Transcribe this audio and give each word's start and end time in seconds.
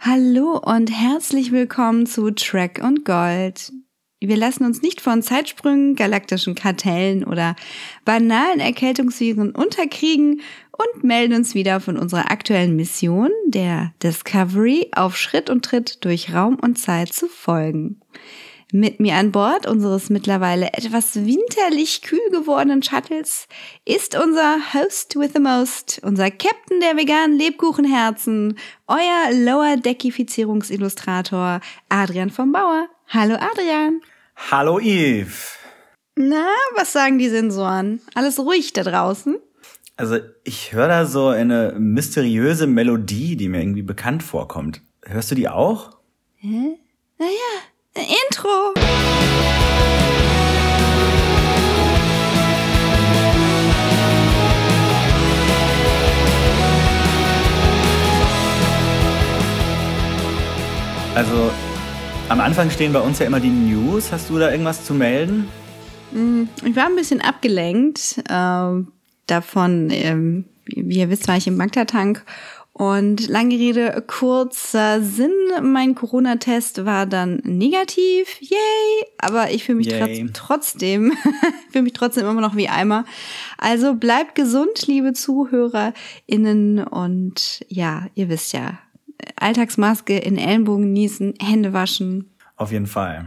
Hallo 0.00 0.56
und 0.56 0.92
herzlich 0.92 1.50
willkommen 1.50 2.06
zu 2.06 2.30
Track 2.30 2.80
und 2.84 3.04
Gold. 3.04 3.72
Wir 4.20 4.36
lassen 4.36 4.64
uns 4.64 4.80
nicht 4.80 5.00
von 5.00 5.22
Zeitsprüngen, 5.22 5.96
galaktischen 5.96 6.54
Kartellen 6.54 7.24
oder 7.24 7.56
banalen 8.04 8.60
Erkältungsviren 8.60 9.50
unterkriegen 9.50 10.40
und 10.70 11.02
melden 11.02 11.34
uns 11.34 11.56
wieder 11.56 11.80
von 11.80 11.96
unserer 11.96 12.30
aktuellen 12.30 12.76
Mission, 12.76 13.30
der 13.48 13.92
Discovery, 14.00 14.88
auf 14.92 15.16
Schritt 15.16 15.50
und 15.50 15.64
Tritt 15.64 16.04
durch 16.04 16.32
Raum 16.32 16.60
und 16.62 16.78
Zeit 16.78 17.12
zu 17.12 17.26
folgen. 17.26 18.00
Mit 18.70 19.00
mir 19.00 19.14
an 19.14 19.32
Bord 19.32 19.66
unseres 19.66 20.10
mittlerweile 20.10 20.74
etwas 20.74 21.16
winterlich 21.16 22.02
kühl 22.02 22.20
gewordenen 22.30 22.82
Shuttles 22.82 23.48
ist 23.86 24.14
unser 24.14 24.58
Host 24.74 25.16
with 25.16 25.30
the 25.34 25.40
Most, 25.40 26.02
unser 26.04 26.30
Captain 26.30 26.78
der 26.80 26.98
veganen 26.98 27.38
Lebkuchenherzen, 27.38 28.58
euer 28.86 29.32
Lower 29.32 29.78
Deckifizierungsillustrator 29.78 31.62
Adrian 31.88 32.28
vom 32.28 32.52
Bauer. 32.52 32.88
Hallo 33.06 33.36
Adrian. 33.36 34.02
Hallo 34.50 34.78
Yves. 34.78 35.56
Na, 36.16 36.48
was 36.76 36.92
sagen 36.92 37.18
die 37.18 37.30
Sensoren? 37.30 38.02
Alles 38.14 38.38
ruhig 38.38 38.74
da 38.74 38.82
draußen? 38.82 39.38
Also 39.96 40.18
ich 40.44 40.74
höre 40.74 40.88
da 40.88 41.06
so 41.06 41.28
eine 41.28 41.74
mysteriöse 41.78 42.66
Melodie, 42.66 43.36
die 43.36 43.48
mir 43.48 43.62
irgendwie 43.62 43.80
bekannt 43.80 44.22
vorkommt. 44.22 44.82
Hörst 45.06 45.30
du 45.30 45.34
die 45.34 45.48
auch? 45.48 45.96
Hä? 46.36 46.78
Naja, 47.18 47.62
Intro. 48.00 48.74
Also 61.14 61.50
am 62.28 62.40
Anfang 62.40 62.70
stehen 62.70 62.92
bei 62.92 63.00
uns 63.00 63.18
ja 63.18 63.26
immer 63.26 63.40
die 63.40 63.48
News. 63.48 64.12
Hast 64.12 64.30
du 64.30 64.38
da 64.38 64.50
irgendwas 64.50 64.84
zu 64.84 64.94
melden? 64.94 65.48
Hm, 66.12 66.48
ich 66.64 66.76
war 66.76 66.86
ein 66.86 66.94
bisschen 66.94 67.20
abgelenkt 67.20 68.18
äh, 68.28 68.84
davon. 69.26 69.90
Ähm, 69.90 70.44
wie 70.66 70.98
ihr 70.98 71.10
wisst, 71.10 71.26
war 71.26 71.36
ich 71.36 71.46
im 71.46 71.56
Magda-Tank 71.56 72.24
und 72.78 73.26
lange 73.26 73.56
Rede, 73.56 74.04
kurzer 74.06 75.02
Sinn, 75.02 75.32
mein 75.62 75.96
Corona-Test 75.96 76.84
war 76.84 77.06
dann 77.06 77.40
negativ, 77.42 78.40
yay, 78.40 79.04
aber 79.18 79.50
ich 79.50 79.64
fühle 79.64 79.78
mich 79.78 79.88
yay. 79.88 80.30
trotzdem, 80.32 81.12
fühle 81.72 81.82
mich 81.82 81.92
trotzdem 81.92 82.24
immer 82.28 82.40
noch 82.40 82.54
wie 82.54 82.68
Eimer. 82.68 83.04
Also 83.58 83.94
bleibt 83.94 84.36
gesund, 84.36 84.86
liebe 84.86 85.12
ZuhörerInnen 85.12 86.84
und 86.84 87.64
ja, 87.66 88.06
ihr 88.14 88.28
wisst 88.28 88.52
ja, 88.52 88.78
Alltagsmaske 89.34 90.16
in 90.16 90.38
Ellenbogen 90.38 90.92
niesen, 90.92 91.34
Hände 91.42 91.72
waschen. 91.72 92.30
Auf 92.54 92.70
jeden 92.70 92.86
Fall. 92.86 93.26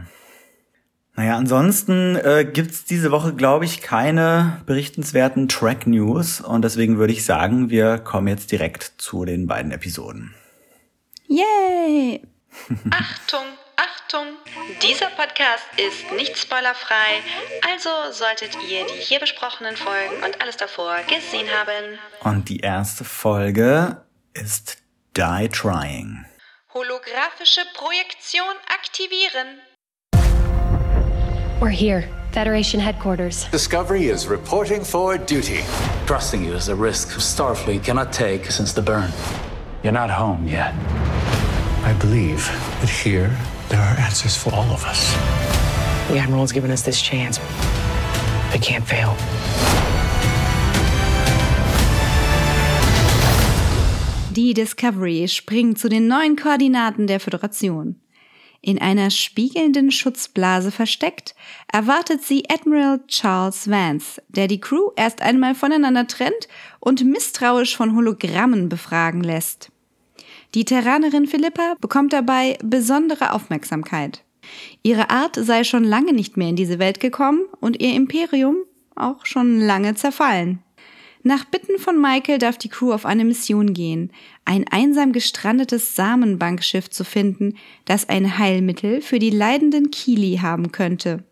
Naja, 1.14 1.36
ansonsten 1.36 2.16
äh, 2.16 2.48
gibt's 2.50 2.84
diese 2.84 3.10
Woche, 3.10 3.34
glaube 3.34 3.66
ich, 3.66 3.82
keine 3.82 4.62
berichtenswerten 4.64 5.46
Track 5.46 5.86
News 5.86 6.40
und 6.40 6.62
deswegen 6.62 6.96
würde 6.96 7.12
ich 7.12 7.26
sagen, 7.26 7.68
wir 7.68 7.98
kommen 7.98 8.28
jetzt 8.28 8.50
direkt 8.50 8.94
zu 8.96 9.26
den 9.26 9.46
beiden 9.46 9.72
Episoden. 9.72 10.34
Yay! 11.26 12.22
Achtung, 12.90 13.44
Achtung! 13.76 14.26
Dieser 14.82 15.08
Podcast 15.10 15.64
ist 15.76 16.12
nicht 16.16 16.38
spoilerfrei, 16.38 17.20
also 17.70 17.90
solltet 18.10 18.56
ihr 18.70 18.86
die 18.86 19.00
hier 19.02 19.20
besprochenen 19.20 19.76
Folgen 19.76 20.22
und 20.24 20.40
alles 20.40 20.56
davor 20.56 20.96
gesehen 21.08 21.48
haben. 21.50 21.98
Und 22.20 22.48
die 22.48 22.60
erste 22.60 23.04
Folge 23.04 24.02
ist 24.32 24.78
Die 25.16 25.48
Trying. 25.50 26.24
Holographische 26.72 27.60
Projektion 27.74 28.54
aktivieren. 28.68 29.60
We're 31.62 31.70
here. 31.70 32.08
Federation 32.32 32.80
headquarters. 32.80 33.44
Discovery 33.52 34.08
is 34.08 34.26
reporting 34.26 34.82
for 34.82 35.16
duty. 35.16 35.60
Trusting 36.06 36.44
you 36.44 36.54
is 36.54 36.66
a 36.66 36.74
risk 36.74 37.10
Starfleet 37.20 37.84
cannot 37.84 38.12
take 38.12 38.46
since 38.50 38.72
the 38.72 38.82
burn. 38.82 39.12
You're 39.84 39.92
not 39.92 40.10
home 40.10 40.48
yet. 40.48 40.74
I 41.84 41.92
believe 42.00 42.44
that 42.80 42.90
here 42.90 43.30
there 43.68 43.78
are 43.78 43.96
answers 44.00 44.36
for 44.36 44.52
all 44.52 44.72
of 44.72 44.82
us. 44.82 45.14
The 46.08 46.18
Admiral's 46.18 46.50
given 46.50 46.72
us 46.72 46.82
this 46.82 47.00
chance. 47.00 47.38
They 48.50 48.58
can't 48.58 48.84
fail. 48.84 49.14
Die 54.32 54.52
Discovery 54.52 55.28
springt 55.28 55.78
zu 55.78 55.88
den 55.88 56.08
neuen 56.08 56.34
Koordinaten 56.34 57.06
der 57.06 57.20
Föderation. 57.20 58.01
In 58.64 58.80
einer 58.80 59.10
spiegelnden 59.10 59.90
Schutzblase 59.90 60.70
versteckt, 60.70 61.34
erwartet 61.72 62.22
sie 62.22 62.44
Admiral 62.48 63.00
Charles 63.08 63.68
Vance, 63.68 64.22
der 64.28 64.46
die 64.46 64.60
Crew 64.60 64.90
erst 64.94 65.20
einmal 65.20 65.56
voneinander 65.56 66.06
trennt 66.06 66.46
und 66.78 67.04
misstrauisch 67.04 67.76
von 67.76 67.96
Hologrammen 67.96 68.68
befragen 68.68 69.24
lässt. 69.24 69.72
Die 70.54 70.64
Terranerin 70.64 71.26
Philippa 71.26 71.74
bekommt 71.80 72.12
dabei 72.12 72.56
besondere 72.62 73.32
Aufmerksamkeit. 73.32 74.22
Ihre 74.84 75.10
Art 75.10 75.36
sei 75.36 75.64
schon 75.64 75.82
lange 75.82 76.12
nicht 76.12 76.36
mehr 76.36 76.48
in 76.48 76.56
diese 76.56 76.78
Welt 76.78 77.00
gekommen 77.00 77.40
und 77.60 77.82
ihr 77.82 77.94
Imperium 77.94 78.58
auch 78.94 79.26
schon 79.26 79.58
lange 79.58 79.96
zerfallen. 79.96 80.62
Nach 81.24 81.44
Bitten 81.44 81.78
von 81.78 82.00
Michael 82.00 82.38
darf 82.38 82.58
die 82.58 82.68
Crew 82.68 82.92
auf 82.92 83.06
eine 83.06 83.24
Mission 83.24 83.74
gehen, 83.74 84.10
ein 84.44 84.66
einsam 84.68 85.12
gestrandetes 85.12 85.94
Samenbankschiff 85.94 86.90
zu 86.90 87.04
finden, 87.04 87.56
das 87.84 88.08
ein 88.08 88.38
Heilmittel 88.38 89.00
für 89.00 89.20
die 89.20 89.30
leidenden 89.30 89.92
Kili 89.92 90.38
haben 90.42 90.72
könnte. 90.72 91.22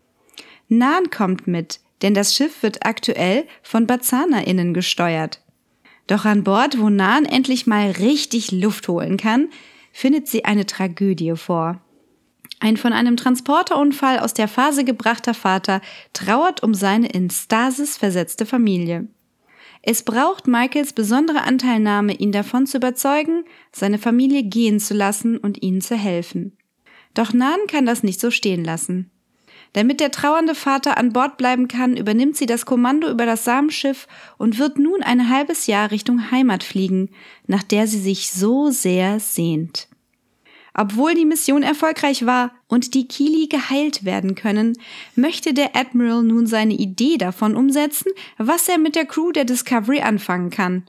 Nan 0.69 1.09
kommt 1.09 1.45
mit, 1.45 1.81
denn 2.01 2.13
das 2.13 2.33
Schiff 2.33 2.63
wird 2.63 2.85
aktuell 2.85 3.45
von 3.63 3.85
BazzanerInnen 3.85 4.73
gesteuert. 4.73 5.41
Doch 6.07 6.23
an 6.23 6.45
Bord, 6.45 6.79
wo 6.79 6.89
Nan 6.89 7.25
endlich 7.25 7.67
mal 7.67 7.91
richtig 7.91 8.51
Luft 8.51 8.87
holen 8.87 9.17
kann, 9.17 9.49
findet 9.91 10.29
sie 10.29 10.45
eine 10.45 10.65
Tragödie 10.65 11.35
vor. 11.35 11.81
Ein 12.61 12.77
von 12.77 12.93
einem 12.93 13.17
Transporterunfall 13.17 14.19
aus 14.19 14.33
der 14.33 14.47
Phase 14.47 14.85
gebrachter 14.85 15.33
Vater 15.33 15.81
trauert 16.13 16.63
um 16.63 16.73
seine 16.73 17.07
in 17.07 17.29
Stasis 17.29 17.97
versetzte 17.97 18.45
Familie. 18.45 19.07
Es 19.83 20.03
braucht 20.03 20.47
Michaels 20.47 20.93
besondere 20.93 21.41
Anteilnahme, 21.41 22.13
ihn 22.13 22.31
davon 22.31 22.67
zu 22.67 22.77
überzeugen, 22.77 23.45
seine 23.71 23.97
Familie 23.97 24.43
gehen 24.43 24.79
zu 24.79 24.93
lassen 24.93 25.37
und 25.37 25.63
ihnen 25.63 25.81
zu 25.81 25.95
helfen. 25.95 26.57
Doch 27.13 27.33
Nan 27.33 27.59
kann 27.67 27.85
das 27.85 28.03
nicht 28.03 28.19
so 28.19 28.29
stehen 28.31 28.63
lassen. 28.63 29.09
Damit 29.73 29.99
der 30.01 30.11
trauernde 30.11 30.53
Vater 30.53 30.97
an 30.97 31.13
Bord 31.13 31.37
bleiben 31.37 31.67
kann, 31.67 31.95
übernimmt 31.95 32.35
sie 32.35 32.45
das 32.45 32.65
Kommando 32.65 33.09
über 33.09 33.25
das 33.25 33.45
Samenschiff 33.45 34.07
und 34.37 34.59
wird 34.59 34.77
nun 34.77 35.01
ein 35.01 35.29
halbes 35.29 35.65
Jahr 35.65 35.91
Richtung 35.91 36.29
Heimat 36.29 36.63
fliegen, 36.63 37.09
nach 37.47 37.63
der 37.63 37.87
sie 37.87 37.99
sich 37.99 38.31
so 38.31 38.69
sehr 38.69 39.19
sehnt. 39.19 39.87
Obwohl 40.73 41.13
die 41.13 41.25
Mission 41.25 41.63
erfolgreich 41.63 42.25
war 42.25 42.51
und 42.67 42.93
die 42.93 43.07
Kili 43.07 43.47
geheilt 43.47 44.05
werden 44.05 44.35
können, 44.35 44.77
möchte 45.15 45.53
der 45.53 45.75
Admiral 45.75 46.23
nun 46.23 46.47
seine 46.47 46.73
Idee 46.73 47.17
davon 47.17 47.55
umsetzen, 47.55 48.11
was 48.37 48.69
er 48.69 48.77
mit 48.77 48.95
der 48.95 49.05
Crew 49.05 49.31
der 49.31 49.45
Discovery 49.45 50.01
anfangen 50.01 50.49
kann. 50.49 50.85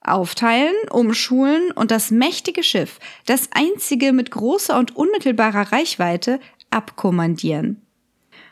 Aufteilen, 0.00 0.74
umschulen 0.90 1.70
und 1.70 1.92
das 1.92 2.10
mächtige 2.10 2.64
Schiff, 2.64 2.98
das 3.26 3.48
einzige 3.52 4.12
mit 4.12 4.32
großer 4.32 4.76
und 4.76 4.96
unmittelbarer 4.96 5.70
Reichweite, 5.70 6.40
abkommandieren. 6.70 7.80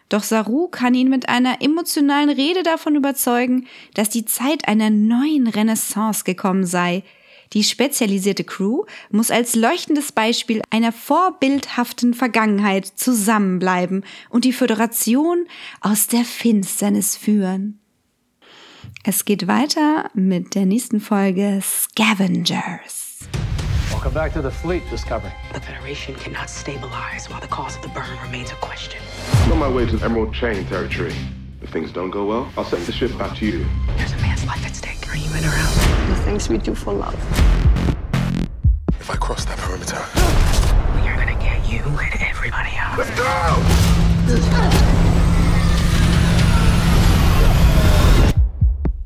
Doch 0.09 0.23
Saru 0.23 0.69
kann 0.69 0.95
ihn 0.95 1.09
mit 1.09 1.29
einer 1.29 1.63
emotionalen 1.63 2.31
Rede 2.31 2.63
davon 2.63 2.95
überzeugen, 2.95 3.67
dass 3.95 4.11
die 4.11 4.25
Zeit 4.25 4.69
einer 4.69 4.91
neuen 4.91 5.47
Renaissance 5.47 6.25
gekommen 6.25 6.67
sei, 6.67 7.05
die 7.53 7.65
spezialisierte 7.65 8.45
Crew 8.45 8.85
muss 9.11 9.31
als 9.31 9.55
leuchtendes 9.55 10.13
Beispiel 10.13 10.63
einer 10.71 10.93
vorbildhaften 10.93 12.15
Vergangenheit 12.15 12.87
zusammenbleiben 12.87 14.05
und 14.29 14.45
die 14.45 14.53
Föderation 14.53 15.47
aus 15.81 16.07
der 16.07 16.25
Finsternis 16.25 17.17
führen. 17.17 17.81
Es 19.03 19.25
geht 19.25 19.47
weiter 19.47 20.11
mit 20.15 20.55
der 20.55 20.67
nächsten 20.67 21.01
Folge 21.01 21.61
Scavengers. 21.63 23.19
Welcome 23.91 24.15
back 24.15 24.33
to 24.35 24.43
the 24.43 24.51
fleet, 24.51 24.83
Discovery. 24.91 25.33
The 25.53 25.61
Federation 25.61 26.15
cannot 26.17 26.49
stabilize 26.49 27.29
while 27.29 27.41
the 27.41 27.49
cause 27.49 27.77
of 27.77 27.83
the 27.83 27.89
burn 27.89 28.17
remains 28.23 28.51
a 28.51 28.57
question. 28.57 29.01
I'm 29.45 29.53
on 29.53 29.59
my 29.59 29.69
way 29.69 29.87
to 29.87 30.03
Emerald 30.05 30.33
Chain 30.33 30.65
territory. 30.67 31.13
If 31.63 31.71
things 31.71 31.93
don't 31.93 32.11
go 32.11 32.25
well, 32.25 32.49
I'll 32.57 32.65
send 32.65 32.87
the 32.87 32.93
ship 32.93 33.17
back 33.19 33.37
to 33.37 33.45
you. 33.45 33.67
There's 33.99 34.13
a 34.13 34.17
man's 34.17 34.47
life 34.47 34.65
at 34.65 34.75
stake. 34.75 35.07
Are 35.11 35.17
you 35.17 35.29
in 35.37 35.45
or 35.45 35.53
out? 35.53 35.75
The 36.09 36.23
things 36.25 36.49
we 36.49 36.57
do 36.57 36.75
for 36.75 36.95
love. 36.95 37.15
If 38.99 39.11
I 39.11 39.17
cross 39.17 39.45
that 39.45 39.59
perimeter, 39.59 40.01
we 40.97 41.07
are 41.07 41.17
gonna 41.17 41.39
get 41.39 41.69
you 41.71 41.83
and 41.85 42.15
everybody 42.23 42.71
out. 42.79 42.97
Let's 42.97 43.11
go! 43.15 43.61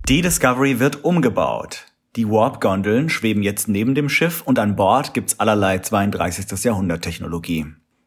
Die 0.08 0.22
Discovery 0.22 0.78
wird 0.78 1.02
umgebaut. 1.04 1.86
Die 2.14 2.28
Warp-Gondeln 2.28 3.08
schweben 3.08 3.42
jetzt 3.42 3.68
neben 3.68 3.96
dem 3.96 4.08
Schiff 4.08 4.42
und 4.42 4.60
an 4.60 4.76
Bord 4.76 5.12
gibt's 5.12 5.40
allerlei 5.40 5.78
32. 5.78 6.62
Jahrhundert-Technologie. 6.62 7.66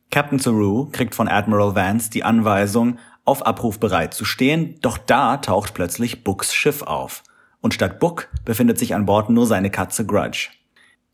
Captain 0.09 0.39
Saru 0.39 0.87
kriegt 0.91 1.15
von 1.15 1.27
Admiral 1.27 1.75
Vance 1.75 2.09
die 2.09 2.23
Anweisung, 2.23 2.97
auf 3.27 3.45
Abruf 3.45 3.79
bereit 3.79 4.13
zu 4.13 4.25
stehen, 4.25 4.75
doch 4.81 4.97
da 4.97 5.37
taucht 5.37 5.73
plötzlich 5.73 6.23
Books 6.23 6.53
Schiff 6.53 6.81
auf. 6.81 7.23
Und 7.59 7.73
statt 7.73 7.99
Book 7.99 8.29
befindet 8.45 8.79
sich 8.79 8.95
an 8.95 9.05
Bord 9.05 9.29
nur 9.29 9.45
seine 9.45 9.69
Katze 9.69 10.05
Grudge. 10.05 10.49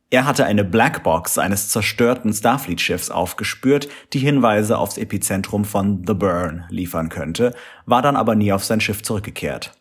Er 0.09 0.25
hatte 0.25 0.45
eine 0.45 0.63
Blackbox 0.63 1.39
eines 1.39 1.69
zerstörten 1.69 2.31
Starfleet-Schiffs 2.31 3.09
aufgespürt, 3.09 3.89
die 4.13 4.19
Hinweise 4.19 4.77
aufs 4.77 4.99
Epizentrum 4.99 5.65
von 5.65 6.03
The 6.05 6.13
Burn 6.13 6.65
liefern 6.69 7.09
könnte, 7.09 7.55
war 7.87 8.03
dann 8.03 8.15
aber 8.15 8.35
nie 8.35 8.53
auf 8.53 8.63
sein 8.63 8.79
Schiff 8.79 9.01
zurückgekehrt. 9.01 9.73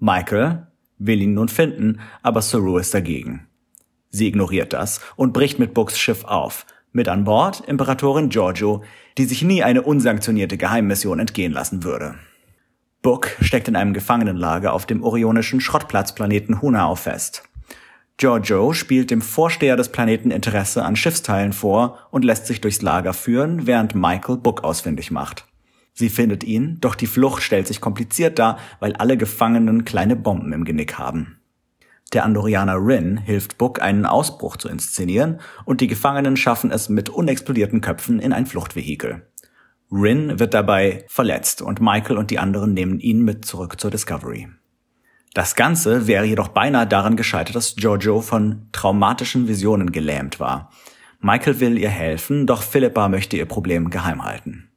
Michael 0.00 0.66
will 0.98 1.22
ihn 1.22 1.34
nun 1.34 1.48
finden, 1.48 2.00
aber 2.24 2.42
Saru 2.42 2.78
ist 2.78 2.92
dagegen. 2.92 3.46
Sie 4.10 4.26
ignoriert 4.26 4.72
das 4.72 5.00
und 5.14 5.32
bricht 5.32 5.60
mit 5.60 5.74
Books 5.74 5.96
Schiff 5.96 6.24
auf. 6.24 6.66
Mit 6.90 7.08
an 7.08 7.22
Bord 7.22 7.60
Imperatorin 7.60 8.30
Giorgio, 8.30 8.82
die 9.18 9.24
sich 9.24 9.42
nie 9.42 9.62
eine 9.62 9.82
unsanktionierte 9.82 10.56
Geheimmission 10.56 11.18
entgehen 11.18 11.52
lassen 11.52 11.84
würde. 11.84 12.14
Book 13.02 13.36
steckt 13.40 13.68
in 13.68 13.76
einem 13.76 13.94
Gefangenenlager 13.94 14.72
auf 14.72 14.86
dem 14.86 15.02
orionischen 15.02 15.60
Schrottplatzplaneten 15.60 16.62
Hunao 16.62 16.94
fest. 16.94 17.42
Giorgio 18.16 18.72
spielt 18.72 19.10
dem 19.10 19.22
Vorsteher 19.22 19.76
des 19.76 19.88
Planeten 19.88 20.30
Interesse 20.30 20.84
an 20.84 20.94
Schiffsteilen 20.94 21.52
vor 21.52 21.98
und 22.10 22.24
lässt 22.24 22.46
sich 22.46 22.60
durchs 22.60 22.82
Lager 22.82 23.14
führen, 23.14 23.66
während 23.66 23.94
Michael 23.94 24.36
Book 24.36 24.62
ausfindig 24.62 25.10
macht. 25.10 25.46
Sie 25.94 26.08
findet 26.08 26.44
ihn, 26.44 26.78
doch 26.80 26.94
die 26.94 27.06
Flucht 27.06 27.42
stellt 27.42 27.66
sich 27.66 27.80
kompliziert 27.80 28.38
dar, 28.38 28.58
weil 28.80 28.94
alle 28.94 29.16
Gefangenen 29.16 29.84
kleine 29.84 30.16
Bomben 30.16 30.52
im 30.52 30.64
Genick 30.64 30.98
haben. 30.98 31.38
Der 32.12 32.24
Andorianer 32.24 32.76
Rin 32.76 33.16
hilft 33.16 33.56
Book, 33.56 33.80
einen 33.80 34.04
Ausbruch 34.04 34.56
zu 34.56 34.68
inszenieren, 34.68 35.40
und 35.64 35.80
die 35.80 35.86
Gefangenen 35.86 36.36
schaffen 36.36 36.70
es 36.70 36.88
mit 36.88 37.08
unexplodierten 37.08 37.80
Köpfen 37.80 38.20
in 38.20 38.32
ein 38.32 38.46
Fluchtvehikel. 38.46 39.26
Rin 39.90 40.38
wird 40.38 40.54
dabei 40.54 41.04
verletzt 41.08 41.62
und 41.62 41.80
Michael 41.80 42.16
und 42.18 42.30
die 42.30 42.38
anderen 42.38 42.74
nehmen 42.74 43.00
ihn 43.00 43.22
mit 43.22 43.44
zurück 43.44 43.80
zur 43.80 43.90
Discovery. 43.90 44.48
Das 45.34 45.54
Ganze 45.54 46.06
wäre 46.06 46.26
jedoch 46.26 46.48
beinahe 46.48 46.86
daran 46.86 47.16
gescheitert, 47.16 47.56
dass 47.56 47.76
Giorgio 47.76 48.20
von 48.20 48.68
traumatischen 48.72 49.48
Visionen 49.48 49.92
gelähmt 49.92 50.40
war. 50.40 50.70
Michael 51.20 51.60
will 51.60 51.78
ihr 51.78 51.88
helfen, 51.88 52.46
doch 52.46 52.62
Philippa 52.62 53.08
möchte 53.08 53.36
ihr 53.36 53.46
Problem 53.46 53.88
geheim 53.88 54.24
halten. 54.24 54.68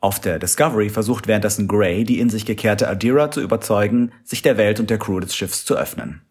Auf 0.00 0.20
der 0.20 0.38
Discovery 0.38 0.90
versucht 0.90 1.26
währenddessen 1.26 1.68
Gray, 1.68 2.04
die 2.04 2.20
in 2.20 2.30
sich 2.30 2.46
gekehrte 2.46 2.88
Adira 2.88 3.30
zu 3.30 3.40
überzeugen, 3.40 4.12
sich 4.22 4.42
der 4.42 4.56
Welt 4.56 4.78
und 4.78 4.90
der 4.90 4.98
Crew 4.98 5.20
des 5.20 5.34
Schiffs 5.34 5.64
zu 5.64 5.74
öffnen. 5.74 6.22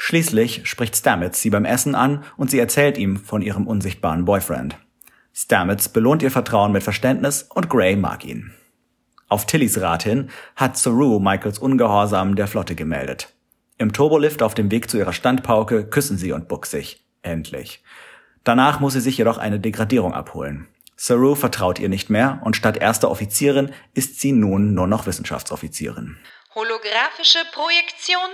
Schließlich 0.00 0.62
spricht 0.64 0.96
Stamets 0.96 1.42
sie 1.42 1.50
beim 1.50 1.64
Essen 1.64 1.96
an 1.96 2.22
und 2.36 2.52
sie 2.52 2.60
erzählt 2.60 2.96
ihm 2.96 3.16
von 3.16 3.42
ihrem 3.42 3.66
unsichtbaren 3.66 4.24
Boyfriend. 4.24 4.78
Stamets 5.34 5.88
belohnt 5.88 6.22
ihr 6.22 6.30
Vertrauen 6.30 6.70
mit 6.70 6.84
Verständnis 6.84 7.42
und 7.42 7.68
Gray 7.68 7.96
mag 7.96 8.24
ihn. 8.24 8.54
Auf 9.28 9.44
Tillys 9.44 9.80
Rat 9.80 10.04
hin 10.04 10.30
hat 10.54 10.78
Saru 10.78 11.18
Michaels 11.18 11.58
Ungehorsam 11.58 12.36
der 12.36 12.46
Flotte 12.46 12.76
gemeldet. 12.76 13.34
Im 13.76 13.92
Turbolift 13.92 14.40
auf 14.40 14.54
dem 14.54 14.70
Weg 14.70 14.88
zu 14.88 14.98
ihrer 14.98 15.12
Standpauke 15.12 15.84
küssen 15.84 16.16
sie 16.16 16.30
und 16.30 16.46
Buck 16.46 16.66
sich. 16.66 17.04
Endlich. 17.22 17.82
Danach 18.44 18.78
muss 18.78 18.92
sie 18.92 19.00
sich 19.00 19.18
jedoch 19.18 19.36
eine 19.36 19.58
Degradierung 19.58 20.14
abholen. 20.14 20.68
Saru 20.96 21.34
vertraut 21.34 21.80
ihr 21.80 21.88
nicht 21.88 22.08
mehr 22.08 22.40
und 22.44 22.54
statt 22.54 22.76
erster 22.76 23.10
Offizierin 23.10 23.72
ist 23.94 24.20
sie 24.20 24.30
nun 24.30 24.74
nur 24.74 24.86
noch 24.86 25.06
Wissenschaftsoffizierin. 25.06 26.16
Holographische 26.54 27.38
Projektion 27.52 28.30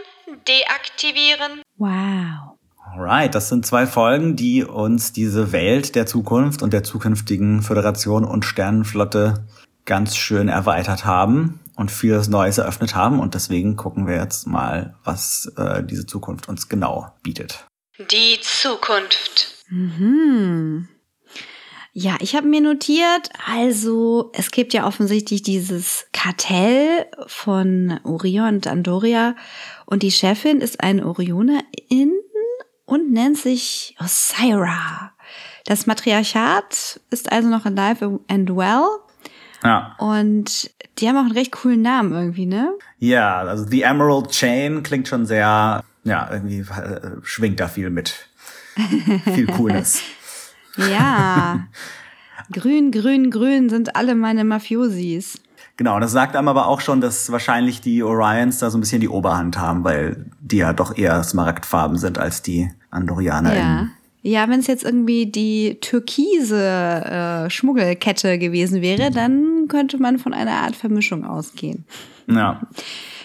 deaktivieren. 0.47 1.63
Wow. 1.77 2.59
Alright, 2.93 3.35
das 3.35 3.49
sind 3.49 3.67
zwei 3.67 3.87
Folgen, 3.87 4.37
die 4.37 4.63
uns 4.63 5.13
diese 5.13 5.53
Welt 5.53 5.95
der 5.97 6.07
Zukunft 6.07 6.63
und 6.63 6.73
der 6.73 6.85
zukünftigen 6.85 7.63
Föderation 7.63 8.25
und 8.25 8.45
Sternenflotte 8.45 9.45
ganz 9.85 10.17
schön 10.17 10.49
erweitert 10.49 11.05
haben 11.05 11.61
und 11.77 11.91
vieles 11.91 12.29
Neues 12.29 12.59
eröffnet 12.59 12.95
haben. 12.95 13.19
Und 13.21 13.35
deswegen 13.35 13.77
gucken 13.77 14.07
wir 14.07 14.15
jetzt 14.17 14.47
mal, 14.47 14.95
was 15.03 15.53
äh, 15.57 15.83
diese 15.83 16.07
Zukunft 16.07 16.49
uns 16.49 16.69
genau 16.69 17.13
bietet. 17.23 17.67
Die 17.99 18.39
Zukunft. 18.41 19.65
Mhm. 19.69 20.89
Ja, 21.97 22.17
ich 22.19 22.35
habe 22.35 22.49
mir 22.49 22.61
notiert, 22.61 23.31
also 23.49 24.33
es 24.35 24.51
gibt 24.51 24.75
ja 24.75 24.85
offensichtlich 24.85 25.43
dieses 25.45 26.07
Kartell 26.13 27.07
von 27.29 28.01
Orion 28.03 28.57
und 28.57 28.67
Andoria 28.67 29.37
und 29.87 30.03
die 30.03 30.11
Chefin 30.11 30.61
ist 30.61 30.83
eine 30.83 31.07
Orionerin 31.07 32.13
und 32.85 33.13
nennt 33.13 33.39
sich 33.39 33.95
Osira. 34.01 35.13
Das 35.67 35.87
Matriarchat 35.87 37.01
ist 37.11 37.31
also 37.31 37.49
noch 37.49 37.65
alive 37.65 38.19
and 38.27 38.51
well 38.51 38.87
Ja. 39.63 39.95
und 40.01 40.73
die 40.99 41.09
haben 41.09 41.17
auch 41.17 41.21
einen 41.27 41.31
recht 41.31 41.53
coolen 41.53 41.83
Namen 41.83 42.13
irgendwie, 42.13 42.47
ne? 42.47 42.73
Ja, 42.99 43.39
also 43.39 43.65
The 43.69 43.83
Emerald 43.83 44.31
Chain 44.31 44.83
klingt 44.83 45.07
schon 45.07 45.27
sehr, 45.27 45.85
ja, 46.03 46.29
irgendwie 46.33 46.59
äh, 46.59 47.19
schwingt 47.23 47.61
da 47.61 47.69
viel 47.69 47.91
mit. 47.91 48.27
viel 49.33 49.47
Coolness. 49.47 50.01
Ja. 50.77 51.67
grün, 52.53 52.91
grün, 52.91 53.31
grün 53.31 53.69
sind 53.69 53.97
alle 53.97 54.15
meine 54.15 54.45
Mafiosis. 54.45 55.41
Genau, 55.77 55.99
das 55.99 56.13
sagt 56.13 56.37
einem 56.37 56.49
aber 56.49 56.69
auch 56.69 56.81
schon, 56.81 57.01
dass 57.01 57.33
wahrscheinlich 57.33 57.81
die 57.81 58.03
Orions 58.03 58.59
da 58.59 58.71
so 58.71 58.79
ein 58.79 58.81
bisschen 58.81 59.01
die 59.01 59.09
Oberhand 59.09 59.59
haben, 59.59 59.83
weil 59.83 60.27
die 60.41 60.59
ja 60.59 60.73
doch 60.73 60.97
eher 60.97 61.23
Smaragdfarben 61.25 61.99
sind 61.99 62.19
als 62.19 62.43
die 62.43 62.71
Andorianer. 62.91 63.57
Ja. 63.57 63.89
Ja, 64.27 64.49
wenn 64.49 64.61
es 64.61 64.69
jetzt 64.69 64.85
irgendwie 64.85 65.27
die 65.27 65.77
türkise 65.83 66.59
äh, 66.59 67.51
Schmuggelkette 67.51 68.39
gewesen 68.39 68.81
wäre, 68.81 69.11
dann 69.11 69.69
könnte 69.69 69.99
man 69.99 70.19
von 70.19 70.33
einer 70.33 70.63
Art 70.63 70.75
Vermischung 70.75 71.27
ausgehen. 71.27 71.85
Ja. 72.27 72.63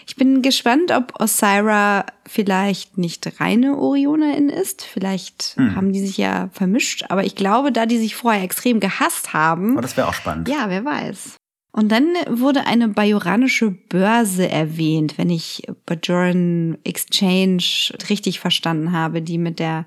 Ich 0.09 0.15
bin 0.15 0.41
gespannt, 0.41 0.91
ob 0.91 1.21
Osira 1.21 2.03
vielleicht 2.25 2.97
nicht 2.97 3.39
reine 3.39 3.77
Orionerin 3.77 4.49
ist. 4.49 4.81
Vielleicht 4.83 5.53
Hm. 5.55 5.75
haben 5.75 5.93
die 5.93 5.99
sich 5.99 6.17
ja 6.17 6.49
vermischt. 6.51 7.05
Aber 7.09 7.23
ich 7.25 7.35
glaube, 7.35 7.71
da 7.71 7.85
die 7.85 7.99
sich 7.99 8.15
vorher 8.15 8.41
extrem 8.41 8.79
gehasst 8.79 9.33
haben, 9.33 9.73
Aber 9.73 9.83
das 9.83 9.95
wäre 9.97 10.07
auch 10.07 10.15
spannend. 10.15 10.49
ja, 10.49 10.65
wer 10.67 10.83
weiß. 10.83 11.35
Und 11.71 11.91
dann 11.91 12.07
wurde 12.27 12.65
eine 12.65 12.87
bajoranische 12.87 13.69
Börse 13.69 14.49
erwähnt, 14.49 15.19
wenn 15.19 15.29
ich 15.29 15.67
Bajoran 15.85 16.79
Exchange 16.83 17.61
richtig 18.09 18.39
verstanden 18.39 18.91
habe, 18.91 19.21
die 19.21 19.37
mit 19.37 19.59
der 19.59 19.85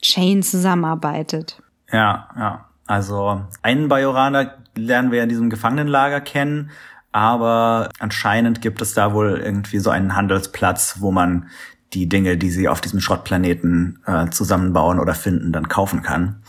Chain 0.00 0.42
zusammenarbeitet. 0.42 1.62
Ja, 1.92 2.30
ja. 2.38 2.64
Also 2.86 3.42
einen 3.60 3.88
Bajoraner 3.88 4.54
lernen 4.74 5.12
wir 5.12 5.22
in 5.22 5.28
diesem 5.28 5.50
Gefangenenlager 5.50 6.22
kennen, 6.22 6.70
aber 7.18 7.88
anscheinend 7.98 8.62
gibt 8.62 8.80
es 8.80 8.94
da 8.94 9.12
wohl 9.12 9.40
irgendwie 9.44 9.80
so 9.80 9.90
einen 9.90 10.14
Handelsplatz, 10.14 10.98
wo 11.00 11.10
man 11.10 11.48
die 11.92 12.08
Dinge, 12.08 12.36
die 12.36 12.50
sie 12.50 12.68
auf 12.68 12.80
diesem 12.80 13.00
Schrottplaneten 13.00 13.98
äh, 14.06 14.30
zusammenbauen 14.30 15.00
oder 15.00 15.14
finden, 15.14 15.52
dann 15.52 15.68
kaufen 15.68 16.02
kann. 16.02 16.44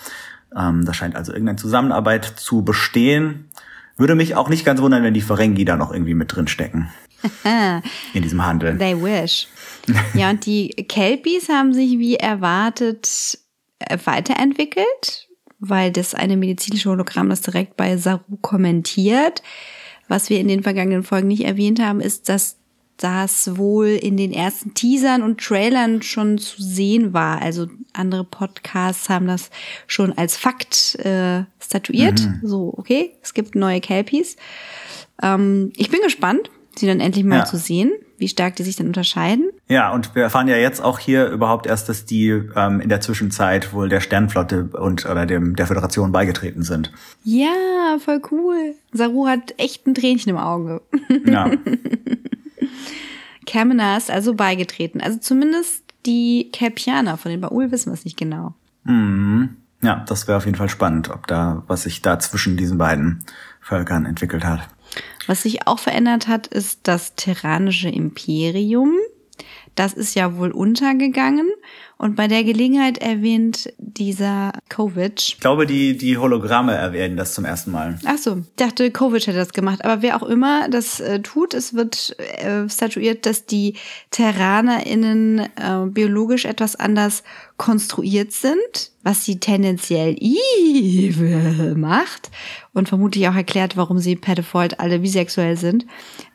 Ähm, 0.55 0.85
da 0.85 0.93
scheint 0.93 1.15
also 1.15 1.31
irgendeine 1.31 1.57
Zusammenarbeit 1.57 2.25
zu 2.25 2.63
bestehen. 2.63 3.49
Würde 3.97 4.13
mich 4.13 4.35
auch 4.35 4.47
nicht 4.47 4.63
ganz 4.63 4.79
wundern, 4.79 5.01
wenn 5.01 5.15
die 5.15 5.21
Ferengi 5.21 5.65
da 5.65 5.75
noch 5.75 5.91
irgendwie 5.91 6.13
mit 6.13 6.35
drin 6.35 6.47
stecken. 6.47 6.89
in 8.13 8.21
diesem 8.21 8.45
Handel. 8.45 8.77
They 8.77 8.95
wish. 9.01 9.47
Ja, 10.13 10.29
und 10.29 10.45
die 10.45 10.69
Kelpies 10.69 11.49
haben 11.49 11.73
sich 11.73 11.97
wie 11.97 12.15
erwartet 12.15 13.39
weiterentwickelt, 14.05 15.29
weil 15.57 15.91
das 15.91 16.13
eine 16.13 16.37
medizinische 16.37 16.91
Hologramm, 16.91 17.29
das 17.29 17.41
direkt 17.41 17.75
bei 17.75 17.97
Saru 17.97 18.37
kommentiert. 18.41 19.41
Was 20.09 20.29
wir 20.29 20.39
in 20.41 20.49
den 20.49 20.63
vergangenen 20.63 21.03
Folgen 21.03 21.29
nicht 21.29 21.45
erwähnt 21.45 21.79
haben, 21.79 22.01
ist, 22.01 22.27
dass 22.27 22.57
das 22.97 23.55
wohl 23.57 23.87
in 23.87 24.17
den 24.17 24.33
ersten 24.33 24.73
Teasern 24.73 25.23
und 25.23 25.39
Trailern 25.39 26.01
schon 26.01 26.37
zu 26.37 26.61
sehen 26.61 27.13
war. 27.13 27.41
Also 27.41 27.67
andere 27.93 28.25
Podcasts 28.25 29.07
haben 29.07 29.25
das 29.25 29.49
schon 29.87 30.11
als 30.17 30.35
Fakt 30.35 30.95
äh, 30.95 31.45
statuiert. 31.61 32.19
So, 32.43 32.73
okay, 32.75 33.13
es 33.21 33.33
gibt 33.33 33.55
neue 33.55 33.79
Kelpies. 33.79 34.35
Ähm, 35.21 35.71
ich 35.77 35.89
bin 35.89 36.01
gespannt, 36.01 36.51
sie 36.79 36.87
dann 36.87 36.99
endlich 36.99 37.23
mal 37.25 37.39
Ja. 37.39 37.45
zu 37.45 37.57
sehen, 37.57 37.91
wie 38.17 38.27
stark 38.27 38.55
die 38.55 38.63
sich 38.63 38.75
dann 38.75 38.87
unterscheiden. 38.87 39.49
Ja, 39.67 39.91
und 39.93 40.15
wir 40.15 40.23
erfahren 40.23 40.47
ja 40.47 40.57
jetzt 40.57 40.81
auch 40.83 40.99
hier 40.99 41.27
überhaupt 41.27 41.67
erst, 41.67 41.87
dass 41.89 42.05
die 42.05 42.27
ähm, 42.55 42.81
in 42.81 42.89
der 42.89 42.99
Zwischenzeit 43.01 43.71
wohl 43.73 43.87
der 43.89 44.01
Sternflotte 44.01 44.69
und 44.73 45.05
oder 45.05 45.25
dem 45.25 45.55
der 45.55 45.67
Föderation 45.67 46.11
beigetreten 46.11 46.63
sind. 46.63 46.91
Ja, 47.23 47.97
voll 48.03 48.21
cool. 48.31 48.75
Saru 48.91 49.27
hat 49.27 49.53
echt 49.57 49.85
ein 49.87 49.95
Tränchen 49.95 50.29
im 50.31 50.37
Auge. 50.37 50.81
Ja, 51.25 51.49
Kamina 53.45 53.97
ist 53.97 54.11
also 54.11 54.35
beigetreten. 54.35 55.01
Also 55.01 55.17
zumindest 55.19 55.83
die 56.05 56.49
Kelpianer, 56.51 57.17
von 57.17 57.31
den 57.31 57.41
Baul 57.41 57.71
wissen 57.71 57.87
wir 57.89 57.93
es 57.95 58.05
nicht 58.05 58.17
genau. 58.17 58.53
ja, 58.85 60.05
das 60.07 60.27
wäre 60.27 60.37
auf 60.37 60.45
jeden 60.45 60.57
Fall 60.57 60.69
spannend, 60.69 61.09
ob 61.09 61.27
da 61.27 61.63
was 61.67 61.83
sich 61.83 62.01
da 62.01 62.19
zwischen 62.19 62.57
diesen 62.57 62.77
beiden 62.77 63.23
Völkern 63.61 64.05
entwickelt 64.05 64.45
hat. 64.45 64.67
Was 65.27 65.43
sich 65.43 65.67
auch 65.67 65.79
verändert 65.79 66.27
hat, 66.27 66.47
ist 66.47 66.81
das 66.83 67.15
Terranische 67.15 67.89
Imperium. 67.89 68.93
das 69.75 69.93
ist 69.93 70.13
ja 70.15 70.35
wohl 70.35 70.51
untergegangen. 70.51 71.49
Und 72.01 72.15
bei 72.15 72.27
der 72.27 72.45
Gelegenheit 72.45 72.97
erwähnt 72.97 73.73
dieser 73.77 74.53
Kovic. 74.69 75.19
Ich 75.19 75.39
glaube, 75.39 75.65
die, 75.65 75.97
die 75.97 76.17
Hologramme 76.17 76.73
erwähnen 76.73 77.17
das 77.17 77.33
zum 77.33 77.43
ersten 77.43 77.71
Mal. 77.71 77.99
Ach 78.05 78.17
so, 78.17 78.43
dachte, 78.55 78.89
Kovic 78.91 79.27
hätte 79.27 79.37
das 79.37 79.51
gemacht. 79.51 79.83
Aber 79.83 80.01
wer 80.01 80.15
auch 80.15 80.25
immer 80.25 80.69
das 80.69 81.01
äh, 81.01 81.21
tut, 81.21 81.53
es 81.53 81.73
wird 81.73 82.17
äh, 82.19 82.69
statuiert, 82.69 83.25
dass 83.25 83.45
die 83.45 83.75
TerranerInnen 84.11 85.39
äh, 85.39 85.85
biologisch 85.87 86.45
etwas 86.45 86.77
anders 86.77 87.23
konstruiert 87.57 88.31
sind, 88.31 88.91
was 89.03 89.25
sie 89.25 89.39
tendenziell 89.41 90.15
evil 90.19 91.75
macht 91.75 92.31
und 92.73 92.89
vermutlich 92.89 93.27
auch 93.27 93.35
erklärt, 93.35 93.77
warum 93.77 93.99
sie 93.99 94.15
per 94.15 94.35
Default 94.35 94.79
alle 94.79 94.99
bisexuell 94.99 95.57
sind. 95.57 95.85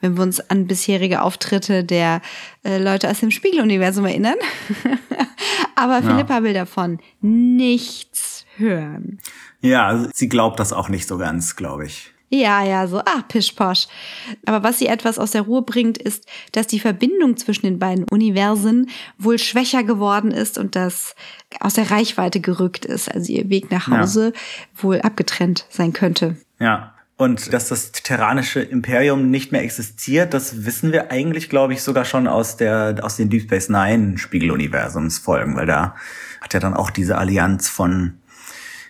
Wenn 0.01 0.17
wir 0.17 0.23
uns 0.23 0.41
an 0.51 0.67
bisherige 0.67 1.23
Auftritte 1.23 1.85
der 1.85 2.21
äh, 2.65 2.79
Leute 2.79 3.11
aus 3.11 3.21
dem 3.21 3.31
Spiegeluniversum 3.31 4.05
erinnern. 4.05 4.37
Aber 5.77 6.03
Philippa 6.03 6.43
will 6.43 6.55
davon 6.55 6.99
nichts 7.21 8.47
hören. 8.57 9.19
Ja, 9.61 10.09
sie 10.13 10.29
glaubt 10.29 10.61
das 10.61 10.73
auch 10.73 10.89
nicht 10.89 11.09
so 11.09 11.19
ganz, 11.19 11.57
glaube 11.57 11.87
ich. 11.87 12.14
Ja, 12.31 12.65
ja, 12.65 12.87
so, 12.87 12.99
ah, 12.99 13.23
pischposch. 13.29 13.87
Aber 14.47 14.63
was 14.63 14.79
sie 14.79 14.87
etwas 14.87 15.19
aus 15.19 15.33
der 15.33 15.43
Ruhe 15.43 15.63
bringt, 15.63 15.99
ist, 15.99 16.27
dass 16.53 16.67
die 16.67 16.81
Verbindung 16.81 17.37
zwischen 17.37 17.67
den 17.67 17.79
beiden 17.79 18.05
Universen 18.11 18.91
wohl 19.19 19.39
schwächer 19.39 19.85
geworden 19.85 20.31
ist 20.31 20.59
und 20.59 20.75
das 20.75 21.15
aus 21.61 21.75
der 21.75 21.91
Reichweite 21.91 22.41
gerückt 22.41 22.85
ist. 22.85 23.13
Also 23.13 23.33
ihr 23.33 23.49
Weg 23.51 23.71
nach 23.71 23.89
Hause 23.89 24.33
ja. 24.35 24.83
wohl 24.83 25.01
abgetrennt 25.01 25.67
sein 25.69 25.93
könnte. 25.93 26.37
Ja. 26.59 26.95
Und 27.17 27.53
dass 27.53 27.69
das 27.69 27.93
terranische 27.93 28.61
Imperium 28.61 29.31
nicht 29.31 29.53
mehr 29.53 29.63
existiert, 29.63 30.35
das 30.35 30.65
wissen 30.65 30.91
wir 30.91 31.13
eigentlich, 31.13 31.49
glaube 31.49 31.73
ich, 31.73 31.81
sogar 31.81 32.05
schon 32.05 32.27
aus 32.27 32.57
der 32.57 32.97
aus 33.03 33.17
den 33.17 33.31
Deep 33.31 33.43
Space 33.43 33.69
Nine 33.69 34.19
Spiegeluniversums 34.19 35.21
Folgen, 35.21 35.55
weil 35.55 35.67
da 35.67 35.95
hat 36.41 36.55
ja 36.55 36.59
dann 36.59 36.75
auch 36.75 36.91
diese 36.91 37.17
Allianz 37.17 37.69
von, 37.69 38.15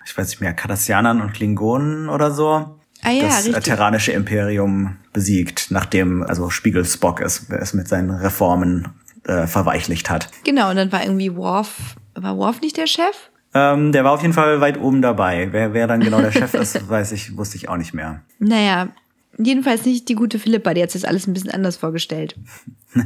ich 0.06 0.16
weiß 0.16 0.28
nicht 0.28 0.40
mehr, 0.40 0.54
Cardassianern 0.54 1.20
und 1.20 1.34
Klingonen 1.34 2.08
oder 2.08 2.30
so 2.30 2.78
ah, 3.04 3.10
ja, 3.10 3.28
das 3.28 3.46
richtig. 3.46 3.64
terranische 3.64 4.12
Imperium 4.12 4.96
besiegt, 5.12 5.70
nachdem 5.70 6.22
also 6.22 6.50
Spiegel 6.50 6.84
Spock 6.84 7.20
es, 7.20 7.48
es 7.50 7.74
mit 7.74 7.88
seinen 7.88 8.10
Reformen 8.10 8.88
äh, 9.26 9.46
verweichlicht 9.46 10.10
hat. 10.10 10.28
Genau, 10.44 10.70
und 10.70 10.76
dann 10.76 10.92
war 10.92 11.02
irgendwie 11.02 11.34
Worf, 11.34 11.96
war 12.14 12.36
Worf 12.36 12.60
nicht 12.60 12.76
der 12.76 12.86
Chef? 12.86 13.30
Ähm, 13.54 13.92
der 13.92 14.04
war 14.04 14.12
auf 14.12 14.22
jeden 14.22 14.34
Fall 14.34 14.60
weit 14.60 14.80
oben 14.80 15.00
dabei. 15.00 15.48
Wer, 15.52 15.72
wer 15.72 15.86
dann 15.86 16.00
genau 16.00 16.20
der 16.20 16.32
Chef 16.32 16.54
ist, 16.54 16.88
weiß 16.88 17.12
ich, 17.12 17.36
wusste 17.36 17.56
ich 17.56 17.68
auch 17.68 17.76
nicht 17.76 17.94
mehr. 17.94 18.22
Naja, 18.40 18.88
jedenfalls 19.38 19.84
nicht 19.84 20.08
die 20.08 20.16
gute 20.16 20.38
Philippa, 20.38 20.74
die 20.74 20.82
hat 20.82 20.90
sich 20.90 21.02
das 21.02 21.08
alles 21.08 21.26
ein 21.26 21.34
bisschen 21.34 21.52
anders 21.52 21.76
vorgestellt. 21.76 22.36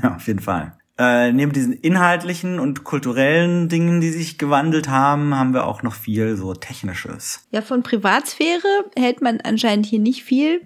Ja, 0.02 0.16
auf 0.16 0.26
jeden 0.26 0.40
Fall. 0.40 0.74
Äh, 0.98 1.32
neben 1.32 1.52
diesen 1.52 1.72
inhaltlichen 1.72 2.58
und 2.58 2.82
kulturellen 2.82 3.68
Dingen, 3.68 4.00
die 4.00 4.10
sich 4.10 4.36
gewandelt 4.36 4.88
haben, 4.88 5.36
haben 5.36 5.54
wir 5.54 5.66
auch 5.66 5.84
noch 5.84 5.94
viel 5.94 6.36
so 6.36 6.54
Technisches. 6.54 7.46
Ja, 7.52 7.62
von 7.62 7.84
Privatsphäre 7.84 8.84
hält 8.96 9.22
man 9.22 9.40
anscheinend 9.40 9.86
hier 9.86 10.00
nicht 10.00 10.24
viel. 10.24 10.60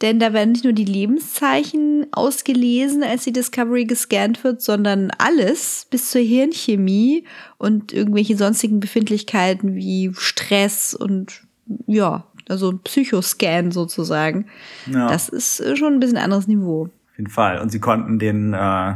Denn 0.00 0.18
da 0.18 0.32
werden 0.32 0.50
nicht 0.50 0.64
nur 0.64 0.72
die 0.72 0.84
Lebenszeichen 0.84 2.08
ausgelesen, 2.10 3.04
als 3.04 3.22
die 3.22 3.32
Discovery 3.32 3.84
gescannt 3.84 4.42
wird, 4.42 4.60
sondern 4.60 5.12
alles 5.16 5.86
bis 5.90 6.10
zur 6.10 6.22
Hirnchemie 6.22 7.24
und 7.56 7.92
irgendwelche 7.92 8.36
sonstigen 8.36 8.80
Befindlichkeiten 8.80 9.76
wie 9.76 10.10
Stress 10.16 10.92
und 10.92 11.42
ja, 11.86 12.24
also 12.48 12.72
ein 12.72 12.80
Psychoscan 12.80 13.70
sozusagen. 13.70 14.46
Ja. 14.90 15.06
Das 15.06 15.28
ist 15.28 15.62
schon 15.78 15.94
ein 15.94 16.00
bisschen 16.00 16.18
anderes 16.18 16.48
Niveau. 16.48 16.86
Auf 16.86 17.18
jeden 17.18 17.30
Fall. 17.30 17.60
Und 17.60 17.70
sie 17.70 17.78
konnten 17.78 18.18
den 18.18 18.54
äh, 18.54 18.94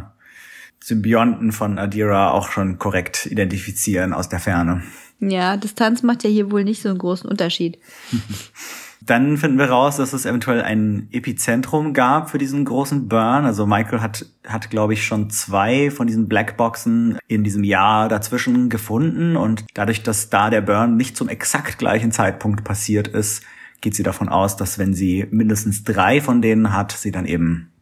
Symbionten 0.86 1.50
von 1.50 1.80
Adira 1.80 2.30
auch 2.30 2.52
schon 2.52 2.78
korrekt 2.78 3.26
identifizieren 3.26 4.12
aus 4.12 4.28
der 4.28 4.38
Ferne. 4.38 4.84
Ja, 5.18 5.56
Distanz 5.56 6.04
macht 6.04 6.22
ja 6.22 6.30
hier 6.30 6.52
wohl 6.52 6.62
nicht 6.62 6.80
so 6.80 6.88
einen 6.88 6.98
großen 6.98 7.28
Unterschied. 7.28 7.80
Dann 9.00 9.36
finden 9.36 9.58
wir 9.58 9.68
raus, 9.68 9.96
dass 9.96 10.12
es 10.12 10.26
eventuell 10.26 10.62
ein 10.62 11.08
Epizentrum 11.10 11.92
gab 11.92 12.30
für 12.30 12.38
diesen 12.38 12.64
großen 12.64 13.08
Burn. 13.08 13.44
Also 13.44 13.66
Michael 13.66 14.00
hat, 14.00 14.26
hat 14.46 14.70
glaube 14.70 14.92
ich, 14.92 15.04
schon 15.04 15.28
zwei 15.28 15.90
von 15.90 16.06
diesen 16.06 16.28
Blackboxen 16.28 17.18
in 17.26 17.42
diesem 17.42 17.64
Jahr 17.64 18.08
dazwischen 18.08 18.68
gefunden. 18.68 19.36
Und 19.36 19.64
dadurch, 19.74 20.04
dass 20.04 20.30
da 20.30 20.50
der 20.50 20.60
Burn 20.60 20.96
nicht 20.96 21.16
zum 21.16 21.28
exakt 21.28 21.78
gleichen 21.78 22.12
Zeitpunkt 22.12 22.62
passiert 22.62 23.08
ist, 23.08 23.42
geht 23.80 23.96
sie 23.96 24.04
davon 24.04 24.28
aus, 24.28 24.56
dass 24.56 24.78
wenn 24.78 24.94
sie 24.94 25.26
mindestens 25.32 25.82
drei 25.82 26.20
von 26.20 26.42
denen 26.42 26.72
hat, 26.72 26.92
sie 26.92 27.10
dann 27.10 27.26
eben 27.26 27.72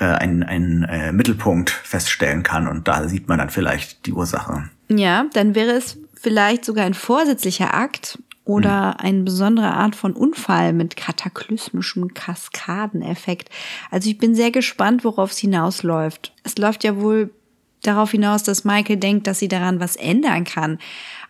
äh, 0.00 0.04
einen, 0.04 0.42
einen 0.42 0.82
äh, 0.84 1.12
Mittelpunkt 1.12 1.70
feststellen 1.70 2.42
kann. 2.42 2.66
Und 2.66 2.88
da 2.88 3.08
sieht 3.08 3.28
man 3.28 3.38
dann 3.38 3.50
vielleicht 3.50 4.06
die 4.06 4.12
Ursache. 4.12 4.68
Ja, 4.88 5.26
dann 5.32 5.54
wäre 5.54 5.72
es 5.72 5.98
vielleicht 6.14 6.64
sogar 6.64 6.84
ein 6.84 6.94
vorsätzlicher 6.94 7.74
Akt 7.74 8.18
oder 8.44 8.98
eine 9.00 9.22
besondere 9.22 9.72
Art 9.72 9.94
von 9.94 10.12
Unfall 10.12 10.72
mit 10.72 10.96
kataklysmischem 10.96 12.14
Kaskadeneffekt. 12.14 13.48
Also 13.90 14.10
ich 14.10 14.18
bin 14.18 14.34
sehr 14.34 14.50
gespannt, 14.50 15.04
worauf 15.04 15.30
es 15.30 15.38
hinausläuft. 15.38 16.32
Es 16.42 16.58
läuft 16.58 16.82
ja 16.82 16.96
wohl 16.96 17.30
darauf 17.82 18.10
hinaus, 18.10 18.42
dass 18.42 18.64
Michael 18.64 18.96
denkt, 18.96 19.26
dass 19.26 19.38
sie 19.38 19.48
daran 19.48 19.80
was 19.80 19.96
ändern 19.96 20.44
kann. 20.44 20.78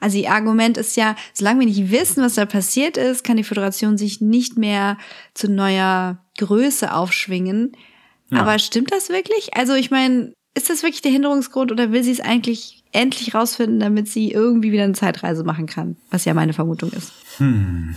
Also 0.01 0.19
ihr 0.19 0.31
Argument 0.31 0.79
ist 0.79 0.97
ja, 0.97 1.15
solange 1.33 1.61
wir 1.61 1.67
nicht 1.67 1.91
wissen, 1.91 2.25
was 2.25 2.35
da 2.35 2.47
passiert 2.47 2.97
ist, 2.97 3.23
kann 3.23 3.37
die 3.37 3.45
Föderation 3.45 3.99
sich 3.99 4.21
nicht 4.21 4.57
mehr 4.57 4.97
zu 5.35 5.51
neuer 5.51 6.19
Größe 6.39 6.95
aufschwingen. 6.95 7.73
Ja. 8.31 8.41
Aber 8.41 8.59
stimmt 8.59 8.93
das 8.93 9.09
wirklich? 9.09 9.57
Also 9.57 9.75
ich 9.75 9.91
meine, 9.91 10.33
ist 10.55 10.71
das 10.71 10.83
wirklich 10.83 11.03
der 11.03 11.13
Hinderungsgrund 11.13 11.73
oder 11.73 11.93
will 11.93 12.03
sie 12.03 12.13
es 12.13 12.21
eigentlich 12.21 12.85
endlich 12.93 13.35
rausfinden, 13.35 13.81
damit 13.81 14.09
sie 14.09 14.33
irgendwie 14.33 14.73
wieder 14.73 14.85
eine 14.85 14.95
Zeitreise 14.95 15.45
machen 15.45 15.67
kann? 15.67 15.97
Was 16.11 16.25
ja 16.25 16.35
meine 16.35 16.53
Vermutung 16.53 16.91
ist. 16.91 17.13
Hm. 17.39 17.95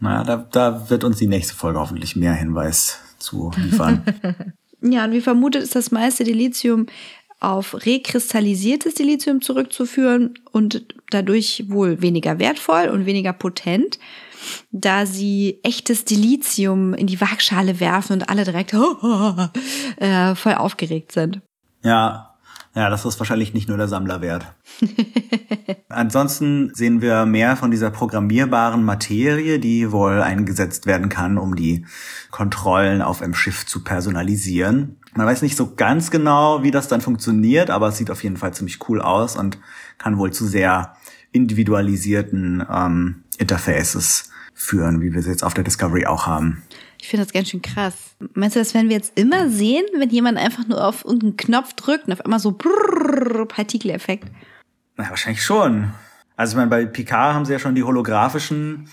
Naja, 0.00 0.24
da, 0.24 0.36
da 0.50 0.90
wird 0.90 1.04
uns 1.04 1.16
die 1.16 1.26
nächste 1.26 1.54
Folge 1.54 1.78
hoffentlich 1.80 2.16
mehr 2.16 2.34
Hinweis 2.34 3.00
zu 3.18 3.50
liefern. 3.56 4.02
Ja, 4.82 5.04
und 5.04 5.12
wie 5.12 5.20
vermutet 5.20 5.62
ist 5.62 5.74
das 5.74 5.90
meiste 5.90 6.24
Dilithium 6.24 6.86
auf 7.40 7.74
rekristallisiertes 7.86 8.94
Dilithium 8.94 9.42
zurückzuführen 9.42 10.34
und 10.52 10.84
dadurch 11.10 11.64
wohl 11.68 12.00
weniger 12.02 12.38
wertvoll 12.38 12.88
und 12.88 13.06
weniger 13.06 13.32
potent, 13.32 13.98
da 14.70 15.06
sie 15.06 15.60
echtes 15.62 16.04
Dilithium 16.04 16.94
in 16.94 17.06
die 17.06 17.20
Waagschale 17.20 17.80
werfen 17.80 18.14
und 18.14 18.28
alle 18.28 18.44
direkt 18.44 18.74
äh, 19.96 20.34
voll 20.34 20.54
aufgeregt 20.54 21.12
sind. 21.12 21.40
ja, 21.82 22.36
ja, 22.76 22.90
das 22.90 23.06
ist 23.06 23.18
wahrscheinlich 23.18 23.54
nicht 23.54 23.70
nur 23.70 23.78
der 23.78 23.88
Sammler 23.88 24.20
wert. 24.20 24.44
Ansonsten 25.88 26.74
sehen 26.74 27.00
wir 27.00 27.24
mehr 27.24 27.56
von 27.56 27.70
dieser 27.70 27.90
programmierbaren 27.90 28.84
Materie, 28.84 29.58
die 29.58 29.92
wohl 29.92 30.20
eingesetzt 30.20 30.84
werden 30.84 31.08
kann, 31.08 31.38
um 31.38 31.56
die 31.56 31.86
Kontrollen 32.30 33.00
auf 33.00 33.22
einem 33.22 33.32
Schiff 33.32 33.64
zu 33.64 33.82
personalisieren. 33.82 35.00
Man 35.14 35.26
weiß 35.26 35.40
nicht 35.40 35.56
so 35.56 35.74
ganz 35.74 36.10
genau, 36.10 36.62
wie 36.64 36.70
das 36.70 36.86
dann 36.86 37.00
funktioniert, 37.00 37.70
aber 37.70 37.88
es 37.88 37.96
sieht 37.96 38.10
auf 38.10 38.22
jeden 38.22 38.36
Fall 38.36 38.52
ziemlich 38.52 38.86
cool 38.90 39.00
aus 39.00 39.36
und 39.36 39.58
kann 39.96 40.18
wohl 40.18 40.34
zu 40.34 40.44
sehr 40.46 40.96
individualisierten 41.32 42.62
ähm, 42.70 43.24
Interfaces 43.38 44.32
führen, 44.58 45.02
wie 45.02 45.12
wir 45.12 45.22
sie 45.22 45.30
jetzt 45.30 45.44
auf 45.44 45.52
der 45.52 45.64
Discovery 45.64 46.06
auch 46.06 46.26
haben. 46.26 46.62
Ich 46.98 47.08
finde 47.08 47.24
das 47.24 47.32
ganz 47.32 47.50
schön 47.50 47.60
krass. 47.60 47.94
Meinst 48.32 48.56
du, 48.56 48.60
das 48.60 48.72
werden 48.72 48.88
wir 48.88 48.96
jetzt 48.96 49.12
immer 49.18 49.50
sehen, 49.50 49.84
wenn 49.98 50.08
jemand 50.08 50.38
einfach 50.38 50.66
nur 50.66 50.82
auf 50.82 51.04
irgendeinen 51.04 51.36
Knopf 51.36 51.74
drückt 51.74 52.06
und 52.06 52.14
auf 52.14 52.22
einmal 52.22 52.40
so 52.40 52.52
brrrr, 52.52 53.46
Partikeleffekt? 53.46 54.28
Na, 54.96 55.10
wahrscheinlich 55.10 55.44
schon. 55.44 55.92
Also 56.36 56.52
ich 56.52 56.56
meine, 56.56 56.70
bei 56.70 56.86
Picard 56.86 57.34
haben 57.34 57.44
sie 57.44 57.52
ja 57.52 57.58
schon 57.58 57.74
die 57.74 57.82
holographischen 57.82 58.88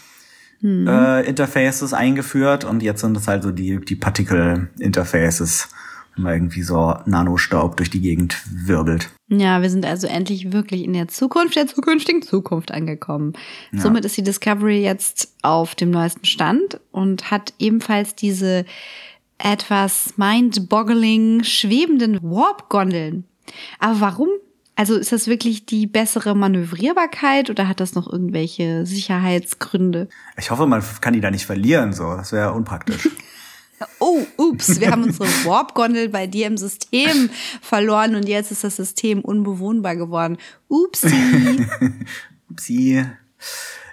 äh, 0.61 1.25
Interfaces 1.25 1.93
eingeführt 1.93 2.65
und 2.65 2.83
jetzt 2.83 3.01
sind 3.01 3.15
es 3.15 3.27
halt 3.27 3.43
so 3.43 3.51
die, 3.51 3.79
die 3.79 3.95
Particle-Interfaces, 3.95 5.69
man 6.15 6.33
irgendwie 6.33 6.61
so 6.61 6.95
Nanostaub 7.05 7.77
durch 7.77 7.89
die 7.89 8.01
Gegend 8.01 8.41
wirbelt. 8.49 9.09
Ja, 9.27 9.61
wir 9.61 9.69
sind 9.69 9.85
also 9.85 10.07
endlich 10.07 10.51
wirklich 10.51 10.83
in 10.83 10.93
der 10.93 11.07
Zukunft 11.07 11.55
der 11.55 11.67
zukünftigen 11.67 12.21
Zukunft 12.21 12.71
angekommen. 12.71 13.33
Ja. 13.71 13.81
Somit 13.81 14.05
ist 14.05 14.17
die 14.17 14.23
Discovery 14.23 14.81
jetzt 14.81 15.33
auf 15.41 15.75
dem 15.75 15.91
neuesten 15.91 16.25
Stand 16.25 16.79
und 16.91 17.31
hat 17.31 17.53
ebenfalls 17.59 18.15
diese 18.15 18.65
etwas 19.37 20.13
mind-boggling 20.17 21.43
schwebenden 21.43 22.21
Warp-Gondeln. 22.21 23.25
Aber 23.79 23.99
warum? 23.99 24.29
Also 24.75 24.95
ist 24.95 25.11
das 25.11 25.27
wirklich 25.27 25.65
die 25.65 25.85
bessere 25.85 26.35
Manövrierbarkeit 26.35 27.49
oder 27.49 27.67
hat 27.67 27.79
das 27.79 27.93
noch 27.93 28.11
irgendwelche 28.11 28.85
Sicherheitsgründe? 28.85 30.09
Ich 30.37 30.49
hoffe, 30.49 30.65
man 30.65 30.83
kann 31.01 31.13
die 31.13 31.21
da 31.21 31.29
nicht 31.29 31.45
verlieren, 31.45 31.93
so. 31.93 32.15
Das 32.15 32.31
wäre 32.31 32.53
unpraktisch. 32.53 33.09
Oh, 33.99 34.21
ups, 34.37 34.79
wir 34.79 34.91
haben 34.91 35.03
unsere 35.03 35.27
Warp-Gondel 35.45 36.09
bei 36.09 36.27
dir 36.27 36.47
im 36.47 36.57
System 36.57 37.29
verloren 37.61 38.15
und 38.15 38.27
jetzt 38.27 38.51
ist 38.51 38.63
das 38.63 38.75
System 38.75 39.21
unbewohnbar 39.21 39.95
geworden. 39.95 40.37
Upsi. 40.67 41.67
Upsi. 42.49 43.05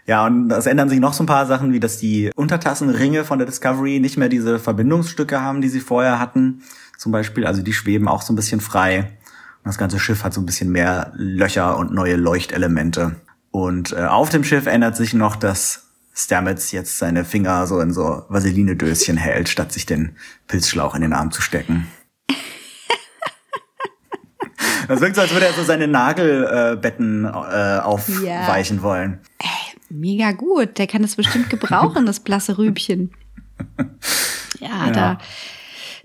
Ja, 0.07 0.27
und 0.27 0.51
es 0.51 0.67
ändern 0.67 0.89
sich 0.89 0.99
noch 0.99 1.13
so 1.13 1.23
ein 1.23 1.27
paar 1.27 1.47
Sachen, 1.47 1.73
wie 1.73 1.81
dass 1.81 1.99
die 1.99 2.31
Untertassenringe 2.35 3.25
von 3.25 3.39
der 3.39 3.47
Discovery 3.47 4.01
nicht 4.01 4.17
mehr 4.17 4.29
diese 4.29 4.59
Verbindungsstücke 4.59 5.41
haben, 5.41 5.61
die 5.61 5.69
sie 5.69 5.81
vorher 5.81 6.19
hatten. 6.19 6.63
Zum 6.99 7.13
Beispiel, 7.13 7.47
also 7.47 7.63
die 7.63 7.73
schweben 7.73 8.09
auch 8.09 8.23
so 8.23 8.33
ein 8.33 8.37
bisschen 8.37 8.61
frei. 8.61 9.13
Das 9.65 9.79
ganze 9.79 9.99
Schiff 9.99 10.25
hat 10.25 10.35
so 10.35 10.41
ein 10.41 10.47
bisschen 10.47 10.71
mehr 10.71 11.13
Löcher 11.15 11.77
und 11.77 11.93
neue 11.93 12.17
Leuchtelemente. 12.17 13.17
Und 13.51 13.93
äh, 13.93 14.05
auf 14.05 14.31
dem 14.31 14.45
Schiff 14.45 14.67
ändert 14.67 14.97
sich 14.97 15.15
noch, 15.15 15.37
dass 15.37 15.90
Stamets 16.15 16.73
jetzt 16.73 16.99
seine 16.99 17.25
Finger 17.25 17.67
so 17.67 17.81
in 17.81 17.93
so 17.93 18.25
Vaseline-Döschen 18.29 19.17
hält, 19.19 19.49
statt 19.49 19.73
sich 19.73 19.87
den 19.87 20.17
Pilzschlauch 20.49 20.95
in 20.95 21.03
den 21.03 21.13
Arm 21.13 21.31
zu 21.31 21.43
stecken. 21.43 21.87
Das 24.89 25.01
wirkt 25.01 25.15
so, 25.15 25.23
als 25.23 25.33
würde 25.33 25.47
er 25.47 25.53
so 25.53 25.63
seine 25.63 25.87
Nagelbetten 25.87 27.25
äh, 27.25 27.79
aufweichen 27.81 28.79
ja. 28.79 28.83
wollen. 28.83 29.21
Mega 29.89 30.33
gut. 30.33 30.79
Der 30.79 30.89
kann 30.89 31.03
das 31.03 31.15
bestimmt 31.15 31.49
gebrauchen, 31.49 32.07
das 32.07 32.21
blasse 32.21 32.59
Rübchen. 32.59 33.13
Ja, 34.59 34.87
ja, 34.87 34.91
da, 34.91 35.19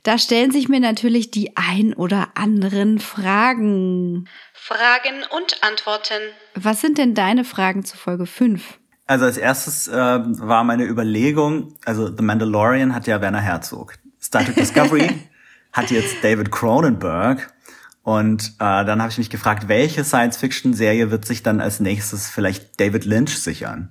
da 0.03 0.17
stellen 0.17 0.51
sich 0.51 0.69
mir 0.69 0.79
natürlich 0.79 1.29
die 1.29 1.57
ein 1.57 1.93
oder 1.93 2.29
anderen 2.35 2.99
Fragen. 2.99 4.29
Fragen 4.53 5.23
und 5.35 5.61
Antworten. 5.61 6.21
Was 6.53 6.79
sind 6.79 6.97
denn 6.97 7.15
deine 7.15 7.43
Fragen 7.43 7.83
zu 7.83 7.97
Folge 7.97 8.25
5? 8.25 8.79
Also 9.07 9.25
als 9.25 9.37
erstes 9.37 9.87
äh, 9.87 9.93
war 9.93 10.63
meine 10.63 10.85
Überlegung, 10.85 11.75
also 11.85 12.07
The 12.07 12.23
Mandalorian 12.23 12.95
hat 12.95 13.05
ja 13.05 13.21
Werner 13.21 13.41
Herzog. 13.41 13.95
Star 14.21 14.43
Trek 14.43 14.55
Discovery 14.55 15.09
hat 15.73 15.91
jetzt 15.91 16.23
David 16.23 16.51
Cronenberg 16.51 17.53
und 18.05 18.53
äh, 18.59 18.85
dann 18.85 19.01
habe 19.01 19.11
ich 19.11 19.17
mich 19.17 19.31
gefragt, 19.31 19.67
welche 19.67 20.03
Science-Fiction-Serie 20.03 21.09
wird 21.09 21.25
sich 21.25 21.41
dann 21.41 21.59
als 21.59 21.79
nächstes 21.79 22.29
vielleicht 22.29 22.79
David 22.79 23.05
Lynch 23.05 23.37
sichern, 23.37 23.89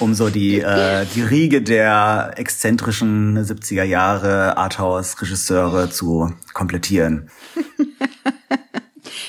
um 0.00 0.14
so 0.14 0.30
die, 0.30 0.60
äh, 0.60 1.06
die 1.14 1.22
Riege 1.22 1.62
der 1.62 2.32
exzentrischen 2.36 3.38
70er 3.38 3.84
Jahre 3.84 4.56
Arthouse-Regisseure 4.56 5.90
zu 5.90 6.32
komplettieren. 6.54 7.30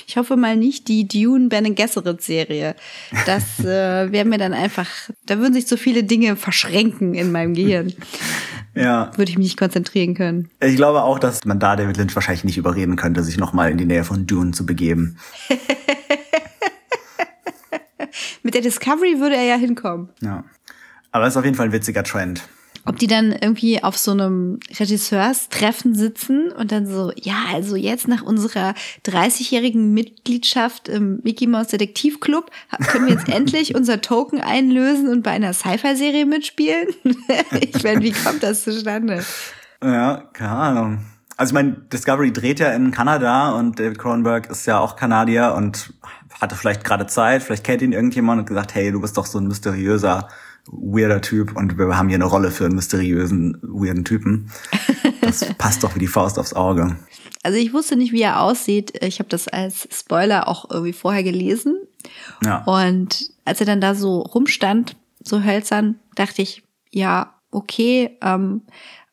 Ich 0.07 0.17
hoffe 0.17 0.35
mal 0.35 0.57
nicht 0.57 0.87
die 0.87 1.07
Dune 1.07 1.49
Bene 1.49 1.73
Gesserit 1.73 2.21
Serie. 2.21 2.75
Das 3.25 3.59
äh, 3.65 4.11
wäre 4.11 4.25
mir 4.25 4.37
dann 4.37 4.53
einfach, 4.53 4.87
da 5.25 5.39
würden 5.39 5.53
sich 5.53 5.67
so 5.67 5.77
viele 5.77 6.03
Dinge 6.03 6.35
verschränken 6.35 7.13
in 7.13 7.31
meinem 7.31 7.53
Gehirn. 7.53 7.93
Ja. 8.75 9.11
Würde 9.15 9.31
ich 9.31 9.37
mich 9.37 9.47
nicht 9.47 9.57
konzentrieren 9.57 10.15
können. 10.15 10.49
Ich 10.59 10.75
glaube 10.75 11.03
auch, 11.03 11.19
dass 11.19 11.45
man 11.45 11.59
da 11.59 11.75
David 11.75 11.97
Lynch 11.97 12.15
wahrscheinlich 12.15 12.43
nicht 12.43 12.57
überreden 12.57 12.95
könnte, 12.95 13.23
sich 13.23 13.37
nochmal 13.37 13.71
in 13.71 13.77
die 13.77 13.85
Nähe 13.85 14.03
von 14.03 14.25
Dune 14.25 14.51
zu 14.51 14.65
begeben. 14.65 15.17
Mit 18.43 18.55
der 18.55 18.61
Discovery 18.61 19.19
würde 19.19 19.35
er 19.35 19.43
ja 19.43 19.55
hinkommen. 19.55 20.09
Ja. 20.21 20.43
Aber 21.11 21.27
es 21.27 21.33
ist 21.33 21.37
auf 21.37 21.45
jeden 21.45 21.55
Fall 21.55 21.67
ein 21.67 21.71
witziger 21.71 22.03
Trend 22.03 22.41
ob 22.85 22.99
die 22.99 23.07
dann 23.07 23.31
irgendwie 23.31 23.83
auf 23.83 23.97
so 23.97 24.11
einem 24.11 24.59
Regisseurstreffen 24.77 25.95
sitzen 25.95 26.51
und 26.51 26.71
dann 26.71 26.85
so, 26.85 27.11
ja, 27.15 27.35
also 27.53 27.75
jetzt 27.75 28.07
nach 28.07 28.21
unserer 28.21 28.73
30-jährigen 29.05 29.93
Mitgliedschaft 29.93 30.89
im 30.89 31.19
Mickey 31.23 31.47
Mouse 31.47 31.67
Detektivclub 31.67 32.51
können 32.87 33.07
wir 33.07 33.13
jetzt 33.13 33.29
endlich 33.33 33.75
unser 33.75 34.01
Token 34.01 34.41
einlösen 34.41 35.09
und 35.09 35.23
bei 35.23 35.31
einer 35.31 35.53
Sci-Fi-Serie 35.53 36.25
mitspielen? 36.25 36.87
ich 37.59 37.83
meine, 37.83 38.01
wie 38.01 38.11
kommt 38.11 38.43
das 38.43 38.63
zustande? 38.63 39.23
Ja, 39.81 40.29
keine 40.33 40.51
Ahnung. 40.51 41.05
Also 41.35 41.51
ich 41.51 41.53
meine, 41.55 41.71
Discovery 41.91 42.31
dreht 42.31 42.59
ja 42.59 42.71
in 42.73 42.91
Kanada 42.91 43.51
und 43.51 43.79
David 43.79 43.97
Cronenberg 43.97 44.49
ist 44.49 44.65
ja 44.65 44.79
auch 44.79 44.95
Kanadier 44.95 45.53
und 45.55 45.93
hatte 46.39 46.55
vielleicht 46.55 46.83
gerade 46.83 47.07
Zeit, 47.07 47.41
vielleicht 47.43 47.63
kennt 47.63 47.81
ihn 47.81 47.91
irgendjemand 47.91 48.39
und 48.39 48.45
gesagt, 48.45 48.75
hey, 48.75 48.91
du 48.91 49.01
bist 49.01 49.17
doch 49.17 49.25
so 49.25 49.39
ein 49.39 49.47
mysteriöser 49.47 50.27
weirder 50.67 51.21
Typ 51.21 51.55
und 51.55 51.77
wir 51.77 51.97
haben 51.97 52.07
hier 52.07 52.15
eine 52.15 52.25
Rolle 52.25 52.51
für 52.51 52.65
einen 52.65 52.75
mysteriösen, 52.75 53.57
weirden 53.61 54.05
Typen. 54.05 54.49
Das 55.21 55.45
passt 55.57 55.83
doch 55.83 55.95
wie 55.95 55.99
die 55.99 56.07
Faust 56.07 56.39
aufs 56.39 56.53
Auge. 56.53 56.95
Also 57.43 57.57
ich 57.57 57.73
wusste 57.73 57.97
nicht, 57.97 58.13
wie 58.13 58.21
er 58.21 58.41
aussieht. 58.41 59.03
Ich 59.03 59.19
habe 59.19 59.29
das 59.29 59.47
als 59.49 59.87
Spoiler 59.91 60.47
auch 60.47 60.69
irgendwie 60.69 60.93
vorher 60.93 61.23
gelesen. 61.23 61.75
Ja. 62.43 62.63
Und 62.63 63.29
als 63.43 63.59
er 63.59 63.65
dann 63.65 63.81
da 63.81 63.95
so 63.95 64.21
rumstand, 64.21 64.95
so 65.21 65.43
hölzern, 65.43 65.99
dachte 66.15 66.41
ich, 66.41 66.63
ja, 66.89 67.33
okay, 67.51 68.17
ähm, 68.21 68.61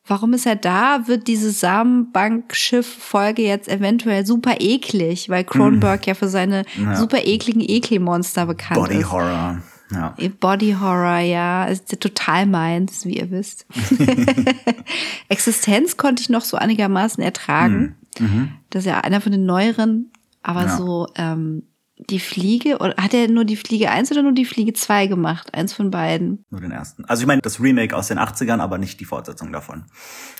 warum 0.05 0.33
ist 0.33 0.45
er 0.45 0.55
da? 0.55 1.07
Wird 1.07 1.27
diese 1.27 1.51
Samenbank-Schiff-Folge 1.51 3.41
jetzt 3.41 3.67
eventuell 3.67 4.25
super 4.25 4.55
eklig, 4.59 5.29
weil 5.29 5.43
Cronenberg 5.43 6.01
mm. 6.01 6.09
ja 6.09 6.13
für 6.13 6.29
seine 6.29 6.63
ja. 6.77 6.95
super 6.95 7.25
ekligen 7.25 7.61
Ekelmonster 7.61 8.45
bekannt 8.45 8.79
Body 8.79 8.95
ist. 8.95 9.09
Body 9.09 9.23
Horror. 9.23 9.61
Ja. 9.91 10.15
Body 10.39 10.75
Horror, 10.79 11.19
ja, 11.19 11.65
ist 11.65 11.99
total 11.99 12.45
meins, 12.45 13.05
wie 13.05 13.17
ihr 13.17 13.31
wisst. 13.31 13.65
Existenz 15.29 15.97
konnte 15.97 16.21
ich 16.21 16.29
noch 16.29 16.43
so 16.43 16.57
einigermaßen 16.57 17.23
ertragen. 17.23 17.95
Mhm. 18.19 18.25
mhm. 18.25 18.51
Das 18.69 18.83
ist 18.83 18.87
ja 18.87 19.01
einer 19.01 19.19
von 19.21 19.33
den 19.33 19.45
neueren, 19.45 20.11
aber 20.43 20.63
ja. 20.63 20.77
so 20.77 21.07
ähm, 21.15 21.63
die 22.09 22.19
Fliege, 22.19 22.77
oder 22.79 22.95
hat 22.97 23.13
er 23.13 23.27
nur 23.27 23.45
die 23.45 23.57
Fliege 23.57 23.91
1 23.91 24.11
oder 24.11 24.23
nur 24.23 24.31
die 24.31 24.45
Fliege 24.45 24.73
2 24.73 25.07
gemacht? 25.07 25.53
Eins 25.53 25.73
von 25.73 25.91
beiden. 25.91 26.45
Nur 26.49 26.61
den 26.61 26.71
ersten. 26.71 27.05
Also 27.05 27.21
ich 27.21 27.27
meine 27.27 27.41
das 27.41 27.59
Remake 27.59 27.95
aus 27.95 28.07
den 28.07 28.17
80ern, 28.17 28.59
aber 28.59 28.77
nicht 28.77 28.99
die 28.99 29.05
Fortsetzung 29.05 29.51
davon. 29.51 29.85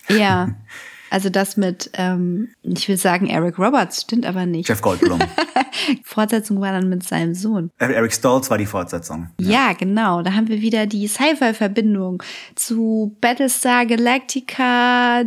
Ja. 0.10 0.56
Also 1.12 1.30
das 1.30 1.58
mit, 1.58 1.92
ähm, 1.96 2.48
ich 2.64 2.88
will 2.88 2.96
sagen 2.96 3.28
Eric 3.28 3.60
Roberts, 3.60 4.04
stimmt 4.04 4.26
aber 4.26 4.46
nicht. 4.46 4.70
Jeff 4.70 4.82
Goldblum. 4.82 5.20
Fortsetzung 6.06 6.62
war 6.62 6.72
dann 6.72 6.88
mit 6.88 7.04
seinem 7.04 7.36
Sohn. 7.36 7.70
Eric 7.80 8.14
Stoltz 8.14 8.50
war 8.50 8.58
die 8.58 8.66
Fortsetzung. 8.66 9.28
Ja. 9.38 9.50
ja, 9.50 9.74
genau. 9.74 10.22
Da 10.22 10.32
haben 10.32 10.48
wir 10.48 10.62
wieder 10.62 10.86
die 10.86 11.08
Sci-Fi-Verbindung 11.08 12.24
zu 12.56 13.18
Battlestar 13.20 13.86
Galactica, 13.86 15.24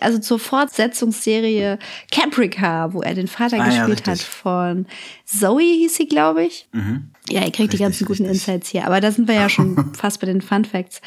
also 0.00 0.18
zur 0.18 0.40
Fortsetzungsserie 0.40 1.78
Caprica, 2.10 2.92
wo 2.92 3.00
er 3.00 3.14
den 3.14 3.28
Vater 3.28 3.60
ah, 3.60 3.66
gespielt 3.66 4.04
ja, 4.04 4.12
hat 4.12 4.18
von 4.18 4.86
Zoe 5.24 5.62
hieß 5.62 5.94
sie, 5.94 6.08
glaube 6.08 6.42
ich. 6.42 6.68
Mhm. 6.72 7.12
Ja, 7.28 7.42
ihr 7.42 7.52
kriegt 7.52 7.58
richtig, 7.60 7.78
die 7.78 7.84
ganzen 7.84 8.04
guten 8.04 8.24
richtig. 8.24 8.48
Insights 8.48 8.68
hier. 8.68 8.84
Aber 8.84 9.00
da 9.00 9.12
sind 9.12 9.28
wir 9.28 9.36
ja 9.36 9.48
schon 9.48 9.94
fast 9.94 10.18
bei 10.18 10.26
den 10.26 10.40
Fun 10.40 10.64
Facts. 10.64 11.00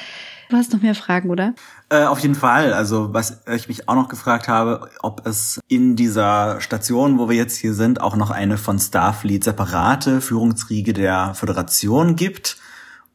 Du 0.54 0.60
hast 0.60 0.72
noch 0.72 0.84
mehr 0.84 0.94
Fragen, 0.94 1.32
oder? 1.32 1.56
Äh, 1.90 2.04
auf 2.04 2.20
jeden 2.20 2.36
Fall. 2.36 2.74
Also 2.74 3.12
was 3.12 3.42
ich 3.56 3.68
mich 3.68 3.90
auch 3.90 3.96
noch 3.96 4.08
gefragt 4.08 4.48
habe, 4.48 4.88
ob 5.02 5.26
es 5.26 5.60
in 5.68 5.96
dieser 5.96 6.62
Station, 6.62 7.18
wo 7.18 7.28
wir 7.28 7.36
jetzt 7.36 7.58
hier 7.58 7.74
sind, 7.74 8.00
auch 8.00 8.16
noch 8.16 8.30
eine 8.30 8.60
von 8.60 8.78
Starfleet 8.78 9.44
separate 9.44 10.22
Führungsriege 10.22 10.94
der 10.94 11.34
Föderation 11.34 12.16
gibt 12.16 12.58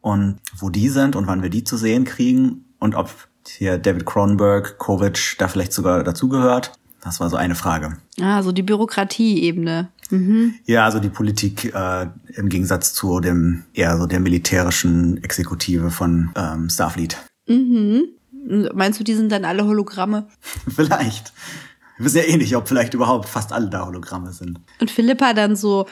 und 0.00 0.40
wo 0.56 0.68
die 0.68 0.88
sind 0.88 1.14
und 1.14 1.28
wann 1.28 1.40
wir 1.40 1.48
die 1.48 1.62
zu 1.62 1.76
sehen 1.76 2.04
kriegen 2.04 2.64
und 2.80 2.96
ob 2.96 3.08
hier 3.46 3.78
David 3.78 4.04
Cronenberg, 4.04 4.76
Kovic 4.78 5.36
da 5.38 5.46
vielleicht 5.46 5.72
sogar 5.72 6.02
dazugehört. 6.02 6.72
Das 7.04 7.20
war 7.20 7.30
so 7.30 7.36
eine 7.36 7.54
Frage. 7.54 7.98
Ah, 8.20 8.42
so 8.42 8.50
die 8.50 8.64
Bürokratieebene. 8.64 9.90
Mhm. 10.10 10.54
Ja, 10.64 10.84
also 10.84 11.00
die 11.00 11.08
Politik 11.08 11.72
äh, 11.74 12.06
im 12.34 12.48
Gegensatz 12.48 12.94
zu 12.94 13.20
dem 13.20 13.64
eher 13.74 13.96
so 13.98 14.06
der 14.06 14.20
militärischen 14.20 15.22
Exekutive 15.22 15.90
von 15.90 16.30
ähm, 16.34 16.68
Starfleet. 16.68 17.16
Mhm. 17.48 18.08
Meinst 18.74 19.00
du, 19.00 19.04
die 19.04 19.14
sind 19.14 19.32
dann 19.32 19.44
alle 19.44 19.64
Hologramme? 19.66 20.28
vielleicht. 20.74 21.32
Wir 21.96 22.04
wissen 22.04 22.18
ja 22.18 22.24
eh 22.24 22.36
nicht, 22.36 22.54
ob 22.56 22.68
vielleicht 22.68 22.94
überhaupt 22.94 23.28
fast 23.28 23.52
alle 23.52 23.68
da 23.68 23.86
Hologramme 23.86 24.32
sind. 24.32 24.60
Und 24.80 24.90
Philippa 24.90 25.32
dann 25.34 25.56
so, 25.56 25.86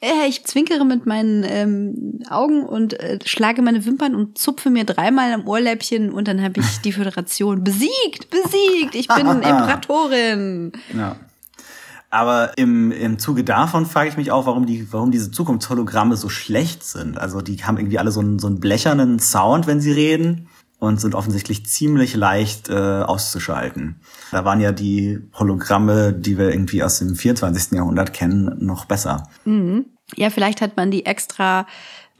äh, 0.00 0.28
ich 0.28 0.44
zwinkere 0.44 0.84
mit 0.84 1.06
meinen 1.06 1.44
ähm, 1.44 2.20
Augen 2.28 2.64
und 2.64 3.00
äh, 3.00 3.18
schlage 3.24 3.62
meine 3.62 3.84
Wimpern 3.86 4.14
und 4.14 4.36
zupfe 4.36 4.68
mir 4.68 4.84
dreimal 4.84 5.32
am 5.32 5.48
Ohrläppchen 5.48 6.12
und 6.12 6.28
dann 6.28 6.42
habe 6.42 6.60
ich 6.60 6.80
die 6.82 6.92
Föderation 6.92 7.64
besiegt, 7.64 8.28
besiegt. 8.30 8.94
Ich 8.94 9.08
bin 9.08 9.26
Imperatorin. 9.26 10.72
Ja. 10.94 11.16
Aber 12.10 12.56
im, 12.56 12.90
im 12.90 13.18
Zuge 13.18 13.44
davon 13.44 13.86
frage 13.86 14.08
ich 14.08 14.16
mich 14.16 14.30
auch, 14.30 14.46
warum 14.46 14.66
die, 14.66 14.92
warum 14.92 15.10
diese 15.10 15.30
Zukunftshologramme 15.30 16.16
so 16.16 16.28
schlecht 16.28 16.84
sind. 16.84 17.18
Also 17.18 17.40
die 17.40 17.62
haben 17.64 17.76
irgendwie 17.76 17.98
alle 17.98 18.12
so 18.12 18.20
einen, 18.20 18.38
so 18.38 18.46
einen 18.46 18.60
blechernen 18.60 19.18
Sound, 19.18 19.66
wenn 19.66 19.80
sie 19.80 19.92
reden 19.92 20.48
und 20.78 21.00
sind 21.00 21.14
offensichtlich 21.14 21.66
ziemlich 21.66 22.14
leicht 22.14 22.68
äh, 22.68 22.72
auszuschalten. 22.72 23.96
Da 24.30 24.44
waren 24.44 24.60
ja 24.60 24.72
die 24.72 25.20
Hologramme, 25.38 26.12
die 26.12 26.38
wir 26.38 26.50
irgendwie 26.50 26.82
aus 26.82 27.00
dem 27.00 27.16
24. 27.16 27.72
Jahrhundert 27.72 28.12
kennen, 28.12 28.56
noch 28.64 28.84
besser. 28.84 29.28
Mhm. 29.44 29.86
Ja, 30.16 30.30
vielleicht 30.30 30.60
hat 30.60 30.76
man 30.76 30.90
die 30.90 31.04
extra 31.04 31.66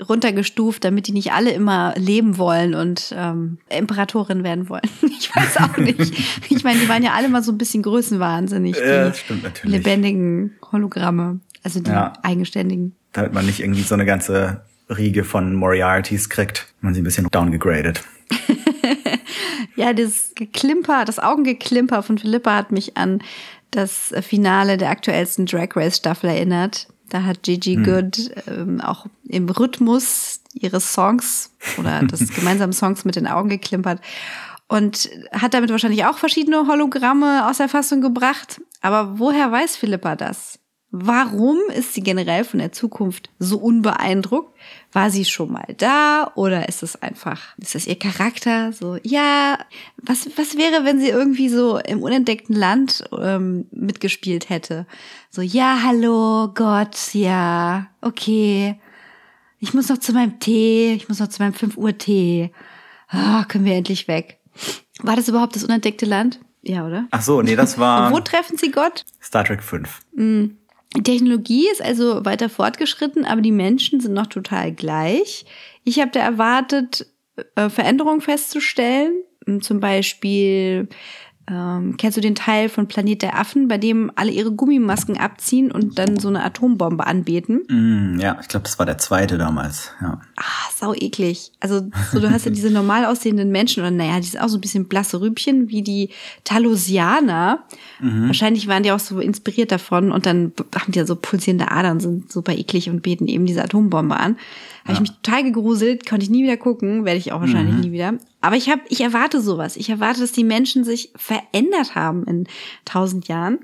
runtergestuft, 0.06 0.84
damit 0.84 1.08
die 1.08 1.12
nicht 1.12 1.32
alle 1.32 1.50
immer 1.50 1.94
leben 1.96 2.38
wollen 2.38 2.74
und 2.74 3.12
ähm, 3.16 3.58
Imperatorin 3.68 4.44
werden 4.44 4.68
wollen. 4.68 4.82
Ich 5.20 5.34
weiß 5.34 5.56
auch 5.58 5.76
nicht. 5.76 6.14
Ich 6.48 6.62
meine, 6.62 6.78
die 6.78 6.88
waren 6.88 7.02
ja 7.02 7.12
alle 7.12 7.28
mal 7.28 7.42
so 7.42 7.50
ein 7.50 7.58
bisschen 7.58 7.82
größenwahnsinnig, 7.82 8.76
die 8.76 8.88
ja, 8.88 9.12
stimmt 9.12 9.42
natürlich. 9.42 9.76
lebendigen 9.76 10.52
Hologramme, 10.70 11.40
also 11.64 11.80
die 11.80 11.90
ja. 11.90 12.12
eigenständigen. 12.22 12.94
Damit 13.12 13.34
man 13.34 13.44
nicht 13.44 13.60
irgendwie 13.60 13.82
so 13.82 13.94
eine 13.94 14.06
ganze 14.06 14.62
Riege 14.88 15.24
von 15.24 15.54
Moriartys 15.54 16.28
kriegt, 16.28 16.72
man 16.80 16.94
sie 16.94 17.00
ein 17.00 17.04
bisschen 17.04 17.28
downgegradet. 17.30 18.02
ja, 19.76 19.92
das 19.92 20.32
Geklimper, 20.34 21.04
das 21.04 21.18
Augengeklimper 21.18 22.02
von 22.02 22.18
Philippa 22.18 22.54
hat 22.54 22.72
mich 22.72 22.96
an 22.96 23.22
das 23.70 24.14
Finale 24.22 24.76
der 24.76 24.90
aktuellsten 24.90 25.46
Drag 25.46 25.76
Race 25.76 25.98
Staffel 25.98 26.30
erinnert. 26.30 26.88
Da 27.10 27.22
hat 27.24 27.42
Gigi 27.42 27.74
hm. 27.74 27.84
Good 27.84 28.30
ähm, 28.46 28.80
auch 28.80 29.06
im 29.28 29.48
Rhythmus 29.48 30.40
ihres 30.52 30.92
Songs 30.92 31.50
oder 31.78 32.00
des 32.02 32.28
gemeinsamen 32.34 32.72
Songs 32.72 33.04
mit 33.04 33.16
den 33.16 33.26
Augen 33.26 33.48
geklimpert 33.48 34.00
und 34.68 35.08
hat 35.32 35.54
damit 35.54 35.70
wahrscheinlich 35.70 36.04
auch 36.04 36.18
verschiedene 36.18 36.66
Hologramme 36.66 37.48
aus 37.48 37.58
der 37.58 37.68
Fassung 37.68 38.00
gebracht. 38.00 38.60
Aber 38.80 39.18
woher 39.18 39.50
weiß 39.50 39.76
Philippa 39.76 40.14
das? 40.14 40.58
Warum 40.90 41.58
ist 41.74 41.94
sie 41.94 42.02
generell 42.02 42.44
von 42.44 42.60
der 42.60 42.72
Zukunft 42.72 43.30
so 43.38 43.58
unbeeindruckt? 43.58 44.56
War 44.92 45.10
sie 45.10 45.26
schon 45.26 45.52
mal 45.52 45.74
da 45.76 46.32
oder 46.34 46.68
ist 46.68 46.82
es 46.82 47.00
einfach, 47.02 47.54
ist 47.58 47.74
das 47.74 47.86
ihr 47.86 47.98
Charakter? 47.98 48.72
So, 48.72 48.98
ja, 49.02 49.58
was, 49.98 50.30
was 50.36 50.56
wäre, 50.56 50.84
wenn 50.84 50.98
sie 50.98 51.08
irgendwie 51.08 51.50
so 51.50 51.78
im 51.78 52.02
unentdeckten 52.02 52.56
Land 52.56 53.04
ähm, 53.12 53.66
mitgespielt 53.70 54.48
hätte? 54.48 54.86
So, 55.30 55.42
ja, 55.42 55.80
hallo, 55.84 56.52
Gott, 56.54 57.12
ja, 57.12 57.88
okay. 58.00 58.80
Ich 59.58 59.74
muss 59.74 59.90
noch 59.90 59.98
zu 59.98 60.12
meinem 60.12 60.40
Tee, 60.40 60.94
ich 60.94 61.08
muss 61.08 61.18
noch 61.20 61.28
zu 61.28 61.42
meinem 61.42 61.52
5 61.52 61.76
Uhr 61.76 61.98
Tee. 61.98 62.50
Ah, 63.08 63.44
können 63.44 63.66
wir 63.66 63.74
endlich 63.74 64.08
weg. 64.08 64.38
War 65.00 65.16
das 65.16 65.28
überhaupt 65.28 65.54
das 65.54 65.64
unentdeckte 65.64 66.06
Land? 66.06 66.40
Ja, 66.62 66.86
oder? 66.86 67.06
Ach 67.10 67.22
so, 67.22 67.42
nee, 67.42 67.56
das 67.56 67.78
war. 67.78 68.06
Und 68.06 68.14
wo 68.14 68.20
treffen 68.20 68.56
sie 68.56 68.70
Gott? 68.70 69.04
Star 69.22 69.44
Trek 69.44 69.62
5. 69.62 70.00
Mm. 70.14 70.44
Technologie 71.04 71.68
ist 71.70 71.82
also 71.82 72.24
weiter 72.24 72.48
fortgeschritten, 72.48 73.24
aber 73.24 73.42
die 73.42 73.52
Menschen 73.52 74.00
sind 74.00 74.14
noch 74.14 74.26
total 74.26 74.72
gleich. 74.72 75.44
Ich 75.84 76.00
habe 76.00 76.10
da 76.10 76.20
erwartet, 76.20 77.06
äh, 77.56 77.68
Veränderungen 77.68 78.20
festzustellen. 78.20 79.12
Zum 79.60 79.80
Beispiel 79.80 80.88
ähm, 81.50 81.96
kennst 81.96 82.16
du 82.16 82.20
den 82.20 82.34
Teil 82.34 82.68
von 82.68 82.88
Planet 82.88 83.22
der 83.22 83.38
Affen, 83.38 83.68
bei 83.68 83.78
dem 83.78 84.12
alle 84.16 84.30
ihre 84.30 84.52
Gummimasken 84.52 85.16
abziehen 85.16 85.72
und 85.72 85.98
dann 85.98 86.18
so 86.18 86.28
eine 86.28 86.44
Atombombe 86.44 87.06
anbeten? 87.06 87.62
Mm, 87.68 88.20
ja, 88.20 88.36
ich 88.40 88.48
glaube, 88.48 88.64
das 88.64 88.78
war 88.78 88.84
der 88.84 88.98
zweite 88.98 89.38
damals. 89.38 89.92
Ja. 90.02 90.20
Ah, 90.36 90.70
sau 90.76 90.92
eklig. 90.94 91.52
Also 91.60 91.88
so, 92.12 92.20
du 92.20 92.30
hast 92.30 92.44
ja 92.44 92.50
diese 92.50 92.70
normal 92.70 93.06
aussehenden 93.06 93.50
Menschen 93.50 93.82
oder 93.82 93.90
naja, 93.90 94.20
die 94.20 94.26
sind 94.26 94.40
auch 94.40 94.48
so 94.48 94.58
ein 94.58 94.60
bisschen 94.60 94.88
blasse 94.88 95.20
Rübchen 95.20 95.68
wie 95.68 95.82
die 95.82 96.10
Talosianer. 96.44 97.64
Mhm. 98.00 98.26
Wahrscheinlich 98.26 98.68
waren 98.68 98.82
die 98.82 98.92
auch 98.92 99.00
so 99.00 99.18
inspiriert 99.20 99.72
davon 99.72 100.12
und 100.12 100.26
dann 100.26 100.52
haben 100.74 100.92
die 100.92 100.98
ja 100.98 101.06
so 101.06 101.16
pulsierende 101.16 101.70
Adern, 101.70 102.00
sind 102.00 102.30
super 102.30 102.52
eklig 102.52 102.90
und 102.90 103.02
beten 103.02 103.26
eben 103.26 103.46
diese 103.46 103.64
Atombombe 103.64 104.16
an. 104.16 104.36
Habe 104.84 104.92
ja. 104.92 104.94
ich 104.94 105.00
mich 105.00 105.12
total 105.22 105.44
gegruselt, 105.44 106.08
konnte 106.08 106.24
ich 106.24 106.30
nie 106.30 106.42
wieder 106.42 106.56
gucken, 106.56 107.04
werde 107.04 107.18
ich 107.18 107.32
auch 107.32 107.40
wahrscheinlich 107.40 107.74
mhm. 107.74 107.80
nie 107.80 107.92
wieder. 107.92 108.14
Aber 108.40 108.56
ich 108.56 108.70
habe, 108.70 108.82
ich 108.88 109.00
erwarte 109.00 109.40
sowas. 109.40 109.76
Ich 109.76 109.90
erwarte, 109.90 110.20
dass 110.20 110.32
die 110.32 110.44
Menschen 110.44 110.84
sich 110.84 111.10
verändert 111.38 111.94
haben 111.94 112.24
in 112.24 112.46
tausend 112.84 113.28
Jahren. 113.28 113.60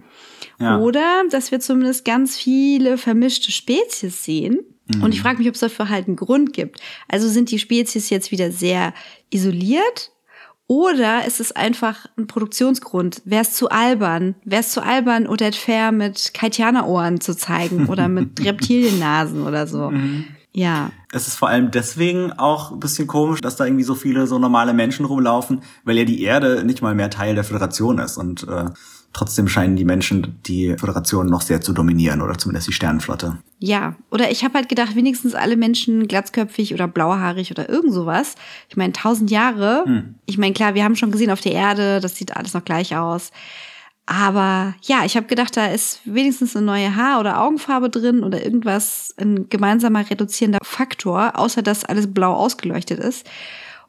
Ja. 0.60 0.78
Oder 0.78 1.24
dass 1.30 1.50
wir 1.50 1.60
zumindest 1.60 2.04
ganz 2.04 2.36
viele 2.36 2.98
vermischte 2.98 3.52
Spezies 3.52 4.24
sehen. 4.24 4.60
Mhm. 4.86 5.02
Und 5.02 5.14
ich 5.14 5.22
frage 5.22 5.38
mich, 5.38 5.48
ob 5.48 5.54
es 5.54 5.60
dafür 5.60 5.88
halt 5.88 6.06
einen 6.06 6.16
Grund 6.16 6.52
gibt. 6.52 6.80
Also 7.08 7.28
sind 7.28 7.50
die 7.50 7.58
Spezies 7.58 8.10
jetzt 8.10 8.30
wieder 8.30 8.50
sehr 8.50 8.94
isoliert? 9.30 10.12
Oder 10.66 11.26
ist 11.26 11.40
es 11.40 11.52
einfach 11.52 12.06
ein 12.16 12.26
Produktionsgrund? 12.26 13.20
Wäre 13.26 13.42
es 13.42 13.52
zu 13.52 13.68
albern? 13.68 14.34
Wäre 14.44 14.62
es 14.62 14.70
zu 14.70 14.82
albern, 14.82 15.26
Odette 15.26 15.58
Fair 15.58 15.92
mit 15.92 16.32
Kaitianer-Ohren 16.32 17.20
zu 17.20 17.36
zeigen 17.36 17.86
oder 17.88 18.08
mit 18.08 18.40
Reptiliennasen 18.44 19.46
oder 19.46 19.66
so? 19.66 19.90
Mhm. 19.90 20.24
Ja. 20.54 20.90
Es 21.12 21.26
ist 21.26 21.34
vor 21.34 21.48
allem 21.48 21.72
deswegen 21.72 22.32
auch 22.32 22.70
ein 22.70 22.80
bisschen 22.80 23.08
komisch, 23.08 23.40
dass 23.40 23.56
da 23.56 23.64
irgendwie 23.64 23.84
so 23.84 23.96
viele 23.96 24.26
so 24.26 24.38
normale 24.38 24.72
Menschen 24.72 25.04
rumlaufen, 25.04 25.62
weil 25.82 25.98
ja 25.98 26.04
die 26.04 26.22
Erde 26.22 26.64
nicht 26.64 26.80
mal 26.80 26.94
mehr 26.94 27.10
Teil 27.10 27.34
der 27.34 27.42
Föderation 27.42 27.98
ist 27.98 28.16
und 28.16 28.46
äh, 28.48 28.66
trotzdem 29.12 29.48
scheinen 29.48 29.74
die 29.74 29.84
Menschen 29.84 30.38
die 30.46 30.76
Föderation 30.78 31.26
noch 31.26 31.40
sehr 31.40 31.60
zu 31.60 31.72
dominieren 31.72 32.22
oder 32.22 32.38
zumindest 32.38 32.68
die 32.68 32.72
Sternenflotte. 32.72 33.38
Ja, 33.58 33.96
oder 34.12 34.30
ich 34.30 34.44
habe 34.44 34.54
halt 34.54 34.68
gedacht, 34.68 34.94
wenigstens 34.94 35.34
alle 35.34 35.56
Menschen 35.56 36.06
glatzköpfig 36.06 36.72
oder 36.72 36.86
blauhaarig 36.86 37.50
oder 37.50 37.68
irgend 37.68 37.92
sowas. 37.92 38.36
Ich 38.68 38.76
meine, 38.76 38.92
tausend 38.92 39.32
Jahre. 39.32 39.82
Hm. 39.86 40.14
Ich 40.26 40.38
meine, 40.38 40.54
klar, 40.54 40.74
wir 40.74 40.84
haben 40.84 40.96
schon 40.96 41.10
gesehen 41.10 41.30
auf 41.30 41.40
der 41.40 41.52
Erde, 41.52 42.00
das 42.00 42.14
sieht 42.14 42.36
alles 42.36 42.54
noch 42.54 42.64
gleich 42.64 42.96
aus. 42.96 43.32
Aber 44.06 44.74
ja, 44.82 45.04
ich 45.04 45.16
habe 45.16 45.26
gedacht, 45.26 45.56
da 45.56 45.66
ist 45.66 46.00
wenigstens 46.04 46.54
eine 46.54 46.66
neue 46.66 46.94
Haar- 46.94 47.20
oder 47.20 47.40
Augenfarbe 47.40 47.88
drin 47.88 48.22
oder 48.22 48.44
irgendwas, 48.44 49.14
ein 49.18 49.48
gemeinsamer 49.48 50.08
reduzierender 50.08 50.58
Faktor, 50.62 51.38
außer 51.38 51.62
dass 51.62 51.84
alles 51.84 52.12
blau 52.12 52.34
ausgeleuchtet 52.34 52.98
ist. 52.98 53.26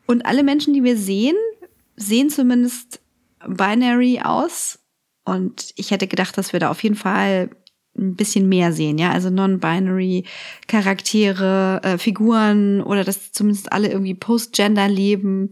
Und 0.05 0.25
alle 0.25 0.43
Menschen, 0.43 0.73
die 0.73 0.83
wir 0.83 0.97
sehen, 0.97 1.35
sehen 1.97 2.29
zumindest 2.29 3.01
binary 3.45 4.21
aus. 4.23 4.79
Und 5.25 5.73
ich 5.75 5.91
hätte 5.91 6.07
gedacht, 6.07 6.37
dass 6.37 6.53
wir 6.53 6.59
da 6.59 6.69
auf 6.69 6.83
jeden 6.83 6.95
Fall 6.95 7.49
ein 7.97 8.15
bisschen 8.15 8.49
mehr 8.49 8.73
sehen, 8.73 8.97
ja, 8.97 9.11
also 9.11 9.29
non-binary 9.29 10.25
Charaktere, 10.67 11.79
äh, 11.83 11.97
Figuren 11.97 12.81
oder 12.81 13.03
dass 13.05 13.31
zumindest 13.31 13.71
alle 13.71 13.89
irgendwie 13.89 14.13
post-gender 14.13 14.89
leben 14.89 15.51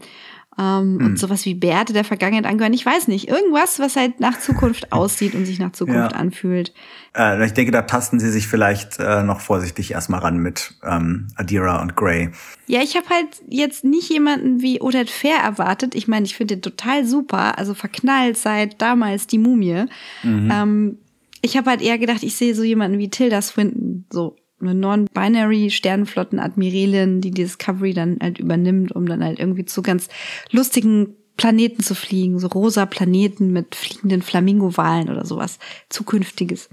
ähm, 0.57 0.99
hm. 0.99 1.05
und 1.05 1.19
sowas 1.19 1.45
wie 1.45 1.55
Bärte 1.55 1.93
der 1.93 2.03
Vergangenheit 2.03 2.45
angehören. 2.45 2.73
Ich 2.73 2.85
weiß 2.85 3.07
nicht. 3.07 3.27
Irgendwas, 3.27 3.79
was 3.79 3.95
halt 3.95 4.19
nach 4.19 4.39
Zukunft 4.39 4.91
aussieht 4.91 5.35
und 5.35 5.45
sich 5.45 5.59
nach 5.59 5.71
Zukunft 5.71 6.11
ja. 6.11 6.17
anfühlt. 6.17 6.73
Äh, 7.15 7.45
ich 7.45 7.53
denke, 7.53 7.71
da 7.71 7.83
tasten 7.83 8.19
sie 8.19 8.31
sich 8.31 8.47
vielleicht 8.47 8.99
äh, 8.99 9.23
noch 9.23 9.39
vorsichtig 9.39 9.91
erstmal 9.91 10.19
ran 10.21 10.37
mit 10.37 10.75
ähm, 10.83 11.27
Adira 11.35 11.81
und 11.81 11.95
Grey. 11.95 12.29
Ja, 12.67 12.81
ich 12.81 12.95
habe 12.95 13.09
halt 13.09 13.41
jetzt 13.47 13.83
nicht 13.83 14.09
jemanden 14.09 14.61
wie 14.61 14.81
Odette 14.81 15.11
Fair 15.11 15.37
erwartet. 15.37 15.95
Ich 15.95 16.07
meine, 16.07 16.25
ich 16.25 16.35
finde 16.35 16.55
den 16.55 16.61
total 16.61 17.05
super. 17.05 17.57
Also 17.57 17.73
verknallt 17.73 18.37
seit 18.37 18.81
damals 18.81 19.27
die 19.27 19.39
Mumie. 19.39 19.85
Mhm. 20.23 20.49
Ähm, 20.51 20.97
ich 21.41 21.57
habe 21.57 21.69
halt 21.69 21.81
eher 21.81 21.97
gedacht, 21.97 22.23
ich 22.23 22.35
sehe 22.35 22.55
so 22.55 22.63
jemanden 22.63 22.99
wie 22.99 23.09
Tilda 23.09 23.41
Swinton. 23.41 24.05
So, 24.09 24.37
eine 24.63 24.75
non-binary 24.75 25.69
Sternenflotten-Admiralin, 25.69 27.21
die 27.21 27.31
die 27.31 27.43
Discovery 27.43 27.93
dann 27.93 28.17
halt 28.21 28.39
übernimmt, 28.39 28.91
um 28.91 29.05
dann 29.05 29.23
halt 29.23 29.39
irgendwie 29.39 29.65
zu 29.65 29.81
ganz 29.81 30.09
lustigen 30.51 31.15
Planeten 31.35 31.81
zu 31.81 31.95
fliegen, 31.95 32.37
so 32.39 32.47
rosa 32.47 32.85
Planeten 32.85 33.51
mit 33.51 33.75
fliegenden 33.75 34.21
Flamingo-Wahlen 34.21 35.09
oder 35.09 35.25
sowas 35.25 35.57
zukünftiges. 35.89 36.69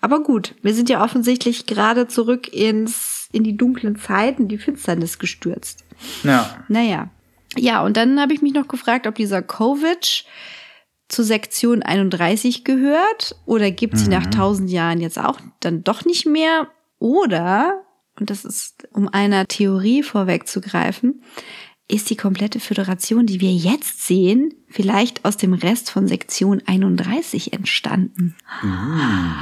Aber 0.00 0.22
gut, 0.22 0.54
wir 0.62 0.74
sind 0.74 0.88
ja 0.88 1.04
offensichtlich 1.04 1.66
gerade 1.66 2.08
zurück 2.08 2.52
ins 2.52 3.28
in 3.32 3.44
die 3.44 3.56
dunklen 3.56 3.96
Zeiten, 3.96 4.48
die 4.48 4.58
Finsternis 4.58 5.18
gestürzt. 5.18 5.84
Ja. 6.22 6.64
Naja. 6.68 7.10
Ja, 7.56 7.82
und 7.82 7.96
dann 7.96 8.20
habe 8.20 8.34
ich 8.34 8.42
mich 8.42 8.52
noch 8.52 8.68
gefragt, 8.68 9.06
ob 9.06 9.14
dieser 9.14 9.40
Kovic 9.40 10.24
zur 11.08 11.24
Sektion 11.24 11.82
31 11.82 12.64
gehört 12.64 13.36
oder 13.46 13.70
gibt 13.70 13.96
sie 13.96 14.06
mhm. 14.06 14.10
nach 14.12 14.26
tausend 14.26 14.70
Jahren 14.70 15.00
jetzt 15.00 15.18
auch 15.18 15.38
dann 15.60 15.84
doch 15.84 16.04
nicht 16.04 16.26
mehr 16.26 16.68
oder, 17.02 17.82
und 18.20 18.30
das 18.30 18.44
ist, 18.44 18.86
um 18.92 19.08
einer 19.08 19.48
Theorie 19.48 20.04
vorwegzugreifen, 20.04 21.24
ist 21.88 22.10
die 22.10 22.16
komplette 22.16 22.60
Föderation, 22.60 23.26
die 23.26 23.40
wir 23.40 23.50
jetzt 23.50 24.06
sehen, 24.06 24.54
vielleicht 24.68 25.24
aus 25.24 25.36
dem 25.36 25.52
Rest 25.52 25.90
von 25.90 26.06
Sektion 26.06 26.62
31 26.64 27.52
entstanden. 27.52 28.36
Mm. 28.62 29.32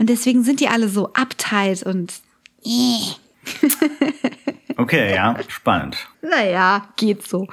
Und 0.00 0.10
deswegen 0.10 0.42
sind 0.42 0.58
die 0.58 0.66
alle 0.66 0.88
so 0.88 1.12
uptight 1.12 1.84
und 1.84 2.12
Okay, 4.76 5.14
ja, 5.14 5.36
spannend. 5.48 6.08
Naja, 6.22 6.88
geht 6.96 7.26
so. 7.26 7.46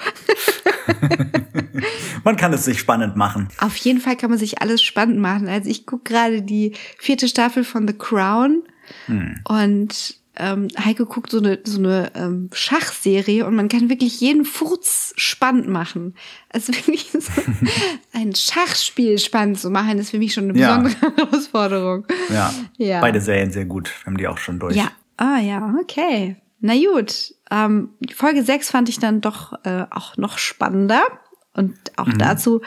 man 2.23 2.37
kann 2.37 2.53
es 2.53 2.65
sich 2.65 2.79
spannend 2.79 3.15
machen. 3.15 3.49
Auf 3.59 3.75
jeden 3.75 3.99
Fall 3.99 4.15
kann 4.15 4.29
man 4.29 4.39
sich 4.39 4.61
alles 4.61 4.81
spannend 4.81 5.19
machen. 5.19 5.47
Also 5.47 5.69
ich 5.69 5.85
gucke 5.85 6.11
gerade 6.11 6.41
die 6.41 6.73
vierte 6.97 7.27
Staffel 7.27 7.63
von 7.63 7.87
The 7.87 7.93
Crown 7.93 8.63
hm. 9.07 9.39
Und 9.45 10.19
ähm, 10.39 10.69
Heike 10.83 11.05
guckt 11.05 11.31
so 11.31 11.39
eine, 11.39 11.59
so 11.65 11.79
eine 11.79 12.11
ähm, 12.15 12.49
Schachserie 12.53 13.45
und 13.45 13.55
man 13.55 13.67
kann 13.67 13.89
wirklich 13.89 14.21
jeden 14.21 14.45
Furz 14.45 15.13
spannend 15.17 15.67
machen. 15.67 16.15
Also 16.49 16.73
wirklich 16.73 17.11
so 17.11 17.19
ein 18.13 18.33
Schachspiel 18.33 19.19
spannend 19.19 19.59
zu 19.59 19.69
machen, 19.69 19.99
ist 19.99 20.11
für 20.11 20.17
mich 20.17 20.33
schon 20.33 20.45
eine 20.45 20.53
besondere 20.53 20.93
ja. 21.01 21.17
Herausforderung. 21.17 22.07
Ja. 22.29 22.53
ja, 22.77 23.01
beide 23.01 23.19
Serien 23.19 23.51
sehr 23.51 23.65
gut. 23.65 23.91
Wir 24.01 24.05
haben 24.05 24.17
die 24.17 24.27
auch 24.27 24.37
schon 24.37 24.59
durch. 24.59 24.75
Ja, 24.75 24.91
ah 25.17 25.39
ja, 25.39 25.75
okay. 25.81 26.37
Na 26.61 26.73
gut, 26.73 27.33
ähm, 27.51 27.89
Folge 28.15 28.43
6 28.43 28.71
fand 28.71 28.89
ich 28.89 28.99
dann 28.99 29.21
doch 29.21 29.53
äh, 29.65 29.85
auch 29.91 30.17
noch 30.17 30.37
spannender. 30.37 31.01
Und 31.53 31.75
auch 31.97 32.05
mhm. 32.05 32.17
dazu 32.17 32.61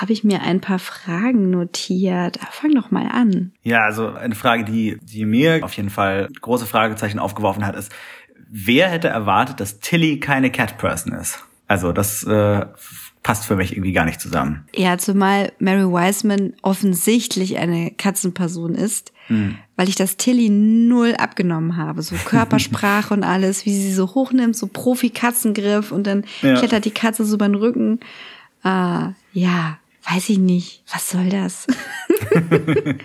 habe 0.00 0.12
ich 0.12 0.24
mir 0.24 0.42
ein 0.42 0.60
paar 0.60 0.78
Fragen 0.78 1.50
notiert. 1.50 2.38
Fang 2.50 2.74
doch 2.74 2.90
mal 2.90 3.08
an. 3.08 3.52
Ja, 3.62 3.80
also 3.80 4.08
eine 4.08 4.34
Frage, 4.34 4.64
die, 4.64 4.98
die 5.02 5.26
mir 5.26 5.60
auf 5.62 5.74
jeden 5.74 5.90
Fall 5.90 6.28
große 6.40 6.66
Fragezeichen 6.66 7.18
aufgeworfen 7.18 7.66
hat, 7.66 7.76
ist, 7.76 7.92
wer 8.48 8.88
hätte 8.88 9.08
erwartet, 9.08 9.60
dass 9.60 9.80
Tilly 9.80 10.18
keine 10.18 10.50
Cat-Person 10.50 11.12
ist? 11.12 11.44
Also 11.66 11.92
das 11.92 12.24
äh, 12.24 12.66
passt 13.22 13.44
für 13.44 13.56
mich 13.56 13.72
irgendwie 13.72 13.92
gar 13.92 14.06
nicht 14.06 14.20
zusammen. 14.20 14.64
Ja, 14.74 14.96
zumal 14.96 15.52
Mary 15.58 15.84
Wiseman 15.84 16.54
offensichtlich 16.62 17.58
eine 17.58 17.90
Katzenperson 17.90 18.74
ist, 18.74 19.12
hm. 19.26 19.56
weil 19.76 19.88
ich 19.88 19.94
das 19.94 20.16
Tilly 20.16 20.48
null 20.48 21.14
abgenommen 21.16 21.76
habe. 21.76 22.02
So 22.02 22.16
Körpersprache 22.16 23.12
und 23.14 23.22
alles, 23.22 23.66
wie 23.66 23.74
sie 23.74 23.92
so 23.92 24.14
hochnimmt, 24.14 24.56
so 24.56 24.66
Profi-Katzengriff 24.66 25.92
und 25.92 26.06
dann 26.06 26.24
ja. 26.40 26.56
klettert 26.56 26.86
die 26.86 26.90
Katze 26.90 27.24
so 27.24 27.36
über 27.36 27.46
den 27.46 27.56
Rücken. 27.56 28.00
Äh, 28.64 29.10
ja, 29.32 29.78
weiß 30.10 30.28
ich 30.30 30.38
nicht. 30.38 30.82
Was 30.92 31.10
soll 31.10 31.28
das? 31.28 31.66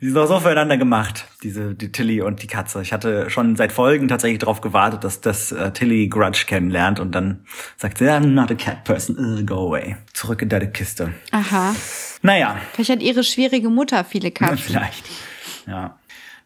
Die 0.00 0.08
sind 0.08 0.18
auch 0.18 0.26
so 0.26 0.38
füreinander 0.38 0.76
gemacht, 0.76 1.24
diese 1.42 1.74
die 1.74 1.90
Tilly 1.90 2.20
und 2.20 2.42
die 2.42 2.46
Katze. 2.46 2.82
Ich 2.82 2.92
hatte 2.92 3.30
schon 3.30 3.56
seit 3.56 3.72
Folgen 3.72 4.06
tatsächlich 4.06 4.38
darauf 4.38 4.60
gewartet, 4.60 5.02
dass 5.02 5.22
das 5.22 5.50
äh, 5.50 5.72
Tilly 5.72 6.08
Grudge 6.08 6.44
kennenlernt 6.46 7.00
und 7.00 7.12
dann 7.12 7.46
sagt 7.78 7.98
sie, 7.98 8.04
I'm 8.04 8.26
not 8.26 8.50
a 8.50 8.54
cat 8.54 8.84
person, 8.84 9.16
uh, 9.18 9.46
go 9.46 9.68
away. 9.68 9.96
Zurück 10.12 10.42
in 10.42 10.50
deine 10.50 10.70
Kiste. 10.70 11.14
Aha. 11.30 11.74
Naja. 12.20 12.58
Vielleicht 12.72 12.90
hat 12.90 13.02
ihre 13.02 13.24
schwierige 13.24 13.70
Mutter 13.70 14.04
viele 14.04 14.30
Katzen. 14.30 14.58
Vielleicht. 14.66 15.06
Ja. 15.66 15.98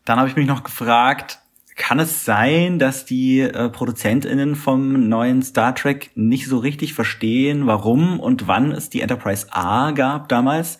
Dann 0.04 0.20
habe 0.20 0.28
ich 0.28 0.36
mich 0.36 0.46
noch 0.46 0.62
gefragt, 0.62 1.40
kann 1.78 2.00
es 2.00 2.24
sein, 2.24 2.78
dass 2.78 3.06
die 3.06 3.40
äh, 3.40 3.70
ProduzentInnen 3.70 4.56
vom 4.56 5.08
neuen 5.08 5.42
Star 5.42 5.74
Trek 5.74 6.10
nicht 6.14 6.46
so 6.46 6.58
richtig 6.58 6.92
verstehen, 6.92 7.66
warum 7.66 8.20
und 8.20 8.46
wann 8.46 8.72
es 8.72 8.90
die 8.90 9.00
Enterprise 9.00 9.46
A 9.50 9.92
gab 9.92 10.28
damals? 10.28 10.78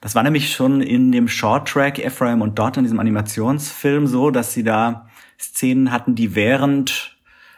Das 0.00 0.14
war 0.14 0.22
nämlich 0.22 0.52
schon 0.52 0.82
in 0.82 1.10
dem 1.10 1.28
Short 1.28 1.66
Track 1.66 1.98
Ephraim 1.98 2.42
und 2.42 2.58
Dot 2.58 2.76
in 2.76 2.84
diesem 2.84 3.00
Animationsfilm 3.00 4.06
so, 4.06 4.30
dass 4.30 4.52
sie 4.52 4.62
da 4.62 5.08
Szenen 5.40 5.90
hatten, 5.90 6.14
die 6.14 6.34
während 6.34 7.16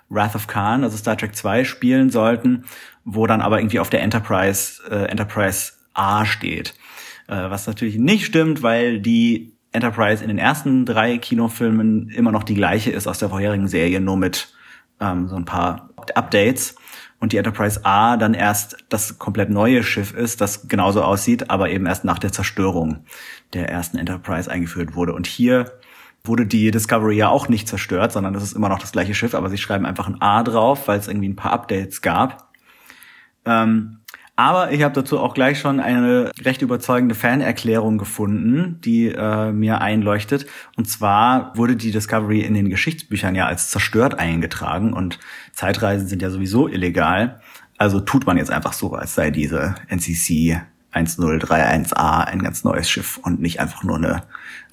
Wrath 0.09 0.37
of 0.37 0.47
Khan, 0.47 0.85
also 0.85 0.97
Star 0.97 1.19
Trek 1.19 1.35
2, 1.35 1.65
spielen 1.65 2.11
sollten, 2.11 2.65
wo 3.05 3.27
dann 3.27 3.41
aber 3.41 3.59
irgendwie 3.59 3.81
auf 3.81 3.91
der 3.91 4.03
Enterprise, 4.03 4.81
äh, 4.89 5.11
Enterprise 5.11 5.73
A 5.93 6.25
steht. 6.25 6.75
Äh, 7.27 7.51
was 7.51 7.67
natürlich 7.67 7.97
nicht 7.97 8.25
stimmt, 8.25 8.63
weil 8.63 9.01
die 9.01 9.56
Enterprise 9.77 10.23
in 10.23 10.29
den 10.29 10.39
ersten 10.39 10.85
drei 10.85 11.19
Kinofilmen 11.19 12.09
immer 12.09 12.33
noch 12.33 12.43
die 12.43 12.55
gleiche 12.55 12.91
ist 12.91 13.07
aus 13.07 13.19
der 13.19 13.29
vorherigen 13.29 13.69
Serie, 13.69 14.01
nur 14.01 14.17
mit 14.17 14.49
ähm, 15.01 15.29
so 15.29 15.37
ein 15.37 15.45
paar 15.45 15.91
Updates 16.15 16.77
und 17.19 17.33
die 17.33 17.39
Enterprise 17.39 17.81
A 17.85 18.17
dann 18.17 18.35
erst 18.35 18.77
das 18.89 19.19
komplett 19.19 19.51
neue 19.51 19.83
Schiff 19.83 20.13
ist, 20.13 20.41
das 20.41 20.69
genauso 20.69 21.03
aussieht, 21.03 21.51
aber 21.51 21.71
eben 21.71 21.87
erst 21.87 22.05
nach 22.05 22.19
der 22.19 22.33
Zerstörung 22.33 23.05
der 23.53 23.69
ersten 23.69 23.99
Enterprise 23.99 24.51
eingeführt 24.51 24.95
wurde. 24.95 25.15
Und 25.15 25.27
hier 25.27 25.73
wurde 26.25 26.47
die 26.47 26.71
Discovery 26.71 27.17
ja 27.17 27.29
auch 27.29 27.49
nicht 27.49 27.69
zerstört, 27.69 28.13
sondern 28.13 28.35
das 28.35 28.43
ist 28.43 28.53
immer 28.53 28.69
noch 28.69 28.79
das 28.79 28.93
gleiche 28.93 29.15
Schiff, 29.15 29.35
aber 29.35 29.49
sie 29.49 29.59
schreiben 29.59 29.87
einfach 29.87 30.09
ein 30.09 30.21
A 30.21 30.43
drauf, 30.43 30.89
weil 30.89 30.99
es 30.99 31.09
irgendwie 31.09 31.29
ein 31.29 31.37
paar 31.37 31.53
Updates 31.53 32.03
gab. 32.03 32.53
Ähm, 33.45 34.01
aber 34.37 34.71
ich 34.71 34.83
habe 34.83 34.95
dazu 34.95 35.19
auch 35.19 35.33
gleich 35.33 35.59
schon 35.59 35.81
eine 35.81 36.31
recht 36.45 36.61
überzeugende 36.61 37.15
Fanerklärung 37.15 37.97
gefunden, 37.97 38.79
die 38.85 39.09
äh, 39.09 39.51
mir 39.51 39.81
einleuchtet. 39.81 40.47
Und 40.77 40.91
zwar 40.91 41.57
wurde 41.57 41.75
die 41.75 41.91
Discovery 41.91 42.43
in 42.43 42.53
den 42.53 42.69
Geschichtsbüchern 42.69 43.35
ja 43.35 43.47
als 43.47 43.71
zerstört 43.71 44.19
eingetragen 44.19 44.93
und 44.93 45.19
Zeitreisen 45.53 46.07
sind 46.07 46.21
ja 46.21 46.29
sowieso 46.29 46.69
illegal. 46.69 47.41
Also 47.79 48.01
tut 48.01 48.27
man 48.27 48.37
jetzt 48.37 48.51
einfach 48.51 48.75
so, 48.75 48.93
als 48.93 49.15
sei 49.15 49.31
diese 49.31 49.75
NCC 49.89 50.61
1031A 50.93 52.25
ein 52.25 52.43
ganz 52.43 52.63
neues 52.63 52.91
Schiff 52.91 53.19
und 53.19 53.41
nicht 53.41 53.61
einfach 53.61 53.85
nur 53.85 53.97
eine 53.97 54.23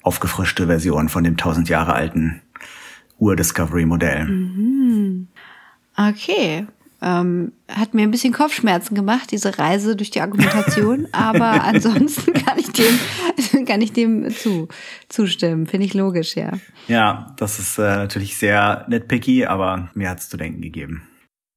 aufgefrischte 0.02 0.66
Version 0.66 1.08
von 1.08 1.24
dem 1.24 1.38
tausend 1.38 1.70
Jahre 1.70 1.94
alten 1.94 2.42
Ur-Discovery-Modell. 3.18 4.26
Mhm. 4.26 5.28
Okay, 5.96 6.66
ähm, 7.04 7.52
hat 7.68 7.92
mir 7.92 8.02
ein 8.02 8.10
bisschen 8.10 8.32
Kopfschmerzen 8.32 8.94
gemacht, 8.94 9.30
diese 9.30 9.58
Reise 9.58 9.94
durch 9.94 10.10
die 10.10 10.22
Argumentation, 10.22 11.06
aber 11.12 11.62
ansonsten 11.62 12.32
kann 12.32 12.58
ich 12.58 12.72
dem, 12.72 13.66
kann 13.66 13.82
ich 13.82 13.92
dem 13.92 14.30
zu, 14.30 14.68
zustimmen. 15.08 15.66
Finde 15.66 15.86
ich 15.86 15.94
logisch, 15.94 16.34
ja. 16.34 16.52
Ja, 16.88 17.34
das 17.36 17.58
ist 17.58 17.78
äh, 17.78 17.82
natürlich 17.82 18.38
sehr 18.38 18.86
nitpicky, 18.88 19.44
aber 19.44 19.90
mir 19.94 20.08
hat's 20.08 20.30
zu 20.30 20.38
denken 20.38 20.62
gegeben. 20.62 21.06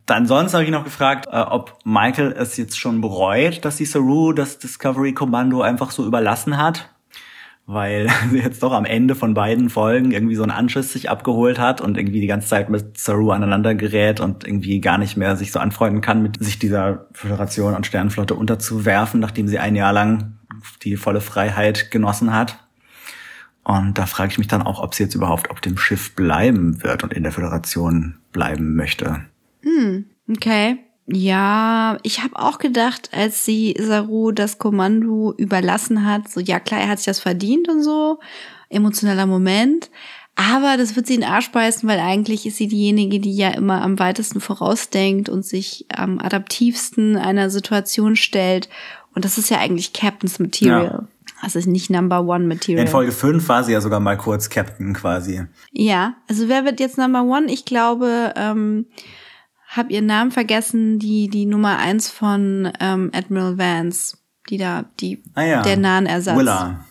Dann 0.06 0.26
sonst 0.26 0.54
habe 0.54 0.64
ich 0.64 0.70
noch 0.70 0.84
gefragt, 0.84 1.28
äh, 1.32 1.40
ob 1.40 1.80
Michael 1.86 2.34
es 2.38 2.58
jetzt 2.58 2.78
schon 2.78 3.00
bereut, 3.00 3.64
dass 3.64 3.78
die 3.78 3.86
Saru 3.86 4.34
das 4.34 4.60
Discovery 4.60 5.14
Kommando 5.14 5.62
einfach 5.62 5.92
so 5.92 6.06
überlassen 6.06 6.58
hat 6.58 6.90
weil 7.68 8.08
sie 8.32 8.40
jetzt 8.40 8.64
doch 8.64 8.72
am 8.72 8.86
Ende 8.86 9.14
von 9.14 9.36
beiden 9.36 9.70
Folgen 9.70 10.12
irgendwie 10.12 10.36
so 10.36 10.42
einen 10.42 10.52
Anschiss 10.52 10.94
sich 10.94 11.12
abgeholt 11.12 11.60
hat 11.60 11.82
und 11.82 11.98
irgendwie 11.98 12.22
die 12.22 12.28
ganze 12.28 12.48
Zeit 12.48 12.70
mit 12.70 12.98
Saru 12.98 13.30
aneinander 13.32 13.76
gerät 13.76 14.20
und 14.20 14.48
irgendwie 14.48 14.82
gar 14.82 14.98
nicht 14.98 15.18
mehr 15.18 15.36
sich 15.36 15.52
so 15.52 15.60
anfreunden 15.60 16.02
kann, 16.02 16.24
mit 16.24 16.44
sich 16.44 16.58
dieser 16.58 17.08
Föderation 17.12 17.76
und 17.76 17.86
Sternenflotte 17.86 18.34
unterzuwerfen, 18.34 19.20
nachdem 19.20 19.48
sie 19.48 19.60
ein 19.60 19.76
Jahr 19.76 19.94
lang 19.94 20.38
die 20.82 20.96
volle 20.96 21.22
Freiheit 21.22 21.92
genossen 21.92 22.34
hat. 22.34 22.58
Und 23.64 23.98
da 23.98 24.06
frage 24.06 24.32
ich 24.32 24.38
mich 24.38 24.48
dann 24.48 24.62
auch, 24.62 24.82
ob 24.82 24.96
sie 24.96 25.04
jetzt 25.04 25.16
überhaupt 25.16 25.52
auf 25.52 25.60
dem 25.60 25.78
Schiff 25.78 26.16
bleiben 26.16 26.82
wird 26.84 27.04
und 27.04 27.14
in 27.14 27.24
der 27.24 27.34
Föderation 27.34 28.18
bleiben 28.32 28.76
möchte. 28.76 29.26
Hm, 29.62 30.06
okay. 30.30 30.87
Ja, 31.08 31.98
ich 32.04 32.22
habe 32.22 32.36
auch 32.36 32.60
gedacht, 32.60 33.10
als 33.14 33.46
sie 33.46 33.76
Saru 33.80 34.32
das 34.32 34.58
Kommando 34.58 35.34
überlassen 35.38 36.06
hat, 36.06 36.30
so 36.30 36.42
ja 36.42 36.60
klar, 36.60 36.82
er 36.82 36.90
hat 36.90 37.00
sich 37.00 37.06
das 37.06 37.20
verdient 37.20 37.70
und 37.70 37.82
so, 37.82 38.20
emotionaler 38.70 39.26
Moment. 39.26 39.90
Aber 40.36 40.78
das 40.78 40.96
wird 40.96 41.08
sie 41.08 41.16
in 41.16 41.22
den 41.22 41.30
Arsch 41.30 41.52
beißen, 41.52 41.90
weil 41.90 42.00
eigentlich 42.00 42.46
ist 42.46 42.58
sie 42.58 42.68
diejenige, 42.68 43.20
die 43.20 43.36
ja 43.36 43.50
immer 43.50 43.82
am 43.82 43.98
weitesten 43.98 44.40
vorausdenkt 44.40 45.30
und 45.30 45.44
sich 45.44 45.86
am 45.96 46.20
adaptivsten 46.20 47.18
einer 47.18 47.50
Situation 47.50 48.16
stellt. 48.16 48.70
Und 49.16 49.26
das 49.26 49.40
ist 49.40 49.50
ja 49.50 49.58
eigentlich 49.58 49.94
Captain's 49.94 50.38
Material. 50.38 50.84
Ja. 50.84 51.08
Also 51.42 51.60
nicht 51.70 51.90
Number 51.90 52.24
One 52.24 52.46
Material. 52.46 52.86
In 52.86 52.92
Folge 52.92 53.12
5 53.12 53.48
war 53.50 53.64
sie 53.64 53.72
ja 53.72 53.82
sogar 53.82 54.00
mal 54.00 54.18
kurz 54.18 54.50
Captain 54.50 54.94
quasi. 54.94 55.44
Ja, 55.72 56.16
also 56.28 56.50
wer 56.50 56.66
wird 56.66 56.80
jetzt 56.80 56.98
Number 56.98 57.24
One? 57.24 57.52
Ich 57.52 57.66
glaube, 57.66 58.34
ähm, 58.36 58.86
habe 59.78 59.92
ihren 59.94 60.06
Namen 60.06 60.32
vergessen, 60.32 61.00
die 61.00 61.30
die 61.30 61.46
Nummer 61.46 61.78
eins 61.78 62.10
von 62.10 62.72
ähm, 62.80 63.12
Admiral 63.14 63.58
Vance, 63.58 64.18
die 64.50 64.58
da 64.58 64.86
die 65.00 65.24
ah 65.36 65.44
ja. 65.44 65.62
der 65.62 65.78
nahen 65.78 66.06
Ersatz, 66.06 66.38
Willa. 66.38 66.86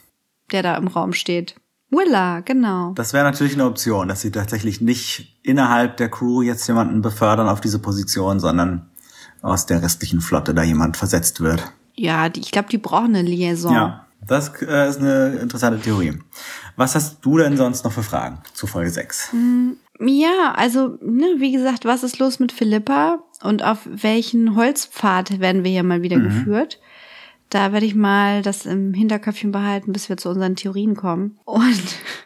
der 0.53 0.63
da 0.63 0.77
im 0.77 0.89
Raum 0.89 1.13
steht. 1.13 1.57
Willa, 1.91 2.41
genau. 2.41 2.93
Das 2.95 3.13
wäre 3.13 3.25
natürlich 3.25 3.55
eine 3.55 3.67
Option, 3.67 4.09
dass 4.09 4.21
sie 4.21 4.31
tatsächlich 4.31 4.81
nicht 4.81 5.39
innerhalb 5.43 5.97
der 5.99 6.09
Crew 6.09 6.43
jetzt 6.43 6.67
jemanden 6.67 7.01
befördern 7.01 7.49
auf 7.49 7.61
diese 7.61 7.79
Position, 7.79 8.41
sondern 8.41 8.91
aus 9.41 9.67
der 9.67 9.83
restlichen 9.83 10.21
Flotte 10.21 10.55
da 10.55 10.63
jemand 10.63 10.97
versetzt 10.97 11.41
wird. 11.41 11.73
Ja, 11.95 12.29
die, 12.29 12.41
ich 12.41 12.51
glaube, 12.51 12.69
die 12.69 12.79
brauchen 12.79 13.15
eine 13.15 13.23
Liaison. 13.23 13.73
Ja, 13.73 14.07
das 14.27 14.51
äh, 14.61 14.89
ist 14.89 14.99
eine 14.99 15.37
interessante 15.37 15.81
Theorie. 15.81 16.19
Was 16.77 16.95
hast 16.95 17.25
du 17.25 17.39
denn 17.39 17.57
sonst 17.57 17.85
noch 17.85 17.93
für 17.93 18.03
Fragen 18.03 18.39
zu 18.53 18.67
Folge 18.67 18.91
6? 18.91 19.33
Hm, 19.33 19.77
ja, 20.01 20.53
also, 20.57 20.99
ne, 21.01 21.37
wie 21.39 21.53
gesagt, 21.53 21.85
was 21.85 22.03
ist 22.03 22.19
los 22.19 22.39
mit 22.39 22.53
Philippa 22.53 23.25
und 23.43 23.63
auf 23.63 23.81
welchen 23.87 24.57
Holzpfad 24.57 25.41
werden 25.41 25.65
wir 25.65 25.71
hier 25.71 25.83
mal 25.83 26.03
wieder 26.03 26.19
mhm. 26.19 26.25
geführt? 26.25 26.81
Da 27.49 27.73
werde 27.73 27.87
ich 27.87 27.95
mal 27.95 28.43
das 28.43 28.67
im 28.67 28.93
Hinterköpfchen 28.93 29.53
behalten, 29.53 29.93
bis 29.93 30.09
wir 30.09 30.17
zu 30.17 30.29
unseren 30.29 30.57
Theorien 30.57 30.97
kommen. 30.97 31.39
Und 31.45 31.85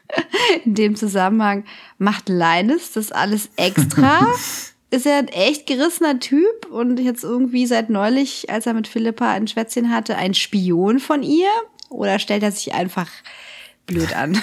in 0.65 0.75
dem 0.75 0.97
Zusammenhang 0.97 1.65
macht 1.99 2.29
Linus 2.29 2.93
das 2.93 3.13
alles 3.13 3.51
extra. 3.57 4.27
ist 4.91 5.07
er 5.07 5.19
ein 5.19 5.29
echt 5.29 5.67
gerissener 5.67 6.19
Typ 6.19 6.67
und 6.71 6.99
jetzt 6.99 7.23
irgendwie 7.23 7.67
seit 7.67 7.91
neulich, 7.91 8.51
als 8.51 8.67
er 8.67 8.75
mit 8.75 8.89
Philippa 8.89 9.31
ein 9.31 9.47
Schwätzchen 9.47 9.95
hatte, 9.95 10.17
ein 10.17 10.35
Spion 10.35 10.99
von 10.99 11.23
ihr? 11.23 11.51
Oder 11.91 12.19
stellt 12.19 12.43
er 12.43 12.53
sich 12.53 12.73
einfach 12.73 13.11
blöd 13.87 14.17
an? 14.17 14.41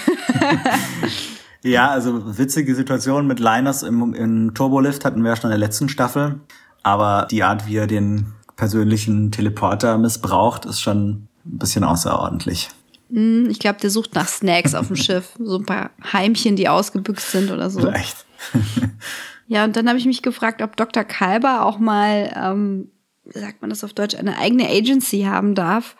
Ja, 1.62 1.90
also 1.90 2.38
witzige 2.38 2.74
Situation 2.74 3.26
mit 3.26 3.40
Linus 3.40 3.82
im, 3.82 4.14
im 4.14 4.54
Turbolift 4.54 5.04
hatten 5.04 5.22
wir 5.22 5.30
ja 5.30 5.36
schon 5.36 5.50
in 5.50 5.58
der 5.58 5.66
letzten 5.66 5.88
Staffel. 5.88 6.40
Aber 6.82 7.26
die 7.30 7.42
Art, 7.42 7.66
wie 7.66 7.76
er 7.76 7.86
den 7.86 8.32
persönlichen 8.56 9.30
Teleporter 9.32 9.98
missbraucht, 9.98 10.64
ist 10.64 10.80
schon 10.80 11.28
ein 11.44 11.58
bisschen 11.58 11.84
außerordentlich. 11.84 12.68
Hm, 13.10 13.48
ich 13.50 13.58
glaube, 13.58 13.80
der 13.80 13.90
sucht 13.90 14.14
nach 14.14 14.28
Snacks 14.28 14.74
auf 14.74 14.86
dem 14.86 14.96
Schiff. 14.96 15.34
So 15.38 15.58
ein 15.58 15.66
paar 15.66 15.90
Heimchen, 16.12 16.56
die 16.56 16.68
ausgebüxt 16.68 17.30
sind 17.30 17.50
oder 17.50 17.70
so. 17.70 17.80
Vielleicht. 17.80 18.24
ja, 19.48 19.64
und 19.64 19.76
dann 19.76 19.88
habe 19.88 19.98
ich 19.98 20.06
mich 20.06 20.22
gefragt, 20.22 20.62
ob 20.62 20.76
Dr. 20.76 21.04
Kalber 21.04 21.64
auch 21.64 21.78
mal, 21.78 22.32
ähm, 22.36 22.90
sagt 23.24 23.60
man 23.60 23.70
das 23.70 23.82
auf 23.82 23.92
Deutsch, 23.92 24.14
eine 24.14 24.38
eigene 24.38 24.68
Agency 24.68 25.22
haben 25.22 25.54
darf. 25.54 25.96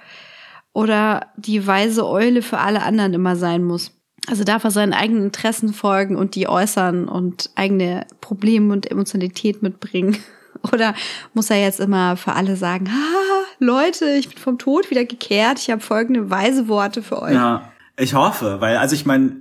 Oder 0.73 1.27
die 1.37 1.66
weise 1.66 2.07
Eule 2.07 2.42
für 2.42 2.59
alle 2.59 2.83
anderen 2.83 3.14
immer 3.14 3.35
sein 3.35 3.64
muss. 3.64 3.90
Also 4.29 4.45
darf 4.45 4.64
er 4.64 4.71
seinen 4.71 4.93
eigenen 4.93 5.25
Interessen 5.25 5.73
folgen 5.73 6.17
und 6.17 6.35
die 6.35 6.49
äußern 6.49 7.09
und 7.09 7.51
eigene 7.55 8.07
Probleme 8.21 8.73
und 8.73 8.91
Emotionalität 8.91 9.62
mitbringen? 9.62 10.19
Oder 10.73 10.95
muss 11.35 11.51
er 11.51 11.61
jetzt 11.61 11.81
immer 11.81 12.17
für 12.17 12.33
alle 12.33 12.57
sagen, 12.57 12.88
ha, 12.91 13.45
Leute, 13.59 14.07
ich 14.19 14.29
bin 14.29 14.38
vom 14.38 14.59
Tod 14.59 14.91
wieder 14.91 15.05
gekehrt, 15.05 15.59
ich 15.59 15.71
habe 15.71 15.81
folgende 15.81 16.31
weise 16.31 16.69
Worte 16.69 17.03
für 17.03 17.23
euch. 17.23 17.35
Ja, 17.35 17.73
ich 17.97 18.14
hoffe, 18.14 18.61
weil 18.61 18.77
also 18.77 18.95
ich 18.95 19.07
meine, 19.07 19.37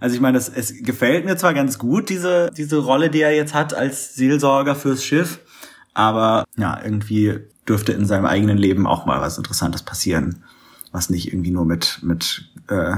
also 0.00 0.14
ich 0.14 0.20
meine, 0.20 0.38
es, 0.38 0.48
es 0.48 0.82
gefällt 0.82 1.24
mir 1.24 1.36
zwar 1.36 1.54
ganz 1.54 1.78
gut 1.78 2.08
diese 2.08 2.50
diese 2.56 2.78
Rolle, 2.78 3.10
die 3.10 3.20
er 3.20 3.34
jetzt 3.34 3.54
hat 3.54 3.74
als 3.74 4.14
Seelsorger 4.14 4.74
fürs 4.74 5.04
Schiff, 5.04 5.40
aber 5.94 6.44
ja, 6.56 6.80
irgendwie 6.82 7.40
dürfte 7.68 7.92
in 7.92 8.06
seinem 8.06 8.26
eigenen 8.26 8.58
Leben 8.58 8.86
auch 8.86 9.06
mal 9.06 9.20
was 9.20 9.38
Interessantes 9.38 9.82
passieren, 9.82 10.44
was 10.92 11.10
nicht 11.10 11.32
irgendwie 11.32 11.50
nur 11.50 11.64
mit 11.64 12.00
mit 12.02 12.48
äh, 12.68 12.96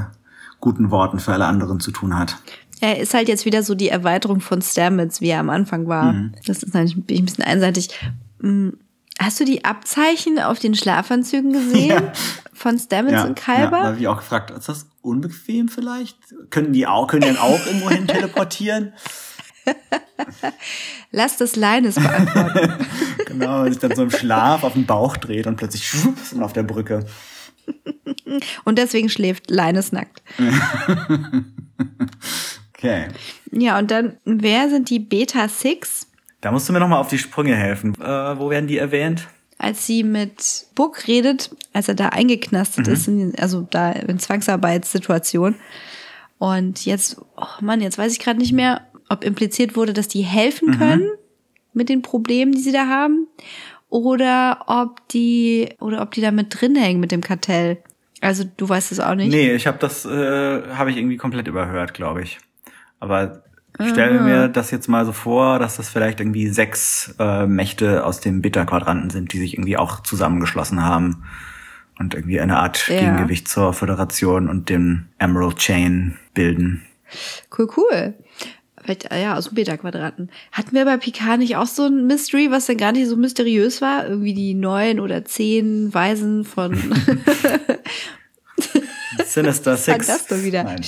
guten 0.61 0.90
Worten 0.90 1.18
für 1.18 1.33
alle 1.33 1.47
anderen 1.47 1.81
zu 1.81 1.90
tun 1.90 2.18
hat. 2.18 2.37
Er 2.81 2.99
ist 3.01 3.14
halt 3.14 3.29
jetzt 3.29 3.44
wieder 3.44 3.62
so 3.62 3.75
die 3.75 3.88
Erweiterung 3.88 4.40
von 4.40 4.62
Stamets, 4.62 5.21
wie 5.21 5.29
er 5.29 5.40
am 5.40 5.51
Anfang 5.51 5.88
war. 5.88 6.12
Mhm. 6.12 6.35
Das 6.47 6.62
ist 6.62 6.75
natürlich 6.75 6.97
ein 6.97 7.25
bisschen 7.25 7.44
einseitig. 7.44 7.90
Mm, 8.40 8.71
Hast 9.21 9.40
du 9.40 9.44
die 9.44 9.64
Abzeichen 9.64 10.38
auf 10.38 10.61
den 10.61 10.75
Schlafanzügen 10.75 11.53
gesehen? 11.53 11.88
Ja. 12.03 12.12
Von 12.53 12.77
Stamets 12.79 13.12
Ja, 13.14 13.25
und 13.25 13.38
ja, 13.38 13.44
Kalber? 13.44 13.79
da 13.79 13.85
habe 13.87 13.99
ich 14.01 14.09
auch 14.09 14.16
gefragt, 14.16 14.51
ist 14.51 14.68
das 14.68 14.87
unbequem 15.01 15.68
vielleicht? 15.68 16.16
Können 16.51 16.73
die 16.73 16.88
auch, 16.88 17.07
können 17.07 17.23
die 17.23 17.29
dann 17.29 17.38
auch 17.38 17.64
irgendwo 17.66 17.88
hin 17.90 18.07
teleportieren? 18.09 18.92
Lass 21.12 21.37
das 21.37 21.57
Leines 21.57 21.94
beantworten. 21.97 22.87
Genau, 23.27 23.64
sich 23.66 23.79
dann 23.79 23.94
so 23.94 24.03
im 24.03 24.11
Schlaf 24.11 24.64
auf 24.64 24.73
den 24.73 24.87
Bauch 24.87 25.16
dreht 25.18 25.47
und 25.47 25.57
plötzlich 25.57 25.87
schwupps 25.87 26.33
und 26.33 26.42
auf 26.42 26.55
der 26.55 26.62
Brücke. 26.62 27.05
Und 28.64 28.78
deswegen 28.78 29.09
schläft 29.09 29.50
Leines 29.50 29.92
nackt. 29.92 30.22
Okay. 32.76 33.09
Ja, 33.50 33.76
und 33.78 33.90
dann, 33.90 34.18
wer 34.24 34.68
sind 34.70 34.88
die 34.90 35.00
Beta 35.00 35.48
Six? 35.48 36.07
Da 36.40 36.52
musst 36.52 36.68
du 36.68 36.72
mir 36.72 36.78
nochmal 36.78 37.00
auf 37.00 37.09
die 37.09 37.18
Sprünge 37.18 37.57
helfen. 37.57 37.94
Äh, 38.00 38.38
wo 38.38 38.50
werden 38.50 38.68
die 38.68 38.78
erwähnt? 38.78 39.26
Als 39.59 39.85
sie 39.87 40.04
mit 40.04 40.66
Book 40.76 41.09
redet, 41.09 41.50
als 41.72 41.88
er 41.88 41.96
da 41.96 42.11
eingeknastet 42.11 42.87
Mhm. 42.87 42.92
ist, 42.92 43.09
in, 43.09 43.35
also 43.40 43.62
da 43.68 43.90
in 43.90 44.20
Zwangsarbeitssituation. 44.20 45.57
Und 46.38 46.85
jetzt, 46.85 47.20
oh 47.37 47.46
Mann, 47.61 47.81
jetzt 47.81 47.98
weiß 47.98 48.12
ich 48.12 48.20
gerade 48.20 48.38
nicht 48.38 48.52
mehr, 48.52 48.83
ob 49.09 49.24
impliziert 49.24 49.74
wurde, 49.74 49.92
dass 49.92 50.07
die 50.07 50.22
helfen 50.22 50.70
Mhm. 50.70 50.78
können 50.78 51.09
mit 51.72 51.88
den 51.88 52.02
Problemen, 52.02 52.52
die 52.52 52.61
sie 52.61 52.72
da 52.72 52.87
haben, 52.87 53.26
oder 53.88 54.64
ob 54.66 55.07
die 55.09 55.70
oder 55.81 56.03
ob 56.03 56.11
die 56.12 56.20
da 56.20 56.31
mit 56.31 56.61
drin 56.61 56.77
hängen 56.77 57.01
mit 57.01 57.12
dem 57.12 57.22
Kartell. 57.22 57.79
Also 58.20 58.44
du 58.57 58.68
weißt 58.68 58.92
es 58.92 59.01
auch 59.01 59.14
nicht. 59.14 59.31
Nee, 59.31 59.53
ich 59.53 59.66
habe 59.66 59.79
das 59.79 60.05
äh, 60.05 60.62
habe 60.74 60.90
ich 60.90 60.96
irgendwie 60.96 61.16
komplett 61.16 61.48
überhört, 61.48 61.94
glaube 61.94 62.22
ich. 62.22 62.38
Aber 63.01 63.42
ich 63.79 63.90
stelle 63.90 64.20
mir 64.20 64.48
das 64.48 64.72
jetzt 64.72 64.88
mal 64.88 65.07
so 65.07 65.12
vor, 65.12 65.61
dass 65.61 65.77
das 65.77 65.88
vielleicht 65.88 66.18
irgendwie 66.18 66.48
sechs 66.48 67.14
äh, 67.20 67.46
Mächte 67.46 68.05
aus 68.05 68.20
dem 68.20 68.42
Beta-Quadranten 68.42 69.11
sind, 69.11 69.33
die 69.33 69.38
sich 69.38 69.55
irgendwie 69.55 69.77
auch 69.77 70.01
zusammengeschlossen 70.01 70.83
haben 70.83 71.24
und 71.98 72.14
irgendwie 72.14 72.40
eine 72.40 72.59
Art 72.59 72.88
Ja. 72.88 72.98
Gegengewicht 72.98 73.46
zur 73.46 73.72
Föderation 73.72 74.48
und 74.48 74.68
dem 74.68 75.07
Emerald 75.18 75.59
Chain 75.59 76.16
bilden. 76.35 76.83
Cool, 77.57 77.68
cool. 77.77 78.14
Vielleicht, 78.88 79.12
äh, 79.12 79.22
ja, 79.22 79.37
aus 79.37 79.48
dem 79.48 79.57
Beta-Quadranten. 79.57 80.31
Hatten 80.51 80.74
wir 80.74 80.87
bei 80.87 80.96
Picard 80.96 81.40
nicht 81.40 81.57
auch 81.57 81.66
so 81.66 81.85
ein 81.85 82.07
Mystery, 82.07 82.51
was 82.51 82.64
dann 82.64 82.79
gar 82.79 82.92
nicht 82.92 83.07
so 83.07 83.16
mysteriös 83.16 83.83
war? 83.83 84.09
Irgendwie 84.09 84.33
die 84.33 84.55
neun 84.55 84.98
oder 84.98 85.27
zehn 85.27 85.92
Weisen 85.92 86.46
von 86.46 86.74
Sinister 89.27 89.77
Six. 89.77 90.07
das 90.07 90.27
doch 90.27 90.42
wieder. 90.42 90.64
Nein, 90.64 90.81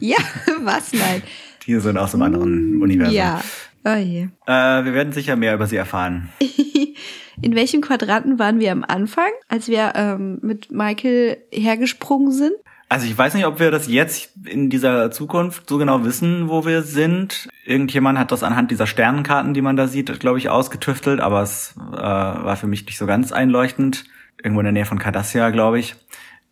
ja, 0.00 0.18
was? 0.60 0.92
Nein. 0.92 1.22
die 1.66 1.80
sind 1.80 1.96
aus 1.96 2.12
einem 2.12 2.24
anderen 2.24 2.82
Universum. 2.82 3.14
Ja. 3.14 3.42
Oh 3.86 3.94
je. 3.96 4.28
Äh, 4.46 4.84
wir 4.84 4.92
werden 4.92 5.14
sicher 5.14 5.34
mehr 5.36 5.54
über 5.54 5.66
sie 5.66 5.76
erfahren. 5.76 6.28
In 7.40 7.54
welchem 7.54 7.80
Quadranten 7.80 8.38
waren 8.38 8.60
wir 8.60 8.70
am 8.70 8.84
Anfang, 8.84 9.30
als 9.48 9.68
wir 9.68 9.94
ähm, 9.94 10.40
mit 10.42 10.70
Michael 10.70 11.38
hergesprungen 11.52 12.32
sind? 12.32 12.52
Also 12.90 13.06
ich 13.06 13.16
weiß 13.16 13.34
nicht, 13.34 13.44
ob 13.44 13.60
wir 13.60 13.70
das 13.70 13.86
jetzt 13.86 14.30
in 14.46 14.70
dieser 14.70 15.10
Zukunft 15.10 15.68
so 15.68 15.76
genau 15.76 16.04
wissen, 16.04 16.48
wo 16.48 16.64
wir 16.64 16.82
sind. 16.82 17.48
Irgendjemand 17.66 18.18
hat 18.18 18.32
das 18.32 18.42
anhand 18.42 18.70
dieser 18.70 18.86
Sternenkarten, 18.86 19.52
die 19.52 19.60
man 19.60 19.76
da 19.76 19.86
sieht, 19.88 20.20
glaube 20.20 20.38
ich, 20.38 20.48
ausgetüftelt, 20.48 21.20
aber 21.20 21.42
es 21.42 21.74
äh, 21.76 21.96
war 21.98 22.56
für 22.56 22.66
mich 22.66 22.86
nicht 22.86 22.96
so 22.96 23.04
ganz 23.04 23.30
einleuchtend. 23.30 24.04
Irgendwo 24.42 24.60
in 24.60 24.64
der 24.64 24.72
Nähe 24.72 24.86
von 24.86 24.98
Cardassia, 24.98 25.50
glaube 25.50 25.78
ich. 25.78 25.96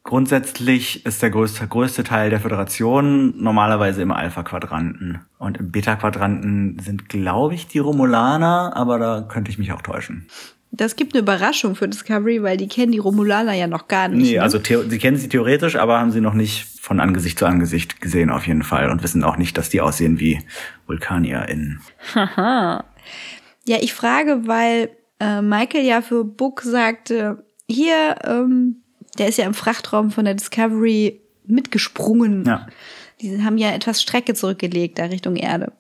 Grundsätzlich 0.03 1.05
ist 1.07 1.23
der 1.23 1.31
größte, 1.31 1.67
größte 1.67 2.05
Teil 2.05 2.31
der 2.31 2.41
Föderation 2.41 3.35
normalerweise 3.43 4.03
im 4.03 4.13
Alpha-Quadranten. 4.13 5.21
Und 5.39 5.57
im 5.57 5.73
Beta-Quadranten 5.73 6.79
sind, 6.79 7.09
glaube 7.09 7.55
ich, 7.55 7.67
die 7.67 7.79
Romulaner, 7.79 8.77
aber 8.77 8.99
da 8.99 9.23
könnte 9.23 9.51
ich 9.51 9.59
mich 9.59 9.73
auch 9.73 9.83
täuschen. 9.83 10.29
Das 10.77 10.97
gibt 10.97 11.15
eine 11.15 11.23
Überraschung 11.23 11.75
für 11.75 11.89
Discovery, 11.89 12.43
weil 12.43 12.57
die 12.57 12.69
kennen 12.69 12.93
die 12.93 12.99
Romulaner 12.99 13.55
ja 13.55 13.67
noch 13.67 13.89
gar 13.89 14.09
nicht. 14.09 14.23
Nee, 14.23 14.37
ne? 14.37 14.43
also 14.43 14.59
sie 14.59 14.99
kennen 14.99 15.17
sie 15.17 15.29
theoretisch, 15.29 15.77
aber 15.77 15.99
haben 15.99 16.13
sie 16.13 16.21
noch 16.21 16.35
nicht 16.35 16.67
von 16.81 17.01
Angesicht 17.01 17.39
zu 17.39 17.47
Angesicht 17.47 18.01
gesehen 18.01 18.31
auf 18.31 18.47
jeden 18.47 18.63
Fall 18.63 18.91
und 18.91 19.03
wissen 19.03 19.25
auch 19.25 19.37
nicht, 19.37 19.59
dass 19.59 19.71
die 19.71 19.81
aussehen 19.81 20.21
wie 20.21 20.41
VulkanierInnen. 20.87 21.81
Haha. 22.15 22.85
Ja, 23.65 23.79
ich 23.81 23.93
frage, 23.95 24.43
weil 24.47 24.91
äh, 25.19 25.43
Michael 25.43 25.85
ja 25.85 26.03
für 26.03 26.25
Book 26.25 26.63
sagte, 26.63 27.45
hier, 27.69 28.17
ähm, 28.25 28.83
der 29.19 29.29
ist 29.29 29.39
ja 29.39 29.47
im 29.47 29.55
Frachtraum 29.55 30.11
von 30.11 30.25
der 30.25 30.35
Discovery 30.35 31.21
mitgesprungen. 31.47 32.45
Ja. 32.45 32.67
Die 33.21 33.43
haben 33.43 33.59
ja 33.59 33.71
etwas 33.73 34.03
Strecke 34.03 34.35
zurückgelegt 34.35 34.99
da 34.99 35.07
Richtung 35.07 35.37
Erde. 35.37 35.73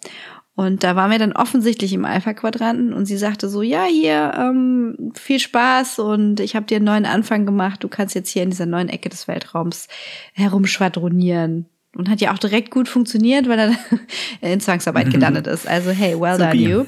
Und 0.56 0.82
da 0.82 0.96
waren 0.96 1.10
wir 1.10 1.18
dann 1.18 1.34
offensichtlich 1.34 1.92
im 1.92 2.06
Alpha-Quadranten 2.06 2.94
und 2.94 3.04
sie 3.04 3.18
sagte 3.18 3.50
so, 3.50 3.60
ja, 3.60 3.84
hier, 3.84 4.32
ähm, 4.38 5.12
viel 5.14 5.38
Spaß 5.38 5.98
und 5.98 6.40
ich 6.40 6.56
habe 6.56 6.64
dir 6.64 6.76
einen 6.76 6.86
neuen 6.86 7.04
Anfang 7.04 7.44
gemacht. 7.44 7.84
Du 7.84 7.88
kannst 7.88 8.14
jetzt 8.14 8.30
hier 8.30 8.42
in 8.42 8.48
dieser 8.48 8.64
neuen 8.64 8.88
Ecke 8.88 9.10
des 9.10 9.28
Weltraums 9.28 9.86
herumschwadronieren. 10.32 11.66
Und 11.94 12.10
hat 12.10 12.20
ja 12.20 12.32
auch 12.32 12.38
direkt 12.38 12.70
gut 12.70 12.88
funktioniert, 12.88 13.48
weil 13.48 13.58
er 13.58 13.70
in 14.52 14.60
Zwangsarbeit 14.60 15.10
gelandet 15.10 15.46
ist. 15.46 15.66
Also 15.68 15.90
hey, 15.90 16.18
well 16.18 16.36
done 16.36 16.52
Supi. 16.52 16.68
you. 16.68 16.84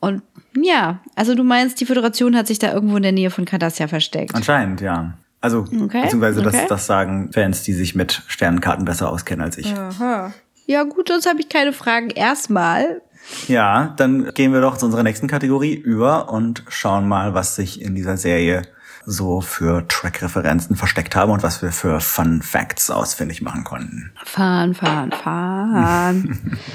Und 0.00 0.22
ja, 0.60 1.00
also 1.14 1.34
du 1.34 1.44
meinst, 1.44 1.80
die 1.80 1.86
Föderation 1.86 2.36
hat 2.36 2.46
sich 2.46 2.58
da 2.58 2.72
irgendwo 2.72 2.96
in 2.96 3.02
der 3.02 3.12
Nähe 3.12 3.30
von 3.30 3.44
Cardassia 3.44 3.88
versteckt. 3.88 4.34
Anscheinend, 4.34 4.80
ja. 4.80 5.14
Also, 5.40 5.60
Okay, 5.60 6.02
beziehungsweise 6.02 6.40
okay. 6.40 6.50
Das, 6.52 6.66
das 6.68 6.86
sagen 6.86 7.30
Fans, 7.32 7.62
die 7.62 7.72
sich 7.72 7.94
mit 7.94 8.22
Sternenkarten 8.26 8.84
besser 8.84 9.10
auskennen 9.10 9.44
als 9.44 9.58
ich. 9.58 9.72
Aha. 9.72 10.32
Ja 10.66 10.82
gut, 10.82 11.08
sonst 11.08 11.26
habe 11.28 11.40
ich 11.40 11.48
keine 11.48 11.72
Fragen. 11.72 12.10
Erstmal 12.10 13.00
Ja, 13.48 13.94
dann 13.96 14.32
gehen 14.34 14.52
wir 14.52 14.60
doch 14.60 14.76
zu 14.76 14.86
unserer 14.86 15.02
nächsten 15.04 15.28
Kategorie 15.28 15.74
über 15.74 16.30
und 16.32 16.64
schauen 16.68 17.08
mal, 17.08 17.34
was 17.34 17.56
sich 17.56 17.80
in 17.80 17.94
dieser 17.94 18.16
Serie 18.16 18.62
so 19.08 19.40
für 19.40 19.86
Track-Referenzen 19.86 20.74
versteckt 20.74 21.14
haben 21.14 21.30
und 21.30 21.42
was 21.44 21.62
wir 21.62 21.70
für 21.70 22.00
Fun 22.00 22.42
Facts 22.42 22.90
ausfindig 22.90 23.40
machen 23.40 23.62
konnten. 23.62 24.12
fahren, 24.24 24.74
fahren, 24.74 25.12
fahren. 25.12 26.58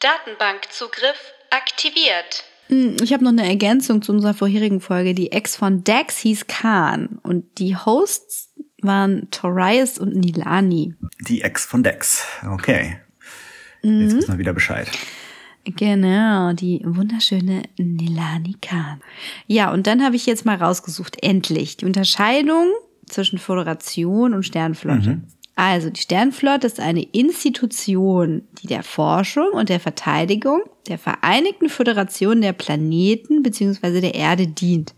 Datenbankzugriff 0.00 1.32
aktiviert. 1.50 2.44
Hm, 2.68 2.96
Ich 3.02 3.12
habe 3.12 3.24
noch 3.24 3.30
eine 3.30 3.46
Ergänzung 3.46 4.02
zu 4.02 4.12
unserer 4.12 4.34
vorherigen 4.34 4.80
Folge. 4.80 5.14
Die 5.14 5.32
Ex 5.32 5.56
von 5.56 5.84
Dax 5.84 6.18
hieß 6.18 6.46
Khan 6.46 7.18
und 7.22 7.58
die 7.58 7.76
Hosts 7.76 8.45
waren 8.86 9.28
Torias 9.30 9.98
und 9.98 10.14
Nilani. 10.16 10.94
Die 11.20 11.42
Ex 11.42 11.66
von 11.66 11.82
Dex. 11.82 12.24
Okay. 12.50 12.96
Mhm. 13.82 14.02
Jetzt 14.02 14.16
wissen 14.16 14.32
wir 14.32 14.38
wieder 14.38 14.52
Bescheid. 14.52 14.88
Genau, 15.64 16.52
die 16.52 16.80
wunderschöne 16.84 17.64
Nilani 17.76 18.54
Khan. 18.62 19.00
Ja, 19.48 19.72
und 19.72 19.88
dann 19.88 20.04
habe 20.04 20.14
ich 20.14 20.24
jetzt 20.24 20.44
mal 20.44 20.56
rausgesucht, 20.56 21.16
endlich, 21.22 21.76
die 21.76 21.86
Unterscheidung 21.86 22.68
zwischen 23.06 23.38
Föderation 23.38 24.32
und 24.32 24.44
Sternflotte. 24.44 25.20
Also, 25.58 25.88
die 25.88 26.00
Sternflotte 26.00 26.66
ist 26.66 26.80
eine 26.80 27.02
Institution, 27.02 28.42
die 28.60 28.66
der 28.66 28.82
Forschung 28.82 29.48
und 29.52 29.70
der 29.70 29.80
Verteidigung 29.80 30.60
der 30.86 30.98
Vereinigten 30.98 31.70
Föderation 31.70 32.42
der 32.42 32.52
Planeten 32.52 33.42
bzw. 33.42 34.02
der 34.02 34.14
Erde 34.14 34.46
dient. 34.46 34.94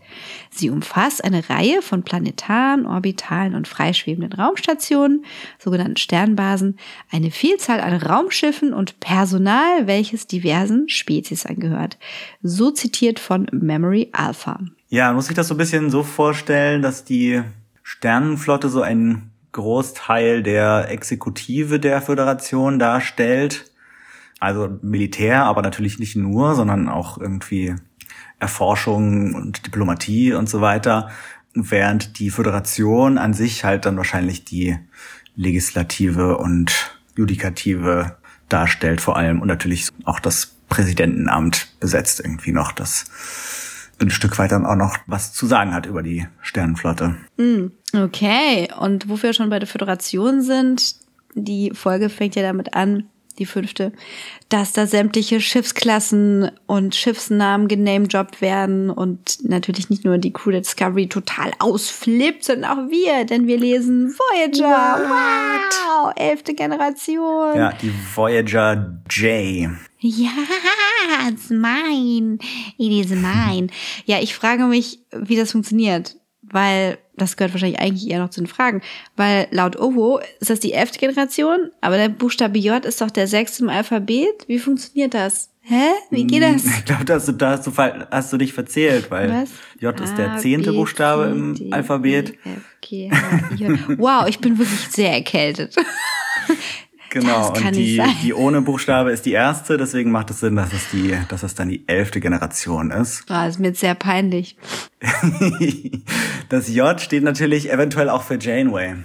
Sie 0.51 0.69
umfasst 0.69 1.23
eine 1.23 1.49
Reihe 1.49 1.81
von 1.81 2.03
planetaren, 2.03 2.85
orbitalen 2.85 3.55
und 3.55 3.69
freischwebenden 3.69 4.33
Raumstationen, 4.33 5.23
sogenannten 5.57 5.95
Sternbasen, 5.97 6.77
eine 7.09 7.31
Vielzahl 7.31 7.79
an 7.79 7.93
Raumschiffen 7.93 8.73
und 8.73 8.99
Personal, 8.99 9.87
welches 9.87 10.27
diversen 10.27 10.89
Spezies 10.89 11.45
angehört. 11.45 11.97
So 12.43 12.69
zitiert 12.69 13.19
von 13.19 13.47
Memory 13.51 14.09
Alpha. 14.11 14.59
Ja, 14.89 15.13
muss 15.13 15.29
ich 15.29 15.35
das 15.35 15.47
so 15.47 15.53
ein 15.53 15.57
bisschen 15.57 15.89
so 15.89 16.03
vorstellen, 16.03 16.81
dass 16.81 17.05
die 17.05 17.41
Sternenflotte 17.81 18.69
so 18.69 18.81
ein 18.81 19.31
Großteil 19.51 20.43
der 20.43 20.89
Exekutive 20.89 21.79
der 21.79 22.01
Föderation 22.01 22.79
darstellt. 22.79 23.71
Also 24.39 24.77
Militär, 24.81 25.43
aber 25.43 25.61
natürlich 25.61 25.99
nicht 25.99 26.15
nur, 26.15 26.55
sondern 26.55 26.87
auch 26.87 27.17
irgendwie 27.17 27.75
Erforschung 28.39 29.35
und 29.35 29.65
Diplomatie 29.65 30.33
und 30.33 30.49
so 30.49 30.61
weiter. 30.61 31.09
Während 31.53 32.19
die 32.19 32.29
Föderation 32.29 33.17
an 33.17 33.33
sich 33.33 33.63
halt 33.65 33.85
dann 33.85 33.97
wahrscheinlich 33.97 34.45
die 34.45 34.77
Legislative 35.35 36.37
und 36.37 36.95
Judikative 37.15 38.17
darstellt 38.47 39.01
vor 39.01 39.17
allem 39.17 39.41
und 39.41 39.47
natürlich 39.47 39.89
auch 40.05 40.19
das 40.19 40.55
Präsidentenamt 40.69 41.73
besetzt 41.79 42.19
irgendwie 42.19 42.51
noch, 42.51 42.71
das 42.71 43.05
ein 44.01 44.09
Stück 44.09 44.37
weit 44.39 44.51
dann 44.51 44.65
auch 44.65 44.75
noch 44.75 44.97
was 45.07 45.33
zu 45.33 45.45
sagen 45.45 45.73
hat 45.73 45.85
über 45.85 46.03
die 46.03 46.27
Sternenflotte. 46.41 47.17
Okay, 47.93 48.67
und 48.79 49.09
wo 49.09 49.21
wir 49.21 49.33
schon 49.33 49.49
bei 49.49 49.59
der 49.59 49.67
Föderation 49.67 50.41
sind, 50.41 50.95
die 51.35 51.71
Folge 51.73 52.09
fängt 52.09 52.35
ja 52.35 52.41
damit 52.41 52.73
an, 52.73 53.05
die 53.39 53.45
fünfte, 53.45 53.93
dass 54.49 54.73
da 54.73 54.85
sämtliche 54.85 55.41
Schiffsklassen 55.41 56.51
und 56.67 56.95
Schiffsnamen 56.95 57.67
genamedroppt 57.67 58.41
werden 58.41 58.89
und 58.89 59.37
natürlich 59.43 59.89
nicht 59.89 60.03
nur 60.03 60.17
die 60.17 60.33
Crew 60.33 60.51
der 60.51 60.61
Discovery 60.61 61.07
total 61.07 61.51
ausflippt, 61.59 62.43
sondern 62.43 62.71
auch 62.71 62.89
wir, 62.89 63.25
denn 63.25 63.47
wir 63.47 63.57
lesen 63.57 64.13
Voyager. 64.13 64.99
Wow, 65.01 65.09
elfte 66.15 66.53
Generation. 66.53 67.55
Ja, 67.55 67.73
die 67.73 67.91
Voyager 68.15 69.01
J. 69.09 69.71
Ja, 69.99 70.31
it's 71.29 71.49
mine. 71.49 72.37
It 72.77 73.05
is 73.05 73.11
mine. 73.11 73.67
Ja, 74.05 74.19
ich 74.19 74.35
frage 74.35 74.63
mich, 74.63 74.99
wie 75.11 75.35
das 75.35 75.51
funktioniert, 75.51 76.15
weil 76.41 76.97
das 77.17 77.35
gehört 77.35 77.53
wahrscheinlich 77.53 77.79
eigentlich 77.79 78.09
eher 78.09 78.19
noch 78.19 78.29
zu 78.29 78.41
den 78.41 78.47
Fragen, 78.47 78.81
weil 79.17 79.47
laut 79.51 79.77
OVO 79.77 80.19
ist 80.39 80.49
das 80.49 80.59
die 80.59 80.73
elfte 80.73 80.99
Generation, 80.99 81.69
aber 81.81 81.97
der 81.97 82.09
Buchstabe 82.09 82.59
J 82.59 82.85
ist 82.85 83.01
doch 83.01 83.11
der 83.11 83.27
sechste 83.27 83.63
im 83.63 83.69
Alphabet. 83.69 84.47
Wie 84.47 84.59
funktioniert 84.59 85.13
das? 85.13 85.49
Hä? 85.69 85.91
Wie 86.09 86.25
geht 86.25 86.41
das? 86.41 86.65
Ich 86.79 86.85
glaube, 86.85 87.05
da 87.05 87.13
hast 87.15 87.27
du, 87.27 87.31
da 87.33 87.51
hast 87.51 87.67
du, 87.67 87.71
fall- 87.71 88.07
hast 88.09 88.33
du 88.33 88.37
dich 88.37 88.53
verzählt, 88.53 89.11
weil 89.11 89.31
Was? 89.43 89.49
J 89.79 89.99
ist 89.99 90.15
der 90.17 90.37
zehnte 90.37 90.71
B, 90.71 90.77
Buchstabe 90.77 91.25
im 91.25 91.71
Alphabet. 91.71 92.33
E, 92.89 93.09
J. 93.55 93.77
Wow, 93.99 94.27
ich 94.27 94.39
bin 94.39 94.57
wirklich 94.57 94.87
sehr 94.89 95.13
erkältet. 95.13 95.75
Genau, 97.11 97.51
und 97.51 97.75
die, 97.75 97.99
die 98.21 98.35
ohne 98.35 98.61
Buchstabe 98.61 99.09
ist 99.11 99.25
die 99.25 99.31
erste, 99.31 99.77
deswegen 99.77 100.11
macht 100.11 100.29
es 100.29 100.41
Sinn, 100.41 100.55
dass 100.55 100.71
es 100.73 100.91
die, 100.91 101.17
dass 101.29 101.41
es 101.41 101.55
dann 101.55 101.67
die 101.69 101.83
elfte 101.87 102.19
Generation 102.19 102.91
ist. 102.91 103.23
Ah, 103.31 103.47
ist 103.47 103.59
mir 103.59 103.69
jetzt 103.69 103.79
sehr 103.79 103.95
peinlich. 103.95 104.55
Das 106.49 106.67
J 106.69 106.99
steht 107.01 107.23
natürlich 107.23 107.71
eventuell 107.71 108.09
auch 108.09 108.21
für 108.21 108.37
Janeway. 108.39 108.95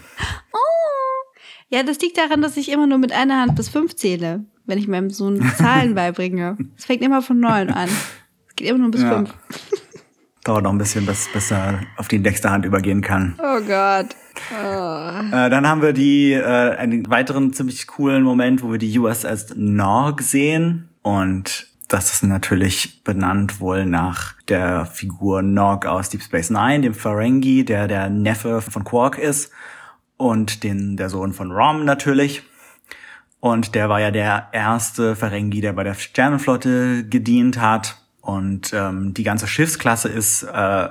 Ja, 1.71 1.83
das 1.83 1.99
liegt 2.01 2.19
daran, 2.19 2.43
dass 2.43 2.57
ich 2.59 2.71
immer 2.71 2.87
nur 2.87 2.99
mit 2.99 3.11
einer 3.12 3.41
Hand 3.41 3.57
bis 3.57 3.69
fünf 3.71 3.97
zähle, 3.97 4.45
wenn 4.67 4.79
ich 4.79 4.89
meinem 4.89 5.11
Sohn 5.11 5.43
Zahlen 5.57 5.95
beibringe. 5.97 6.57
Es 6.77 6.85
fängt 6.85 7.03
immer 7.03 7.23
von 7.23 7.41
neun 7.41 7.71
an. 7.71 7.89
Es 8.49 8.57
geht 8.57 8.69
immer 8.69 8.79
nur 8.79 8.91
bis 8.91 9.03
Ja. 9.03 9.15
fünf. 9.17 9.35
Dauert 10.45 10.65
noch 10.65 10.73
ein 10.73 10.79
bisschen, 10.79 11.07
bis, 11.07 11.29
bis 11.33 11.51
er 11.51 11.81
auf 11.97 12.09
die 12.09 12.19
nächste 12.19 12.51
Hand 12.51 12.67
übergehen 12.67 13.01
kann. 13.01 13.35
Oh 13.39 13.61
Gott. 13.61 14.15
Äh, 14.53 15.49
dann 15.51 15.67
haben 15.67 15.81
wir 15.81 15.95
die, 15.95 16.33
äh, 16.33 16.43
einen 16.77 17.09
weiteren 17.09 17.55
ziemlich 17.55 17.87
coolen 17.87 18.23
Moment, 18.23 18.62
wo 18.62 18.71
wir 18.71 18.79
die 18.79 18.99
USS 18.99 19.55
Nog 19.57 20.21
sehen. 20.21 20.91
Und 21.01 21.69
das 21.89 22.12
ist 22.12 22.25
natürlich 22.25 23.03
benannt 23.05 23.59
wohl 23.61 23.87
nach 23.87 24.35
der 24.49 24.85
Figur 24.85 25.41
Nog 25.41 25.87
aus 25.87 26.11
Deep 26.11 26.23
Space 26.23 26.51
Nine, 26.51 26.81
dem 26.83 26.95
Ferengi, 26.95 27.65
der 27.65 27.89
der 27.89 28.11
Neffe 28.11 28.61
von 28.61 28.85
Quark 28.85 29.17
ist. 29.19 29.51
Und 30.19 30.62
den, 30.62 30.97
der 30.99 31.09
Sohn 31.09 31.33
von 31.33 31.53
Rom 31.53 31.87
natürlich. 31.87 32.43
Und 33.45 33.74
der 33.74 33.90
war 33.90 34.01
ja 34.01 34.11
der 34.11 34.49
erste 34.53 35.14
Ferengi, 35.16 35.61
der 35.61 35.74
bei 35.74 35.84
der 35.84 35.92
Sternenflotte 35.92 37.07
gedient 37.07 37.61
hat. 37.61 37.99
Und 38.22 38.72
ähm, 38.72 39.12
die 39.12 39.22
ganze 39.22 39.47
Schiffsklasse 39.47 40.09
ist 40.09 40.45
äh, 40.45 40.88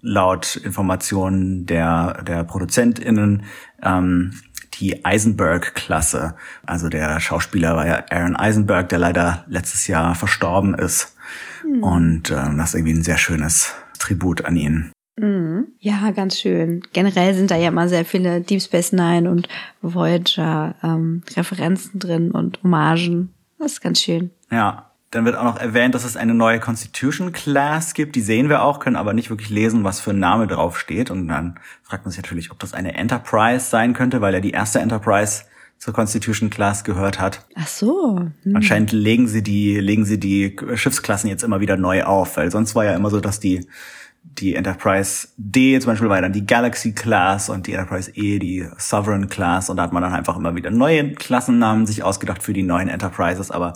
laut 0.00 0.56
Informationen 0.56 1.64
der, 1.64 2.24
der 2.24 2.42
ProduzentInnen 2.42 3.44
ähm, 3.84 4.32
die 4.74 5.04
Eisenberg-Klasse. 5.04 6.34
Also 6.66 6.88
der 6.88 7.20
Schauspieler 7.20 7.76
war 7.76 7.86
ja 7.86 8.04
Aaron 8.10 8.34
Eisenberg, 8.34 8.88
der 8.88 8.98
leider 8.98 9.44
letztes 9.46 9.86
Jahr 9.86 10.16
verstorben 10.16 10.74
ist. 10.74 11.16
Und 11.82 12.32
ähm, 12.32 12.58
das 12.58 12.70
ist 12.70 12.74
irgendwie 12.74 12.94
ein 12.94 13.04
sehr 13.04 13.18
schönes 13.18 13.76
Tribut 14.00 14.44
an 14.44 14.56
ihn. 14.56 14.90
Ja, 15.18 16.10
ganz 16.12 16.40
schön. 16.40 16.82
Generell 16.92 17.34
sind 17.34 17.50
da 17.50 17.56
ja 17.56 17.68
immer 17.68 17.88
sehr 17.88 18.04
viele 18.04 18.40
Deep 18.40 18.62
Space 18.62 18.92
Nine 18.92 19.30
und 19.30 19.48
Voyager 19.82 20.74
ähm, 20.82 21.22
Referenzen 21.36 22.00
drin 22.00 22.30
und 22.30 22.62
Hommagen. 22.62 23.32
Das 23.58 23.72
ist 23.72 23.80
ganz 23.80 24.00
schön. 24.00 24.30
Ja. 24.50 24.88
Dann 25.12 25.26
wird 25.26 25.36
auch 25.36 25.44
noch 25.44 25.58
erwähnt, 25.58 25.94
dass 25.94 26.04
es 26.04 26.16
eine 26.16 26.32
neue 26.32 26.58
Constitution 26.58 27.32
Class 27.32 27.92
gibt. 27.92 28.16
Die 28.16 28.22
sehen 28.22 28.48
wir 28.48 28.62
auch, 28.62 28.80
können 28.80 28.96
aber 28.96 29.12
nicht 29.12 29.28
wirklich 29.28 29.50
lesen, 29.50 29.84
was 29.84 30.00
für 30.00 30.12
ein 30.12 30.18
Name 30.18 30.46
drauf 30.46 30.78
steht. 30.78 31.10
Und 31.10 31.28
dann 31.28 31.58
fragt 31.82 32.06
man 32.06 32.12
sich 32.12 32.22
natürlich, 32.22 32.50
ob 32.50 32.58
das 32.58 32.72
eine 32.72 32.94
Enterprise 32.94 33.66
sein 33.68 33.92
könnte, 33.92 34.22
weil 34.22 34.32
ja 34.32 34.40
die 34.40 34.52
erste 34.52 34.80
Enterprise 34.80 35.42
zur 35.76 35.92
Constitution 35.92 36.48
Class 36.48 36.82
gehört 36.82 37.20
hat. 37.20 37.44
Ach 37.56 37.66
so. 37.66 38.20
Hm. 38.42 38.56
Anscheinend 38.56 38.92
legen 38.92 39.28
sie 39.28 39.42
die, 39.42 39.80
legen 39.80 40.06
sie 40.06 40.18
die 40.18 40.56
Schiffsklassen 40.76 41.28
jetzt 41.28 41.42
immer 41.42 41.60
wieder 41.60 41.76
neu 41.76 42.04
auf, 42.04 42.38
weil 42.38 42.50
sonst 42.50 42.74
war 42.74 42.86
ja 42.86 42.94
immer 42.94 43.10
so, 43.10 43.20
dass 43.20 43.38
die, 43.38 43.66
die 44.24 44.54
Enterprise 44.54 45.28
D 45.36 45.78
zum 45.80 45.92
Beispiel 45.92 46.08
war 46.08 46.20
dann 46.20 46.32
die 46.32 46.46
Galaxy 46.46 46.92
Class 46.92 47.48
und 47.48 47.66
die 47.66 47.72
Enterprise 47.72 48.10
E 48.14 48.38
die 48.38 48.66
Sovereign 48.78 49.28
Class. 49.28 49.68
Und 49.68 49.76
da 49.76 49.84
hat 49.84 49.92
man 49.92 50.02
dann 50.02 50.12
einfach 50.12 50.36
immer 50.36 50.54
wieder 50.54 50.70
neue 50.70 51.12
Klassennamen 51.12 51.86
sich 51.86 52.02
ausgedacht 52.02 52.42
für 52.42 52.52
die 52.52 52.62
neuen 52.62 52.88
Enterprises, 52.88 53.50
aber 53.50 53.74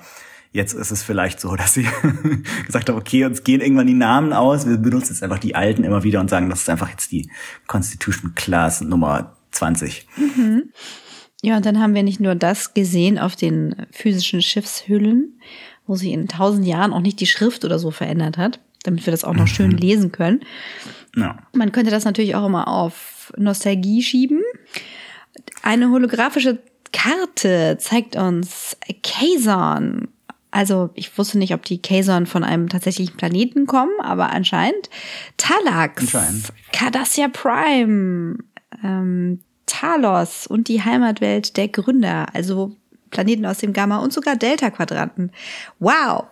jetzt 0.52 0.72
ist 0.72 0.90
es 0.90 1.02
vielleicht 1.02 1.40
so, 1.40 1.54
dass 1.56 1.74
sie 1.74 1.86
gesagt 2.66 2.88
haben, 2.88 2.98
okay, 2.98 3.24
uns 3.24 3.44
gehen 3.44 3.60
irgendwann 3.60 3.86
die 3.86 3.94
Namen 3.94 4.32
aus, 4.32 4.66
wir 4.66 4.78
benutzen 4.78 5.12
jetzt 5.12 5.22
einfach 5.22 5.38
die 5.38 5.54
alten 5.54 5.84
immer 5.84 6.02
wieder 6.02 6.20
und 6.20 6.30
sagen, 6.30 6.48
das 6.48 6.62
ist 6.62 6.70
einfach 6.70 6.90
jetzt 6.90 7.12
die 7.12 7.30
Constitution 7.66 8.34
Class 8.34 8.80
Nummer 8.80 9.36
20. 9.52 10.06
Ja, 11.42 11.56
und 11.56 11.66
dann 11.66 11.80
haben 11.80 11.94
wir 11.94 12.02
nicht 12.02 12.20
nur 12.20 12.34
das 12.34 12.74
gesehen 12.74 13.18
auf 13.18 13.36
den 13.36 13.86
physischen 13.90 14.42
Schiffshüllen, 14.42 15.40
wo 15.86 15.94
sich 15.94 16.10
in 16.10 16.28
tausend 16.28 16.66
Jahren 16.66 16.92
auch 16.92 17.00
nicht 17.00 17.20
die 17.20 17.26
Schrift 17.26 17.64
oder 17.64 17.78
so 17.78 17.90
verändert 17.90 18.36
hat, 18.36 18.60
damit 18.86 19.06
wir 19.06 19.10
das 19.10 19.24
auch 19.24 19.34
noch 19.34 19.46
schön 19.46 19.70
lesen 19.70 20.12
können. 20.12 20.40
Ja. 21.16 21.36
Man 21.52 21.72
könnte 21.72 21.90
das 21.90 22.04
natürlich 22.04 22.34
auch 22.34 22.46
immer 22.46 22.68
auf 22.68 23.32
Nostalgie 23.36 24.02
schieben. 24.02 24.42
Eine 25.62 25.90
holographische 25.90 26.58
Karte 26.92 27.76
zeigt 27.80 28.16
uns 28.16 28.76
Kazon. 29.02 30.08
Also 30.50 30.90
ich 30.94 31.16
wusste 31.18 31.38
nicht, 31.38 31.52
ob 31.52 31.64
die 31.64 31.82
Kazon 31.82 32.26
von 32.26 32.44
einem 32.44 32.68
tatsächlichen 32.68 33.16
Planeten 33.16 33.66
kommen, 33.66 33.92
aber 34.00 34.30
anscheinend 34.30 34.88
Talax, 35.36 36.02
Anscheinend. 36.02 36.52
Cardassia 36.72 37.28
Prime, 37.28 38.38
ähm, 38.82 39.40
Talos 39.66 40.46
und 40.46 40.68
die 40.68 40.82
Heimatwelt 40.82 41.56
der 41.56 41.68
Gründer, 41.68 42.26
also 42.32 42.74
Planeten 43.10 43.44
aus 43.46 43.58
dem 43.58 43.72
Gamma 43.72 43.98
und 43.98 44.12
sogar 44.12 44.36
Delta-Quadranten. 44.36 45.32
Wow! 45.78 46.24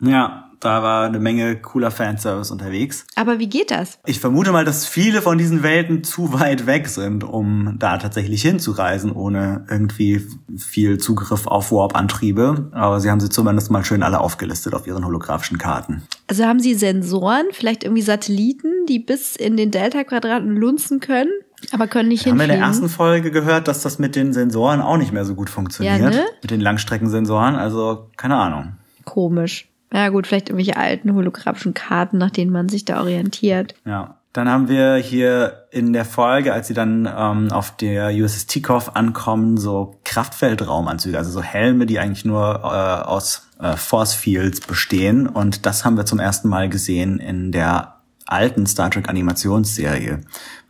Ja, 0.00 0.51
da 0.62 0.82
war 0.82 1.06
eine 1.06 1.18
Menge 1.18 1.56
cooler 1.56 1.90
Fanservice 1.90 2.50
unterwegs. 2.50 3.04
Aber 3.16 3.38
wie 3.38 3.48
geht 3.48 3.70
das? 3.70 3.98
Ich 4.06 4.20
vermute 4.20 4.52
mal, 4.52 4.64
dass 4.64 4.86
viele 4.86 5.20
von 5.20 5.36
diesen 5.38 5.62
Welten 5.62 6.04
zu 6.04 6.32
weit 6.32 6.66
weg 6.66 6.88
sind, 6.88 7.24
um 7.24 7.74
da 7.78 7.98
tatsächlich 7.98 8.42
hinzureisen, 8.42 9.12
ohne 9.12 9.66
irgendwie 9.68 10.26
viel 10.56 10.98
Zugriff 10.98 11.46
auf 11.46 11.72
Warp-Antriebe. 11.72 12.70
Aber 12.72 13.00
sie 13.00 13.10
haben 13.10 13.20
sie 13.20 13.28
zumindest 13.28 13.70
mal 13.70 13.84
schön 13.84 14.02
alle 14.02 14.20
aufgelistet 14.20 14.74
auf 14.74 14.86
ihren 14.86 15.04
holographischen 15.04 15.58
Karten. 15.58 16.02
Also 16.28 16.44
haben 16.44 16.60
sie 16.60 16.74
Sensoren, 16.74 17.46
vielleicht 17.50 17.84
irgendwie 17.84 18.02
Satelliten, 18.02 18.86
die 18.88 18.98
bis 18.98 19.36
in 19.36 19.56
den 19.56 19.70
Delta-Quadranten 19.70 20.56
lunzen 20.56 21.00
können, 21.00 21.30
aber 21.70 21.86
können 21.86 22.08
nicht 22.08 22.26
Haben 22.26 22.38
wir 22.38 22.44
in 22.44 22.48
der 22.50 22.56
hinfliegen? 22.56 22.84
ersten 22.84 22.88
Folge 22.88 23.30
gehört, 23.30 23.68
dass 23.68 23.82
das 23.82 23.98
mit 23.98 24.16
den 24.16 24.32
Sensoren 24.32 24.80
auch 24.80 24.96
nicht 24.96 25.12
mehr 25.12 25.24
so 25.24 25.34
gut 25.34 25.50
funktioniert. 25.50 26.00
Ja, 26.00 26.10
ne? 26.10 26.24
Mit 26.42 26.50
den 26.50 26.60
Langstreckensensoren. 26.60 27.54
Also, 27.54 28.08
keine 28.16 28.36
Ahnung. 28.36 28.72
Komisch. 29.04 29.68
Ja 29.92 30.08
gut, 30.08 30.26
vielleicht 30.26 30.48
irgendwelche 30.48 30.76
alten 30.76 31.14
holographischen 31.14 31.74
Karten, 31.74 32.18
nach 32.18 32.30
denen 32.30 32.50
man 32.50 32.68
sich 32.68 32.84
da 32.84 33.00
orientiert. 33.00 33.74
Ja. 33.84 34.16
Dann 34.32 34.48
haben 34.48 34.68
wir 34.68 34.94
hier 34.96 35.66
in 35.70 35.92
der 35.92 36.06
Folge, 36.06 36.54
als 36.54 36.68
sie 36.68 36.72
dann 36.72 37.06
ähm, 37.06 37.52
auf 37.52 37.76
der 37.76 38.08
USS 38.14 38.46
Tikov 38.46 38.96
ankommen, 38.96 39.58
so 39.58 40.00
Kraftfeldraumanzüge, 40.04 41.18
also 41.18 41.30
so 41.30 41.42
Helme, 41.42 41.84
die 41.84 41.98
eigentlich 41.98 42.24
nur 42.24 42.60
äh, 42.64 43.06
aus 43.06 43.48
äh, 43.60 43.76
Force 43.76 44.14
Fields 44.14 44.60
bestehen. 44.60 45.26
Und 45.26 45.66
das 45.66 45.84
haben 45.84 45.98
wir 45.98 46.06
zum 46.06 46.18
ersten 46.18 46.48
Mal 46.48 46.70
gesehen 46.70 47.18
in 47.18 47.52
der 47.52 47.96
alten 48.24 48.66
Star 48.66 48.90
Trek 48.90 49.10
Animationsserie, 49.10 50.20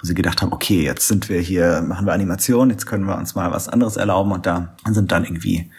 wo 0.00 0.06
sie 0.06 0.14
gedacht 0.14 0.42
haben, 0.42 0.52
okay, 0.52 0.82
jetzt 0.82 1.06
sind 1.06 1.28
wir 1.28 1.38
hier, 1.40 1.82
machen 1.82 2.06
wir 2.06 2.12
Animation, 2.12 2.70
jetzt 2.70 2.86
können 2.86 3.06
wir 3.06 3.16
uns 3.16 3.36
mal 3.36 3.52
was 3.52 3.68
anderes 3.68 3.96
erlauben 3.96 4.32
und 4.32 4.44
da 4.44 4.74
sind 4.90 5.12
dann 5.12 5.24
irgendwie 5.24 5.70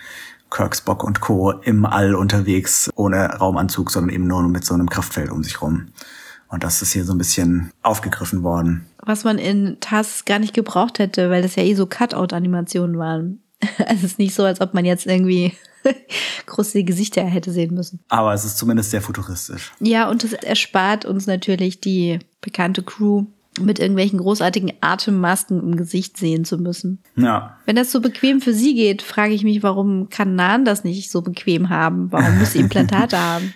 Kirk, 0.54 0.76
Spock 0.76 1.04
und 1.04 1.20
Co. 1.20 1.52
im 1.52 1.86
All 1.86 2.14
unterwegs, 2.16 2.90
ohne 2.96 3.26
Raumanzug, 3.26 3.92
sondern 3.92 4.14
eben 4.14 4.28
nur 4.28 4.44
mit 4.44 4.64
so 4.64 4.74
einem 4.74 4.90
Kraftfeld 4.90 5.32
um 5.32 5.44
sich 5.44 5.62
rum. 5.62 5.88
Und 6.48 6.64
das 6.64 6.84
ist 6.84 6.94
hier 6.94 7.04
so 7.04 7.14
ein 7.14 7.18
bisschen 7.18 7.72
aufgegriffen 7.82 8.44
worden. 8.44 8.86
Was 9.02 9.24
man 9.24 9.40
in 9.40 9.78
TAS 9.80 10.26
gar 10.26 10.38
nicht 10.38 10.54
gebraucht 10.54 11.00
hätte, 11.00 11.32
weil 11.32 11.42
das 11.42 11.56
ja 11.56 11.64
eh 11.64 11.74
so 11.74 11.88
Cutout-Animationen 11.88 12.98
waren. 12.98 13.40
Also 13.80 14.00
es 14.00 14.04
ist 14.04 14.20
nicht 14.20 14.36
so, 14.36 14.44
als 14.44 14.60
ob 14.60 14.74
man 14.74 14.84
jetzt 14.86 15.08
irgendwie 15.08 15.54
große 16.46 16.84
Gesichter 16.84 17.24
hätte 17.24 17.52
sehen 17.52 17.74
müssen. 17.74 18.02
Aber 18.10 18.34
es 18.34 18.44
ist 18.44 18.58
zumindest 18.58 18.92
sehr 18.92 19.02
futuristisch. 19.02 19.72
Ja, 19.80 20.10
und 20.10 20.24
es 20.24 20.34
erspart 20.34 21.06
uns 21.06 21.28
natürlich 21.28 21.80
die 21.80 22.20
bekannte 22.42 22.84
Crew 22.84 23.26
mit 23.62 23.80
irgendwelchen 23.80 24.20
großartigen 24.20 24.74
Atemmasken 24.82 25.62
im 25.62 25.76
Gesicht 25.76 26.18
sehen 26.18 26.46
zu 26.46 26.58
müssen. 26.58 27.00
Ja. 27.16 27.58
Wenn 27.66 27.76
das 27.76 27.92
so 27.92 28.02
bequem 28.02 28.42
für 28.42 28.54
sie 28.54 28.74
geht, 28.74 29.02
frage 29.02 29.34
ich 29.34 29.44
mich, 29.44 29.64
warum 29.64 30.10
kann 30.10 30.36
Nan 30.36 30.66
das 30.66 30.84
nicht 30.84 31.12
so 31.12 31.22
bequem 31.22 31.70
haben? 31.70 32.12
Warum 32.12 32.40
muss 32.40 32.54
sie 32.54 32.60
Implantate 32.60 33.18
haben? 33.20 33.54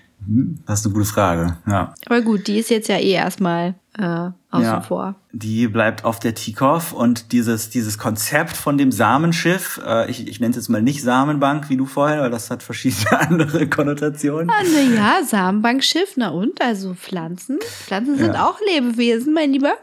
Das 0.66 0.82
ist 0.82 0.86
eine 0.86 0.94
gute 0.94 1.06
Frage, 1.06 1.58
ja. 1.68 1.94
Aber 2.06 2.22
gut, 2.22 2.48
die 2.48 2.58
ist 2.60 2.70
jetzt 2.70 2.90
ja 2.90 2.98
eh 2.98 3.12
erstmal 3.12 3.76
äh, 3.98 4.04
außen 4.52 4.64
Ja. 4.64 4.82
vor. 4.82 5.16
Die 5.32 5.68
bleibt 5.68 6.04
auf 6.04 6.20
der 6.20 6.36
Tikov 6.36 6.92
und 6.92 7.32
dieses, 7.32 7.70
dieses 7.70 7.98
Konzept 7.98 8.58
von 8.58 8.78
dem 8.78 8.92
Samenschiff, 8.92 9.80
äh, 9.86 10.10
ich, 10.12 10.28
ich 10.28 10.40
nenne 10.40 10.52
es 10.52 10.58
jetzt 10.58 10.70
mal 10.70 10.82
nicht 10.82 11.02
Samenbank 11.02 11.70
wie 11.70 11.78
du 11.78 11.86
vorher, 11.86 12.22
weil 12.22 12.30
das 12.32 12.52
hat 12.52 12.62
verschiedene 12.62 13.20
andere 13.22 13.68
Konnotationen. 13.70 14.50
Ah, 14.50 14.64
na 14.74 14.96
ja, 14.96 15.24
Samenbankschiff, 15.26 16.14
na 16.18 16.30
und? 16.30 16.62
Also 16.62 16.94
Pflanzen. 16.94 17.60
Pflanzen 17.62 18.18
sind 18.18 18.34
Ja. 18.34 18.48
auch 18.48 18.60
Lebewesen, 18.74 19.34
mein 19.34 19.54
Lieber. 19.54 19.74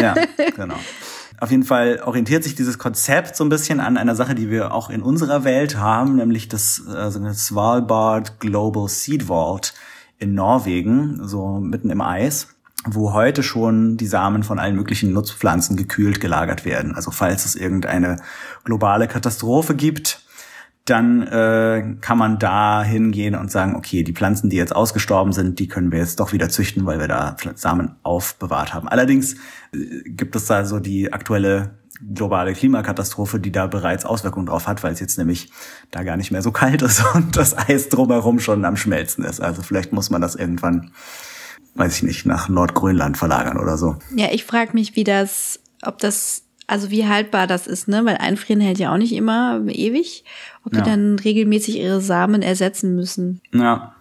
Ja, 0.00 0.14
genau. 0.56 0.74
Auf 1.40 1.50
jeden 1.50 1.62
Fall 1.62 2.00
orientiert 2.04 2.42
sich 2.42 2.56
dieses 2.56 2.78
Konzept 2.78 3.36
so 3.36 3.44
ein 3.44 3.48
bisschen 3.48 3.78
an 3.80 3.96
einer 3.96 4.16
Sache, 4.16 4.34
die 4.34 4.50
wir 4.50 4.74
auch 4.74 4.90
in 4.90 5.02
unserer 5.02 5.44
Welt 5.44 5.76
haben, 5.76 6.16
nämlich 6.16 6.48
das 6.48 6.76
so 6.76 7.18
eine 7.18 7.34
Svalbard 7.34 8.40
Global 8.40 8.88
Seed 8.88 9.24
Vault 9.24 9.74
in 10.18 10.34
Norwegen, 10.34 11.20
so 11.22 11.60
mitten 11.60 11.90
im 11.90 12.00
Eis, 12.00 12.48
wo 12.84 13.12
heute 13.12 13.44
schon 13.44 13.96
die 13.96 14.08
Samen 14.08 14.42
von 14.42 14.58
allen 14.58 14.74
möglichen 14.74 15.12
Nutzpflanzen 15.12 15.76
gekühlt 15.76 16.20
gelagert 16.20 16.64
werden. 16.64 16.96
Also 16.96 17.12
falls 17.12 17.44
es 17.44 17.54
irgendeine 17.54 18.16
globale 18.64 19.06
Katastrophe 19.06 19.76
gibt, 19.76 20.22
dann 20.90 21.22
äh, 21.26 21.96
kann 22.00 22.18
man 22.18 22.38
da 22.38 22.82
hingehen 22.82 23.34
und 23.34 23.50
sagen, 23.50 23.76
okay, 23.76 24.02
die 24.02 24.12
Pflanzen, 24.12 24.50
die 24.50 24.56
jetzt 24.56 24.74
ausgestorben 24.74 25.32
sind, 25.32 25.58
die 25.58 25.68
können 25.68 25.92
wir 25.92 25.98
jetzt 25.98 26.20
doch 26.20 26.32
wieder 26.32 26.48
züchten, 26.48 26.86
weil 26.86 26.98
wir 26.98 27.08
da 27.08 27.36
Samen 27.54 27.96
aufbewahrt 28.02 28.74
haben. 28.74 28.88
Allerdings 28.88 29.34
äh, 29.72 30.02
gibt 30.06 30.36
es 30.36 30.46
da 30.46 30.64
so 30.64 30.80
die 30.80 31.12
aktuelle 31.12 31.78
globale 32.14 32.52
Klimakatastrophe, 32.52 33.40
die 33.40 33.52
da 33.52 33.66
bereits 33.66 34.04
Auswirkungen 34.04 34.46
drauf 34.46 34.66
hat, 34.66 34.82
weil 34.82 34.92
es 34.92 35.00
jetzt 35.00 35.18
nämlich 35.18 35.50
da 35.90 36.02
gar 36.02 36.16
nicht 36.16 36.30
mehr 36.30 36.42
so 36.42 36.52
kalt 36.52 36.82
ist 36.82 37.02
und 37.14 37.36
das 37.36 37.56
Eis 37.56 37.88
drumherum 37.88 38.40
schon 38.40 38.64
am 38.64 38.76
Schmelzen 38.76 39.24
ist. 39.24 39.40
Also 39.40 39.62
vielleicht 39.62 39.92
muss 39.92 40.10
man 40.10 40.20
das 40.20 40.34
irgendwann, 40.34 40.92
weiß 41.74 41.96
ich 41.96 42.02
nicht, 42.02 42.26
nach 42.26 42.48
Nordgrönland 42.48 43.16
verlagern 43.16 43.58
oder 43.58 43.76
so. 43.76 43.96
Ja, 44.14 44.28
ich 44.30 44.44
frage 44.44 44.72
mich, 44.74 44.96
wie 44.96 45.04
das, 45.04 45.60
ob 45.82 45.98
das, 45.98 46.44
also 46.68 46.90
wie 46.90 47.06
haltbar 47.08 47.46
das 47.46 47.66
ist, 47.66 47.88
ne? 47.88 48.04
Weil 48.04 48.18
einfrieren 48.18 48.60
hält 48.60 48.78
ja 48.78 48.92
auch 48.92 48.98
nicht 48.98 49.12
immer 49.14 49.60
ewig. 49.66 50.24
Ob 50.64 50.72
die 50.72 50.78
Ja. 50.78 50.84
dann 50.84 51.18
regelmäßig 51.18 51.78
ihre 51.78 52.00
Samen 52.00 52.42
ersetzen 52.42 52.94
müssen. 52.94 53.40
Ja, 53.52 53.94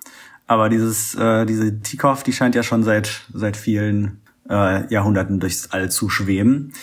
aber 0.46 0.70
dieses, 0.70 1.16
äh, 1.16 1.46
diese 1.46 1.80
Tikov, 1.82 2.24
die 2.24 2.34
scheint 2.34 2.56
ja 2.56 2.64
schon 2.64 2.84
seit, 2.84 3.22
seit 3.34 3.58
vielen 3.58 4.22
äh, 4.50 4.92
Jahrhunderten 4.94 5.40
durchs 5.40 5.72
All 5.72 5.90
zu 5.90 6.10
schweben. 6.10 6.74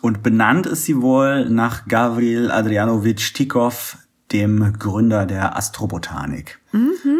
Und 0.00 0.22
benannt 0.22 0.66
ist 0.66 0.84
sie 0.84 1.00
wohl 1.02 1.48
nach 1.48 1.86
Gavril 1.86 2.50
Adrianovich 2.50 3.32
Tikov, 3.32 3.98
dem 4.32 4.72
Gründer 4.78 5.26
der 5.26 5.56
Astrobotanik. 5.56 6.58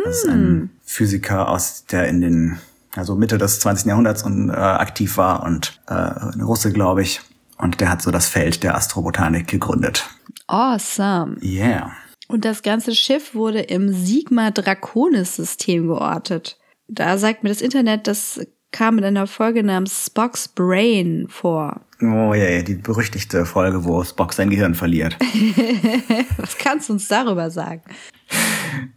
Das 0.04 0.16
ist 0.16 0.28
ein 0.28 0.70
Physiker 0.84 1.48
aus 1.48 1.84
der 1.84 2.08
in 2.08 2.20
den 2.22 2.58
also 2.94 3.14
Mitte 3.14 3.38
des 3.38 3.60
20. 3.60 3.86
Jahrhunderts 3.86 4.22
und 4.22 4.50
äh, 4.50 4.52
aktiv 4.52 5.16
war 5.16 5.42
und 5.44 5.80
äh, 5.88 5.92
ein 5.94 6.40
Russe, 6.42 6.72
glaube 6.72 7.02
ich. 7.02 7.20
Und 7.62 7.80
der 7.80 7.90
hat 7.90 8.02
so 8.02 8.10
das 8.10 8.28
Feld 8.28 8.64
der 8.64 8.74
Astrobotanik 8.74 9.46
gegründet. 9.46 10.10
Awesome. 10.48 11.36
Yeah. 11.40 11.92
Und 12.26 12.44
das 12.44 12.62
ganze 12.62 12.92
Schiff 12.92 13.36
wurde 13.36 13.60
im 13.60 13.92
Sigma 13.92 14.50
Draconis 14.50 15.36
System 15.36 15.86
geortet. 15.86 16.58
Da 16.88 17.16
sagt 17.18 17.44
mir 17.44 17.50
das 17.50 17.62
Internet, 17.62 18.08
das 18.08 18.44
kam 18.72 18.98
in 18.98 19.04
einer 19.04 19.28
Folge 19.28 19.62
namens 19.62 20.06
Spock's 20.06 20.48
Brain 20.48 21.26
vor. 21.28 21.82
Oh 22.00 22.34
ja, 22.34 22.46
yeah, 22.46 22.62
die 22.62 22.74
berüchtigte 22.74 23.46
Folge, 23.46 23.84
wo 23.84 24.02
Spock 24.02 24.32
sein 24.32 24.50
Gehirn 24.50 24.74
verliert. 24.74 25.16
Was 26.38 26.58
kannst 26.58 26.88
du 26.88 26.94
uns 26.94 27.06
darüber 27.06 27.48
sagen? 27.48 27.82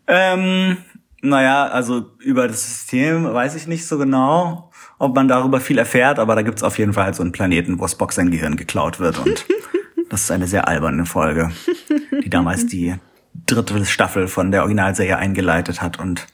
Ähm, 0.08 0.78
naja, 1.22 1.68
also 1.68 2.14
über 2.18 2.48
das 2.48 2.66
System 2.66 3.32
weiß 3.32 3.54
ich 3.54 3.68
nicht 3.68 3.86
so 3.86 4.00
genau, 4.00 4.72
ob 4.98 5.16
man 5.16 5.28
darüber 5.28 5.60
viel 5.60 5.78
erfährt, 5.78 6.20
aber 6.20 6.36
da 6.36 6.42
gibt's 6.42 6.64
auf 6.64 6.78
jeden 6.78 6.94
Fall 6.94 7.06
halt 7.06 7.16
so 7.16 7.24
einen 7.24 7.32
Planeten, 7.32 7.80
wo 7.80 7.88
Spock 7.88 8.14
sein 8.14 8.32
Gehirn 8.32 8.56
geklaut 8.56 9.00
wird 9.00 9.20
und 9.20 9.46
das 10.10 10.22
ist 10.22 10.32
eine 10.32 10.48
sehr 10.48 10.68
alberne 10.68 11.06
Folge, 11.06 11.52
die 12.24 12.30
damals 12.30 12.68
die 12.68 12.96
dritte 13.46 13.86
Staffel 13.86 14.28
von 14.28 14.52
der 14.52 14.62
Originalserie 14.62 15.18
eingeleitet 15.18 15.82
hat 15.82 16.00
und 16.00 16.28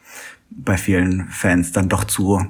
bei 0.50 0.78
vielen 0.78 1.28
Fans 1.30 1.72
dann 1.72 1.90
doch 1.90 2.04
zu 2.04 2.42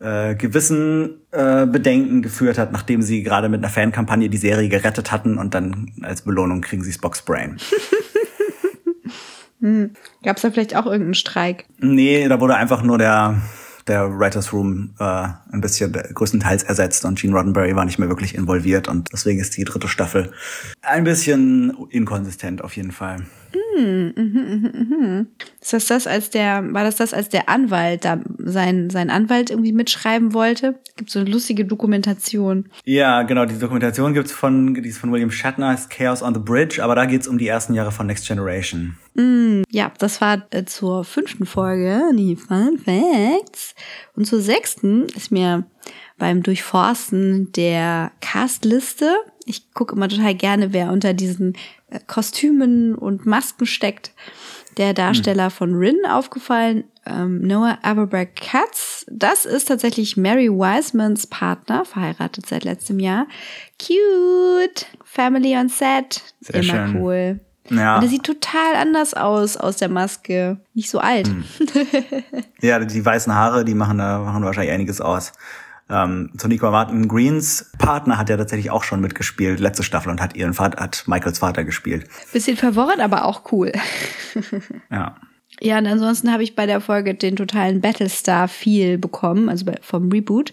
äh, 0.00 0.34
gewissen 0.34 1.20
äh, 1.30 1.66
Bedenken 1.66 2.22
geführt 2.22 2.58
hat, 2.58 2.72
nachdem 2.72 3.02
sie 3.02 3.22
gerade 3.22 3.48
mit 3.48 3.60
einer 3.60 3.70
Fankampagne 3.72 4.28
die 4.28 4.36
Serie 4.36 4.68
gerettet 4.68 5.10
hatten 5.10 5.38
und 5.38 5.54
dann 5.54 5.92
als 6.02 6.22
Belohnung 6.22 6.60
kriegen 6.60 6.82
sie 6.82 6.92
Spock's 6.92 7.22
Brain. 7.22 7.56
Gab 10.22 10.36
es 10.36 10.42
da 10.42 10.52
vielleicht 10.52 10.76
auch 10.76 10.86
irgendeinen 10.86 11.14
Streik? 11.14 11.64
Nee, 11.78 12.28
da 12.28 12.40
wurde 12.40 12.54
einfach 12.54 12.82
nur 12.82 12.96
der, 12.96 13.42
der 13.88 14.18
Writers 14.18 14.52
Room 14.52 14.90
äh, 14.98 15.04
ein 15.04 15.60
bisschen 15.60 15.92
größtenteils 15.92 16.62
ersetzt 16.62 17.04
und 17.04 17.18
Gene 17.18 17.34
Roddenberry 17.34 17.74
war 17.74 17.84
nicht 17.84 17.98
mehr 17.98 18.08
wirklich 18.08 18.34
involviert 18.34 18.88
und 18.88 19.08
deswegen 19.12 19.40
ist 19.40 19.56
die 19.56 19.64
dritte 19.64 19.88
Staffel 19.88 20.32
ein 20.82 21.04
bisschen 21.04 21.74
inkonsistent 21.90 22.62
auf 22.62 22.76
jeden 22.76 22.92
Fall. 22.92 23.24
Ist 25.60 25.72
das 25.72 25.86
das, 25.86 26.06
als 26.06 26.30
der, 26.30 26.72
war 26.72 26.84
das 26.84 26.96
das, 26.96 27.14
als 27.14 27.28
der 27.28 27.48
Anwalt 27.48 28.04
da 28.04 28.20
sein, 28.38 28.90
sein 28.90 29.10
Anwalt 29.10 29.50
irgendwie 29.50 29.72
mitschreiben 29.72 30.34
wollte? 30.34 30.78
Gibt 30.96 31.10
so 31.10 31.20
eine 31.20 31.30
lustige 31.30 31.64
Dokumentation. 31.64 32.68
Ja, 32.84 33.22
genau, 33.22 33.44
die 33.44 33.58
Dokumentation 33.58 34.14
gibt's 34.14 34.32
von, 34.32 34.74
die 34.74 34.88
ist 34.88 34.98
von 34.98 35.12
William 35.12 35.30
Shatner, 35.30 35.74
ist 35.74 35.90
Chaos 35.90 36.22
on 36.22 36.34
the 36.34 36.40
Bridge, 36.40 36.82
aber 36.82 36.94
da 36.94 37.06
geht's 37.06 37.28
um 37.28 37.38
die 37.38 37.48
ersten 37.48 37.74
Jahre 37.74 37.92
von 37.92 38.06
Next 38.06 38.26
Generation. 38.26 38.96
Ja, 39.70 39.90
das 39.98 40.20
war 40.20 40.46
äh, 40.50 40.64
zur 40.64 41.04
fünften 41.04 41.44
Folge, 41.44 42.02
die 42.14 42.36
Fun 42.36 42.78
Facts. 42.78 43.74
Und 44.14 44.26
zur 44.26 44.40
sechsten 44.40 45.06
ist 45.16 45.32
mir 45.32 45.66
beim 46.18 46.42
Durchforsten 46.42 47.50
der 47.52 48.12
Castliste, 48.20 49.16
ich 49.44 49.72
gucke 49.72 49.96
immer 49.96 50.08
total 50.08 50.34
gerne, 50.34 50.72
wer 50.72 50.92
unter 50.92 51.14
diesen 51.14 51.56
Kostümen 52.06 52.94
und 52.94 53.26
Masken 53.26 53.66
steckt, 53.66 54.12
der 54.76 54.94
Darsteller 54.94 55.50
von 55.50 55.74
Rin 55.74 55.98
aufgefallen, 56.08 56.84
ähm, 57.06 57.40
Noah 57.40 57.78
Aberberg 57.82 58.36
Katz. 58.36 59.06
Das 59.10 59.44
ist 59.44 59.66
tatsächlich 59.68 60.16
Mary 60.16 60.48
Wisemans 60.48 61.26
Partner, 61.26 61.84
verheiratet 61.84 62.46
seit 62.46 62.64
letztem 62.64 62.98
Jahr. 63.00 63.26
Cute, 63.80 64.86
Family 65.04 65.56
on 65.56 65.68
Set, 65.68 66.22
Sehr 66.40 66.62
immer 66.62 66.86
schön. 66.86 66.96
cool. 66.96 67.40
Ja. 67.70 67.96
Und 67.96 68.02
er 68.04 68.08
sieht 68.08 68.24
total 68.24 68.76
anders 68.76 69.14
aus 69.14 69.56
aus 69.56 69.76
der 69.76 69.88
Maske. 69.88 70.58
Nicht 70.74 70.90
so 70.90 70.98
alt. 70.98 71.30
Ja, 72.60 72.80
die 72.80 73.04
weißen 73.04 73.32
Haare, 73.32 73.64
die 73.64 73.74
machen 73.74 73.98
da 73.98 74.18
machen 74.18 74.42
wahrscheinlich 74.44 74.72
einiges 74.72 75.00
aus. 75.00 75.32
Ähm, 75.90 76.30
Toniqua 76.36 76.70
Martin 76.70 77.08
Greens 77.08 77.70
Partner 77.78 78.18
hat 78.18 78.28
ja 78.28 78.36
tatsächlich 78.36 78.70
auch 78.70 78.84
schon 78.84 79.00
mitgespielt, 79.00 79.58
letzte 79.60 79.82
Staffel, 79.82 80.10
und 80.10 80.20
hat 80.20 80.36
ihren 80.36 80.54
Vater, 80.54 80.82
hat 80.82 81.04
Michaels 81.06 81.38
Vater 81.38 81.64
gespielt. 81.64 82.06
Bisschen 82.32 82.56
verworren, 82.56 83.00
aber 83.00 83.24
auch 83.24 83.52
cool. 83.52 83.72
Ja. 84.90 85.16
Ja, 85.60 85.78
und 85.78 85.86
ansonsten 85.86 86.32
habe 86.32 86.44
ich 86.44 86.54
bei 86.54 86.66
der 86.66 86.80
Folge 86.80 87.14
den 87.14 87.34
totalen 87.34 87.80
Battlestar-Feel 87.80 88.98
bekommen, 88.98 89.48
also 89.48 89.66
vom 89.80 90.10
Reboot. 90.10 90.52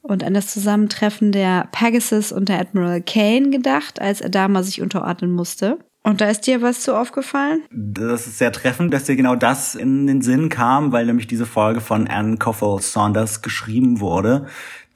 Und 0.00 0.24
an 0.24 0.32
das 0.32 0.46
Zusammentreffen 0.46 1.32
der 1.32 1.68
Pegasus 1.72 2.32
und 2.32 2.48
der 2.48 2.60
Admiral 2.60 3.02
Kane 3.02 3.50
gedacht, 3.50 4.00
als 4.00 4.22
Adama 4.22 4.62
sich 4.62 4.80
unterordnen 4.80 5.32
musste. 5.32 5.78
Und 6.06 6.20
da 6.20 6.30
ist 6.30 6.42
dir 6.46 6.62
was 6.62 6.82
zu 6.82 6.96
aufgefallen? 6.96 7.64
Das 7.72 8.28
ist 8.28 8.38
sehr 8.38 8.52
treffend, 8.52 8.94
dass 8.94 9.04
dir 9.04 9.16
genau 9.16 9.34
das 9.34 9.74
in 9.74 10.06
den 10.06 10.22
Sinn 10.22 10.48
kam, 10.50 10.92
weil 10.92 11.04
nämlich 11.04 11.26
diese 11.26 11.46
Folge 11.46 11.80
von 11.80 12.06
Anne 12.06 12.36
Coffell 12.36 12.78
Saunders 12.80 13.42
geschrieben 13.42 13.98
wurde, 13.98 14.46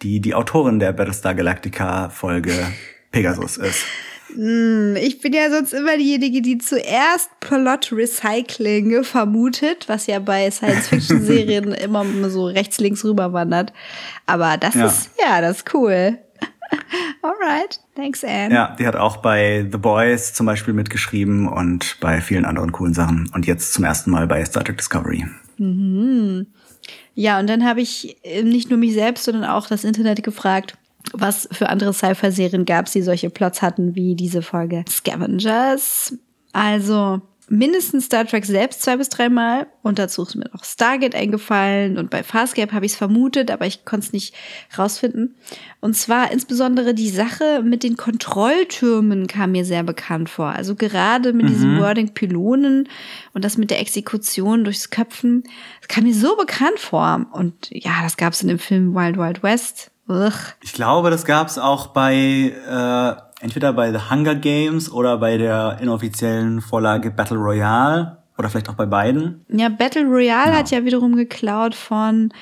die 0.02 0.20
die 0.20 0.36
Autorin 0.36 0.78
der 0.78 0.92
Battlestar 0.92 1.34
Galactica 1.34 2.10
Folge 2.10 2.52
Pegasus 3.10 3.56
ist. 3.56 3.84
Ich 4.28 5.20
bin 5.20 5.32
ja 5.32 5.50
sonst 5.50 5.72
immer 5.72 5.96
diejenige, 5.96 6.42
die 6.42 6.58
zuerst 6.58 7.28
Plot 7.40 7.90
Recycling 7.90 9.02
vermutet, 9.02 9.88
was 9.88 10.06
ja 10.06 10.20
bei 10.20 10.48
Science-Fiction-Serien 10.48 11.72
immer 11.72 12.04
so 12.30 12.44
rechts, 12.46 12.78
links 12.78 13.04
rüber 13.04 13.32
wandert. 13.32 13.72
Aber 14.26 14.56
das 14.58 14.76
Ja. 14.76 14.86
ist, 14.86 15.10
ja, 15.20 15.40
das 15.40 15.56
ist 15.58 15.74
cool. 15.74 16.18
Alright. 17.22 17.80
Thanks, 17.94 18.24
Anne. 18.24 18.54
Ja, 18.54 18.76
die 18.78 18.86
hat 18.86 18.96
auch 18.96 19.18
bei 19.18 19.66
The 19.70 19.78
Boys 19.78 20.32
zum 20.34 20.46
Beispiel 20.46 20.74
mitgeschrieben 20.74 21.48
und 21.48 21.96
bei 22.00 22.20
vielen 22.20 22.44
anderen 22.44 22.72
coolen 22.72 22.94
Sachen. 22.94 23.30
Und 23.34 23.46
jetzt 23.46 23.74
zum 23.74 23.84
ersten 23.84 24.10
Mal 24.10 24.26
bei 24.26 24.44
Star 24.44 24.64
Trek 24.64 24.78
Discovery. 24.78 25.26
Ja, 27.14 27.38
und 27.38 27.48
dann 27.48 27.64
habe 27.64 27.80
ich 27.80 28.16
äh, 28.22 28.42
nicht 28.42 28.70
nur 28.70 28.78
mich 28.78 28.94
selbst, 28.94 29.24
sondern 29.24 29.44
auch 29.44 29.66
das 29.66 29.84
Internet 29.84 30.22
gefragt, 30.22 30.76
was 31.12 31.48
für 31.52 31.68
andere 31.68 31.92
Sci-Fi-Serien 31.92 32.64
gab 32.64 32.86
es, 32.86 32.92
die 32.92 33.02
solche 33.02 33.30
Plots 33.30 33.62
hatten 33.62 33.94
wie 33.94 34.14
diese 34.14 34.42
Folge 34.42 34.84
Scavengers. 34.88 36.16
Also, 36.52 37.20
mindestens 37.50 38.06
Star 38.06 38.24
Trek 38.24 38.46
selbst 38.46 38.80
zwei 38.82 38.96
bis 38.96 39.08
dreimal 39.08 39.66
und 39.82 39.98
dazu 39.98 40.22
ist 40.22 40.36
mir 40.36 40.48
noch 40.52 40.64
Stargate 40.64 41.16
eingefallen 41.16 41.98
und 41.98 42.08
bei 42.08 42.22
Farscape 42.22 42.72
habe 42.72 42.86
ich 42.86 42.92
es 42.92 42.98
vermutet, 42.98 43.50
aber 43.50 43.66
ich 43.66 43.84
konnte 43.84 44.06
es 44.06 44.12
nicht 44.12 44.34
rausfinden. 44.78 45.34
Und 45.80 45.96
zwar 45.96 46.30
insbesondere 46.30 46.94
die 46.94 47.10
Sache 47.10 47.62
mit 47.64 47.82
den 47.82 47.96
Kontrolltürmen 47.96 49.26
kam 49.26 49.52
mir 49.52 49.64
sehr 49.64 49.82
bekannt 49.82 50.30
vor. 50.30 50.50
Also 50.50 50.76
gerade 50.76 51.32
mit 51.32 51.46
mhm. 51.46 51.50
diesem 51.50 51.78
Wording 51.80 52.14
Pylonen 52.14 52.88
und 53.34 53.44
das 53.44 53.58
mit 53.58 53.70
der 53.70 53.80
Exekution 53.80 54.62
durchs 54.62 54.90
Köpfen, 54.90 55.42
das 55.80 55.88
kam 55.88 56.04
mir 56.04 56.14
so 56.14 56.36
bekannt 56.36 56.78
vor. 56.78 57.26
Und 57.32 57.68
ja, 57.70 58.02
das 58.02 58.16
gab 58.16 58.32
es 58.32 58.42
in 58.42 58.48
dem 58.48 58.60
Film 58.60 58.94
Wild 58.94 59.18
Wild 59.18 59.42
West. 59.42 59.90
Ugh. 60.10 60.32
Ich 60.62 60.72
glaube, 60.72 61.10
das 61.10 61.24
gab 61.24 61.46
es 61.46 61.58
auch 61.58 61.88
bei 61.88 62.52
äh 62.68 63.30
entweder 63.40 63.72
bei 63.72 63.90
The 63.90 64.10
Hunger 64.10 64.34
Games 64.34 64.92
oder 64.92 65.18
bei 65.18 65.38
der 65.38 65.78
inoffiziellen 65.80 66.60
Vorlage 66.60 67.10
Battle 67.10 67.38
Royale 67.38 68.18
oder 68.38 68.48
vielleicht 68.48 68.68
auch 68.68 68.74
bei 68.74 68.86
beiden. 68.86 69.44
Ja, 69.48 69.68
Battle 69.68 70.04
Royale 70.04 70.46
genau. 70.46 70.58
hat 70.58 70.70
ja 70.70 70.84
wiederum 70.84 71.16
geklaut 71.16 71.74
von 71.74 72.32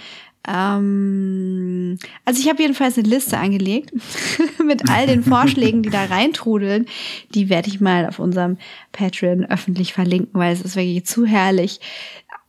ähm, 0.47 1.99
also 2.25 2.41
ich 2.41 2.49
habe 2.49 2.63
jedenfalls 2.63 2.97
eine 2.97 3.09
Liste 3.09 3.39
angelegt 3.39 3.93
mit 4.65 4.89
all 4.91 5.07
den 5.07 5.23
Vorschlägen, 5.25 5.83
die 5.83 5.91
da 5.91 6.05
reintrudeln. 6.05 6.87
Die 7.35 7.49
werde 7.49 7.69
ich 7.69 7.81
mal 7.81 8.07
auf 8.07 8.19
unserem 8.19 8.57
Patreon 8.93 9.45
öffentlich 9.45 9.93
verlinken, 9.93 10.41
weil 10.41 10.53
es 10.53 10.63
ist 10.63 10.77
wirklich 10.77 11.05
zu 11.07 11.27
herrlich. 11.27 11.81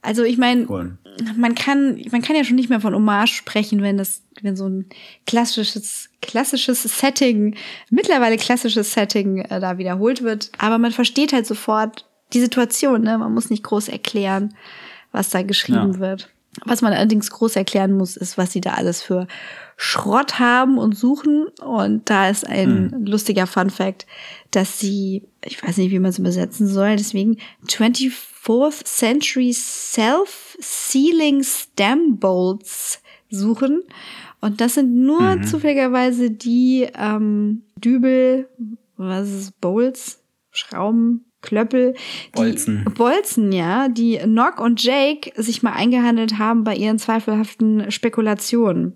Also 0.02 0.24
ich 0.24 0.38
meine, 0.38 0.66
cool. 0.70 0.98
Man 1.38 1.56
kann, 1.56 2.02
man 2.12 2.22
kann 2.22 2.36
ja 2.36 2.44
schon 2.44 2.56
nicht 2.56 2.70
mehr 2.70 2.82
von 2.82 2.94
Hommage 2.94 3.34
sprechen, 3.34 3.82
wenn 3.82 3.98
das, 3.98 4.24
wenn 4.42 4.56
so 4.56 4.68
ein 4.68 4.86
klassisches, 5.26 6.10
klassisches 6.22 6.84
Setting, 6.84 7.56
mittlerweile 7.90 8.38
klassisches 8.38 8.94
Setting 8.94 9.40
äh, 9.40 9.60
da 9.60 9.78
wiederholt 9.78 10.24
wird. 10.24 10.52
Aber 10.58 10.78
man 10.78 10.92
versteht 10.92 11.34
halt 11.34 11.46
sofort 11.46 12.06
die 12.34 12.40
Situation, 12.40 13.02
ne? 13.02 13.18
Man 13.18 13.34
muss 13.34 13.50
nicht 13.50 13.64
groß 13.64 13.90
erklären, 13.90 14.54
was 15.12 15.30
da 15.30 15.42
geschrieben 15.42 15.94
ja. 15.94 16.00
wird. 16.00 16.30
Was 16.66 16.82
man 16.82 16.94
allerdings 16.94 17.30
groß 17.30 17.56
erklären 17.56 17.94
muss, 17.94 18.18
ist, 18.18 18.38
was 18.38 18.52
sie 18.52 18.62
da 18.62 18.72
alles 18.74 19.02
für 19.02 19.28
Schrott 19.78 20.40
haben 20.40 20.78
und 20.78 20.98
suchen. 20.98 21.48
Und 21.64 22.10
da 22.10 22.30
ist 22.30 22.46
ein 22.46 22.92
hm. 22.92 23.06
lustiger 23.06 23.48
Fun 23.48 23.70
Fact, 23.70 24.08
dass 24.52 24.80
sie, 24.80 25.24
ich 25.46 25.64
weiß 25.64 25.78
nicht, 25.78 25.92
wie 25.92 26.00
man 26.00 26.10
es 26.10 26.20
übersetzen 26.20 26.68
soll, 26.68 26.96
deswegen 26.96 27.38
24th 28.46 28.86
Century 28.86 29.54
Self-Sealing 29.54 31.44
Stem 31.44 32.18
Bolts 32.18 33.02
suchen. 33.30 33.84
Und 34.42 34.62
das 34.62 34.76
sind 34.76 34.96
nur 34.96 35.38
mhm. 35.38 35.44
zufälligerweise 35.44 36.32
die 36.32 36.88
ähm, 36.98 37.64
Dübel, 37.76 38.48
was 38.96 39.30
ist 39.30 39.36
es, 39.36 39.52
Bowls, 39.52 40.24
Schrauben, 40.52 41.26
Klöppel, 41.42 41.96
Bolzen. 42.34 42.86
Bolzen, 42.98 43.52
ja, 43.52 43.88
die 43.88 44.20
Nock 44.26 44.60
und 44.60 44.84
Jake 44.84 45.32
sich 45.42 45.64
mal 45.64 45.72
eingehandelt 45.72 46.38
haben 46.38 46.64
bei 46.64 46.76
ihren 46.76 47.00
zweifelhaften 47.00 47.92
Spekulationen. 47.92 48.94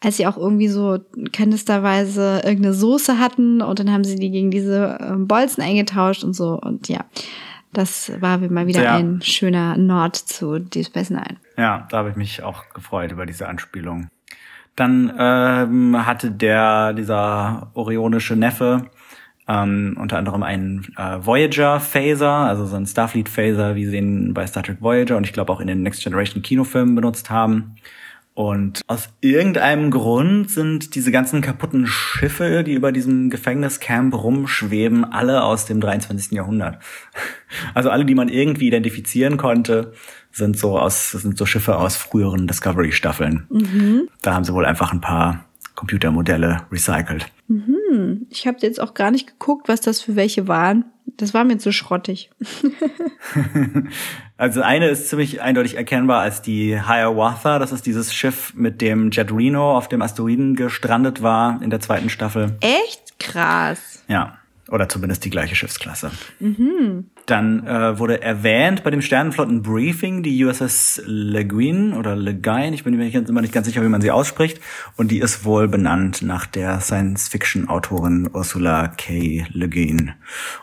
Als 0.00 0.16
sie 0.16 0.26
auch 0.26 0.36
irgendwie 0.36 0.68
so 0.68 0.98
kennisterweise 1.32 2.42
irgendeine 2.44 2.74
Soße 2.74 3.18
hatten 3.18 3.62
und 3.62 3.78
dann 3.80 3.92
haben 3.92 4.04
sie 4.04 4.16
die 4.16 4.30
gegen 4.30 4.50
diese 4.50 4.98
ähm, 5.00 5.26
Bolzen 5.26 5.62
eingetauscht 5.62 6.22
und 6.22 6.34
so 6.34 6.58
und 6.60 6.88
ja. 6.88 7.04
Das 7.72 8.12
war 8.20 8.38
mal 8.38 8.66
wieder 8.66 8.82
ja. 8.82 8.96
ein 8.96 9.20
schöner 9.22 9.76
Nord 9.76 10.16
zu 10.16 10.58
Deep 10.58 10.86
Space 10.86 11.10
Nine. 11.10 11.36
Ja, 11.56 11.86
da 11.90 11.98
habe 11.98 12.10
ich 12.10 12.16
mich 12.16 12.42
auch 12.42 12.68
gefreut 12.72 13.12
über 13.12 13.26
diese 13.26 13.48
Anspielung. 13.48 14.08
Dann 14.76 15.12
ähm, 15.18 16.06
hatte 16.06 16.30
der, 16.30 16.92
dieser 16.92 17.70
orionische 17.74 18.36
Neffe, 18.36 18.90
ähm, 19.48 19.96
unter 19.98 20.18
anderem 20.18 20.42
einen 20.42 20.86
äh, 20.96 21.18
Voyager 21.24 21.80
Phaser, 21.80 22.30
also 22.30 22.64
so 22.66 22.76
ein 22.76 22.86
Starfleet 22.86 23.28
Phaser, 23.28 23.74
wie 23.74 23.86
sie 23.86 23.96
ihn 23.96 24.34
bei 24.34 24.46
Star 24.46 24.62
Trek 24.62 24.80
Voyager 24.80 25.16
und 25.16 25.24
ich 25.24 25.32
glaube 25.32 25.52
auch 25.52 25.60
in 25.60 25.66
den 25.66 25.82
Next 25.82 26.04
Generation 26.04 26.42
Kinofilmen 26.42 26.94
benutzt 26.94 27.30
haben. 27.30 27.74
Und 28.38 28.82
aus 28.86 29.08
irgendeinem 29.20 29.90
Grund 29.90 30.48
sind 30.48 30.94
diese 30.94 31.10
ganzen 31.10 31.40
kaputten 31.40 31.88
Schiffe, 31.88 32.62
die 32.62 32.74
über 32.74 32.92
diesem 32.92 33.30
Gefängniscamp 33.30 34.14
rumschweben, 34.14 35.04
alle 35.04 35.42
aus 35.42 35.66
dem 35.66 35.80
23. 35.80 36.30
Jahrhundert. 36.30 36.78
Also 37.74 37.88
alle, 37.88 38.04
die 38.04 38.14
man 38.14 38.28
irgendwie 38.28 38.66
identifizieren 38.66 39.38
konnte, 39.38 39.94
sind 40.30 40.58
so 40.58 40.78
aus, 40.78 41.12
sind 41.12 41.38
so 41.38 41.46
Schiffe 41.46 41.78
aus 41.78 41.96
früheren 41.96 42.46
Discovery-Staffeln. 42.46 43.46
Mhm. 43.48 44.08
Da 44.20 44.34
haben 44.34 44.44
sie 44.44 44.52
wohl 44.52 44.66
einfach 44.66 44.92
ein 44.92 45.00
paar 45.00 45.46
Computermodelle 45.74 46.58
recycelt. 46.70 47.26
Mhm. 47.48 48.26
Ich 48.28 48.46
habe 48.46 48.58
jetzt 48.60 48.80
auch 48.80 48.92
gar 48.92 49.10
nicht 49.10 49.26
geguckt, 49.26 49.66
was 49.68 49.80
das 49.80 50.02
für 50.02 50.14
welche 50.14 50.46
waren. 50.46 50.84
Das 51.18 51.34
war 51.34 51.44
mir 51.44 51.58
zu 51.58 51.72
schrottig. 51.72 52.30
also 54.36 54.62
eine 54.62 54.88
ist 54.88 55.08
ziemlich 55.08 55.42
eindeutig 55.42 55.76
erkennbar 55.76 56.20
als 56.20 56.42
die 56.42 56.80
Hiawatha. 56.80 57.58
Das 57.58 57.72
ist 57.72 57.86
dieses 57.86 58.14
Schiff, 58.14 58.54
mit 58.54 58.80
dem 58.80 59.10
Jet 59.10 59.32
Reno 59.32 59.76
auf 59.76 59.88
dem 59.88 60.00
Asteroiden 60.00 60.54
gestrandet 60.54 61.20
war 61.20 61.60
in 61.60 61.70
der 61.70 61.80
zweiten 61.80 62.08
Staffel. 62.08 62.56
Echt 62.60 63.18
krass. 63.18 64.04
Ja. 64.06 64.38
Oder 64.70 64.88
zumindest 64.88 65.24
die 65.24 65.30
gleiche 65.30 65.56
Schiffsklasse. 65.56 66.12
Mhm. 66.38 67.10
Dann 67.28 67.66
äh, 67.66 67.98
wurde 67.98 68.22
erwähnt 68.22 68.82
bei 68.84 68.90
dem 68.90 69.02
Sternenflotten-Briefing 69.02 70.22
die 70.22 70.42
USS 70.46 71.02
Le 71.04 71.44
Guin 71.44 71.92
oder 71.92 72.16
Le 72.16 72.34
Guin, 72.34 72.72
ich 72.72 72.84
bin 72.84 72.96
mir 72.96 73.12
immer 73.12 73.42
nicht 73.42 73.52
ganz 73.52 73.66
sicher, 73.66 73.82
wie 73.82 73.88
man 73.88 74.00
sie 74.00 74.10
ausspricht. 74.10 74.62
Und 74.96 75.10
die 75.10 75.18
ist 75.18 75.44
wohl 75.44 75.68
benannt 75.68 76.22
nach 76.22 76.46
der 76.46 76.80
Science-Fiction-Autorin 76.80 78.30
Ursula 78.32 78.88
K. 78.88 79.44
Le 79.52 79.68
Guin. 79.68 80.14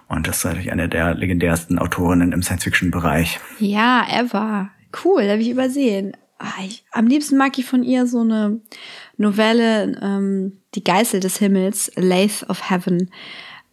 Und 0.08 0.28
das 0.28 0.38
ist 0.38 0.46
natürlich 0.46 0.72
eine 0.72 0.90
der 0.90 1.14
legendärsten 1.14 1.78
Autorinnen 1.78 2.32
im 2.32 2.42
Science-Fiction-Bereich. 2.42 3.40
Ja, 3.60 4.04
ever. 4.12 4.72
Cool, 5.04 5.30
habe 5.30 5.42
ich 5.42 5.52
übersehen. 5.52 6.18
Ah, 6.40 6.64
ich, 6.66 6.84
am 6.92 7.06
liebsten 7.06 7.38
mag 7.38 7.60
ich 7.60 7.66
von 7.66 7.84
ihr 7.84 8.08
so 8.08 8.22
eine 8.22 8.60
Novelle, 9.18 10.00
ähm, 10.02 10.58
Die 10.74 10.84
Geißel 10.84 11.20
des 11.20 11.38
Himmels, 11.38 11.92
Lath 11.96 12.50
of 12.50 12.72
Heaven. 12.72 13.12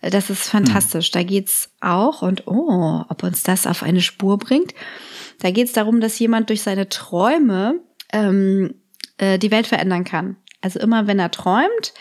Das 0.03 0.31
ist 0.31 0.49
fantastisch. 0.49 1.07
Hm. 1.07 1.13
Da 1.13 1.23
geht's 1.23 1.71
auch 1.81 2.23
und 2.23 2.47
oh, 2.47 3.05
ob 3.09 3.23
uns 3.23 3.43
das 3.43 3.67
auf 3.67 3.83
eine 3.83 4.01
Spur 4.01 4.39
bringt. 4.39 4.75
Da 5.39 5.51
geht's 5.51 5.73
darum, 5.73 6.01
dass 6.01 6.19
jemand 6.19 6.51
durch 6.51 6.63
seine 6.63 6.89
Träume 6.89 7.81
ähm, 8.13 8.75
äh, 9.19 9.39
die 9.39 9.51
Welt 9.51 9.67
verändern 9.67 10.05
kann. 10.05 10.37
Also 10.61 10.79
immer 10.79 11.07
wenn 11.07 11.19
er 11.19 11.31
träumt, 11.31 11.93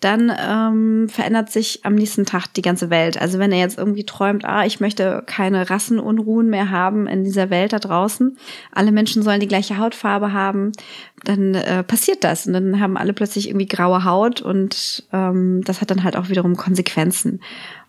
dann 0.00 0.32
ähm, 0.36 1.08
verändert 1.10 1.50
sich 1.50 1.84
am 1.84 1.94
nächsten 1.94 2.24
Tag 2.24 2.48
die 2.54 2.62
ganze 2.62 2.88
Welt. 2.88 3.20
Also 3.20 3.38
wenn 3.38 3.52
er 3.52 3.58
jetzt 3.58 3.76
irgendwie 3.78 4.04
träumt, 4.04 4.46
ah, 4.46 4.64
ich 4.64 4.80
möchte 4.80 5.22
keine 5.26 5.68
Rassenunruhen 5.68 6.48
mehr 6.48 6.70
haben 6.70 7.06
in 7.06 7.22
dieser 7.22 7.50
Welt 7.50 7.74
da 7.74 7.78
draußen, 7.78 8.38
alle 8.72 8.92
Menschen 8.92 9.22
sollen 9.22 9.40
die 9.40 9.48
gleiche 9.48 9.76
Hautfarbe 9.76 10.32
haben, 10.32 10.72
dann 11.24 11.54
äh, 11.54 11.84
passiert 11.84 12.24
das 12.24 12.46
und 12.46 12.54
dann 12.54 12.80
haben 12.80 12.96
alle 12.96 13.12
plötzlich 13.12 13.48
irgendwie 13.48 13.66
graue 13.66 14.04
Haut 14.04 14.40
und 14.40 15.04
ähm, 15.12 15.62
das 15.64 15.82
hat 15.82 15.90
dann 15.90 16.02
halt 16.02 16.16
auch 16.16 16.30
wiederum 16.30 16.56
Konsequenzen. 16.56 17.40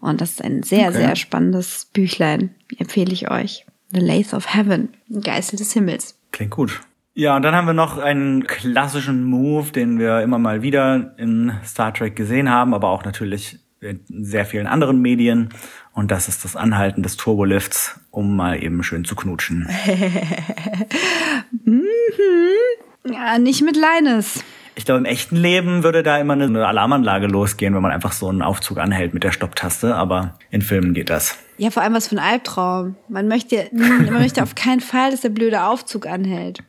Und 0.02 0.20
das 0.20 0.32
ist 0.32 0.44
ein 0.44 0.64
sehr, 0.64 0.90
okay. 0.90 0.98
sehr 0.98 1.16
spannendes 1.16 1.88
Büchlein, 1.94 2.54
empfehle 2.78 3.14
ich 3.14 3.32
euch. 3.32 3.66
The 3.94 4.00
Lace 4.00 4.34
of 4.34 4.54
Heaven, 4.54 4.90
Geißel 5.10 5.58
des 5.58 5.72
Himmels. 5.72 6.16
Klingt 6.32 6.52
gut. 6.52 6.82
Ja, 7.14 7.36
und 7.36 7.42
dann 7.42 7.56
haben 7.56 7.68
wir 7.68 7.74
noch 7.74 7.98
einen 7.98 8.46
klassischen 8.46 9.26
Move, 9.26 9.72
den 9.72 10.00
wir 10.00 10.22
immer 10.22 10.38
mal 10.38 10.62
wieder 10.62 11.14
in 11.18 11.52
Star 11.66 11.94
Trek 11.94 12.16
gesehen 12.16 12.50
haben, 12.50 12.74
aber 12.74 12.90
auch 12.90 13.04
natürlich 13.04 13.60
in 13.82 14.00
sehr 14.08 14.46
vielen 14.46 14.68
anderen 14.68 15.02
Medien. 15.02 15.50
Und 15.94 16.12
das 16.12 16.30
ist 16.30 16.46
das 16.46 16.56
Anhalten 16.56 17.04
des 17.04 17.18
Turbolifts, 17.18 18.00
um 18.12 18.36
mal 18.36 18.64
eben 18.64 18.82
schön 18.84 19.04
zu 19.04 19.16
knutschen. 19.16 19.68
mhm. 21.66 21.84
Ja, 23.12 23.40
nicht 23.40 23.62
mit 23.64 23.76
Leines. 23.76 24.44
Ich 24.76 24.86
glaube, 24.86 25.00
im 25.00 25.06
echten 25.06 25.36
Leben 25.36 25.84
würde 25.84 26.04
da 26.04 26.18
immer 26.18 26.34
eine 26.34 26.66
Alarmanlage 26.66 27.28
losgehen, 27.28 27.76
wenn 27.76 27.82
man 27.82 27.92
einfach 27.92 28.14
so 28.14 28.30
einen 28.30 28.42
Aufzug 28.42 28.78
anhält 28.78 29.14
mit 29.14 29.24
der 29.24 29.34
Stopptaste, 29.34 29.96
aber 29.96 30.36
in 30.50 30.62
Filmen 30.62 30.94
geht 30.94 31.10
das. 31.10 31.38
Ja, 31.58 31.72
vor 31.72 31.84
allem 31.84 31.94
was 31.94 32.08
für 32.08 32.16
ein 32.16 32.20
Albtraum. 32.20 32.96
Man 33.10 33.28
möchte, 33.28 33.68
man 33.74 34.14
möchte 34.14 34.42
auf 34.42 34.56
keinen 34.56 34.80
Fall, 34.80 35.12
dass 35.12 35.22
der 35.22 35.30
blöde 35.30 35.64
Aufzug 35.64 36.08
anhält. 36.08 36.60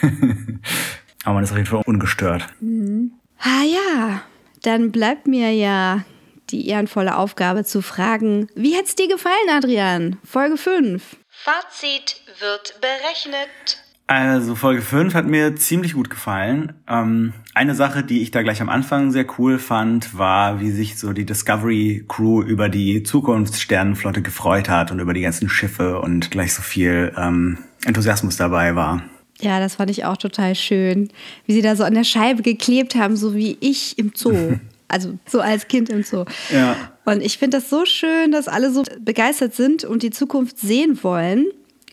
Aber 1.24 1.34
man 1.34 1.44
ist 1.44 1.50
auf 1.50 1.56
jeden 1.56 1.68
Fall 1.68 1.82
ungestört. 1.86 2.48
Mhm. 2.60 3.12
Ah 3.38 3.62
ja, 3.64 4.22
dann 4.62 4.92
bleibt 4.92 5.26
mir 5.26 5.52
ja 5.52 6.04
die 6.50 6.68
ehrenvolle 6.68 7.16
Aufgabe 7.16 7.64
zu 7.64 7.82
fragen, 7.82 8.48
wie 8.54 8.76
hat's 8.76 8.94
dir 8.94 9.08
gefallen, 9.08 9.50
Adrian? 9.50 10.18
Folge 10.24 10.56
5. 10.56 11.16
Fazit 11.30 12.20
wird 12.40 12.80
berechnet. 12.80 13.84
Also 14.06 14.54
Folge 14.54 14.82
5 14.82 15.14
hat 15.14 15.26
mir 15.26 15.56
ziemlich 15.56 15.94
gut 15.94 16.10
gefallen. 16.10 16.74
Ähm, 16.86 17.32
eine 17.54 17.74
Sache, 17.74 18.04
die 18.04 18.20
ich 18.20 18.30
da 18.30 18.42
gleich 18.42 18.60
am 18.60 18.68
Anfang 18.68 19.12
sehr 19.12 19.24
cool 19.38 19.58
fand, 19.58 20.16
war, 20.16 20.60
wie 20.60 20.70
sich 20.70 20.98
so 20.98 21.14
die 21.14 21.24
Discovery 21.24 22.04
Crew 22.06 22.42
über 22.42 22.68
die 22.68 23.02
Zukunftssternenflotte 23.02 24.20
gefreut 24.20 24.68
hat 24.68 24.90
und 24.90 25.00
über 25.00 25.14
die 25.14 25.22
ganzen 25.22 25.48
Schiffe 25.48 26.00
und 26.00 26.30
gleich 26.30 26.52
so 26.52 26.60
viel 26.60 27.14
ähm, 27.16 27.58
Enthusiasmus 27.86 28.36
dabei 28.36 28.76
war. 28.76 29.02
Ja, 29.44 29.60
das 29.60 29.76
fand 29.76 29.90
ich 29.90 30.04
auch 30.04 30.16
total 30.16 30.54
schön, 30.54 31.10
wie 31.46 31.52
sie 31.52 31.62
da 31.62 31.76
so 31.76 31.84
an 31.84 31.94
der 31.94 32.04
Scheibe 32.04 32.42
geklebt 32.42 32.94
haben, 32.94 33.14
so 33.14 33.34
wie 33.34 33.56
ich 33.60 33.98
im 33.98 34.12
Zoo. 34.14 34.32
Also 34.86 35.18
so 35.26 35.40
als 35.40 35.66
Kind 35.66 35.88
im 35.88 36.04
Zoo. 36.04 36.24
Ja. 36.52 36.76
Und 37.04 37.20
ich 37.20 37.38
finde 37.38 37.56
das 37.56 37.68
so 37.68 37.84
schön, 37.84 38.30
dass 38.30 38.46
alle 38.46 38.70
so 38.70 38.84
begeistert 39.00 39.54
sind 39.54 39.82
und 39.82 40.04
die 40.04 40.10
Zukunft 40.10 40.58
sehen 40.58 41.02
wollen. 41.02 41.46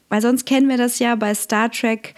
Weil 0.10 0.22
sonst 0.22 0.45
kennen 0.45 0.70
wir 0.70 0.78
das 0.78 0.99
ja 0.99 1.16
bei 1.16 1.34
Star 1.34 1.72
Trek, 1.72 2.14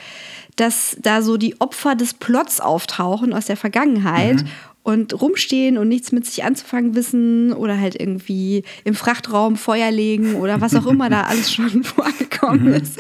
dass 0.57 0.97
da 0.99 1.21
so 1.21 1.38
die 1.38 1.61
Opfer 1.61 1.95
des 1.95 2.15
Plots 2.15 2.59
auftauchen 2.59 3.34
aus 3.34 3.45
der 3.45 3.55
Vergangenheit. 3.55 4.41
Mhm 4.41 4.49
und 4.84 5.19
rumstehen 5.21 5.77
und 5.77 5.88
nichts 5.88 6.11
mit 6.11 6.25
sich 6.25 6.43
anzufangen 6.43 6.93
wissen 6.93 7.53
oder 7.53 7.79
halt 7.79 7.99
irgendwie 7.99 8.63
im 8.84 8.95
Frachtraum 8.95 9.55
Feuer 9.55 9.89
legen 9.91 10.36
oder 10.36 10.59
was 10.59 10.75
auch 10.75 10.86
immer 10.86 11.09
da 11.09 11.21
alles 11.27 11.53
schon 11.53 11.84
vorgekommen 11.84 12.32
mhm. 12.51 12.73
ist. 12.73 12.99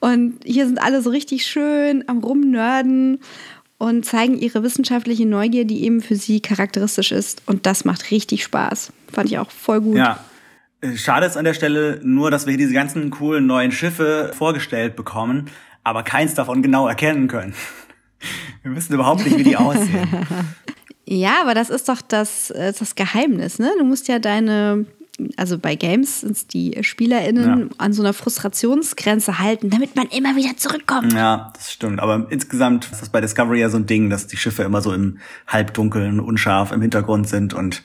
Und 0.00 0.40
hier 0.44 0.66
sind 0.66 0.78
alle 0.78 1.02
so 1.02 1.10
richtig 1.10 1.46
schön 1.46 2.04
am 2.08 2.18
Rumnörden 2.18 3.20
und 3.78 4.04
zeigen 4.04 4.38
ihre 4.38 4.62
wissenschaftliche 4.62 5.26
Neugier, 5.26 5.64
die 5.64 5.84
eben 5.84 6.00
für 6.00 6.16
sie 6.16 6.40
charakteristisch 6.40 7.12
ist. 7.12 7.42
Und 7.46 7.66
das 7.66 7.84
macht 7.84 8.10
richtig 8.10 8.44
Spaß. 8.44 8.92
Fand 9.12 9.30
ich 9.30 9.38
auch 9.38 9.50
voll 9.50 9.80
gut. 9.80 9.96
Ja. 9.96 10.20
Äh, 10.80 10.96
schade 10.96 11.26
ist 11.26 11.36
an 11.36 11.44
der 11.44 11.54
Stelle 11.54 12.00
nur, 12.02 12.30
dass 12.30 12.46
wir 12.46 12.56
diese 12.56 12.72
ganzen 12.72 13.10
coolen 13.10 13.46
neuen 13.46 13.72
Schiffe 13.72 14.32
vorgestellt 14.34 14.96
bekommen, 14.96 15.50
aber 15.82 16.02
keins 16.02 16.34
davon 16.34 16.62
genau 16.62 16.88
erkennen 16.88 17.28
können. 17.28 17.54
Wir 18.62 18.74
wissen 18.74 18.94
überhaupt 18.94 19.22
nicht, 19.22 19.36
wie 19.36 19.44
die 19.44 19.56
aussehen. 19.56 20.08
Ja, 21.06 21.42
aber 21.42 21.54
das 21.54 21.68
ist 21.68 21.88
doch 21.88 22.00
das, 22.00 22.50
äh, 22.50 22.72
das 22.72 22.94
Geheimnis, 22.94 23.58
ne? 23.58 23.70
Du 23.78 23.84
musst 23.84 24.08
ja 24.08 24.18
deine, 24.18 24.86
also 25.36 25.58
bei 25.58 25.74
Games 25.76 26.20
sind 26.20 26.32
es 26.32 26.46
die 26.46 26.76
SpielerInnen 26.82 27.60
ja. 27.60 27.76
an 27.78 27.92
so 27.92 28.02
einer 28.02 28.12
Frustrationsgrenze 28.12 29.38
halten, 29.38 29.70
damit 29.70 29.96
man 29.96 30.06
immer 30.08 30.36
wieder 30.36 30.56
zurückkommt. 30.56 31.12
Ja, 31.12 31.52
das 31.54 31.72
stimmt. 31.72 32.00
Aber 32.00 32.26
insgesamt 32.30 32.90
ist 32.90 33.00
das 33.00 33.08
bei 33.08 33.20
Discovery 33.20 33.60
ja 33.60 33.68
so 33.68 33.76
ein 33.76 33.86
Ding, 33.86 34.10
dass 34.10 34.26
die 34.26 34.36
Schiffe 34.36 34.62
immer 34.62 34.80
so 34.80 34.92
im 34.92 35.18
Halbdunkeln, 35.46 36.20
unscharf 36.20 36.72
im 36.72 36.82
Hintergrund 36.82 37.28
sind 37.28 37.54
und 37.54 37.82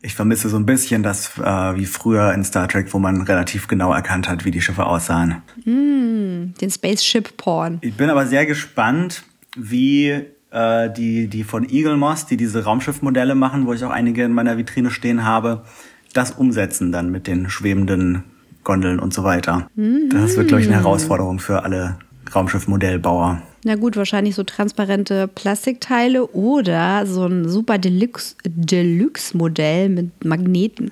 ich 0.00 0.14
vermisse 0.14 0.48
so 0.48 0.56
ein 0.56 0.66
bisschen 0.66 1.02
das 1.02 1.38
äh, 1.38 1.76
wie 1.76 1.86
früher 1.86 2.32
in 2.32 2.44
Star 2.44 2.68
Trek, 2.68 2.94
wo 2.94 2.98
man 2.98 3.22
relativ 3.22 3.66
genau 3.66 3.92
erkannt 3.92 4.28
hat, 4.28 4.44
wie 4.44 4.52
die 4.52 4.60
Schiffe 4.60 4.86
aussahen. 4.86 5.42
Mm, 5.64 6.54
den 6.60 6.70
Spaceship 6.70 7.36
Porn. 7.36 7.78
Ich 7.80 7.94
bin 7.94 8.08
aber 8.08 8.26
sehr 8.26 8.46
gespannt, 8.46 9.24
wie 9.56 10.24
äh, 10.50 10.90
die, 10.90 11.26
die 11.28 11.42
von 11.42 11.68
Eagle 11.68 11.96
Moss, 11.96 12.26
die 12.26 12.36
diese 12.36 12.64
Raumschiffmodelle 12.64 13.34
machen, 13.34 13.66
wo 13.66 13.72
ich 13.72 13.84
auch 13.84 13.90
einige 13.90 14.24
in 14.24 14.32
meiner 14.32 14.56
Vitrine 14.56 14.90
stehen 14.90 15.24
habe, 15.24 15.64
das 16.12 16.32
umsetzen 16.32 16.92
dann 16.92 17.10
mit 17.10 17.26
den 17.26 17.50
schwebenden 17.50 18.24
Gondeln 18.64 18.98
und 18.98 19.14
so 19.14 19.24
weiter. 19.24 19.68
Mhm. 19.76 20.10
Das 20.10 20.36
wird, 20.36 20.48
glaube 20.48 20.62
ich, 20.62 20.68
eine 20.68 20.76
Herausforderung 20.76 21.38
für 21.38 21.62
alle 21.62 21.96
Raumschiffmodellbauer. 22.34 23.40
Na 23.64 23.76
gut, 23.76 23.96
wahrscheinlich 23.96 24.34
so 24.34 24.44
transparente 24.44 25.28
Plastikteile 25.28 26.26
oder 26.28 27.06
so 27.06 27.26
ein 27.26 27.48
super 27.48 27.78
Deluxe-Modell 27.78 29.88
mit 29.88 30.24
Magneten. 30.24 30.90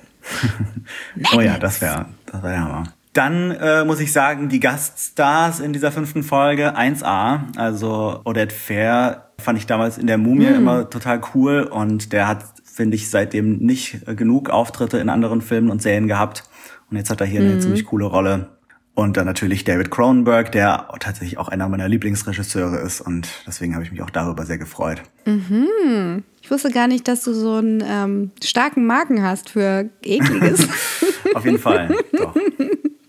oh 1.35 1.41
ja, 1.41 1.59
das 1.59 1.81
wäre 1.81 2.07
das 2.27 2.43
wär 2.43 2.61
Hammer. 2.61 2.93
Dann 3.13 3.53
äh, 3.53 3.85
muss 3.85 4.01
ich 4.01 4.13
sagen, 4.13 4.51
die 4.51 4.61
Gaststars 4.61 5.61
in 5.61 5.73
dieser 5.73 5.91
fünften 5.91 6.23
Folge 6.23 6.77
1A, 6.77 7.57
also 7.57 8.21
Odette 8.25 8.55
Fair, 8.55 9.31
fand 9.39 9.59
ich 9.59 9.67
damals 9.67 9.97
in 9.97 10.07
der 10.07 10.19
Mumie 10.19 10.51
mm. 10.51 10.55
immer 10.55 10.91
total 10.91 11.23
cool 11.35 11.63
und 11.63 12.13
der 12.13 12.29
hat, 12.29 12.45
finde 12.77 12.97
ich, 12.97 13.09
seitdem 13.09 13.57
nicht 13.59 14.05
genug 14.17 14.51
Auftritte 14.51 14.99
in 14.99 15.09
anderen 15.09 15.41
Filmen 15.41 15.71
und 15.71 15.81
Serien 15.81 16.07
gehabt. 16.07 16.45
Und 16.91 16.99
jetzt 16.99 17.11
hat 17.11 17.21
er 17.21 17.27
hier 17.27 17.41
mm. 17.41 17.45
eine 17.45 17.59
ziemlich 17.59 17.87
coole 17.87 18.05
Rolle. 18.05 18.51
Und 18.95 19.17
dann 19.17 19.27
natürlich 19.27 19.65
David 19.65 19.91
Cronenberg, 19.91 20.53
der 20.53 20.89
tatsächlich 21.01 21.37
auch 21.39 21.49
einer 21.49 21.69
meiner 21.69 21.89
Lieblingsregisseure 21.89 22.79
ist. 22.79 23.01
Und 23.01 23.29
deswegen 23.47 23.75
habe 23.75 23.85
ich 23.85 23.93
mich 23.93 24.03
auch 24.03 24.11
darüber 24.11 24.47
sehr 24.47 24.59
gefreut. 24.59 25.03
Mhm. 25.27 26.23
Ich 26.41 26.51
wusste 26.51 26.71
gar 26.71 26.87
nicht, 26.87 27.09
dass 27.09 27.23
du 27.25 27.33
so 27.33 27.55
einen 27.57 27.83
ähm, 27.87 28.31
starken 28.43 28.87
Marken 28.87 29.23
hast 29.23 29.51
für 29.51 29.91
ekliges. 30.03 30.67
Auf 31.35 31.45
jeden 31.45 31.59
Fall, 31.59 31.95
doch. 32.13 32.35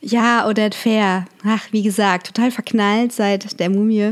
ja, 0.00 0.48
Odette 0.48 0.76
Fair. 0.76 1.26
Ach, 1.44 1.62
wie 1.70 1.82
gesagt, 1.82 2.28
total 2.28 2.50
verknallt 2.50 3.12
seit 3.12 3.60
der 3.60 3.70
Mumie. 3.70 4.10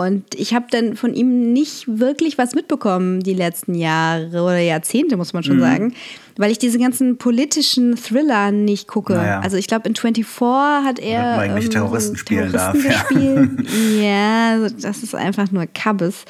Und 0.00 0.34
ich 0.34 0.54
habe 0.54 0.64
dann 0.70 0.96
von 0.96 1.12
ihm 1.12 1.52
nicht 1.52 1.84
wirklich 1.86 2.38
was 2.38 2.54
mitbekommen 2.54 3.20
die 3.20 3.34
letzten 3.34 3.74
Jahre 3.74 4.40
oder 4.40 4.56
Jahrzehnte, 4.56 5.18
muss 5.18 5.34
man 5.34 5.42
schon 5.42 5.56
mhm. 5.56 5.60
sagen, 5.60 5.94
weil 6.38 6.50
ich 6.50 6.58
diese 6.58 6.78
ganzen 6.78 7.18
politischen 7.18 7.96
Thriller 7.96 8.50
nicht 8.50 8.88
gucke. 8.88 9.12
Naja. 9.12 9.40
Also 9.40 9.58
ich 9.58 9.66
glaube, 9.66 9.86
in 9.86 9.94
24 9.94 10.40
hat 10.86 10.98
er 11.00 11.36
eigentlich 11.40 11.66
ähm, 11.66 11.70
Terroristen 11.72 12.16
spielen 12.16 12.50
Terroristen 12.50 12.88
darf. 12.88 13.08
Gespielt. 13.08 13.68
Ja. 14.00 14.56
ja, 14.62 14.68
das 14.80 15.02
ist 15.02 15.14
einfach 15.14 15.52
nur 15.52 15.66
Kabbes. 15.66 16.24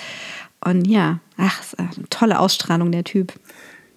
Und 0.64 0.88
ja, 0.88 1.20
ach, 1.36 1.62
eine 1.76 2.08
tolle 2.10 2.40
Ausstrahlung 2.40 2.90
der 2.90 3.04
Typ. 3.04 3.34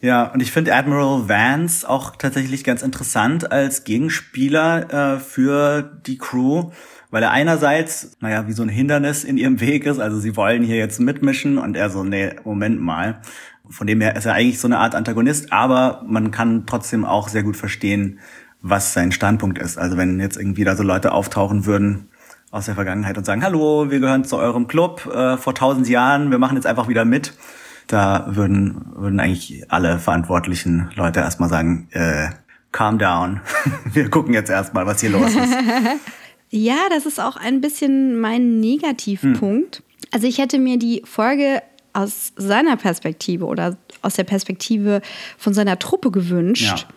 Ja, 0.01 0.26
und 0.34 0.39
ich 0.41 0.51
finde 0.51 0.76
Admiral 0.76 1.28
Vance 1.28 1.89
auch 1.89 2.15
tatsächlich 2.15 2.63
ganz 2.63 2.84
interessant 2.84 3.51
als 3.51 3.86
Gegenspieler 3.86 5.15
äh, 5.15 5.19
für 5.19 5.82
die 6.05 6.19
Crew, 6.19 6.69
weil 7.14 7.22
er 7.22 7.30
einerseits, 7.30 8.18
naja, 8.22 8.47
wie 8.47 8.53
so 8.53 8.64
ein 8.64 8.70
Hindernis 8.70 9.24
in 9.24 9.38
ihrem 9.38 9.59
Weg 9.59 9.86
ist, 9.86 9.99
also 9.99 10.20
sie 10.20 10.36
wollen 10.36 10.64
hier 10.64 10.78
jetzt 10.78 10.99
mitmischen 10.99 11.59
und 11.59 11.78
er 11.78 11.91
so, 11.91 12.03
nee, 12.03 12.32
Moment 12.43 12.82
mal. 12.82 13.22
Von 13.70 13.86
dem 13.86 14.01
her 14.01 14.16
ist 14.16 14.26
er 14.26 14.34
eigentlich 14.34 14.59
so 14.59 14.68
eine 14.68 14.80
Art 14.80 14.95
Antagonist, 14.95 15.53
aber 15.53 16.03
man 16.07 16.32
kann 16.32 16.66
trotzdem 16.66 17.05
auch 17.05 17.28
sehr 17.28 17.43
gut 17.43 17.55
verstehen, 17.55 18.18
was 18.64 18.93
sein 18.93 19.11
Standpunkt 19.11 19.59
ist. 19.59 19.78
Also 19.78 19.95
wenn 19.95 20.20
jetzt 20.20 20.38
irgendwie 20.38 20.64
da 20.64 20.76
so 20.76 20.82
Leute 20.82 21.11
auftauchen 21.11 21.68
würden 21.68 22.09
aus 22.49 22.66
der 22.66 22.74
Vergangenheit 22.74 23.16
und 23.16 23.28
sagen, 23.28 23.43
hallo, 23.43 23.91
wir 23.91 23.99
gehören 23.99 24.26
zu 24.26 24.38
eurem 24.38 24.66
Club 24.66 25.05
äh, 25.14 25.38
vor 25.38 25.53
tausend 25.53 25.88
Jahren, 25.88 26.32
wir 26.32 26.39
machen 26.39 26.55
jetzt 26.55 26.66
einfach 26.66 26.88
wieder 26.88 27.05
mit 27.05 27.36
da 27.86 28.26
würden, 28.28 28.88
würden 28.95 29.20
eigentlich 29.20 29.72
alle 29.72 29.99
verantwortlichen 29.99 30.89
Leute 30.95 31.20
erstmal 31.20 31.49
sagen, 31.49 31.89
äh, 31.91 32.30
calm 32.72 32.97
down. 32.97 33.41
Wir 33.93 34.09
gucken 34.09 34.34
jetzt 34.34 34.49
erstmal, 34.49 34.88
was 34.88 34.99
hier 34.99 35.11
los 35.11 35.30
ist. 35.30 35.38
ja, 36.53 36.87
das 36.89 37.07
ist 37.07 37.19
auch 37.19 37.35
ein 37.35 37.61
bisschen 37.61 38.19
mein 38.19 38.59
Negativpunkt. 38.59 39.77
Hm. 39.77 39.83
Also 40.11 40.27
ich 40.27 40.37
hätte 40.37 40.59
mir 40.59 40.77
die 40.77 41.01
Folge 41.03 41.63
aus 41.93 42.31
seiner 42.35 42.77
Perspektive 42.77 43.45
oder 43.45 43.75
aus 44.03 44.13
der 44.13 44.23
Perspektive 44.23 45.01
von 45.39 45.55
seiner 45.55 45.79
Truppe 45.79 46.11
gewünscht. 46.11 46.85
Ja. 46.85 46.87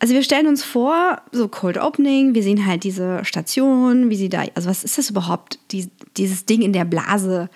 Also 0.00 0.12
wir 0.12 0.22
stellen 0.22 0.46
uns 0.46 0.62
vor, 0.62 1.22
so 1.32 1.48
Cold 1.48 1.78
Opening, 1.78 2.34
wir 2.34 2.42
sehen 2.42 2.66
halt 2.66 2.84
diese 2.84 3.24
Station, 3.24 4.10
wie 4.10 4.16
sie 4.16 4.28
da, 4.28 4.44
also 4.54 4.68
was 4.68 4.84
ist 4.84 4.98
das 4.98 5.08
überhaupt, 5.08 5.58
die, 5.72 5.88
dieses 6.18 6.44
Ding 6.44 6.60
in 6.60 6.74
der 6.74 6.84
Blase? 6.84 7.48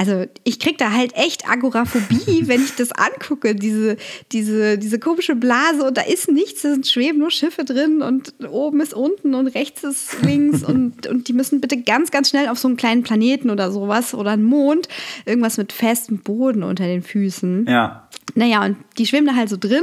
Also 0.00 0.24
ich 0.44 0.58
krieg 0.58 0.78
da 0.78 0.92
halt 0.92 1.14
echt 1.14 1.46
Agoraphobie, 1.46 2.44
wenn 2.48 2.64
ich 2.64 2.74
das 2.74 2.90
angucke, 2.90 3.54
diese, 3.54 3.98
diese, 4.32 4.78
diese 4.78 4.98
komische 4.98 5.36
Blase 5.36 5.86
und 5.86 5.98
da 5.98 6.00
ist 6.00 6.30
nichts, 6.30 6.62
da 6.62 6.70
sind 6.70 6.86
schweben 6.86 7.18
nur 7.18 7.30
Schiffe 7.30 7.66
drin 7.66 8.00
und 8.00 8.32
oben 8.50 8.80
ist 8.80 8.94
unten 8.94 9.34
und 9.34 9.48
rechts 9.48 9.84
ist 9.84 10.22
links 10.22 10.64
und, 10.64 11.06
und 11.10 11.28
die 11.28 11.34
müssen 11.34 11.60
bitte 11.60 11.82
ganz, 11.82 12.10
ganz 12.10 12.30
schnell 12.30 12.48
auf 12.48 12.58
so 12.58 12.66
einen 12.66 12.78
kleinen 12.78 13.02
Planeten 13.02 13.50
oder 13.50 13.70
sowas 13.70 14.14
oder 14.14 14.30
einen 14.30 14.42
Mond, 14.42 14.88
irgendwas 15.26 15.58
mit 15.58 15.70
festem 15.70 16.20
Boden 16.20 16.62
unter 16.62 16.86
den 16.86 17.02
Füßen. 17.02 17.66
Ja. 17.68 18.08
Naja, 18.34 18.64
und 18.64 18.76
die 18.96 19.04
schwimmen 19.04 19.26
da 19.26 19.34
halt 19.34 19.50
so 19.50 19.58
drin, 19.60 19.82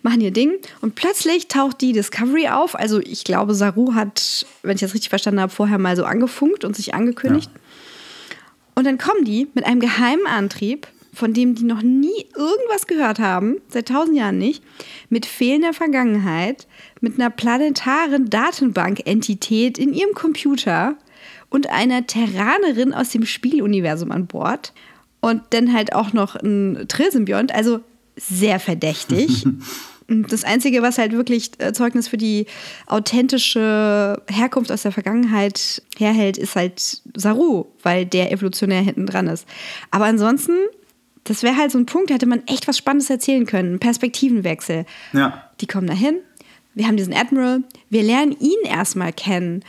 machen 0.00 0.22
ihr 0.22 0.30
Ding 0.30 0.52
und 0.80 0.94
plötzlich 0.94 1.48
taucht 1.48 1.82
die 1.82 1.92
Discovery 1.92 2.48
auf. 2.48 2.78
Also 2.78 2.98
ich 2.98 3.24
glaube, 3.24 3.54
Saru 3.54 3.92
hat, 3.92 4.46
wenn 4.62 4.76
ich 4.76 4.80
das 4.80 4.94
richtig 4.94 5.10
verstanden 5.10 5.40
habe, 5.40 5.52
vorher 5.52 5.76
mal 5.76 5.96
so 5.96 6.04
angefunkt 6.04 6.64
und 6.64 6.74
sich 6.74 6.94
angekündigt. 6.94 7.50
Ja. 7.52 7.60
Und 8.74 8.86
dann 8.86 8.98
kommen 8.98 9.24
die 9.24 9.48
mit 9.54 9.64
einem 9.66 9.80
geheimen 9.80 10.26
Antrieb, 10.26 10.88
von 11.12 11.34
dem 11.34 11.54
die 11.54 11.64
noch 11.64 11.82
nie 11.82 12.26
irgendwas 12.36 12.86
gehört 12.86 13.18
haben, 13.18 13.56
seit 13.68 13.88
tausend 13.88 14.16
Jahren 14.16 14.38
nicht, 14.38 14.62
mit 15.08 15.26
fehlender 15.26 15.72
Vergangenheit, 15.72 16.66
mit 17.00 17.14
einer 17.18 17.30
planetaren 17.30 18.30
Datenbank-Entität 18.30 19.76
in 19.78 19.92
ihrem 19.92 20.14
Computer 20.14 20.96
und 21.50 21.68
einer 21.68 22.06
Terranerin 22.06 22.94
aus 22.94 23.10
dem 23.10 23.26
Spieluniversum 23.26 24.12
an 24.12 24.26
Bord 24.26 24.72
und 25.20 25.42
dann 25.50 25.72
halt 25.72 25.94
auch 25.94 26.12
noch 26.12 26.36
ein 26.36 26.86
Trillsymbiont, 26.88 27.54
also 27.54 27.80
sehr 28.16 28.60
verdächtig. 28.60 29.44
Das 30.28 30.42
Einzige, 30.42 30.82
was 30.82 30.98
halt 30.98 31.12
wirklich 31.12 31.52
äh, 31.58 31.72
Zeugnis 31.72 32.08
für 32.08 32.16
die 32.16 32.46
authentische 32.86 34.20
Herkunft 34.28 34.72
aus 34.72 34.82
der 34.82 34.90
Vergangenheit 34.90 35.82
herhält, 35.96 36.36
ist 36.36 36.56
halt 36.56 37.02
Saru, 37.14 37.66
weil 37.82 38.06
der 38.06 38.32
evolutionär 38.32 38.80
hinten 38.80 39.06
dran 39.06 39.28
ist. 39.28 39.46
Aber 39.92 40.06
ansonsten, 40.06 40.56
das 41.22 41.44
wäre 41.44 41.56
halt 41.56 41.70
so 41.70 41.78
ein 41.78 41.86
Punkt, 41.86 42.10
da 42.10 42.14
hätte 42.14 42.26
man 42.26 42.42
echt 42.46 42.66
was 42.66 42.76
Spannendes 42.76 43.08
erzählen 43.08 43.46
können. 43.46 43.78
Perspektivenwechsel. 43.78 44.84
Ja. 45.12 45.44
Die 45.60 45.66
kommen 45.66 45.86
dahin, 45.86 46.16
wir 46.74 46.88
haben 46.88 46.96
diesen 46.96 47.14
Admiral, 47.14 47.62
wir 47.88 48.02
lernen 48.02 48.34
ihn 48.40 48.64
erstmal 48.64 49.12
kennen 49.12 49.62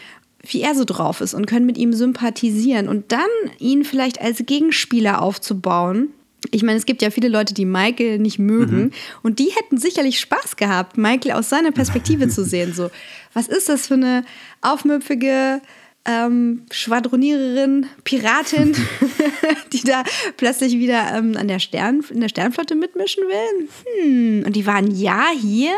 wie 0.44 0.62
er 0.62 0.76
so 0.76 0.86
drauf 0.86 1.22
ist 1.22 1.34
und 1.34 1.46
können 1.46 1.66
mit 1.66 1.78
ihm 1.78 1.94
sympathisieren 1.94 2.88
und 2.88 3.12
dann 3.12 3.22
ihn 3.60 3.84
vielleicht 3.84 4.20
als 4.20 4.44
Gegenspieler 4.46 5.22
aufzubauen, 5.22 6.10
ich 6.50 6.64
meine, 6.64 6.78
es 6.78 6.86
gibt 6.86 7.02
ja 7.02 7.12
viele 7.12 7.28
Leute, 7.28 7.54
die 7.54 7.66
Michael 7.66 8.18
nicht 8.18 8.40
mögen 8.40 8.82
mhm. 8.82 8.92
und 9.22 9.38
die 9.40 9.52
hätten 9.52 9.78
sicherlich 9.78 10.20
Spaß 10.20 10.56
gehabt, 10.56 10.98
Michael 10.98 11.34
aus 11.34 11.50
seiner 11.50 11.72
Perspektive 11.72 12.28
zu 12.30 12.44
sehen. 12.44 12.74
So, 12.74 12.90
was 13.34 13.48
ist 13.48 13.70
das 13.70 13.88
für 13.88 13.94
eine 13.94 14.26
aufmüpfige, 14.62 15.62
ähm, 16.06 16.66
Schwadroniererin, 16.72 17.86
Piratin, 18.04 18.76
die 19.74 19.84
da 19.84 20.04
plötzlich 20.38 20.74
wieder 20.74 21.16
ähm, 21.16 21.38
an 21.38 21.48
der 21.48 21.60
Stern, 21.60 22.04
in 22.10 22.22
der 22.22 22.30
Sternflotte 22.30 22.76
mitmischen 22.76 23.24
will. 23.24 23.68
Hm. 24.04 24.44
Und 24.46 24.56
die 24.56 24.66
waren 24.66 24.90
ja 24.90 25.28
hier. 25.40 25.76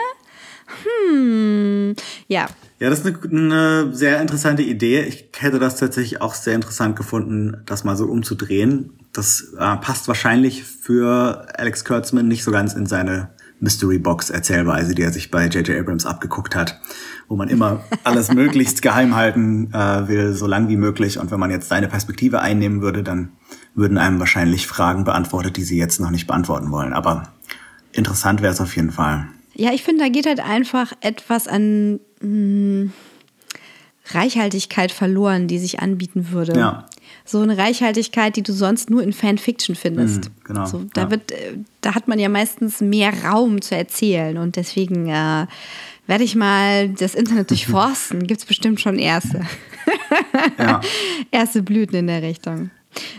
Hm. 1.10 1.96
Ja. 2.28 2.48
Ja, 2.80 2.90
das 2.90 3.00
ist 3.00 3.06
eine, 3.06 3.18
eine 3.32 3.96
sehr 3.96 4.22
interessante 4.22 4.64
Idee. 4.64 5.02
Ich 5.02 5.30
hätte 5.38 5.60
das 5.60 5.78
tatsächlich 5.78 6.22
auch 6.22 6.34
sehr 6.34 6.56
interessant 6.56 6.96
gefunden, 6.96 7.62
das 7.66 7.84
mal 7.84 7.96
so 7.96 8.06
umzudrehen. 8.06 8.92
Das 9.14 9.54
äh, 9.58 9.78
passt 9.78 10.08
wahrscheinlich 10.08 10.64
für 10.64 11.48
Alex 11.58 11.86
Kurtzman 11.86 12.28
nicht 12.28 12.44
so 12.44 12.52
ganz 12.52 12.74
in 12.74 12.86
seine 12.86 13.30
Mystery 13.60 13.98
Box 13.98 14.30
Erzählweise, 14.30 14.94
die 14.94 15.04
er 15.04 15.12
sich 15.14 15.32
bei 15.32 15.48
J.J. 15.48 15.80
Abrams 15.80 16.06
abgeguckt 16.06 16.56
hat, 16.56 16.82
wo 17.30 17.36
man 17.36 17.48
immer 17.48 17.84
alles 18.04 18.32
möglichst 18.32 18.82
geheim 18.82 19.16
halten 19.16 19.74
äh, 19.74 20.08
will, 20.08 20.34
so 20.34 20.48
lang 20.48 20.68
wie 20.68 20.76
möglich. 20.76 21.18
Und 21.20 21.32
wenn 21.32 21.40
man 21.40 21.52
jetzt 21.52 21.70
seine 21.70 21.88
Perspektive 21.88 22.42
einnehmen 22.42 22.82
würde, 22.82 23.04
dann 23.04 23.32
würden 23.76 23.98
einem 23.98 24.20
wahrscheinlich 24.20 24.68
Fragen 24.68 25.06
beantwortet, 25.06 25.56
die 25.56 25.64
sie 25.64 25.78
jetzt 25.78 26.02
noch 26.02 26.12
nicht 26.12 26.28
beantworten 26.28 26.72
wollen. 26.72 26.92
Aber 26.92 27.32
interessant 27.94 28.42
wäre 28.42 28.54
es 28.54 28.60
auf 28.60 28.76
jeden 28.76 28.92
Fall. 28.92 29.28
Ja, 29.56 29.72
ich 29.74 29.84
finde, 29.84 30.04
da 30.04 30.10
geht 30.10 30.26
halt 30.26 30.40
einfach 30.40 30.94
etwas 31.02 31.48
an 31.48 32.00
mh, 32.22 32.22
hm, 32.22 32.94
Reichhaltigkeit 34.12 34.92
verloren, 34.92 35.48
die 35.48 35.60
sich 35.60 35.80
anbieten 35.80 36.32
würde. 36.32 36.58
Ja. 36.58 36.86
So 37.26 37.40
eine 37.40 37.58
Reichhaltigkeit, 37.58 38.36
die 38.36 38.44
du 38.44 38.52
sonst 38.52 38.90
nur 38.90 39.02
in 39.02 39.14
Fanfiction 39.14 39.76
findest. 39.76 40.26
Mhm, 40.26 40.34
genau. 40.44 40.66
So, 40.66 40.84
da, 40.94 41.04
ja. 41.04 41.12
wird, 41.12 41.32
äh, 41.32 41.58
da 41.82 41.96
hat 41.96 42.08
man 42.08 42.20
ja 42.20 42.28
meistens 42.28 42.82
mehr 42.82 43.14
Raum 43.24 43.62
zu 43.62 43.76
erzählen 43.76 44.38
und 44.38 44.58
deswegen 44.58 45.08
äh, 45.08 45.48
werde 46.06 46.24
ich 46.24 46.36
mal 46.36 46.90
das 46.90 47.16
Internet 47.16 47.50
durchforsten. 47.50 48.28
Gibt 48.28 48.42
es 48.42 48.46
bestimmt 48.46 48.82
schon 48.82 49.00
erste. 49.00 49.46
Ja. 50.58 50.82
erste 51.32 51.64
Blüten 51.64 51.96
in 51.96 52.08
der 52.08 52.22
Richtung. 52.22 52.72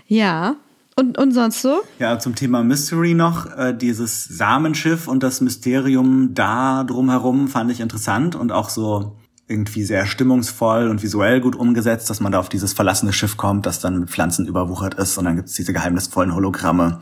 Ja. 0.07 0.57
Und, 0.97 1.19
und 1.19 1.33
sonst 1.33 1.61
so? 1.61 1.83
Ja, 1.99 2.19
zum 2.19 2.35
Thema 2.37 2.63
Mystery 2.63 3.15
noch. 3.15 3.47
Äh, 3.57 3.75
dieses 3.77 4.25
Samenschiff 4.25 5.09
und 5.09 5.23
das 5.23 5.41
Mysterium 5.41 6.35
da 6.35 6.85
drumherum 6.85 7.49
fand 7.49 7.71
ich 7.73 7.81
interessant 7.81 8.37
und 8.37 8.53
auch 8.53 8.69
so 8.69 9.17
irgendwie 9.49 9.85
sehr 9.85 10.07
stimmungsvoll 10.07 10.89
und 10.89 11.03
visuell 11.03 11.41
gut 11.41 11.57
umgesetzt, 11.57 12.09
dass 12.09 12.21
man 12.21 12.33
da 12.33 12.39
auf 12.39 12.49
dieses 12.49 12.73
verlassene 12.73 13.13
Schiff 13.13 13.37
kommt, 13.37 13.67
das 13.67 13.81
dann 13.81 14.01
mit 14.01 14.11
Pflanzen 14.11 14.47
überwuchert 14.47 14.95
ist 14.95 15.19
und 15.19 15.25
dann 15.25 15.37
gibt's 15.37 15.55
diese 15.55 15.73
geheimnisvollen 15.73 16.35
Hologramme. 16.35 17.01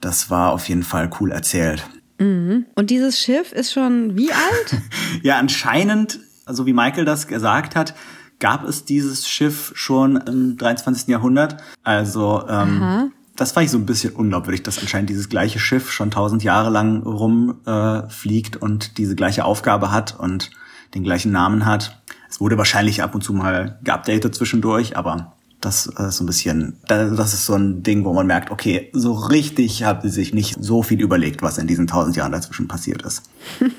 Das 0.00 0.28
war 0.28 0.52
auf 0.52 0.68
jeden 0.68 0.82
Fall 0.82 1.08
cool 1.20 1.30
erzählt. 1.30 1.88
Mhm. 2.18 2.66
Und 2.74 2.90
dieses 2.90 3.18
Schiff 3.18 3.52
ist 3.52 3.72
schon 3.72 4.16
wie 4.16 4.32
alt? 4.32 4.82
Ja, 5.22 5.38
anscheinend, 5.38 6.20
so 6.46 6.66
wie 6.66 6.72
Michael 6.72 7.04
das 7.04 7.26
gesagt 7.26 7.76
hat, 7.76 7.94
gab 8.38 8.64
es 8.64 8.84
dieses 8.84 9.28
Schiff 9.28 9.72
schon 9.74 10.16
im 10.16 10.56
23. 10.56 11.08
Jahrhundert. 11.08 11.62
Also 11.82 12.44
ähm, 12.48 13.12
das 13.40 13.52
fand 13.52 13.64
ich 13.64 13.70
so 13.70 13.78
ein 13.78 13.86
bisschen 13.86 14.12
unglaubwürdig, 14.12 14.62
dass 14.64 14.78
anscheinend 14.78 15.08
dieses 15.08 15.30
gleiche 15.30 15.58
Schiff 15.58 15.90
schon 15.90 16.10
tausend 16.10 16.44
Jahre 16.44 16.68
lang 16.68 17.02
rumfliegt 17.02 18.56
äh, 18.56 18.58
und 18.58 18.98
diese 18.98 19.14
gleiche 19.16 19.46
Aufgabe 19.46 19.90
hat 19.90 20.20
und 20.20 20.50
den 20.94 21.04
gleichen 21.04 21.32
Namen 21.32 21.64
hat. 21.64 22.02
Es 22.28 22.38
wurde 22.42 22.58
wahrscheinlich 22.58 23.02
ab 23.02 23.14
und 23.14 23.22
zu 23.22 23.32
mal 23.32 23.78
geupdatet 23.82 24.34
zwischendurch, 24.34 24.98
aber 24.98 25.32
das 25.62 25.86
ist 25.86 26.18
so 26.18 26.24
ein 26.24 26.26
bisschen, 26.26 26.76
das 26.86 27.32
ist 27.32 27.46
so 27.46 27.54
ein 27.54 27.82
Ding, 27.82 28.04
wo 28.04 28.12
man 28.12 28.26
merkt, 28.26 28.50
okay, 28.50 28.90
so 28.92 29.14
richtig 29.14 29.84
hat 29.84 30.02
sie 30.02 30.10
sich 30.10 30.34
nicht 30.34 30.62
so 30.62 30.82
viel 30.82 31.00
überlegt, 31.00 31.40
was 31.40 31.56
in 31.56 31.66
diesen 31.66 31.86
tausend 31.86 32.16
Jahren 32.16 32.32
dazwischen 32.32 32.68
passiert 32.68 33.00
ist. 33.02 33.22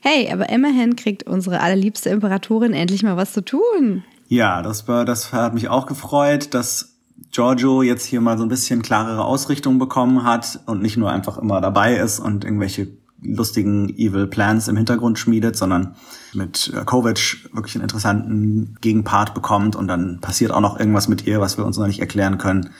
hey, 0.00 0.32
aber 0.32 0.48
immerhin 0.48 0.96
kriegt 0.96 1.22
unsere 1.28 1.60
allerliebste 1.60 2.10
Imperatorin 2.10 2.72
endlich 2.72 3.04
mal 3.04 3.16
was 3.16 3.32
zu 3.32 3.44
tun. 3.44 4.02
Ja, 4.26 4.62
das 4.62 4.88
war, 4.88 5.04
das 5.04 5.32
hat 5.32 5.54
mich 5.54 5.68
auch 5.68 5.86
gefreut, 5.86 6.54
dass 6.54 6.93
Giorgio 7.30 7.82
jetzt 7.82 8.04
hier 8.04 8.20
mal 8.20 8.38
so 8.38 8.44
ein 8.44 8.48
bisschen 8.48 8.82
klarere 8.82 9.24
Ausrichtung 9.24 9.78
bekommen 9.78 10.24
hat 10.24 10.60
und 10.66 10.82
nicht 10.82 10.96
nur 10.96 11.10
einfach 11.10 11.38
immer 11.38 11.60
dabei 11.60 11.96
ist 11.96 12.20
und 12.20 12.44
irgendwelche 12.44 12.88
lustigen 13.24 13.88
Evil 13.88 14.26
Plans 14.26 14.68
im 14.68 14.76
Hintergrund 14.76 15.18
schmiedet, 15.18 15.56
sondern 15.56 15.94
mit 16.34 16.72
äh, 16.74 16.84
Kovic 16.84 17.48
wirklich 17.52 17.74
einen 17.74 17.82
interessanten 17.82 18.76
Gegenpart 18.80 19.34
bekommt 19.34 19.76
und 19.76 19.88
dann 19.88 20.20
passiert 20.20 20.50
auch 20.50 20.60
noch 20.60 20.78
irgendwas 20.78 21.08
mit 21.08 21.26
ihr, 21.26 21.40
was 21.40 21.56
wir 21.56 21.64
uns 21.64 21.78
noch 21.78 21.86
nicht 21.86 22.00
erklären 22.00 22.38
können. 22.38 22.70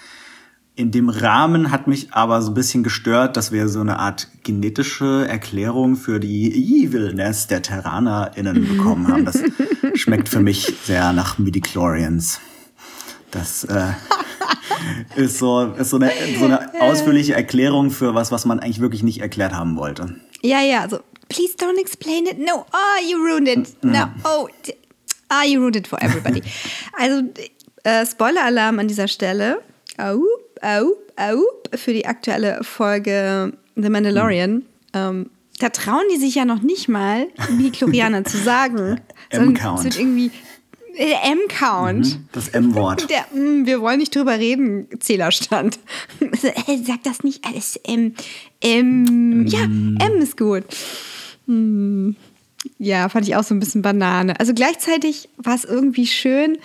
In 0.76 0.90
dem 0.90 1.08
Rahmen 1.08 1.70
hat 1.70 1.86
mich 1.86 2.12
aber 2.12 2.42
so 2.42 2.50
ein 2.50 2.54
bisschen 2.54 2.82
gestört, 2.82 3.36
dass 3.36 3.52
wir 3.52 3.68
so 3.68 3.80
eine 3.80 4.00
Art 4.00 4.28
genetische 4.42 5.26
Erklärung 5.28 5.94
für 5.94 6.18
die 6.18 6.82
Evilness 6.82 7.46
der 7.46 7.62
TerranerInnen 7.62 8.68
bekommen 8.68 9.06
haben. 9.06 9.24
Das 9.24 9.38
schmeckt 9.94 10.28
für 10.28 10.40
mich 10.40 10.74
sehr 10.84 11.12
nach 11.12 11.38
Midichlorians. 11.38 12.40
Das 13.34 13.64
äh, 13.64 13.92
ist 15.16 15.38
so, 15.38 15.72
ist 15.72 15.90
so 15.90 15.96
eine, 15.96 16.12
so 16.38 16.44
eine 16.44 16.80
ausführliche 16.80 17.34
Erklärung 17.34 17.90
für 17.90 18.14
was, 18.14 18.30
was 18.30 18.44
man 18.44 18.60
eigentlich 18.60 18.80
wirklich 18.80 19.02
nicht 19.02 19.20
erklärt 19.20 19.52
haben 19.52 19.76
wollte. 19.76 20.14
Ja, 20.42 20.60
ja, 20.60 20.82
also, 20.82 21.00
please 21.28 21.54
don't 21.58 21.78
explain 21.80 22.26
it. 22.26 22.38
No, 22.38 22.64
oh, 22.72 23.10
you 23.10 23.18
ruined 23.18 23.48
it. 23.48 23.82
No, 23.82 24.06
oh, 24.24 24.48
ah, 25.28 25.42
you 25.44 25.60
ruined 25.60 25.76
it 25.76 25.88
for 25.88 26.00
everybody. 26.00 26.42
also, 26.98 27.22
äh, 27.82 28.06
Spoiler-Alarm 28.06 28.78
an 28.78 28.88
dieser 28.88 29.08
Stelle. 29.08 29.60
Au, 29.98 30.20
au, 30.62 30.92
au, 31.16 31.42
für 31.74 31.92
die 31.92 32.06
aktuelle 32.06 32.62
Folge 32.62 33.52
The 33.74 33.90
Mandalorian. 33.90 34.62
Ähm, 34.92 35.30
da 35.58 35.70
trauen 35.70 36.04
die 36.12 36.18
sich 36.18 36.36
ja 36.36 36.44
noch 36.44 36.62
nicht 36.62 36.88
mal, 36.88 37.26
Midichlorianer 37.50 38.24
zu 38.24 38.38
sagen. 38.38 39.00
sondern. 39.32 39.76
Es 39.76 39.84
wird 39.84 39.98
irgendwie 39.98 40.30
der 40.98 41.24
M-Count. 41.24 42.18
Das 42.32 42.48
M-Wort. 42.48 43.08
Der, 43.10 43.26
mm, 43.32 43.66
wir 43.66 43.80
wollen 43.80 43.98
nicht 43.98 44.14
drüber 44.14 44.38
reden, 44.38 44.88
Zählerstand. 45.00 45.78
Äh, 46.20 46.78
sag 46.84 47.02
das 47.02 47.22
nicht 47.22 47.44
alles. 47.44 47.76
M. 47.76 48.14
M. 48.60 49.46
Ja, 49.46 49.62
M 49.62 50.20
ist 50.20 50.36
gut. 50.36 50.64
Hm. 51.46 52.16
Ja, 52.78 53.08
fand 53.08 53.26
ich 53.26 53.36
auch 53.36 53.44
so 53.44 53.54
ein 53.54 53.60
bisschen 53.60 53.82
Banane. 53.82 54.38
Also 54.38 54.54
gleichzeitig 54.54 55.28
war 55.36 55.54
es 55.54 55.64
irgendwie 55.64 56.06
schön, 56.06 56.58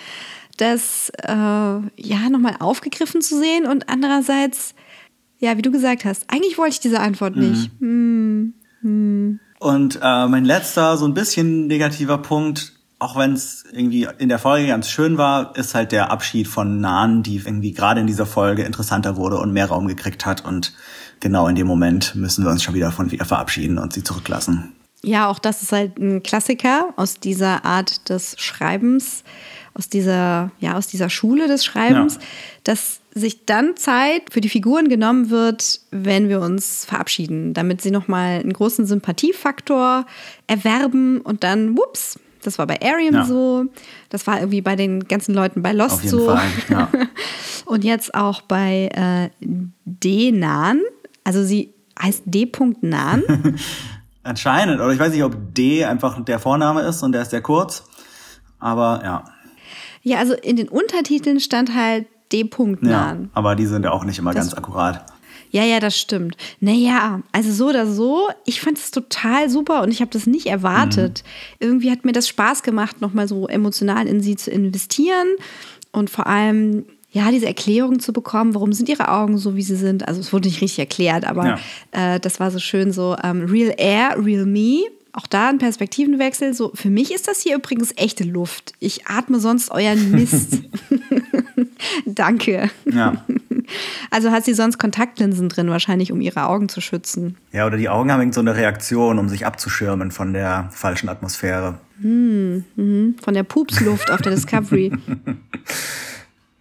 das 0.56 1.10
äh, 1.22 1.30
ja 1.32 2.28
nochmal 2.30 2.56
aufgegriffen 2.58 3.22
zu 3.22 3.38
sehen 3.38 3.66
und 3.66 3.88
andererseits, 3.88 4.74
ja, 5.38 5.56
wie 5.56 5.62
du 5.62 5.70
gesagt 5.70 6.04
hast, 6.04 6.24
eigentlich 6.28 6.58
wollte 6.58 6.74
ich 6.74 6.80
diese 6.80 7.00
Antwort 7.00 7.36
nicht. 7.36 7.70
Hm. 7.80 8.54
Hm. 8.82 9.40
Und 9.58 9.96
äh, 10.02 10.26
mein 10.26 10.44
letzter, 10.44 10.96
so 10.96 11.06
ein 11.06 11.14
bisschen 11.14 11.66
negativer 11.66 12.18
Punkt, 12.18 12.72
auch 13.00 13.16
wenn 13.16 13.32
es 13.32 13.64
irgendwie 13.72 14.06
in 14.18 14.28
der 14.28 14.38
Folge 14.38 14.68
ganz 14.68 14.88
schön 14.88 15.18
war, 15.18 15.56
ist 15.56 15.74
halt 15.74 15.90
der 15.90 16.10
Abschied 16.10 16.46
von 16.46 16.80
Nan, 16.80 17.22
die 17.22 17.36
irgendwie 17.38 17.72
gerade 17.72 18.00
in 18.00 18.06
dieser 18.06 18.26
Folge 18.26 18.62
interessanter 18.62 19.16
wurde 19.16 19.38
und 19.38 19.52
mehr 19.52 19.66
Raum 19.66 19.88
gekriegt 19.88 20.26
hat. 20.26 20.44
Und 20.44 20.74
genau 21.18 21.48
in 21.48 21.56
dem 21.56 21.66
Moment 21.66 22.14
müssen 22.14 22.44
wir 22.44 22.50
uns 22.50 22.62
schon 22.62 22.74
wieder 22.74 22.92
von 22.92 23.10
ihr 23.10 23.24
verabschieden 23.24 23.78
und 23.78 23.92
sie 23.92 24.04
zurücklassen. 24.04 24.72
Ja, 25.02 25.28
auch 25.28 25.38
das 25.38 25.62
ist 25.62 25.72
halt 25.72 25.98
ein 25.98 26.22
Klassiker 26.22 26.90
aus 26.96 27.18
dieser 27.18 27.64
Art 27.64 28.10
des 28.10 28.34
Schreibens, 28.38 29.24
aus 29.72 29.88
dieser, 29.88 30.50
ja, 30.60 30.76
aus 30.76 30.88
dieser 30.88 31.08
Schule 31.08 31.48
des 31.48 31.64
Schreibens, 31.64 32.16
Ja. 32.16 32.20
dass 32.64 33.00
sich 33.14 33.46
dann 33.46 33.76
Zeit 33.76 34.24
für 34.30 34.42
die 34.42 34.50
Figuren 34.50 34.88
genommen 34.90 35.30
wird, 35.30 35.80
wenn 35.90 36.28
wir 36.28 36.40
uns 36.40 36.84
verabschieden, 36.84 37.54
damit 37.54 37.80
sie 37.80 37.90
nochmal 37.90 38.40
einen 38.40 38.52
großen 38.52 38.84
Sympathiefaktor 38.84 40.04
erwerben 40.46 41.22
und 41.22 41.44
dann, 41.44 41.78
whoops, 41.78 42.18
das 42.42 42.58
war 42.58 42.66
bei 42.66 42.78
Ariam 42.82 43.14
Ja. 43.14 43.24
so, 43.24 43.66
das 44.08 44.26
war 44.26 44.38
irgendwie 44.38 44.60
bei 44.60 44.76
den 44.76 45.06
ganzen 45.08 45.34
Leuten 45.34 45.62
bei 45.62 45.72
Lost 45.72 46.08
so. 46.08 46.26
Fall. 46.26 46.40
Ja. 46.68 46.88
Und 47.66 47.84
jetzt 47.84 48.14
auch 48.14 48.40
bei 48.42 48.88
äh, 48.92 49.30
D-Nan, 49.84 50.80
also 51.24 51.44
sie 51.44 51.72
heißt 52.00 52.22
D.Nan. 52.26 53.22
Anscheinend, 54.22 54.80
oder 54.80 54.92
ich 54.92 54.98
weiß 54.98 55.12
nicht, 55.12 55.22
ob 55.24 55.34
D 55.54 55.84
einfach 55.84 56.22
der 56.24 56.38
Vorname 56.38 56.82
ist 56.82 57.02
und 57.02 57.12
der 57.12 57.22
ist 57.22 57.30
sehr 57.30 57.40
kurz. 57.40 57.84
Aber 58.58 59.00
ja. 59.02 59.24
Ja, 60.02 60.18
also 60.18 60.34
in 60.34 60.56
den 60.56 60.68
Untertiteln 60.68 61.40
stand 61.40 61.74
halt 61.74 62.06
ja. 62.32 62.42
D.Nan. 62.44 63.30
Aber 63.34 63.56
die 63.56 63.66
sind 63.66 63.84
ja 63.84 63.90
auch 63.92 64.04
nicht 64.04 64.18
immer 64.18 64.32
Das- 64.32 64.46
ganz 64.50 64.54
akkurat. 64.54 65.04
Ja. 65.50 65.64
ja, 65.64 65.80
das 65.80 65.98
stimmt. 65.98 66.36
Naja, 66.60 67.22
also 67.32 67.52
so 67.52 67.68
oder 67.68 67.86
so, 67.86 68.28
ich 68.44 68.60
fand 68.60 68.78
es 68.78 68.90
total 68.90 69.50
super 69.50 69.82
und 69.82 69.90
ich 69.90 70.00
habe 70.00 70.10
das 70.10 70.26
nicht 70.26 70.46
erwartet. 70.46 71.24
Irgendwie 71.58 71.90
hat 71.90 72.04
mir 72.04 72.12
das 72.12 72.28
Spaß 72.28 72.62
gemacht, 72.62 73.00
nochmal 73.00 73.28
so 73.28 73.48
emotional 73.48 74.06
in 74.06 74.20
sie 74.20 74.36
zu 74.36 74.50
investieren 74.50 75.28
und 75.92 76.10
vor 76.10 76.26
allem, 76.26 76.84
ja, 77.12 77.30
diese 77.30 77.46
Erklärung 77.46 77.98
zu 77.98 78.12
bekommen, 78.12 78.54
warum 78.54 78.72
sind 78.72 78.88
ihre 78.88 79.08
Augen 79.08 79.36
so, 79.38 79.56
wie 79.56 79.62
sie 79.62 79.76
sind. 79.76 80.06
Also 80.06 80.20
es 80.20 80.32
wurde 80.32 80.48
nicht 80.48 80.60
richtig 80.60 80.78
erklärt, 80.78 81.24
aber 81.24 81.58
äh, 81.90 82.20
das 82.20 82.38
war 82.38 82.50
so 82.50 82.60
schön 82.60 82.92
so 82.92 83.16
ähm, 83.22 83.46
Real 83.46 83.74
Air, 83.76 84.16
Real 84.24 84.46
Me. 84.46 84.82
Auch 85.12 85.26
da 85.26 85.48
ein 85.48 85.58
Perspektivenwechsel. 85.58 86.54
So, 86.54 86.70
für 86.72 86.88
mich 86.88 87.12
ist 87.12 87.26
das 87.26 87.40
hier 87.40 87.56
übrigens 87.56 87.92
echte 87.96 88.22
Luft. 88.22 88.74
Ich 88.78 89.08
atme 89.08 89.40
sonst 89.40 89.72
euren 89.72 90.12
Mist. 90.12 90.60
Danke. 92.06 92.70
Ja. 92.84 93.24
Also 94.10 94.30
hat 94.30 94.44
sie 94.44 94.54
sonst 94.54 94.78
Kontaktlinsen 94.78 95.48
drin, 95.48 95.70
wahrscheinlich, 95.70 96.12
um 96.12 96.20
ihre 96.20 96.46
Augen 96.46 96.68
zu 96.68 96.80
schützen. 96.80 97.36
Ja, 97.52 97.66
oder 97.66 97.76
die 97.76 97.88
Augen 97.88 98.12
haben 98.12 98.20
irgend 98.20 98.34
so 98.34 98.40
eine 98.40 98.56
Reaktion, 98.56 99.18
um 99.18 99.28
sich 99.28 99.46
abzuschirmen 99.46 100.10
von 100.10 100.32
der 100.32 100.68
falschen 100.72 101.08
Atmosphäre. 101.08 101.78
Hm, 102.00 102.64
mhm. 102.76 103.16
Von 103.22 103.34
der 103.34 103.42
Pupsluft 103.42 104.10
auf 104.10 104.22
der 104.22 104.32
Discovery. 104.32 104.92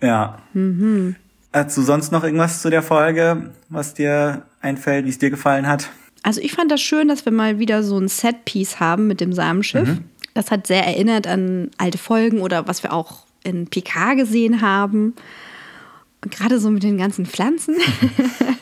Ja. 0.02 0.40
Mhm. 0.54 1.16
Hast 1.52 1.78
du 1.78 1.82
sonst 1.82 2.12
noch 2.12 2.24
irgendwas 2.24 2.62
zu 2.62 2.70
der 2.70 2.84
Folge, 2.84 3.52
was 3.70 3.94
dir 3.94 4.44
einfällt, 4.62 5.06
wie 5.06 5.10
es 5.10 5.18
dir 5.18 5.30
gefallen 5.30 5.68
hat? 5.68 5.90
Also 6.24 6.42
ich 6.42 6.52
fand 6.52 6.72
das 6.72 6.82
schön, 6.82 7.08
dass 7.08 7.26
wir 7.26 7.32
mal 7.32 7.60
wieder 7.60 7.82
so 7.82 7.98
ein 7.98 8.08
Setpiece 8.08 8.80
haben 8.80 9.08
mit 9.08 9.22
dem 9.22 9.34
Samenschiff. 9.34 9.88
Mhm. 9.88 10.04
Das 10.34 10.52
hat 10.52 10.68
sehr 10.68 10.86
erinnert 10.86 11.28
an 11.28 11.72
alte 11.78 11.98
Folgen 11.98 12.42
oder 12.42 12.68
was 12.68 12.84
wir 12.84 12.94
auch 12.94 13.26
in 13.44 13.68
PK 13.68 14.14
gesehen 14.14 14.62
haben. 14.62 15.16
Und 16.24 16.32
gerade 16.32 16.60
so 16.60 16.70
mit 16.70 16.84
den 16.84 16.98
ganzen 16.98 17.26
Pflanzen. 17.26 17.76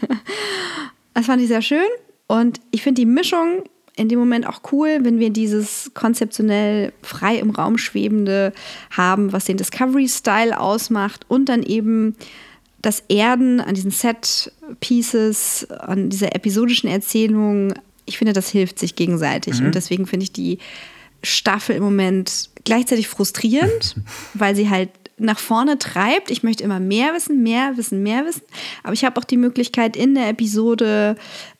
das 1.14 1.26
fand 1.26 1.42
ich 1.42 1.48
sehr 1.48 1.62
schön. 1.62 1.88
Und 2.28 2.60
ich 2.72 2.84
finde 2.84 3.02
die 3.02 3.06
Mischung 3.06 3.64
in 3.96 4.10
dem 4.10 4.20
Moment 4.20 4.48
auch 4.48 4.62
cool, 4.72 5.00
wenn 5.02 5.20
wir 5.20 5.32
dieses 5.32 5.92
konzeptionell 5.96 6.94
frei 7.02 7.38
im 7.40 7.50
Raum 7.50 7.78
schwebende 7.78 8.54
haben, 8.92 9.34
was 9.34 9.46
den 9.46 9.58
Discovery-Style 9.58 10.60
ausmacht 10.60 11.26
und 11.28 11.50
dann 11.50 11.64
eben 11.64 12.16
das 12.82 13.04
Erden 13.10 13.60
an 13.60 13.74
diesen 13.74 13.90
Set-Pieces, 13.90 15.68
an 15.72 16.10
dieser 16.10 16.36
episodischen 16.36 16.90
Erzählung. 16.90 17.74
Ich 18.06 18.20
finde, 18.20 18.34
das 18.34 18.50
hilft 18.50 18.78
sich 18.78 18.96
gegenseitig. 18.96 19.60
Mhm. 19.60 19.68
Und 19.68 19.76
deswegen 19.76 20.06
finde 20.06 20.26
ich 20.26 20.32
die 20.32 20.60
Staffel 21.24 21.76
im 21.76 21.84
Moment 21.84 22.52
gleichzeitig 22.64 23.08
frustrierend, 23.08 23.96
weil 24.36 24.56
sie 24.56 24.70
halt 24.70 24.92
nach 25.18 25.40
vorne 25.40 25.78
treibt. 25.78 26.30
Ich 26.30 26.44
möchte 26.44 26.64
immer 26.64 26.80
mehr 26.80 27.14
wissen, 27.14 27.42
mehr 27.44 27.74
wissen, 27.76 28.04
mehr 28.04 28.26
wissen. 28.26 28.44
Aber 28.84 28.94
ich 28.94 29.04
habe 29.04 29.20
auch 29.20 29.26
die 29.26 29.38
Möglichkeit, 29.38 29.96
in 29.96 30.16
der 30.16 30.30
Episode 30.30 31.16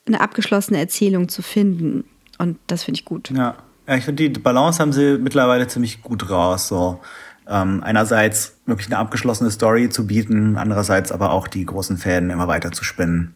eine 0.06 0.20
abgeschlossene 0.20 0.78
Erzählung 0.78 1.28
zu 1.28 1.42
finden. 1.42 2.04
Und 2.38 2.58
das 2.68 2.84
finde 2.84 3.00
ich 3.00 3.04
gut. 3.04 3.30
Ja. 3.30 3.56
ja, 3.86 3.96
ich 3.96 4.04
finde, 4.04 4.30
die 4.30 4.40
Balance 4.40 4.80
haben 4.80 4.92
sie 4.92 5.18
mittlerweile 5.18 5.66
ziemlich 5.66 6.02
gut 6.02 6.30
raus. 6.30 6.68
So 6.68 7.00
ähm, 7.48 7.82
einerseits 7.82 8.56
wirklich 8.66 8.86
eine 8.88 8.98
abgeschlossene 8.98 9.50
Story 9.50 9.88
zu 9.88 10.06
bieten, 10.06 10.56
andererseits 10.56 11.10
aber 11.10 11.32
auch 11.32 11.48
die 11.48 11.64
großen 11.64 11.96
Fäden 11.96 12.30
immer 12.30 12.46
weiter 12.46 12.72
zu 12.72 12.84
spinnen. 12.84 13.34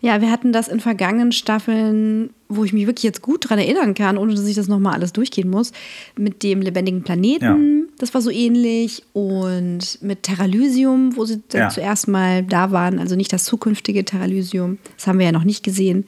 Ja, 0.00 0.20
wir 0.20 0.30
hatten 0.30 0.52
das 0.52 0.68
in 0.68 0.80
vergangenen 0.80 1.32
Staffeln, 1.32 2.30
wo 2.48 2.64
ich 2.64 2.72
mich 2.72 2.86
wirklich 2.86 3.02
jetzt 3.02 3.22
gut 3.22 3.48
dran 3.48 3.58
erinnern 3.58 3.94
kann, 3.94 4.18
ohne 4.18 4.34
dass 4.34 4.46
ich 4.46 4.54
das 4.54 4.68
nochmal 4.68 4.94
alles 4.94 5.12
durchgehen 5.12 5.50
muss, 5.50 5.72
mit 6.16 6.42
dem 6.42 6.60
lebendigen 6.62 7.02
Planeten, 7.02 7.88
das 7.98 8.14
war 8.14 8.20
so 8.20 8.30
ähnlich, 8.30 9.02
und 9.14 9.98
mit 10.02 10.22
Terralysium, 10.22 11.16
wo 11.16 11.24
sie 11.24 11.42
dann 11.48 11.62
Ja. 11.62 11.68
zuerst 11.70 12.08
mal 12.08 12.42
da 12.44 12.70
waren, 12.70 12.98
also 12.98 13.16
nicht 13.16 13.32
das 13.32 13.44
zukünftige 13.44 14.04
Terralysium, 14.04 14.78
das 14.96 15.06
haben 15.06 15.18
wir 15.18 15.26
ja 15.26 15.32
noch 15.32 15.44
nicht 15.44 15.64
gesehen, 15.64 16.04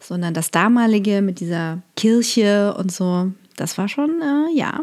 sondern 0.00 0.34
das 0.34 0.50
damalige 0.50 1.22
mit 1.22 1.40
dieser 1.40 1.82
Kirche 1.96 2.74
und 2.78 2.92
so, 2.92 3.32
das 3.56 3.78
war 3.78 3.88
schon, 3.88 4.10
äh, 4.20 4.56
ja. 4.58 4.80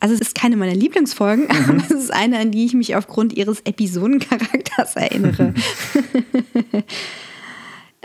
Also 0.00 0.14
es 0.14 0.20
ist 0.20 0.34
keine 0.36 0.56
meiner 0.56 0.74
Lieblingsfolgen, 0.76 1.48
aber 1.50 1.76
es 1.78 1.90
ist 1.90 2.12
eine, 2.12 2.38
an 2.38 2.52
die 2.52 2.64
ich 2.66 2.74
mich 2.74 2.94
aufgrund 2.94 3.32
ihres 3.32 3.60
Episodencharakters 3.62 4.94
erinnere. 4.94 5.54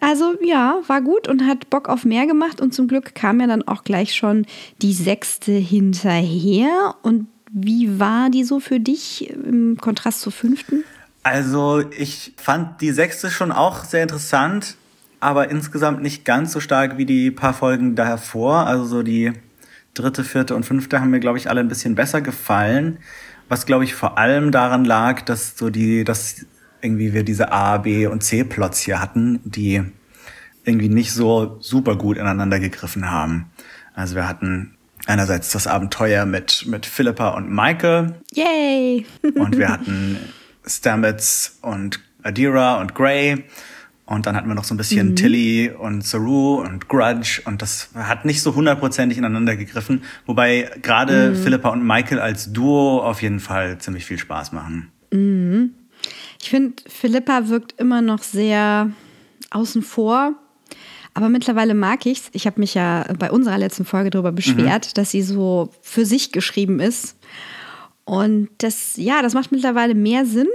Also 0.06 0.36
ja, 0.41 0.82
war 0.88 1.01
gut 1.01 1.30
und 1.30 1.47
hat 1.47 1.70
Bock 1.70 1.88
auf 1.88 2.04
mehr 2.04 2.28
gemacht 2.28 2.60
und 2.60 2.74
zum 2.74 2.89
Glück 2.89 3.16
kam 3.16 3.39
ja 3.39 3.47
dann 3.47 3.66
auch 3.66 3.86
gleich 3.86 4.16
schon 4.16 4.45
die 4.82 4.91
sechste 4.91 5.54
hinterher. 5.54 6.95
Und 7.04 7.28
wie 7.54 8.01
war 8.01 8.30
die 8.30 8.43
so 8.43 8.60
für 8.60 8.82
dich 8.82 9.30
im 9.30 9.78
Kontrast 9.80 10.20
zur 10.20 10.34
fünften? 10.34 10.84
Also 11.24 11.86
ich 11.97 12.34
fand 12.36 12.82
die 12.82 12.91
sechste 12.91 13.32
schon 13.32 13.54
auch 13.54 13.86
sehr 13.86 14.04
interessant, 14.04 14.76
aber 15.22 15.49
insgesamt 15.49 16.01
nicht 16.01 16.26
ganz 16.26 16.51
so 16.51 16.60
stark 16.60 16.97
wie 16.97 17.06
die 17.06 17.32
paar 17.32 17.54
Folgen 17.54 17.95
davor. 17.95 18.68
Also 18.68 18.84
so 18.84 19.04
die 19.04 19.32
dritte, 19.93 20.26
vierte 20.26 20.54
und 20.54 20.66
fünfte 20.66 20.99
haben 20.99 21.12
mir, 21.12 21.22
glaube 21.22 21.38
ich, 21.38 21.49
alle 21.49 21.62
ein 21.62 21.70
bisschen 21.70 21.95
besser 21.95 22.20
gefallen. 22.20 22.97
Was, 23.47 23.66
glaube 23.66 23.86
ich, 23.86 23.95
vor 23.95 24.18
allem 24.18 24.51
daran 24.51 24.84
lag, 24.84 25.22
dass 25.22 25.58
so 25.58 25.70
die, 25.70 26.04
dass 26.04 26.45
irgendwie 26.84 27.14
wir 27.14 27.24
diese 27.24 27.52
A, 27.52 27.78
B 27.78 28.06
und 28.08 28.22
C-Plots 28.24 28.80
hier 28.82 29.00
hatten, 29.02 29.40
die 29.46 29.82
irgendwie 30.66 30.90
nicht 30.90 31.12
so 31.14 31.58
super 31.60 31.96
gut 31.96 32.18
ineinander 32.18 32.60
gegriffen 32.60 33.10
haben. 33.10 33.46
Also 33.96 34.16
wir 34.16 34.28
hatten 34.28 34.76
einerseits 35.08 35.52
das 35.52 35.68
Abenteuer 35.68 36.26
mit, 36.26 36.66
mit 36.68 36.86
Philippa 36.86 37.30
und 37.30 37.50
Michael 37.50 38.16
Yay! 38.34 39.06
und 39.36 39.58
wir 39.58 39.70
hatten 39.74 40.18
Stamets 40.66 41.60
und 41.62 42.00
Adira 42.24 42.80
und 42.80 42.96
Grey. 42.96 43.44
Und 44.06 44.26
dann 44.26 44.36
hatten 44.36 44.48
wir 44.50 44.56
noch 44.56 44.66
so 44.66 44.74
ein 44.74 44.78
bisschen 44.78 45.10
Mhm. 45.12 45.16
Tilly 45.16 45.72
und 45.72 46.06
Saru 46.06 46.56
und 46.62 46.90
Grudge. 46.90 47.42
Und 47.46 47.62
das 47.62 47.90
hat 47.96 48.26
nicht 48.26 48.42
so 48.42 48.54
hundertprozentig 48.54 49.18
ineinander 49.18 49.56
gegriffen. 49.56 50.04
Wobei 50.26 50.70
gerade 50.82 51.32
Mhm. 51.32 51.36
Philippa 51.38 51.70
und 51.70 51.86
Michael 51.86 52.20
als 52.20 52.52
Duo 52.52 53.00
auf 53.02 53.22
jeden 53.22 53.40
Fall 53.40 53.78
ziemlich 53.78 54.06
viel 54.06 54.18
Spaß 54.18 54.52
machen. 54.52 54.92
Mhm. 55.12 55.72
Ich 56.44 56.50
finde, 56.50 56.84
Philippa 56.88 57.48
wirkt 57.48 57.80
immer 57.80 58.02
noch 58.02 58.22
sehr 58.22 58.91
außen 59.52 59.82
vor. 59.82 60.34
Aber 61.14 61.30
mittlerweile 61.30 61.74
mag 61.74 62.06
ich's. 62.06 62.30
Ich 62.34 62.46
habe 62.48 62.60
mich 62.60 62.74
ja 62.74 63.06
bei 63.18 63.32
unserer 63.32 63.58
letzten 63.58 63.86
Folge 63.86 64.10
darüber 64.10 64.34
beschwert, 64.34 64.98
dass 64.98 65.12
sie 65.12 65.22
so 65.22 65.70
für 65.82 66.06
sich 66.06 66.34
geschrieben 66.34 66.82
ist. 66.82 67.16
Und 68.04 68.50
das, 68.58 68.98
ja, 68.98 69.22
das 69.22 69.34
macht 69.34 69.54
mittlerweile 69.54 69.96
mehr 69.96 70.26
Sinn. 70.26 70.50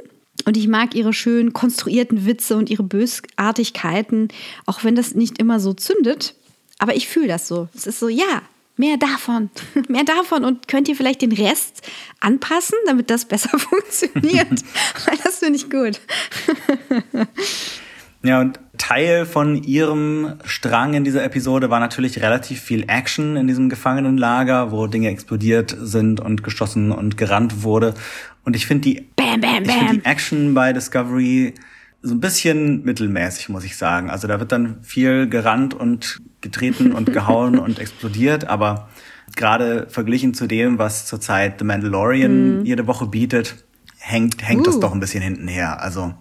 Und 0.45 0.59
ich 0.59 0.68
mag 0.68 0.95
ihre 0.95 1.14
schön 1.14 1.55
konstruierten 1.55 2.26
Witze 2.26 2.59
und 2.59 2.68
ihre 2.68 2.82
Bösartigkeiten, 2.82 4.28
auch 4.66 4.84
wenn 4.84 4.95
das 4.95 5.14
nicht 5.14 5.39
immer 5.39 5.59
so 5.59 5.72
zündet. 5.72 6.34
Aber 6.78 6.97
ich 6.97 7.09
fühle 7.09 7.28
das 7.28 7.49
so. 7.49 7.68
Es 7.74 7.86
ist 7.86 7.99
so, 7.99 8.09
ja, 8.09 8.43
mehr 8.79 8.97
davon, 8.97 9.51
mehr 9.89 10.05
davon. 10.05 10.45
Und 10.45 10.68
könnt 10.68 10.89
ihr 10.89 10.97
vielleicht 10.97 11.22
den 11.22 11.33
Rest 11.33 11.83
anpassen, 12.20 12.79
damit 12.87 13.11
das 13.11 13.24
besser 13.26 13.59
funktioniert? 13.59 14.62
Weil 15.07 15.18
das 15.22 15.39
finde 15.39 15.57
ich 15.57 15.70
gut. 15.70 16.01
Ja, 18.22 18.41
und 18.41 18.59
Teil 18.79 19.26
von 19.26 19.62
ihrem 19.62 20.35
Strang 20.45 20.95
in 20.95 21.05
dieser 21.05 21.22
Episode 21.22 21.70
war 21.70 21.79
natürlich 21.79 22.20
relativ 22.20 22.61
viel 22.61 22.85
Action 22.89 23.37
in 23.37 23.47
diesem 23.47 23.68
Gefangenenlager, 23.68 24.72
wo 24.72 24.87
Dinge 24.87 25.09
explodiert 25.09 25.76
sind 25.79 26.20
und 26.20 26.43
geschossen 26.43 26.91
und 26.91 27.16
gerannt 27.16 27.62
wurde. 27.62 27.95
Und 28.45 28.57
ich 28.57 28.66
finde 28.66 28.89
die, 28.89 29.09
Bam, 29.16 29.41
bam, 29.41 29.62
ich 29.62 29.68
bam. 29.68 29.89
die 29.93 30.05
Action 30.05 30.55
bei 30.55 30.72
Discovery 30.72 31.55
so 32.03 32.14
ein 32.14 32.20
bisschen 32.20 32.84
mittelmäßig, 32.84 33.49
muss 33.49 33.64
ich 33.64 33.76
sagen. 33.76 34.11
Also 34.11 34.28
da 34.28 34.38
wird 34.38 34.53
dann 34.53 34.82
viel 34.82 35.28
gerannt 35.28 35.74
und 35.74 36.20
getreten 36.40 36.92
und 36.92 37.12
gehauen 37.12 37.59
und 37.59 37.78
explodiert, 37.78 38.49
aber 38.49 38.88
gerade 39.36 39.86
verglichen 39.88 40.34
zu 40.34 40.46
dem, 40.46 40.78
was 40.78 41.07
zurzeit 41.07 41.59
The 41.59 41.64
Mandalorian 41.64 42.64
jede 42.64 42.86
Woche 42.86 43.07
bietet, 43.07 43.64
hängt, 43.99 44.46
hängt 44.46 44.66
das 44.66 44.76
Uh. 44.76 44.80
doch 44.80 44.92
ein 44.94 45.01
bisschen 45.01 45.22
hinten 45.22 45.49
her. 45.49 45.82
Also 45.82 46.14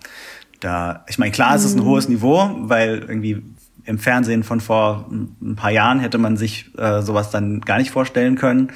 da, 0.60 1.06
ich 1.08 1.18
meine, 1.20 1.32
klar, 1.32 1.56
es 1.56 1.64
ist 1.64 1.76
ein 1.76 1.84
hohes 1.84 2.10
Niveau, 2.10 2.50
weil 2.62 3.06
irgendwie 3.08 3.44
im 3.86 4.00
Fernsehen 4.00 4.44
von 4.44 4.60
vor 4.60 5.10
ein 5.12 5.56
paar 5.56 5.72
Jahren 5.72 6.00
hätte 6.00 6.18
man 6.18 6.36
sich 6.36 6.78
äh, 6.78 7.02
sowas 7.02 7.30
dann 7.32 7.62
gar 7.62 7.78
nicht 7.78 7.92
vorstellen 7.92 8.36
können. 8.36 8.72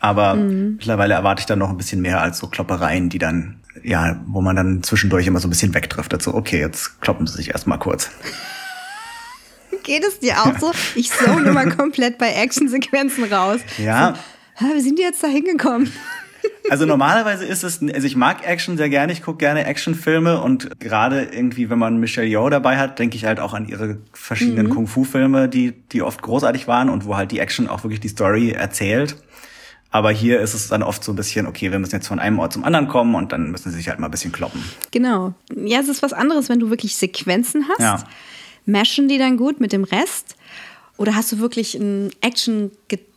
Aber 0.00 0.34
mittlerweile 0.34 1.14
erwarte 1.14 1.40
ich 1.40 1.46
dann 1.46 1.60
noch 1.60 1.70
ein 1.70 1.76
bisschen 1.76 2.02
mehr 2.02 2.20
als 2.20 2.38
so 2.38 2.48
Kloppereien, 2.48 3.08
die 3.08 3.18
dann, 3.18 3.60
ja, 3.82 4.20
wo 4.26 4.40
man 4.40 4.56
dann 4.56 4.82
zwischendurch 4.82 5.26
immer 5.26 5.40
so 5.40 5.48
ein 5.48 5.50
bisschen 5.50 5.74
wegdriftet. 5.74 6.22
So, 6.22 6.34
okay, 6.34 6.60
jetzt 6.60 7.00
kloppen 7.00 7.26
sie 7.26 7.36
sich 7.36 7.50
erstmal 7.50 7.78
kurz. 7.78 8.10
Geht 9.82 10.04
es 10.04 10.18
dir 10.20 10.40
auch 10.40 10.58
so? 10.58 10.72
Ich 10.94 11.10
zone 11.10 11.48
immer 11.48 11.68
komplett 11.70 12.18
bei 12.18 12.32
Actionsequenzen 12.32 13.24
raus. 13.24 13.60
Ja. 13.78 14.14
Hä, 14.54 14.64
wie 14.74 14.80
sind 14.80 14.98
die 14.98 15.02
jetzt 15.02 15.22
da 15.22 15.26
hingekommen? 15.26 15.92
Also 16.70 16.86
normalerweise 16.86 17.44
ist 17.44 17.64
es, 17.64 17.80
also 17.82 18.06
ich 18.06 18.16
mag 18.16 18.46
Action 18.46 18.76
sehr 18.76 18.88
gerne, 18.88 19.12
ich 19.12 19.22
gucke 19.22 19.38
gerne 19.38 19.64
Actionfilme 19.64 20.40
und 20.40 20.78
gerade 20.80 21.22
irgendwie, 21.24 21.68
wenn 21.68 21.78
man 21.78 21.98
Michelle 21.98 22.26
Yeoh 22.26 22.48
dabei 22.48 22.78
hat, 22.78 22.98
denke 22.98 23.16
ich 23.16 23.24
halt 23.24 23.40
auch 23.40 23.54
an 23.54 23.68
ihre 23.68 23.98
verschiedenen 24.12 24.70
Kung-Fu-Filme, 24.70 25.48
die, 25.48 25.72
die 25.72 26.02
oft 26.02 26.22
großartig 26.22 26.66
waren 26.66 26.88
und 26.88 27.04
wo 27.04 27.16
halt 27.16 27.32
die 27.32 27.38
Action 27.38 27.68
auch 27.68 27.84
wirklich 27.84 28.00
die 28.00 28.08
Story 28.08 28.50
erzählt. 28.50 29.16
Aber 29.94 30.10
hier 30.10 30.40
ist 30.40 30.54
es 30.54 30.66
dann 30.66 30.82
oft 30.82 31.04
so 31.04 31.12
ein 31.12 31.14
bisschen, 31.14 31.46
okay, 31.46 31.70
wir 31.70 31.78
müssen 31.78 31.94
jetzt 31.94 32.08
von 32.08 32.18
einem 32.18 32.40
Ort 32.40 32.52
zum 32.52 32.64
anderen 32.64 32.88
kommen 32.88 33.14
und 33.14 33.30
dann 33.30 33.52
müssen 33.52 33.70
sie 33.70 33.76
sich 33.76 33.88
halt 33.88 34.00
mal 34.00 34.08
ein 34.08 34.10
bisschen 34.10 34.32
kloppen. 34.32 34.60
Genau. 34.90 35.34
Ja, 35.54 35.78
es 35.78 35.86
ist 35.86 36.02
was 36.02 36.12
anderes, 36.12 36.48
wenn 36.48 36.58
du 36.58 36.68
wirklich 36.68 36.96
Sequenzen 36.96 37.68
hast. 37.68 37.78
Ja. 37.78 38.04
Mashen 38.66 39.06
die 39.06 39.18
dann 39.18 39.36
gut 39.36 39.60
mit 39.60 39.72
dem 39.72 39.84
Rest? 39.84 40.34
Oder 40.96 41.14
hast 41.14 41.30
du 41.30 41.38
wirklich 41.38 41.76
ein 41.76 42.10
Action, 42.22 42.72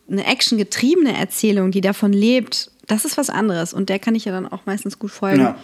eine 0.08 0.28
actiongetriebene 0.28 1.18
Erzählung, 1.18 1.72
die 1.72 1.82
davon 1.82 2.14
lebt? 2.14 2.70
Das 2.86 3.06
ist 3.06 3.18
was 3.18 3.32
anderes. 3.32 3.74
Und 3.74 3.90
der 3.90 3.98
kann 3.98 4.14
ich 4.14 4.26
ja 4.26 4.32
dann 4.32 4.48
auch 4.48 4.68
meistens 4.68 5.00
gut 5.00 5.10
folgen. 5.10 5.42
Ja. 5.42 5.58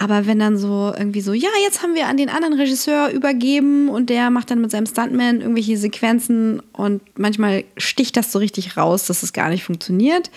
Aber 0.00 0.26
wenn 0.26 0.38
dann 0.38 0.56
so 0.56 0.94
irgendwie 0.96 1.20
so, 1.20 1.34
ja, 1.34 1.50
jetzt 1.62 1.82
haben 1.82 1.94
wir 1.94 2.06
an 2.06 2.16
den 2.16 2.30
anderen 2.30 2.54
Regisseur 2.54 3.10
übergeben 3.10 3.90
und 3.90 4.08
der 4.08 4.30
macht 4.30 4.50
dann 4.50 4.62
mit 4.62 4.70
seinem 4.70 4.86
Stuntman 4.86 5.42
irgendwelche 5.42 5.76
Sequenzen 5.76 6.62
und 6.72 7.02
manchmal 7.18 7.64
sticht 7.76 8.16
das 8.16 8.32
so 8.32 8.38
richtig 8.38 8.78
raus, 8.78 9.04
dass 9.04 9.22
es 9.22 9.34
gar 9.34 9.50
nicht 9.50 9.62
funktioniert. 9.62 10.30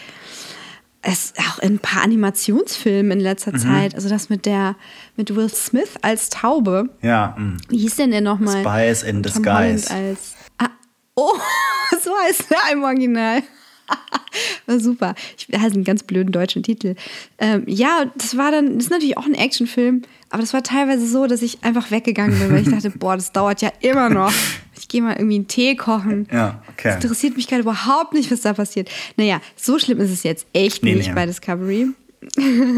es 1.02 1.34
auch 1.38 1.60
in 1.60 1.76
ein 1.76 1.80
paar 1.80 2.04
Animationsfilmen 2.04 3.14
in 3.14 3.20
letzter 3.22 3.54
Zeit. 3.54 3.96
Also 3.96 4.10
das 4.10 4.28
mit 4.28 4.46
der, 4.46 4.76
mit 5.16 5.34
Will 5.34 5.48
Smith 5.48 5.92
als 6.02 6.30
Taube. 6.30 6.90
Ja, 7.02 7.34
mm. 7.38 7.56
Wie 7.70 7.78
hieß 7.78 7.96
denn 7.96 8.12
der 8.12 8.20
nochmal? 8.20 8.66
Spies 8.66 9.04
in 9.04 9.24
Disguise. 9.24 9.90
als. 9.90 10.36
Ah, 10.58 10.72
oh, 11.16 11.32
so 12.04 12.12
heißt 12.28 12.48
er 12.52 12.74
im 12.74 12.84
Original. 12.84 13.42
War 14.66 14.80
super. 14.80 15.16
Ich 15.38 15.48
hatte 15.60 15.74
einen 15.74 15.84
ganz 15.84 16.04
blöden 16.04 16.32
deutschen 16.32 16.64
Titel. 16.64 16.96
Ähm, 17.38 17.64
ja, 17.68 18.06
das 18.16 18.38
war 18.38 18.52
dann, 18.52 18.76
das 18.76 18.86
ist 18.86 18.92
natürlich 18.92 19.18
auch 19.18 19.26
ein 19.26 19.34
Actionfilm, 19.34 20.04
aber 20.30 20.42
das 20.42 20.54
war 20.54 20.64
teilweise 20.64 21.08
so, 21.08 21.28
dass 21.28 21.42
ich 21.42 21.64
einfach 21.64 21.92
weggegangen 21.92 22.38
bin, 22.40 22.52
weil 22.52 22.62
ich 22.64 22.70
dachte, 22.70 22.90
boah, 22.98 23.16
das 23.16 23.32
dauert 23.32 23.62
ja 23.62 23.72
immer 23.82 24.10
noch. 24.10 24.34
Ich 24.78 24.88
gehe 24.88 25.02
mal 25.02 25.16
irgendwie 25.16 25.36
einen 25.36 25.48
Tee 25.48 25.76
kochen. 25.76 26.28
Ja, 26.32 26.62
okay. 26.70 26.96
Das 26.96 27.04
interessiert 27.04 27.36
mich 27.38 27.48
gerade 27.48 27.62
überhaupt 27.62 28.14
nicht, 28.14 28.32
was 28.32 28.42
da 28.42 28.54
passiert. 28.54 28.90
Naja, 29.18 29.42
so 29.56 29.78
schlimm 29.80 30.00
ist 30.00 30.12
es 30.12 30.24
jetzt 30.24 30.48
echt 30.54 30.84
Nee, 30.84 30.96
nicht 30.96 31.10
nee. 31.10 31.16
bei 31.16 31.26
Discovery. 31.26 31.88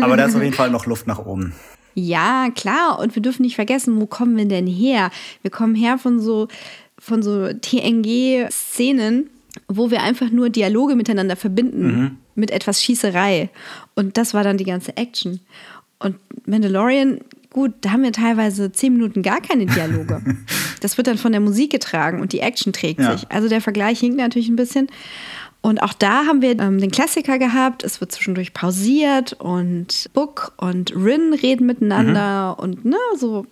Aber 0.01 0.17
da 0.17 0.25
ist 0.25 0.35
auf 0.35 0.41
jeden 0.43 0.55
Fall 0.55 0.69
noch 0.69 0.85
Luft 0.85 1.07
nach 1.07 1.19
oben. 1.25 1.53
Ja, 1.93 2.49
klar. 2.53 2.99
Und 2.99 3.15
wir 3.15 3.21
dürfen 3.21 3.43
nicht 3.43 3.55
vergessen, 3.55 3.99
wo 4.01 4.05
kommen 4.05 4.35
wir 4.35 4.45
denn 4.45 4.67
her? 4.67 5.09
Wir 5.41 5.51
kommen 5.51 5.75
her 5.75 5.97
von 5.97 6.19
so, 6.19 6.47
von 6.99 7.23
so 7.23 7.47
TNG-Szenen, 7.53 9.29
wo 9.67 9.91
wir 9.91 10.03
einfach 10.03 10.29
nur 10.29 10.49
Dialoge 10.49 10.95
miteinander 10.95 11.35
verbinden 11.35 12.17
mit 12.35 12.51
etwas 12.51 12.83
Schießerei. 12.83 13.49
Und 13.95 14.17
das 14.17 14.33
war 14.33 14.43
dann 14.43 14.57
die 14.57 14.65
ganze 14.65 14.95
Action. 14.97 15.39
Und 15.99 16.17
Mandalorian, 16.45 17.19
gut, 17.51 17.73
da 17.81 17.91
haben 17.91 18.03
wir 18.03 18.11
teilweise 18.11 18.71
zehn 18.71 18.93
Minuten 18.93 19.21
gar 19.23 19.41
keine 19.41 19.65
Dialoge. 19.65 20.21
das 20.81 20.97
wird 20.97 21.07
dann 21.07 21.17
von 21.17 21.31
der 21.31 21.41
Musik 21.41 21.71
getragen 21.71 22.19
und 22.21 22.33
die 22.33 22.39
Action 22.39 22.73
trägt 22.73 22.99
Ja. 22.99 23.13
sich. 23.17 23.31
Also 23.31 23.47
der 23.47 23.61
Vergleich 23.61 23.99
hinkt 23.99 24.17
natürlich 24.17 24.49
ein 24.49 24.55
bisschen. 24.57 24.87
Und 25.61 25.81
auch 25.81 25.93
da 25.93 26.25
haben 26.25 26.41
wir 26.43 26.59
ähm, 26.59 26.79
den 26.79 26.91
Klassiker 26.91 27.39
gehabt. 27.39 27.83
Es 27.83 27.99
wird 27.99 28.11
zwischendurch 28.11 28.53
pausiert 28.53 29.33
und 29.33 30.09
Book 30.13 30.53
und 30.57 30.95
Rin 30.95 31.33
reden 31.33 31.65
miteinander 31.65 32.59
und 32.59 32.85
ne, 32.85 32.97
so. 33.17 33.47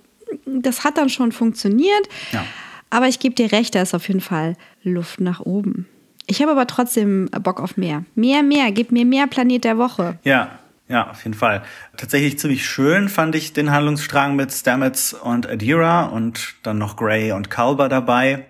Das 0.46 0.84
hat 0.84 0.98
dann 0.98 1.10
schon 1.10 1.32
funktioniert. 1.32 2.08
Ja. 2.32 2.44
Aber 2.90 3.08
ich 3.08 3.20
gebe 3.20 3.34
dir 3.34 3.52
recht, 3.52 3.74
da 3.74 3.82
ist 3.82 3.96
auf 3.96 4.08
jeden 4.08 4.22
Fall 4.22 4.56
Luft 4.84 5.20
nach 5.22 5.40
oben. 5.40 5.88
Ich 6.26 6.42
habe 6.42 6.52
aber 6.52 6.68
trotzdem 6.68 7.30
Bock 7.42 7.60
auf 7.60 7.78
mehr. 7.78 8.06
Mehr, 8.16 8.44
mehr. 8.44 8.72
Gib 8.72 8.92
mir 8.92 9.06
mehr 9.06 9.28
Planet 9.28 9.64
der 9.64 9.78
Woche. 9.78 10.18
Ja, 10.24 10.60
ja, 10.88 11.10
auf 11.10 11.24
jeden 11.24 11.36
Fall. 11.36 11.64
Tatsächlich 11.98 12.40
ziemlich 12.40 12.66
schön 12.66 13.10
fand 13.10 13.36
ich 13.36 13.54
den 13.54 13.72
Handlungsstrang 13.72 14.36
mit 14.36 14.52
Stamets 14.52 15.14
und 15.14 15.48
Adira 15.48 16.06
und 16.06 16.56
dann 16.64 16.78
noch 16.78 16.98
Gray 16.98 17.32
und 17.32 17.50
Kalber 17.50 17.90
dabei. 17.90 18.46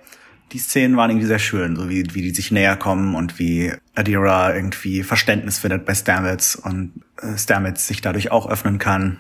Die 0.52 0.60
Szenen 0.60 0.98
waren 0.98 1.10
irgendwie 1.10 1.28
sehr 1.28 1.40
schön, 1.40 1.76
so 1.76 1.90
wie, 1.90 2.06
wie 2.14 2.22
die 2.22 2.32
sich 2.32 2.52
näher 2.52 2.76
kommen 2.76 3.16
und 3.16 3.40
wie 3.40 3.72
Adira 3.96 4.54
irgendwie 4.56 5.04
Verständnis 5.04 5.58
findet 5.58 5.86
bei 5.86 5.96
Stamets 5.96 6.56
und 6.56 6.94
äh, 7.22 7.38
Stamets 7.38 7.88
sich 7.88 8.02
dadurch 8.02 8.32
auch 8.32 8.50
öffnen 8.50 8.78
kann. 8.78 9.18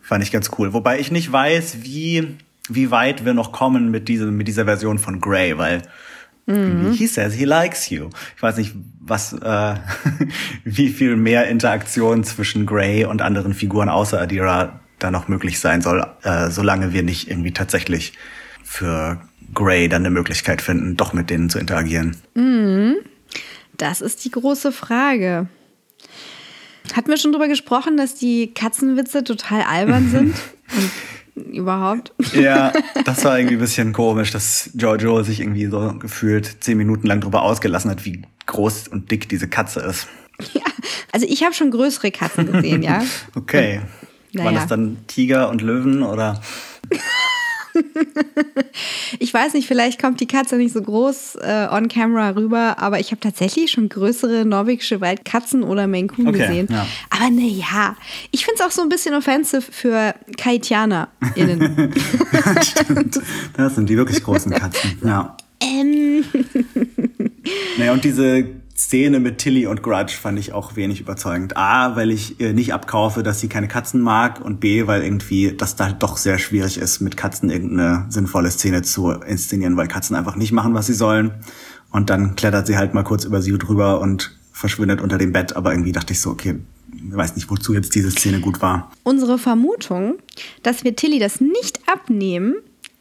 Fand 0.00 0.22
ich 0.22 0.32
ganz 0.32 0.50
cool. 0.58 0.72
Wobei 0.72 0.98
ich 0.98 1.10
nicht 1.10 1.30
weiß, 1.30 1.78
wie, 1.82 2.36
wie 2.68 2.90
weit 2.90 3.24
wir 3.24 3.32
noch 3.32 3.52
kommen 3.52 3.90
mit, 3.90 4.08
diesem, 4.08 4.36
mit 4.36 4.48
dieser 4.48 4.66
Version 4.66 4.98
von 4.98 5.20
Gray, 5.20 5.56
weil 5.56 5.82
He 6.92 7.06
says 7.06 7.34
he 7.34 7.44
likes 7.44 7.90
you. 7.90 8.10
Ich 8.36 8.42
weiß 8.42 8.56
nicht, 8.56 8.74
was, 9.00 9.32
äh, 9.32 9.74
wie 10.64 10.88
viel 10.88 11.16
mehr 11.16 11.48
Interaktion 11.48 12.24
zwischen 12.24 12.66
Gray 12.66 13.04
und 13.04 13.22
anderen 13.22 13.54
Figuren 13.54 13.88
außer 13.88 14.20
Adira 14.20 14.80
da 14.98 15.10
noch 15.10 15.28
möglich 15.28 15.58
sein 15.58 15.82
soll, 15.82 16.06
äh, 16.22 16.50
solange 16.50 16.92
wir 16.92 17.02
nicht 17.02 17.28
irgendwie 17.28 17.52
tatsächlich 17.52 18.12
für 18.62 19.20
Gray 19.54 19.88
dann 19.88 20.02
eine 20.02 20.10
Möglichkeit 20.10 20.62
finden, 20.62 20.96
doch 20.96 21.12
mit 21.12 21.30
denen 21.30 21.50
zu 21.50 21.58
interagieren. 21.58 22.16
Das 23.76 24.00
ist 24.00 24.24
die 24.24 24.30
große 24.30 24.72
Frage. 24.72 25.48
Hatten 26.94 27.08
wir 27.08 27.16
schon 27.16 27.32
drüber 27.32 27.48
gesprochen, 27.48 27.96
dass 27.96 28.14
die 28.14 28.52
Katzenwitze 28.52 29.24
total 29.24 29.62
albern 29.62 30.08
sind? 30.10 30.34
Und 30.76 30.90
überhaupt? 31.44 32.12
Ja, 32.34 32.72
das 33.04 33.24
war 33.24 33.38
irgendwie 33.38 33.56
ein 33.56 33.60
bisschen 33.60 33.92
komisch, 33.92 34.30
dass 34.30 34.70
Giorgio 34.74 35.22
sich 35.22 35.40
irgendwie 35.40 35.66
so 35.66 35.94
gefühlt 35.98 36.62
zehn 36.62 36.76
Minuten 36.76 37.06
lang 37.06 37.20
drüber 37.20 37.42
ausgelassen 37.42 37.90
hat, 37.90 38.04
wie 38.04 38.22
groß 38.46 38.88
und 38.88 39.10
dick 39.10 39.28
diese 39.28 39.48
Katze 39.48 39.80
ist. 39.80 40.06
Ja, 40.54 40.62
also 41.12 41.26
ich 41.28 41.42
habe 41.44 41.54
schon 41.54 41.70
größere 41.70 42.10
Katzen 42.10 42.50
gesehen, 42.50 42.82
ja. 42.82 43.02
Okay. 43.34 43.80
Waren 44.32 44.44
Naja. 44.44 44.58
das 44.60 44.68
dann 44.68 44.98
Tiger 45.06 45.48
und 45.50 45.60
Löwen 45.60 46.02
oder? 46.02 46.40
Ich 49.18 49.34
weiß 49.34 49.54
nicht, 49.54 49.66
vielleicht 49.66 50.00
kommt 50.00 50.20
die 50.20 50.26
Katze 50.26 50.56
nicht 50.56 50.72
so 50.72 50.80
groß 50.80 51.36
äh, 51.42 51.66
on 51.70 51.88
camera 51.88 52.30
rüber, 52.30 52.76
aber 52.78 53.00
ich 53.00 53.10
habe 53.10 53.20
tatsächlich 53.20 53.70
schon 53.70 53.88
größere 53.88 54.44
norwegische 54.44 55.00
Waldkatzen 55.00 55.62
oder 55.62 55.86
Maine 55.86 56.06
Coon 56.08 56.28
Okay, 56.28 56.38
gesehen. 56.38 56.68
ja. 56.70 56.86
Aber 57.10 57.30
naja, 57.30 57.96
ich 58.30 58.44
finde 58.44 58.60
es 58.60 58.66
auch 58.66 58.70
so 58.70 58.82
ein 58.82 58.88
bisschen 58.88 59.14
offensive 59.14 59.62
für 59.62 60.14
KaitianerInnen. 60.36 61.94
Das 63.56 63.74
sind 63.74 63.88
die 63.90 63.96
wirklich 63.96 64.22
großen 64.22 64.52
Katzen, 64.52 64.98
ja. 65.04 65.36
ähm, 65.62 66.24
Naja, 67.78 67.92
und 67.92 68.04
diese 68.04 68.44
Szene 68.80 69.20
mit 69.20 69.36
Tilly 69.38 69.66
und 69.66 69.82
Grudge 69.82 70.14
fand 70.14 70.38
ich 70.38 70.54
auch 70.54 70.74
wenig 70.74 71.00
überzeugend. 71.00 71.54
A, 71.54 71.96
weil 71.96 72.10
ich 72.10 72.40
äh, 72.40 72.54
nicht 72.54 72.72
abkaufe, 72.72 73.22
dass 73.22 73.38
sie 73.38 73.48
keine 73.48 73.68
Katzen 73.68 74.00
mag 74.00 74.40
und 74.40 74.58
B, 74.58 74.86
weil 74.86 75.02
irgendwie 75.02 75.54
das 75.54 75.76
da 75.76 75.92
doch 75.92 76.16
sehr 76.16 76.38
schwierig 76.38 76.78
ist, 76.78 77.00
mit 77.00 77.16
Katzen 77.16 77.50
irgendeine 77.50 78.06
sinnvolle 78.08 78.50
Szene 78.50 78.80
zu 78.80 79.10
inszenieren, 79.10 79.76
weil 79.76 79.86
Katzen 79.86 80.16
einfach 80.16 80.34
nicht 80.34 80.52
machen, 80.52 80.72
was 80.72 80.86
sie 80.86 80.94
sollen. 80.94 81.34
Und 81.90 82.08
dann 82.08 82.36
klettert 82.36 82.66
sie 82.66 82.78
halt 82.78 82.94
mal 82.94 83.02
kurz 83.02 83.24
über 83.24 83.42
sie 83.42 83.56
drüber 83.58 84.00
und 84.00 84.34
verschwindet 84.50 85.02
unter 85.02 85.18
dem 85.18 85.32
Bett. 85.32 85.56
Aber 85.56 85.72
irgendwie 85.72 85.92
dachte 85.92 86.14
ich 86.14 86.20
so, 86.20 86.30
okay, 86.30 86.58
ich 86.92 87.16
weiß 87.16 87.36
nicht, 87.36 87.50
wozu 87.50 87.74
jetzt 87.74 87.94
diese 87.94 88.10
Szene 88.10 88.40
gut 88.40 88.62
war. 88.62 88.90
unsere 89.02 89.38
Vermutung, 89.38 90.14
dass 90.62 90.84
wir 90.84 90.96
Tilly 90.96 91.18
das 91.18 91.40
nicht 91.40 91.80
abnehmen, 91.86 92.54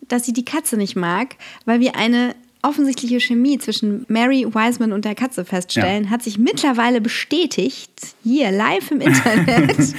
dass 0.10 0.26
sie 0.26 0.34
die 0.34 0.46
Katze 0.46 0.76
nicht 0.76 0.98
mag, 0.98 1.38
weil 1.66 1.80
wir 1.80 1.96
eine 1.96 2.36
offensichtliche 2.62 3.20
Chemie 3.20 3.58
zwischen 3.58 4.06
Mary 4.10 4.46
Wiseman 4.46 4.92
und 4.92 5.06
der 5.06 5.16
Katze 5.16 5.46
feststellen, 5.46 6.06
Ja. 6.06 6.10
hat 6.10 6.24
sich 6.24 6.38
mittlerweile 6.38 7.00
bestätigt, 7.02 7.92
hier 8.24 8.52
live 8.52 8.92
im 8.92 9.02
Internet. 9.02 9.78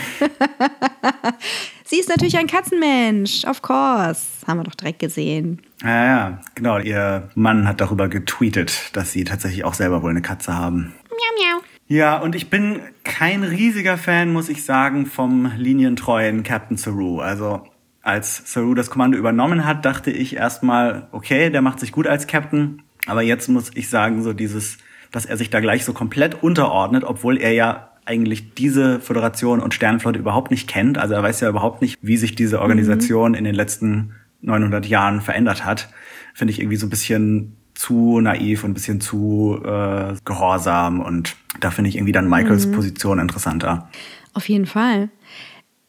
sie 1.85 1.99
ist 1.99 2.09
natürlich 2.09 2.37
ein 2.39 2.47
Katzenmensch, 2.47 3.45
of 3.45 3.63
course. 3.63 4.23
Haben 4.47 4.61
wir 4.61 4.65
doch 4.65 4.75
direkt 4.75 4.99
gesehen. 4.99 5.61
Ja, 5.83 6.05
ja, 6.05 6.41
genau. 6.55 6.79
Ihr 6.79 7.31
Mann 7.35 7.67
hat 7.67 7.81
darüber 7.81 8.09
getweetet, 8.09 8.91
dass 8.95 9.13
sie 9.13 9.25
tatsächlich 9.25 9.65
auch 9.65 9.75
selber 9.75 10.03
wohl 10.03 10.11
eine 10.11 10.23
Katze 10.23 10.57
haben. 10.57 10.93
Miau, 11.09 11.55
miau. 11.59 11.63
Ja, 11.89 12.19
und 12.19 12.35
ich 12.35 12.51
bin 12.51 12.81
kein 13.03 13.43
riesiger 13.43 13.97
Fan, 13.99 14.33
muss 14.33 14.49
ich 14.49 14.65
sagen, 14.65 15.07
vom 15.07 15.51
linientreuen 15.57 16.43
Captain 16.45 16.77
Saru. 16.77 17.21
Also 17.21 17.63
als 18.03 18.53
Saru 18.53 18.75
das 18.75 18.91
Kommando 18.91 19.19
übernommen 19.19 19.67
hat, 19.67 19.85
dachte 19.85 20.11
ich 20.11 20.37
erstmal, 20.37 21.09
okay, 21.13 21.51
der 21.51 21.63
macht 21.63 21.81
sich 21.81 21.93
gut 21.93 22.07
als 22.07 22.27
Captain. 22.27 22.83
Aber 23.07 23.23
jetzt 23.23 23.49
muss 23.49 23.71
ich 23.75 23.89
sagen, 23.89 24.23
so 24.23 24.33
dieses, 24.33 24.79
dass 25.11 25.27
er 25.27 25.37
sich 25.37 25.51
da 25.51 25.61
gleich 25.61 25.85
so 25.85 25.93
komplett 25.93 26.43
unterordnet, 26.43 27.05
obwohl 27.05 27.39
er 27.39 27.53
ja 27.53 27.91
eigentlich 28.07 28.55
diese 28.55 29.01
Föderation 29.01 29.61
und 29.61 29.75
Sternenflotte 29.75 30.19
überhaupt 30.19 30.51
nicht 30.51 30.69
kennt. 30.69 30.99
Also 30.99 31.15
er 31.15 31.23
weiß 31.23 31.41
ja 31.41 31.49
überhaupt 31.49 31.83
nicht, 31.83 31.99
wie 32.03 32.17
sich 32.17 32.35
diese 32.35 32.61
Organisation 32.61 33.35
in 33.35 33.45
den 33.45 33.55
letzten 33.55 34.15
900 34.43 34.87
Jahren 34.87 35.21
verändert 35.21 35.65
hat. 35.65 35.91
Finde 36.35 36.53
ich 36.53 36.61
irgendwie 36.61 36.77
so 36.77 36.87
ein 36.87 36.91
bisschen 36.91 37.57
zu 37.75 38.21
naiv 38.21 38.65
und 38.65 38.71
ein 38.71 38.75
bisschen 38.75 39.01
zu 39.01 39.61
äh, 39.65 40.15
gehorsam. 40.25 41.01
Und 41.01 41.37
da 41.61 41.71
finde 41.71 41.91
ich 41.91 41.97
irgendwie 41.97 42.13
dann 42.13 42.29
Michaels 42.29 42.71
Position 42.73 43.19
interessanter. 43.19 43.89
Auf 44.33 44.49
jeden 44.49 44.67
Fall. 44.67 45.11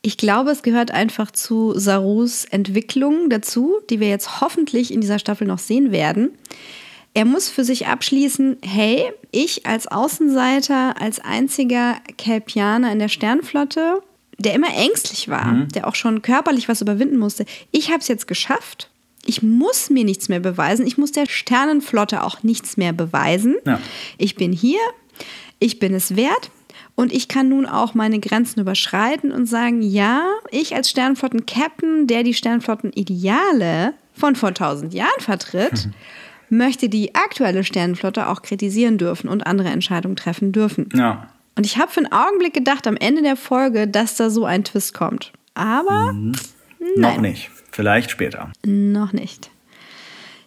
Ich 0.03 0.17
glaube, 0.17 0.49
es 0.49 0.63
gehört 0.63 0.91
einfach 0.91 1.29
zu 1.31 1.73
Sarus 1.77 2.45
Entwicklung 2.45 3.29
dazu, 3.29 3.75
die 3.89 3.99
wir 3.99 4.09
jetzt 4.09 4.41
hoffentlich 4.41 4.91
in 4.91 5.01
dieser 5.01 5.19
Staffel 5.19 5.45
noch 5.45 5.59
sehen 5.59 5.91
werden. 5.91 6.31
Er 7.13 7.25
muss 7.25 7.49
für 7.49 7.63
sich 7.63 7.87
abschließen, 7.87 8.57
hey, 8.63 9.11
ich 9.31 9.65
als 9.65 9.87
Außenseiter, 9.87 10.99
als 10.99 11.19
einziger 11.19 11.97
Kelpianer 12.17 12.91
in 12.91 12.99
der 12.99 13.09
Sternflotte, 13.09 14.01
der 14.39 14.55
immer 14.55 14.73
ängstlich 14.73 15.27
war, 15.27 15.67
der 15.75 15.87
auch 15.87 15.93
schon 15.93 16.23
körperlich 16.23 16.67
was 16.67 16.81
überwinden 16.81 17.17
musste, 17.17 17.45
ich 17.71 17.89
habe 17.89 17.99
es 17.99 18.07
jetzt 18.07 18.27
geschafft. 18.27 18.89
Ich 19.25 19.43
muss 19.43 19.91
mir 19.91 20.03
nichts 20.03 20.29
mehr 20.29 20.39
beweisen. 20.39 20.87
Ich 20.87 20.97
muss 20.97 21.11
der 21.11 21.27
Sternenflotte 21.27 22.23
auch 22.23 22.41
nichts 22.41 22.75
mehr 22.75 22.91
beweisen. 22.91 23.57
Ja. 23.65 23.79
Ich 24.17 24.35
bin 24.35 24.51
hier, 24.51 24.79
ich 25.59 25.77
bin 25.77 25.93
es 25.93 26.15
wert 26.15 26.49
und 26.95 27.11
ich 27.11 27.27
kann 27.27 27.49
nun 27.49 27.65
auch 27.65 27.93
meine 27.93 28.19
Grenzen 28.19 28.59
überschreiten 28.59 29.31
und 29.31 29.45
sagen, 29.45 29.81
ja, 29.81 30.23
ich 30.51 30.75
als 30.75 30.89
Sternflotten-Captain, 30.89 32.07
der 32.07 32.23
die 32.23 32.33
Sternflotten-Ideale 32.33 33.93
von 34.13 34.35
vor 34.35 34.53
tausend 34.53 34.93
Jahren 34.93 35.19
vertritt, 35.19 35.89
möchte 36.49 36.89
die 36.89 37.15
aktuelle 37.15 37.63
Sternenflotte 37.63 38.27
auch 38.27 38.41
kritisieren 38.41 38.97
dürfen 38.97 39.29
und 39.29 39.47
andere 39.47 39.69
Entscheidungen 39.69 40.15
treffen 40.17 40.51
dürfen. 40.51 40.89
Ja. 40.93 41.29
Und 41.55 41.65
ich 41.65 41.77
habe 41.77 41.91
für 41.91 42.01
einen 42.01 42.11
Augenblick 42.11 42.53
gedacht, 42.53 42.87
am 42.87 42.97
Ende 42.97 43.21
der 43.21 43.35
Folge, 43.35 43.87
dass 43.87 44.15
da 44.15 44.29
so 44.29 44.45
ein 44.45 44.63
Twist 44.63 44.93
kommt. 44.93 45.31
Aber 45.53 46.13
Noch 46.95 47.17
nicht. 47.17 47.49
Vielleicht 47.71 48.11
später. 48.11 48.51
noch 48.65 49.13
nicht. 49.13 49.49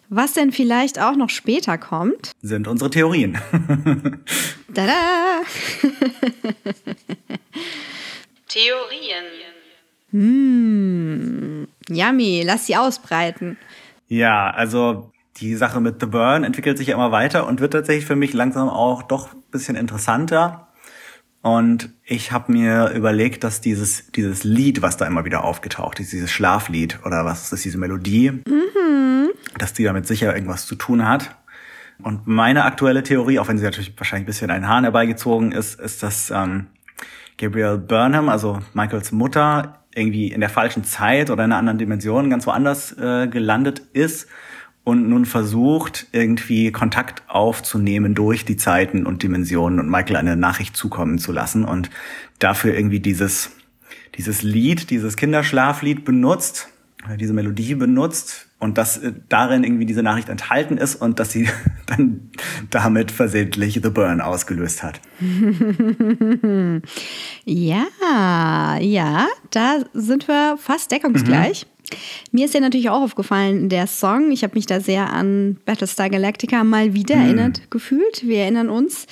Was 0.09 0.33
denn 0.33 0.51
vielleicht 0.51 1.01
auch 1.01 1.15
noch 1.15 1.29
später 1.31 1.79
kommt, 1.79 2.31
Sind 2.41 2.67
unsere 2.67 2.91
Theorien. 2.91 3.39
Tada! 4.75 5.41
Theorien. 8.49 9.23
Hm, 10.11 11.67
yummy, 11.87 12.43
lass 12.45 12.67
sie 12.67 12.75
ausbreiten. 12.75 13.57
Ja, 14.07 14.49
also 14.51 15.11
die 15.37 15.55
Sache 15.55 15.79
mit 15.79 16.01
The 16.01 16.07
Burn 16.07 16.43
entwickelt 16.43 16.77
sich 16.77 16.87
ja 16.87 16.95
immer 16.95 17.13
weiter 17.13 17.47
und 17.47 17.61
wird 17.61 17.71
tatsächlich 17.73 18.05
für 18.05 18.17
mich 18.17 18.33
langsam 18.33 18.67
auch 18.67 19.03
doch 19.03 19.33
ein 19.33 19.43
bisschen 19.49 19.77
interessanter. 19.77 20.67
Und 21.41 21.93
ich 22.03 22.33
habe 22.33 22.51
mir 22.51 22.89
überlegt, 22.89 23.45
dass 23.45 23.61
dieses, 23.61 24.07
dieses 24.11 24.43
Lied, 24.43 24.81
was 24.81 24.97
da 24.97 25.05
immer 25.05 25.23
wieder 25.23 25.45
aufgetaucht 25.45 26.01
ist, 26.01 26.11
dieses 26.11 26.31
Schlaflied 26.31 26.99
oder 27.05 27.23
was 27.23 27.53
ist 27.53 27.63
diese 27.63 27.77
Melodie, 27.77 28.31
mhm. 28.31 29.29
dass 29.57 29.71
die 29.73 29.83
damit 29.85 30.05
sicher 30.05 30.33
irgendwas 30.33 30.65
zu 30.65 30.75
tun 30.75 31.07
hat. 31.07 31.37
Und 32.03 32.27
meine 32.27 32.65
aktuelle 32.65 33.03
Theorie, 33.03 33.39
auch 33.39 33.47
wenn 33.47 33.57
sie 33.57 33.63
natürlich 33.63 33.93
wahrscheinlich 33.97 34.25
ein 34.25 34.27
bisschen 34.27 34.51
ein 34.51 34.67
Hahn 34.67 34.83
herbeigezogen 34.83 35.51
ist, 35.51 35.79
ist, 35.79 36.03
dass 36.03 36.29
ähm, 36.29 36.67
Gabriel 37.37 37.77
Burnham, 37.77 38.29
also 38.29 38.59
Michaels 38.73 39.11
Mutter, 39.11 39.79
irgendwie 39.93 40.31
in 40.31 40.41
der 40.41 40.49
falschen 40.49 40.83
Zeit 40.83 41.29
oder 41.29 41.45
in 41.45 41.51
einer 41.51 41.59
anderen 41.59 41.77
Dimension 41.77 42.29
ganz 42.29 42.45
woanders 42.45 42.91
äh, 42.97 43.27
gelandet 43.27 43.81
ist 43.93 44.27
und 44.83 45.09
nun 45.09 45.25
versucht, 45.25 46.07
irgendwie 46.11 46.71
Kontakt 46.71 47.23
aufzunehmen 47.27 48.13
durch 48.13 48.45
die 48.45 48.57
Zeiten 48.57 49.05
und 49.05 49.23
Dimensionen 49.23 49.79
und 49.79 49.89
Michael 49.89 50.17
eine 50.17 50.35
Nachricht 50.35 50.77
zukommen 50.77 51.17
zu 51.17 51.31
lassen 51.31 51.65
und 51.65 51.89
dafür 52.39 52.75
irgendwie 52.75 52.99
dieses, 52.99 53.51
dieses 54.15 54.43
Lied, 54.43 54.89
dieses 54.89 55.17
Kinderschlaflied 55.17 56.05
benutzt, 56.05 56.69
diese 57.19 57.33
Melodie 57.33 57.75
benutzt 57.75 58.47
und 58.65 58.77
dass 58.77 58.97
äh, 58.97 59.13
darin 59.29 59.63
irgendwie 59.63 59.85
diese 59.85 60.03
Nachricht 60.03 60.27
enthalten 60.27 60.77
ist 60.77 60.95
und 60.95 61.19
dass 61.19 61.31
sie 61.31 61.47
dann 61.85 62.31
damit 62.71 63.11
versehentlich 63.11 63.79
The 63.81 63.89
Burn 63.89 64.19
ausgelöst 64.19 64.83
hat. 64.83 64.99
ja, 67.45 67.85
ja, 68.81 69.27
da 69.51 69.83
sind 69.93 70.27
wir 70.27 70.57
fast 70.57 70.91
deckungsgleich. 70.91 71.65
Mhm. 71.65 71.69
Mir 72.31 72.45
ist 72.45 72.53
ja 72.55 72.59
natürlich 72.59 72.89
auch 72.89 73.03
aufgefallen, 73.03 73.69
der 73.69 73.85
Song, 73.85 74.31
ich 74.31 74.43
habe 74.43 74.55
mich 74.55 74.65
da 74.65 74.79
sehr 74.79 75.13
an 75.13 75.57
Battlestar 75.65 76.09
Galactica 76.09 76.63
mal 76.63 76.95
wieder 76.95 77.15
mhm. 77.15 77.21
erinnert 77.21 77.71
gefühlt. 77.71 78.23
Wir 78.27 78.39
erinnern 78.39 78.69
uns 78.69 79.05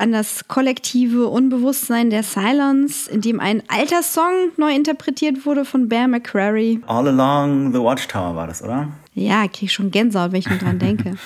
an 0.00 0.12
das 0.12 0.48
kollektive 0.48 1.28
Unbewusstsein 1.28 2.08
der 2.08 2.22
Silence, 2.22 3.10
in 3.10 3.20
dem 3.20 3.38
ein 3.38 3.62
alter 3.68 4.02
Song 4.02 4.32
neu 4.56 4.74
interpretiert 4.74 5.44
wurde 5.44 5.64
von 5.66 5.88
Bear 5.88 6.08
McCrary. 6.08 6.80
All 6.86 7.06
Along 7.06 7.72
the 7.72 7.78
Watchtower 7.78 8.34
war 8.34 8.46
das, 8.46 8.62
oder? 8.62 8.88
Ja, 9.14 9.46
kriege 9.46 9.66
ich 9.66 9.72
schon 9.72 9.90
Gänsehaut, 9.90 10.32
wenn 10.32 10.38
ich 10.38 10.48
nur 10.48 10.58
dran 10.58 10.78
denke. 10.78 11.16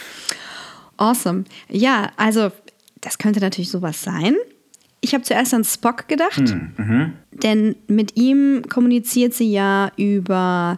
Awesome. 0.96 1.42
Ja, 1.68 2.12
also 2.16 2.52
das 3.01 3.18
könnte 3.18 3.40
natürlich 3.40 3.68
sowas 3.68 4.01
sein. 4.01 4.36
Ich 5.01 5.12
habe 5.12 5.24
zuerst 5.24 5.52
an 5.52 5.64
Spock 5.64 6.06
gedacht, 6.06 6.38
hm, 6.38 6.72
mhm. 6.76 7.12
denn 7.32 7.74
mit 7.88 8.16
ihm 8.16 8.62
kommuniziert 8.68 9.34
sie 9.34 9.51
ja 9.51 9.90
über 9.96 10.76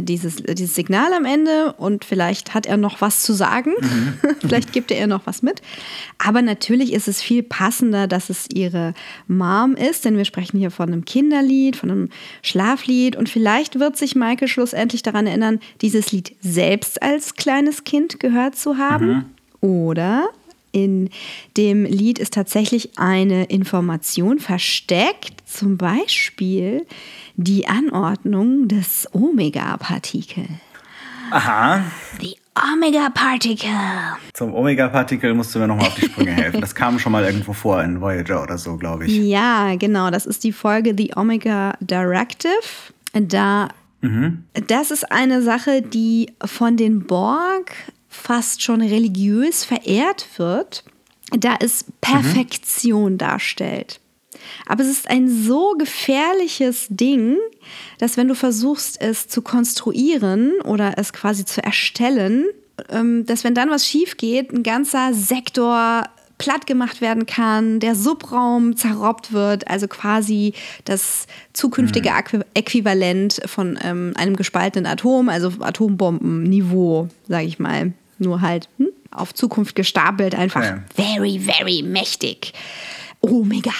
dieses, 0.00 0.40
äh, 0.40 0.54
dieses 0.54 0.74
Signal 0.74 1.12
am 1.12 1.24
Ende 1.24 1.74
und 1.74 2.04
vielleicht 2.04 2.54
hat 2.54 2.66
er 2.66 2.76
noch 2.76 3.00
was 3.00 3.22
zu 3.22 3.32
sagen. 3.32 3.72
Mhm. 3.80 4.14
vielleicht 4.40 4.72
gibt 4.72 4.90
er 4.90 4.98
ihr 4.98 5.06
noch 5.06 5.26
was 5.26 5.42
mit. 5.42 5.60
Aber 6.18 6.40
natürlich 6.40 6.92
ist 6.92 7.08
es 7.08 7.20
viel 7.20 7.42
passender, 7.42 8.06
dass 8.06 8.30
es 8.30 8.48
ihre 8.52 8.94
Mom 9.28 9.74
ist, 9.74 10.04
denn 10.04 10.16
wir 10.16 10.24
sprechen 10.24 10.58
hier 10.58 10.70
von 10.70 10.88
einem 10.88 11.04
Kinderlied, 11.04 11.76
von 11.76 11.90
einem 11.90 12.08
Schlaflied 12.42 13.16
und 13.16 13.28
vielleicht 13.28 13.78
wird 13.78 13.96
sich 13.96 14.14
Michael 14.14 14.48
schlussendlich 14.48 15.02
daran 15.02 15.26
erinnern, 15.26 15.60
dieses 15.82 16.12
Lied 16.12 16.34
selbst 16.40 17.02
als 17.02 17.34
kleines 17.34 17.84
Kind 17.84 18.20
gehört 18.20 18.56
zu 18.56 18.78
haben. 18.78 19.06
Mhm. 19.06 19.24
Oder 19.60 20.30
in 20.72 21.10
dem 21.56 21.84
Lied 21.84 22.18
ist 22.18 22.32
tatsächlich 22.32 22.98
eine 22.98 23.44
Information 23.44 24.38
versteckt, 24.38 25.42
zum 25.46 25.76
Beispiel 25.76 26.86
die 27.36 27.66
Anordnung 27.66 28.68
des 28.68 29.08
Omega-Partikel. 29.12 30.48
Aha. 31.30 31.84
Die 32.20 32.36
Omega-Partikel. 32.54 33.70
Zum 34.34 34.54
Omega-Partikel 34.54 35.32
musst 35.32 35.54
du 35.54 35.58
mir 35.58 35.68
nochmal 35.68 35.86
auf 35.86 35.94
die 35.94 36.06
Sprünge 36.06 36.32
helfen. 36.32 36.60
Das 36.60 36.74
kam 36.74 36.98
schon 36.98 37.12
mal 37.12 37.24
irgendwo 37.24 37.54
vor 37.54 37.82
in 37.82 38.00
Voyager 38.00 38.42
oder 38.42 38.58
so, 38.58 38.76
glaube 38.76 39.06
ich. 39.06 39.16
Ja, 39.16 39.74
genau. 39.76 40.10
Das 40.10 40.26
ist 40.26 40.44
die 40.44 40.52
Folge 40.52 40.94
The 40.96 41.12
Omega 41.16 41.74
Directive. 41.80 42.50
Da, 43.14 43.68
mhm. 44.02 44.44
das 44.68 44.90
ist 44.90 45.10
eine 45.10 45.40
Sache, 45.42 45.80
die 45.80 46.32
von 46.44 46.76
den 46.76 47.06
Borg 47.06 47.72
fast 48.08 48.62
schon 48.62 48.82
religiös 48.82 49.64
verehrt 49.64 50.26
wird, 50.36 50.84
da 51.30 51.56
es 51.58 51.86
Perfektion 52.02 53.14
mhm. 53.14 53.18
darstellt. 53.18 54.01
Aber 54.72 54.84
es 54.84 54.88
ist 54.88 55.10
ein 55.10 55.28
so 55.28 55.74
gefährliches 55.76 56.86
Ding, 56.88 57.36
dass 57.98 58.16
wenn 58.16 58.26
du 58.26 58.34
versuchst, 58.34 58.98
es 59.02 59.28
zu 59.28 59.42
konstruieren 59.42 60.52
oder 60.64 60.94
es 60.96 61.12
quasi 61.12 61.44
zu 61.44 61.62
erstellen, 61.62 62.46
ähm, 62.88 63.26
dass 63.26 63.44
wenn 63.44 63.54
dann 63.54 63.68
was 63.68 63.86
schief 63.86 64.16
geht, 64.16 64.50
ein 64.50 64.62
ganzer 64.62 65.12
Sektor 65.12 66.04
platt 66.38 66.66
gemacht 66.66 67.02
werden 67.02 67.26
kann, 67.26 67.80
der 67.80 67.94
Subraum 67.94 68.74
zerrobbt 68.74 69.34
wird, 69.34 69.68
also 69.68 69.88
quasi 69.88 70.54
das 70.86 71.26
zukünftige 71.52 72.10
mhm. 72.32 72.42
Äquivalent 72.54 73.42
von 73.44 73.78
ähm, 73.84 74.14
einem 74.16 74.36
gespaltenen 74.36 74.86
Atom, 74.86 75.28
also 75.28 75.52
Atombombenniveau, 75.60 77.08
sage 77.28 77.44
ich 77.44 77.58
mal 77.58 77.92
nur 78.16 78.40
halt 78.40 78.70
hm, 78.78 78.88
auf 79.10 79.34
Zukunft 79.34 79.74
gestapelt, 79.74 80.34
einfach 80.34 80.64
ja. 80.64 80.82
very, 80.96 81.38
very 81.38 81.82
mächtig. 81.82 82.54
Omega. 83.20 83.72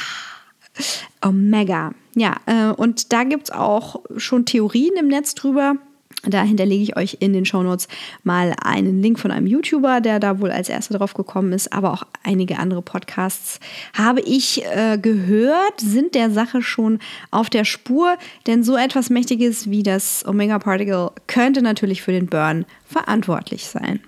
Omega. 1.21 1.93
Ja, 2.15 2.37
äh, 2.47 2.73
und 2.73 3.13
da 3.13 3.25
gibt 3.25 3.45
es 3.45 3.51
auch 3.51 4.01
schon 4.17 4.45
Theorien 4.45 4.95
im 4.99 5.09
Netz 5.09 5.35
drüber. 5.35 5.77
Da 6.25 6.43
hinterlege 6.43 6.83
ich 6.85 6.97
euch 6.97 7.17
in 7.19 7.33
den 7.33 7.45
Shownotes 7.45 7.89
mal 8.23 8.55
einen 8.63 9.03
Link 9.03 9.19
von 9.19 9.33
einem 9.33 9.49
YouTuber, 9.49 10.01
der 10.01 10.21
da 10.21 10.39
wohl 10.41 10.53
als 10.53 10.69
erster 10.69 10.97
drauf 10.97 11.15
gekommen 11.15 11.53
ist, 11.53 11.73
aber 11.73 11.93
auch 11.93 12.05
einige 12.23 12.59
andere 12.59 12.81
Podcasts 12.81 13.59
habe 13.93 14.21
ich 14.21 14.65
äh, 14.67 14.99
gehört, 14.99 15.81
sind 15.81 16.15
der 16.15 16.31
Sache 16.31 16.63
schon 16.63 17.01
auf 17.33 17.51
der 17.51 17.65
Spur, 17.65 18.17
denn 18.47 18.63
so 18.63 18.77
etwas 18.77 19.11
Mächtiges 19.11 19.69
wie 19.69 19.83
das 19.83 20.25
Omega 20.25 20.61
Particle 20.61 21.11
könnte 21.27 21.61
natürlich 21.61 22.03
für 22.03 22.13
den 22.13 22.27
Burn 22.27 22.67
verantwortlich 22.85 23.67
sein. 23.67 23.99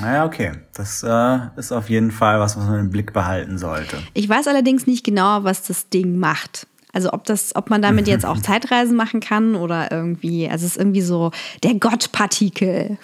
Naja, 0.00 0.24
okay. 0.24 0.52
Das 0.74 1.02
äh, 1.02 1.38
ist 1.56 1.72
auf 1.72 1.90
jeden 1.90 2.10
Fall 2.10 2.40
was, 2.40 2.56
was 2.56 2.66
man 2.66 2.80
im 2.80 2.90
Blick 2.90 3.12
behalten 3.12 3.58
sollte. 3.58 3.98
Ich 4.14 4.28
weiß 4.28 4.46
allerdings 4.48 4.86
nicht 4.86 5.04
genau, 5.04 5.44
was 5.44 5.62
das 5.62 5.88
Ding 5.88 6.18
macht. 6.18 6.66
Also 6.92 7.12
ob 7.12 7.24
das, 7.24 7.56
ob 7.56 7.70
man 7.70 7.82
damit 7.82 8.06
jetzt 8.06 8.26
auch 8.26 8.38
Zeitreisen 8.42 8.96
machen 8.96 9.20
kann 9.20 9.54
oder 9.54 9.90
irgendwie, 9.90 10.48
also 10.48 10.66
es 10.66 10.72
ist 10.72 10.78
irgendwie 10.78 11.02
so 11.02 11.30
der 11.62 11.74
Gottpartikel. 11.74 12.98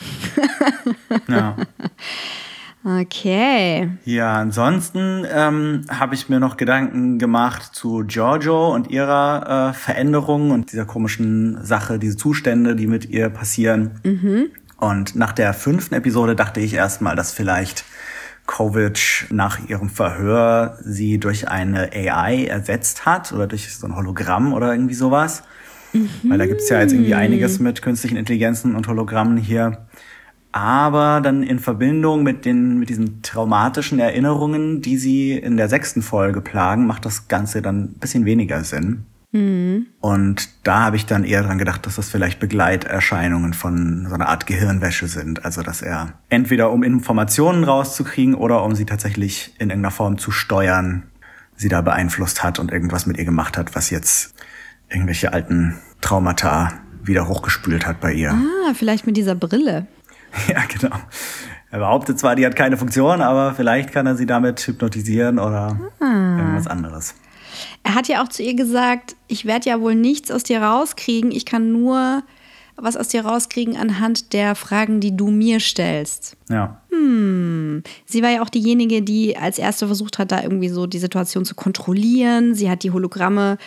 ja. 1.29 1.57
Okay. 2.85 3.91
Ja, 4.05 4.37
ansonsten 4.37 5.27
ähm, 5.31 5.85
habe 5.91 6.15
ich 6.15 6.29
mir 6.29 6.39
noch 6.39 6.57
Gedanken 6.57 7.19
gemacht 7.19 7.75
zu 7.75 8.05
Giorgio 8.07 8.73
und 8.73 8.89
ihrer 8.89 9.71
äh, 9.71 9.75
Veränderung 9.75 10.53
und 10.53 10.73
dieser 10.73 10.85
komischen 10.85 11.63
Sache, 11.65 11.99
diese 11.99 12.17
Zustände, 12.17 12.77
die 12.77 12.87
mit 12.87 13.07
ihr 13.11 13.31
passieren. 13.31 14.01
Mhm. 14.05 14.51
Und 14.79 15.17
nach 15.17 15.33
der 15.33 15.53
fünften 15.55 15.95
Episode 15.95 16.37
dachte 16.37 16.61
ich 16.61 16.73
erstmal, 16.73 17.17
dass 17.17 17.33
vielleicht 17.33 17.85
Kovic 18.47 19.27
nach 19.31 19.69
ihrem 19.69 19.91
Verhör 19.91 20.79
sie 20.81 21.19
durch 21.19 21.49
eine 21.49 21.91
AI 21.93 22.47
ersetzt 22.47 23.05
hat 23.05 23.33
oder 23.33 23.47
durch 23.47 23.75
so 23.75 23.87
ein 23.87 23.95
Hologramm 23.95 24.55
oder 24.55 24.73
irgendwie 24.73 24.95
sowas. 24.95 25.43
Mhm. 25.93 26.09
Weil 26.25 26.39
da 26.39 26.47
gibt's 26.47 26.69
ja 26.69 26.81
jetzt 26.81 26.93
irgendwie 26.93 27.15
einiges 27.15 27.59
mit 27.59 27.83
künstlichen 27.83 28.17
Intelligenzen 28.17 28.75
und 28.75 28.89
Hologrammen 28.89 29.37
hier. 29.37 29.87
Aber 30.53 31.21
dann 31.23 31.43
in 31.43 31.59
Verbindung 31.59 32.23
mit 32.23 32.45
den, 32.45 32.79
mit 32.79 32.89
diesen 32.89 33.21
traumatischen 33.23 33.99
Erinnerungen, 33.99 34.81
die 34.81 34.97
sie 34.97 35.33
in 35.33 35.57
der 35.57 35.69
sechsten 35.69 36.03
Folge 36.03 36.41
plagen, 36.41 36.87
macht 36.87 37.05
das 37.05 37.29
Ganze 37.29 37.61
dann 37.61 37.83
ein 37.83 37.95
bisschen 37.99 38.25
weniger 38.25 38.65
Sinn. 38.65 39.05
Mhm. 39.33 39.87
Und 40.01 40.49
da 40.67 40.85
habe 40.85 40.97
ich 40.97 41.07
dann 41.07 41.25
eher 41.25 41.43
dran 41.43 41.59
gedacht, 41.59 41.85
dass 41.87 41.97
das 41.97 42.09
vielleicht 42.09 42.41
Begleiterscheinungen 42.41 43.53
von 43.53 44.07
so 44.09 44.15
einer 44.15 44.29
Art 44.29 44.47
Gehirnwäsche 44.47 45.07
sind. 45.07 45.45
Also 45.45 45.63
dass 45.63 45.83
er 45.83 46.15
entweder 46.29 46.71
um 46.71 46.83
Informationen 46.83 47.65
rauszukriegen 47.65 48.35
oder 48.35 48.63
um 48.63 48.75
sie 48.75 48.87
tatsächlich 48.87 49.55
in 49.59 49.71
irgendeiner 49.71 49.91
Form 49.91 50.19
zu 50.19 50.31
steuern, 50.31 51.05
sie 51.57 51.69
da 51.69 51.83
beeinflusst 51.83 52.43
hat 52.43 52.59
und 52.59 52.73
irgendwas 52.73 53.07
mit 53.07 53.19
ihr 53.19 53.25
gemacht 53.25 53.59
hat, 53.59 53.75
was 53.75 53.91
jetzt 53.91 54.35
irgendwelche 54.89 55.33
alten 55.33 55.77
Traumata 56.01 56.73
wieder 57.03 57.29
hochgespült 57.29 57.87
hat 57.87 58.01
bei 58.01 58.13
ihr. 58.13 58.33
Ah, 58.33 58.75
vielleicht 58.75 59.07
mit 59.07 59.17
dieser 59.17 59.35
Brille. 59.35 59.87
Ja, 60.47 60.63
genau. 60.69 60.95
Er 61.71 61.79
behauptet 61.79 62.19
zwar, 62.19 62.37
die 62.37 62.45
hat 62.45 62.55
keine 62.55 62.77
Funktion, 62.77 63.23
aber 63.23 63.55
vielleicht 63.55 63.93
kann 63.93 64.07
er 64.07 64.15
sie 64.15 64.27
damit 64.27 64.61
hypnotisieren 64.61 65.39
oder 65.39 65.79
ah. 66.01 66.37
irgendwas 66.39 66.67
anderes. 66.67 67.15
Er 67.83 67.95
hat 67.95 68.09
ja 68.09 68.23
auch 68.23 68.29
zu 68.29 68.43
ihr 68.43 68.55
gesagt, 68.55 69.17
ich 69.27 69.45
werde 69.45 69.71
ja 69.71 69.81
wohl 69.81 69.95
nichts 69.95 70.31
aus 70.31 70.43
dir 70.43 70.63
rauskriegen, 70.63 71.31
ich 71.31 71.45
kann 71.45 71.73
nur 71.73 72.23
was 72.81 72.97
aus 72.97 73.09
dir 73.09 73.25
rauskriegen 73.25 73.77
anhand 73.77 74.33
der 74.33 74.55
Fragen, 74.55 75.01
die 75.01 75.17
du 75.17 75.31
mir 75.31 75.59
stellst. 75.59 76.37
Ja. 76.49 76.81
Hm. 76.91 77.83
Sie 78.07 78.23
war 78.23 78.31
ja 78.31 78.43
auch 78.43 78.49
diejenige, 78.49 79.03
die 79.03 79.37
als 79.37 79.59
erste 79.59 79.87
versucht 79.87 80.19
hat, 80.19 80.31
da 80.31 80.43
irgendwie 80.43 80.69
so 80.69 80.87
die 80.87 81.01
Situation 81.01 81.45
zu 81.45 81.55
kontrollieren. 81.55 82.55
Sie 82.55 82.71
hat 82.71 82.85
die 82.85 82.93
Hologramme 82.93 83.59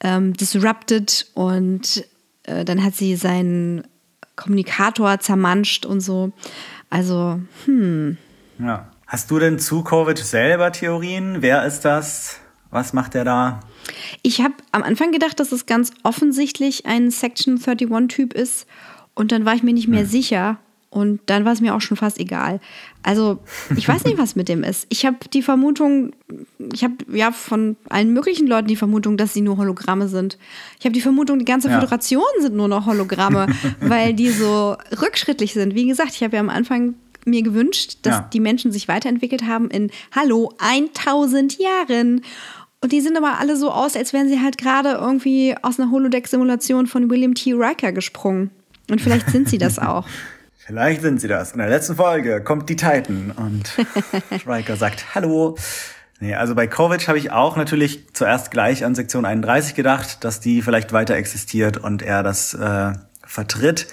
ähm, 0.00 0.34
disrupted 0.34 1.26
und 1.34 2.04
äh, 2.42 2.64
dann 2.64 2.84
hat 2.84 2.94
sie 2.94 3.16
seinen 3.16 3.84
Kommunikator 4.36 5.18
zermanscht 5.18 5.86
und 5.86 6.00
so. 6.00 6.32
Also, 6.90 7.40
hm. 7.64 8.18
Ja. 8.58 8.90
Hast 9.06 9.30
du 9.30 9.38
denn 9.38 9.58
zu 9.58 9.82
Covid 9.82 10.18
selber 10.18 10.70
Theorien? 10.70 11.38
Wer 11.40 11.64
ist 11.64 11.86
das? 11.86 12.40
Was 12.70 12.92
macht 12.92 13.14
er 13.14 13.24
da? 13.24 13.60
Ich 14.22 14.40
habe 14.40 14.54
am 14.72 14.82
Anfang 14.82 15.12
gedacht, 15.12 15.40
dass 15.40 15.52
es 15.52 15.66
ganz 15.66 15.92
offensichtlich 16.02 16.86
ein 16.86 17.10
Section 17.10 17.58
31-Typ 17.58 18.34
ist. 18.34 18.66
Und 19.14 19.32
dann 19.32 19.44
war 19.44 19.54
ich 19.54 19.62
mir 19.62 19.72
nicht 19.72 19.88
mehr 19.88 20.02
hm. 20.02 20.08
sicher. 20.08 20.58
Und 20.90 21.20
dann 21.26 21.44
war 21.44 21.52
es 21.52 21.60
mir 21.60 21.74
auch 21.74 21.82
schon 21.82 21.98
fast 21.98 22.18
egal. 22.18 22.60
Also, 23.02 23.40
ich 23.76 23.86
weiß 23.86 24.04
nicht, 24.04 24.16
was 24.16 24.36
mit 24.36 24.48
dem 24.48 24.64
ist. 24.64 24.86
Ich 24.88 25.04
habe 25.04 25.18
die 25.34 25.42
Vermutung, 25.42 26.12
ich 26.72 26.82
habe 26.82 26.94
ja 27.12 27.30
von 27.30 27.76
allen 27.90 28.14
möglichen 28.14 28.46
Leuten 28.46 28.68
die 28.68 28.76
Vermutung, 28.76 29.18
dass 29.18 29.34
sie 29.34 29.42
nur 29.42 29.58
Hologramme 29.58 30.08
sind. 30.08 30.38
Ich 30.78 30.86
habe 30.86 30.94
die 30.94 31.02
Vermutung, 31.02 31.38
die 31.38 31.44
ganze 31.44 31.68
ja. 31.68 31.74
Föderation 31.74 32.22
sind 32.40 32.56
nur 32.56 32.68
noch 32.68 32.86
Hologramme, 32.86 33.48
weil 33.80 34.14
die 34.14 34.30
so 34.30 34.76
rückschrittlich 35.00 35.52
sind. 35.52 35.74
Wie 35.74 35.86
gesagt, 35.86 36.12
ich 36.14 36.22
habe 36.22 36.36
ja 36.36 36.40
am 36.40 36.48
Anfang 36.48 36.94
mir 37.26 37.42
gewünscht, 37.42 37.98
dass 38.02 38.14
ja. 38.14 38.30
die 38.32 38.40
Menschen 38.40 38.72
sich 38.72 38.88
weiterentwickelt 38.88 39.44
haben 39.44 39.70
in, 39.70 39.90
hallo, 40.14 40.52
1000 40.58 41.58
Jahren. 41.58 42.22
Und 42.80 42.92
die 42.92 43.00
sind 43.00 43.16
aber 43.16 43.38
alle 43.38 43.56
so 43.56 43.70
aus, 43.70 43.96
als 43.96 44.12
wären 44.12 44.28
sie 44.28 44.40
halt 44.40 44.56
gerade 44.56 44.90
irgendwie 44.90 45.56
aus 45.62 45.80
einer 45.80 45.90
Holodeck-Simulation 45.90 46.86
von 46.86 47.10
William 47.10 47.34
T. 47.34 47.52
Riker 47.52 47.92
gesprungen. 47.92 48.50
Und 48.88 49.00
vielleicht 49.00 49.30
sind 49.30 49.48
sie 49.48 49.58
das 49.58 49.78
auch. 49.78 50.06
Vielleicht 50.68 51.00
sind 51.00 51.18
sie 51.18 51.28
das. 51.28 51.52
In 51.52 51.60
der 51.60 51.70
letzten 51.70 51.96
Folge 51.96 52.42
kommt 52.44 52.68
die 52.68 52.76
Titan 52.76 53.32
und 53.34 53.74
Riker 54.46 54.76
sagt 54.76 55.14
Hallo. 55.14 55.56
Nee, 56.20 56.34
also 56.34 56.54
bei 56.54 56.66
Kovic 56.66 57.08
habe 57.08 57.16
ich 57.16 57.30
auch 57.30 57.56
natürlich 57.56 58.12
zuerst 58.12 58.50
gleich 58.50 58.84
an 58.84 58.94
Sektion 58.94 59.24
31 59.24 59.74
gedacht, 59.74 60.24
dass 60.24 60.40
die 60.40 60.60
vielleicht 60.60 60.92
weiter 60.92 61.14
existiert 61.14 61.78
und 61.78 62.02
er 62.02 62.22
das 62.22 62.52
äh, 62.52 62.92
vertritt. 63.24 63.86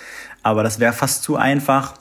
Aber 0.44 0.64
das 0.64 0.82
wäre 0.82 0.92
fast 0.92 1.24
zu 1.24 1.38
einfach 1.38 1.94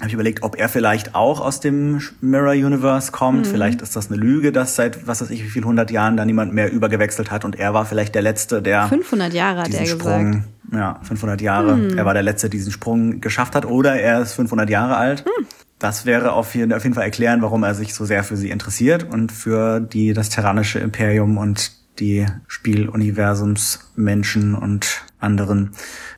habe 0.00 0.08
ich 0.08 0.14
überlegt, 0.14 0.42
ob 0.42 0.58
er 0.58 0.68
vielleicht 0.68 1.14
auch 1.14 1.40
aus 1.40 1.60
dem 1.60 2.00
Mirror 2.20 2.54
Universe 2.54 3.12
kommt. 3.12 3.46
Mhm. 3.46 3.50
Vielleicht 3.50 3.80
ist 3.80 3.94
das 3.94 4.10
eine 4.10 4.16
Lüge, 4.16 4.50
dass 4.50 4.74
seit 4.74 5.06
was 5.06 5.20
weiß 5.20 5.30
ich 5.30 5.44
wie 5.44 5.48
viel 5.48 5.64
hundert 5.64 5.92
Jahren 5.92 6.16
da 6.16 6.24
niemand 6.24 6.52
mehr 6.52 6.72
übergewechselt 6.72 7.30
hat 7.30 7.44
und 7.44 7.56
er 7.58 7.74
war 7.74 7.86
vielleicht 7.86 8.14
der 8.14 8.22
letzte, 8.22 8.60
der 8.60 8.88
500 8.88 9.32
Jahre 9.32 9.62
hat 9.62 9.72
er 9.72 9.86
Sprung, 9.86 10.32
gesagt. 10.32 10.48
Ja, 10.72 10.98
500 11.02 11.40
Jahre. 11.40 11.76
Mhm. 11.76 11.96
Er 11.96 12.04
war 12.04 12.14
der 12.14 12.24
letzte, 12.24 12.48
der 12.48 12.58
diesen 12.58 12.72
Sprung 12.72 13.20
geschafft 13.20 13.54
hat 13.54 13.66
oder 13.66 13.94
er 13.94 14.20
ist 14.20 14.34
500 14.34 14.68
Jahre 14.68 14.96
alt. 14.96 15.24
Mhm. 15.26 15.46
Das 15.78 16.06
wäre 16.06 16.32
auf 16.32 16.56
jeden, 16.56 16.72
auf 16.72 16.82
jeden 16.82 16.94
Fall 16.94 17.04
erklären, 17.04 17.40
warum 17.42 17.62
er 17.62 17.74
sich 17.74 17.94
so 17.94 18.04
sehr 18.04 18.24
für 18.24 18.36
sie 18.36 18.50
interessiert 18.50 19.04
und 19.04 19.30
für 19.30 19.78
die 19.80 20.12
das 20.12 20.28
terranische 20.28 20.80
Imperium 20.80 21.38
und 21.38 21.70
die 22.00 22.26
Spieluniversumsmenschen 22.48 24.56
und 24.56 25.02
anderen. 25.20 25.70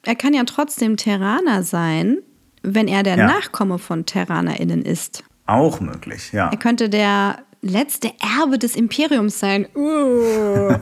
Er 0.04 0.14
kann 0.14 0.32
ja 0.34 0.44
trotzdem 0.44 0.96
Terraner 0.96 1.62
sein, 1.62 2.18
wenn 2.66 2.88
er 2.88 3.02
der 3.02 3.16
ja. 3.16 3.26
Nachkomme 3.26 3.78
von 3.78 4.04
TerranerInnen 4.04 4.82
ist. 4.82 5.24
Auch 5.46 5.80
möglich, 5.80 6.32
ja. 6.32 6.50
Er 6.50 6.58
könnte 6.58 6.88
der 6.88 7.38
letzte 7.62 8.12
Erbe 8.38 8.58
des 8.58 8.76
Imperiums 8.76 9.38
sein. 9.38 9.66
Uh. 9.74 10.70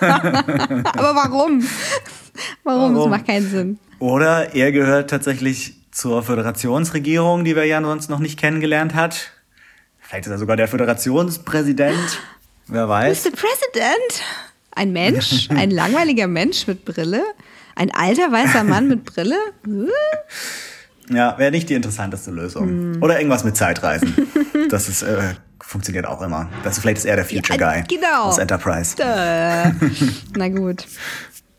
Aber 0.00 1.14
warum? 1.14 1.64
warum? 2.64 2.94
Das 2.94 3.06
macht 3.06 3.26
keinen 3.26 3.48
Sinn. 3.48 3.78
Oder 3.98 4.54
er 4.54 4.72
gehört 4.72 5.10
tatsächlich 5.10 5.74
zur 5.90 6.22
Föderationsregierung, 6.22 7.44
die 7.44 7.56
wir 7.56 7.64
ja 7.64 7.80
sonst 7.80 8.10
noch 8.10 8.18
nicht 8.18 8.38
kennengelernt 8.38 8.94
hat. 8.94 9.30
Vielleicht 10.00 10.26
ist 10.26 10.32
er 10.32 10.38
sogar 10.38 10.56
der 10.56 10.68
Föderationspräsident. 10.68 12.20
Wer 12.66 12.88
weiß. 12.88 13.24
Mr. 13.24 13.30
President? 13.30 14.22
Ein 14.72 14.92
Mensch? 14.92 15.48
Ein 15.54 15.70
langweiliger 15.70 16.26
Mensch 16.26 16.66
mit 16.66 16.84
Brille? 16.84 17.22
Ein 17.76 17.90
alter 17.94 18.32
weißer 18.32 18.64
Mann 18.64 18.88
mit 18.88 19.04
Brille? 19.04 19.36
ja, 21.10 21.38
wäre 21.38 21.50
nicht 21.50 21.68
die 21.68 21.74
interessanteste 21.74 22.30
Lösung. 22.30 22.92
Mm. 22.92 23.02
Oder 23.02 23.18
irgendwas 23.18 23.44
mit 23.44 23.56
Zeitreisen. 23.56 24.14
das 24.70 24.88
ist, 24.88 25.02
äh, 25.02 25.34
funktioniert 25.60 26.06
auch 26.06 26.22
immer. 26.22 26.48
Das, 26.64 26.78
vielleicht 26.78 26.98
ist 26.98 27.04
er 27.04 27.16
der 27.16 27.26
Future 27.26 27.58
ja, 27.60 27.72
Guy 27.72 27.84
genau. 27.86 28.24
aus 28.24 28.38
Enterprise. 28.38 28.96
Na 30.36 30.48
gut. 30.48 30.86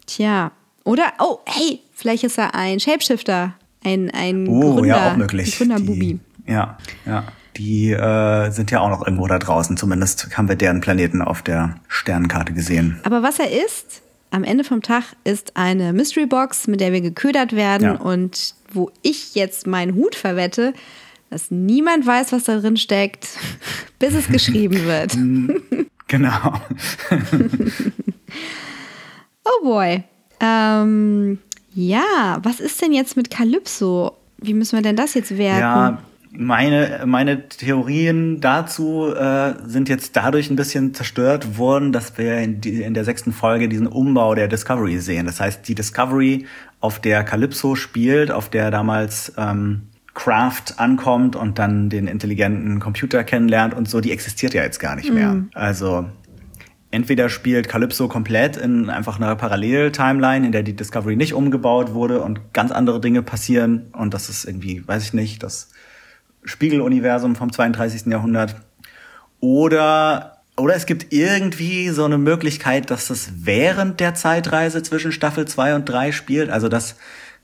Tja. 0.08 0.52
Oder, 0.84 1.14
oh, 1.20 1.40
hey, 1.46 1.82
vielleicht 1.94 2.24
ist 2.24 2.40
er 2.40 2.56
ein 2.56 2.80
Shapeshifter. 2.80 3.54
Ein, 3.84 4.10
ein 4.12 4.48
oh, 4.48 4.74
Gründer, 4.74 4.88
ja, 4.88 5.12
auch 5.12 5.18
möglich. 5.18 5.56
Gründerbubi. 5.58 6.20
Ja, 6.48 6.78
ja. 7.06 7.26
Die 7.58 7.92
äh, 7.92 8.50
sind 8.52 8.72
ja 8.72 8.80
auch 8.80 8.90
noch 8.90 9.06
irgendwo 9.06 9.28
da 9.28 9.38
draußen. 9.38 9.78
Zumindest 9.78 10.36
haben 10.36 10.48
wir 10.48 10.56
deren 10.56 10.82
Planeten 10.82 11.22
auf 11.22 11.44
der 11.44 11.76
Sternenkarte 11.88 12.54
gesehen. 12.54 13.00
Aber 13.04 13.22
was 13.22 13.40
er 13.40 13.52
ist, 13.52 14.02
am 14.32 14.44
Ende 14.44 14.64
vom 14.64 14.82
Tag 14.82 15.04
ist 15.24 15.56
eine 15.56 15.94
Mystery 15.94 16.26
Box, 16.26 16.68
mit 16.68 16.80
der 16.80 16.92
wir 16.92 17.02
geködert 17.02 17.54
werden 17.54 17.84
ja. 17.84 17.96
und 17.96 18.56
wo 18.72 18.92
ich 19.02 19.36
jetzt 19.36 19.68
meinen 19.68 19.96
Hut 19.96 20.16
verwette, 20.16 20.74
dass 21.30 21.52
niemand 21.52 22.06
weiß, 22.06 22.32
was 22.32 22.46
da 22.46 22.60
drin 22.60 22.78
steckt, 22.78 23.28
bis 24.00 24.14
es 24.14 24.28
geschrieben 24.28 24.86
wird. 24.86 25.18
genau. 26.08 26.54
oh 29.46 29.64
boy. 29.64 30.04
Ähm, 30.40 31.40
ja, 31.74 32.40
was 32.44 32.60
ist 32.60 32.82
denn 32.82 32.94
jetzt 32.94 33.18
mit 33.18 33.30
Calypso? 33.30 34.18
Wie 34.38 34.54
müssen 34.54 34.78
wir 34.78 34.84
denn 34.84 34.96
das 34.96 35.14
jetzt 35.14 35.38
werten? 35.38 35.60
Ja, 35.60 36.02
meine, 36.38 37.04
meine 37.06 37.50
Theorien 37.50 38.40
dazu 38.40 39.14
äh, 39.14 39.54
sind 39.66 39.90
jetzt 39.90 40.16
dadurch 40.16 40.50
ein 40.50 40.56
bisschen 40.56 40.94
zerstört 40.94 41.58
worden, 41.58 41.92
dass 41.92 42.18
wir 42.18 42.38
in, 42.38 42.62
die, 42.62 42.84
in 42.84 42.94
der 42.94 43.04
sechsten 43.04 43.34
Folge 43.34 43.68
diesen 43.68 43.88
Umbau 43.88 44.36
der 44.36 44.48
Discovery 44.48 45.00
sehen. 45.00 45.26
Das 45.26 45.40
heißt, 45.40 45.68
die 45.68 45.76
Discovery, 45.76 46.46
auf 46.80 47.00
der 47.00 47.24
Calypso 47.24 47.76
spielt, 47.76 48.32
auf 48.32 48.50
der 48.50 48.70
damals 48.70 49.34
ähm, 49.36 49.84
Kraft 50.14 50.80
ankommt 50.80 51.36
und 51.36 51.58
dann 51.60 51.90
den 51.90 52.08
intelligenten 52.08 52.80
Computer 52.80 53.24
kennenlernt 53.24 53.74
und 53.74 53.90
so, 53.90 54.00
die 54.00 54.12
existiert 54.12 54.54
ja 54.54 54.64
jetzt 54.64 54.80
gar 54.80 54.96
nicht 54.96 55.12
mehr. 55.12 55.34
Mhm. 55.34 55.50
Also 55.54 56.06
entweder 56.92 57.30
spielt 57.30 57.68
Calypso 57.68 58.08
komplett 58.08 58.58
in 58.58 58.90
einfach 58.90 59.18
einer 59.20 59.36
Parallel-Timeline, 59.36 60.46
in 60.46 60.52
der 60.52 60.64
die 60.64 60.76
Discovery 60.76 61.16
nicht 61.16 61.34
umgebaut 61.34 61.94
wurde 61.94 62.22
und 62.22 62.54
ganz 62.54 62.72
andere 62.72 63.02
Dinge 63.02 63.24
passieren 63.24 63.88
und 63.94 64.14
das 64.14 64.30
ist 64.30 64.46
irgendwie, 64.46 64.88
weiß 64.88 65.04
ich 65.04 65.14
nicht, 65.14 65.42
das 65.42 65.72
Spiegeluniversum 66.48 67.36
vom 67.36 67.52
32. 67.52 68.08
Jahrhundert. 68.08 68.56
Oder, 69.40 70.38
oder 70.58 70.76
es 70.76 70.86
gibt 70.86 71.14
irgendwie 71.14 71.90
so 71.90 72.06
eine 72.06 72.18
Möglichkeit, 72.18 72.90
dass 72.90 73.08
das 73.08 73.30
während 73.36 74.00
der 74.00 74.16
Zeitreise 74.16 74.82
zwischen 74.82 75.12
Staffel 75.12 75.48
2 75.48 75.76
und 75.76 75.86
3 75.86 76.12
spielt. 76.12 76.50
Also 76.50 76.70
dass 76.70 76.96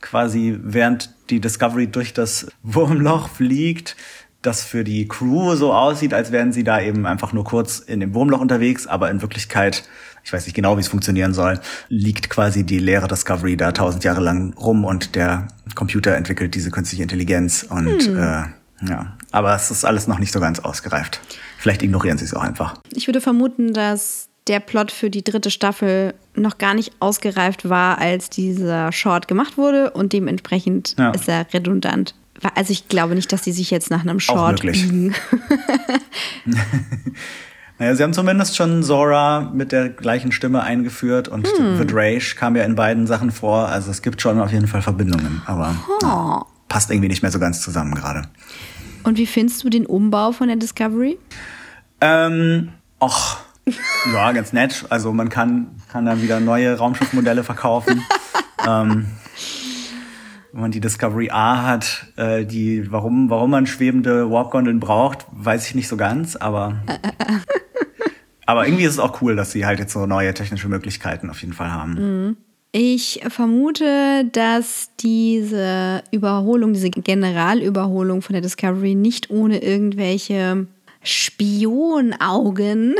quasi 0.01 0.57
während 0.61 1.13
die 1.29 1.39
Discovery 1.39 1.87
durch 1.87 2.13
das 2.13 2.47
Wurmloch 2.63 3.29
fliegt, 3.29 3.95
das 4.41 4.63
für 4.63 4.83
die 4.83 5.07
Crew 5.07 5.55
so 5.55 5.73
aussieht, 5.73 6.13
als 6.13 6.31
wären 6.31 6.51
sie 6.51 6.63
da 6.63 6.81
eben 6.81 7.05
einfach 7.05 7.33
nur 7.33 7.45
kurz 7.45 7.79
in 7.79 8.01
dem 8.01 8.13
Wurmloch 8.13 8.41
unterwegs, 8.41 8.87
aber 8.87 9.09
in 9.09 9.21
Wirklichkeit, 9.21 9.87
ich 10.23 10.33
weiß 10.33 10.45
nicht 10.45 10.53
genau, 10.53 10.75
wie 10.75 10.81
es 10.81 10.89
funktionieren 10.89 11.33
soll, 11.33 11.59
liegt 11.87 12.29
quasi 12.29 12.65
die 12.65 12.79
leere 12.79 13.07
Discovery 13.07 13.55
da 13.55 13.71
tausend 13.71 14.03
Jahre 14.03 14.21
lang 14.21 14.53
rum 14.53 14.83
und 14.83 15.15
der 15.15 15.47
Computer 15.75 16.15
entwickelt 16.15 16.55
diese 16.55 16.71
künstliche 16.71 17.03
Intelligenz 17.03 17.63
und 17.63 18.03
hm. 18.03 18.19
äh, 18.19 18.43
ja, 18.87 19.17
aber 19.31 19.55
es 19.55 19.71
ist 19.71 19.85
alles 19.85 20.07
noch 20.07 20.19
nicht 20.19 20.31
so 20.31 20.39
ganz 20.39 20.59
ausgereift. 20.59 21.19
Vielleicht 21.57 21.83
ignorieren 21.83 22.17
sie 22.17 22.25
es 22.25 22.33
auch 22.33 22.41
einfach. 22.41 22.75
Ich 22.93 23.07
würde 23.07 23.21
vermuten, 23.21 23.73
dass 23.73 24.29
der 24.47 24.59
Plot 24.59 24.91
für 24.91 25.09
die 25.09 25.23
dritte 25.23 25.51
Staffel 25.51 26.13
noch 26.35 26.57
gar 26.57 26.73
nicht 26.73 26.93
ausgereift 26.99 27.69
war, 27.69 27.99
als 27.99 28.29
dieser 28.29 28.91
Short 28.91 29.27
gemacht 29.27 29.57
wurde 29.57 29.91
und 29.91 30.13
dementsprechend 30.13 30.95
ja. 30.97 31.11
ist 31.11 31.29
er 31.29 31.45
redundant. 31.53 32.15
Also 32.55 32.71
ich 32.71 32.89
glaube 32.89 33.15
nicht, 33.15 33.31
dass 33.31 33.43
sie 33.43 33.53
sich 33.53 33.71
jetzt 33.71 33.89
nach 33.89 34.01
einem 34.01 34.19
Short 34.19 34.61
biegen. 34.61 35.15
naja, 37.79 37.95
sie 37.95 38.03
haben 38.03 38.13
zumindest 38.13 38.57
schon 38.57 38.83
Zora 38.83 39.51
mit 39.53 39.71
der 39.71 39.89
gleichen 39.89 40.31
Stimme 40.31 40.63
eingeführt 40.63 41.29
und 41.29 41.47
hm. 41.47 41.79
Vidrage 41.79 42.35
kam 42.35 42.55
ja 42.55 42.63
in 42.63 42.75
beiden 42.75 43.07
Sachen 43.07 43.31
vor. 43.31 43.69
Also 43.69 43.91
es 43.91 44.01
gibt 44.01 44.21
schon 44.21 44.41
auf 44.41 44.51
jeden 44.51 44.67
Fall 44.67 44.81
Verbindungen, 44.81 45.41
aber 45.45 45.75
oh. 45.87 46.05
ja, 46.05 46.45
passt 46.67 46.91
irgendwie 46.91 47.07
nicht 47.07 47.21
mehr 47.21 47.31
so 47.31 47.39
ganz 47.39 47.61
zusammen 47.61 47.95
gerade. 47.95 48.23
Und 49.03 49.17
wie 49.17 49.25
findest 49.25 49.63
du 49.63 49.69
den 49.69 49.85
Umbau 49.85 50.31
von 50.31 50.47
der 50.47 50.57
Discovery? 50.57 51.17
Ähm, 52.01 52.69
ach, 52.99 53.43
ja, 54.13 54.31
ganz 54.31 54.53
nett. 54.53 54.85
Also 54.89 55.13
man 55.13 55.29
kann, 55.29 55.75
kann 55.89 56.05
dann 56.05 56.21
wieder 56.21 56.39
neue 56.39 56.77
Raumschiffmodelle 56.77 57.43
verkaufen. 57.43 58.03
ähm, 58.67 59.07
wenn 60.51 60.61
man 60.61 60.71
die 60.71 60.79
Discovery 60.79 61.29
A 61.31 61.63
hat, 61.63 62.07
äh, 62.15 62.45
die, 62.45 62.91
warum, 62.91 63.29
warum 63.29 63.51
man 63.51 63.65
schwebende 63.65 64.29
Warp-Gondeln 64.29 64.79
braucht, 64.79 65.25
weiß 65.31 65.67
ich 65.67 65.75
nicht 65.75 65.87
so 65.87 65.97
ganz, 65.97 66.35
aber, 66.35 66.83
aber 68.45 68.67
irgendwie 68.67 68.83
ist 68.83 68.93
es 68.93 68.99
auch 68.99 69.21
cool, 69.21 69.35
dass 69.35 69.51
sie 69.51 69.65
halt 69.65 69.79
jetzt 69.79 69.93
so 69.93 70.05
neue 70.05 70.33
technische 70.33 70.67
Möglichkeiten 70.67 71.29
auf 71.31 71.41
jeden 71.41 71.53
Fall 71.53 71.71
haben. 71.71 71.93
Mhm. 71.93 72.37
Ich 72.75 73.21
vermute, 73.27 74.25
dass 74.31 74.89
diese 74.99 76.03
Überholung, 76.09 76.73
diese 76.73 76.89
Generalüberholung 76.89 78.23
von 78.23 78.33
der 78.33 78.41
Discovery 78.41 78.95
nicht 78.95 79.29
ohne 79.29 79.61
irgendwelche 79.61 80.65
Spionaugen, 81.03 82.95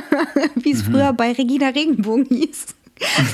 wie 0.56 0.72
es 0.72 0.82
früher 0.82 1.12
bei 1.12 1.30
Regina 1.30 1.68
Regenbogen 1.68 2.26
hieß. 2.36 2.66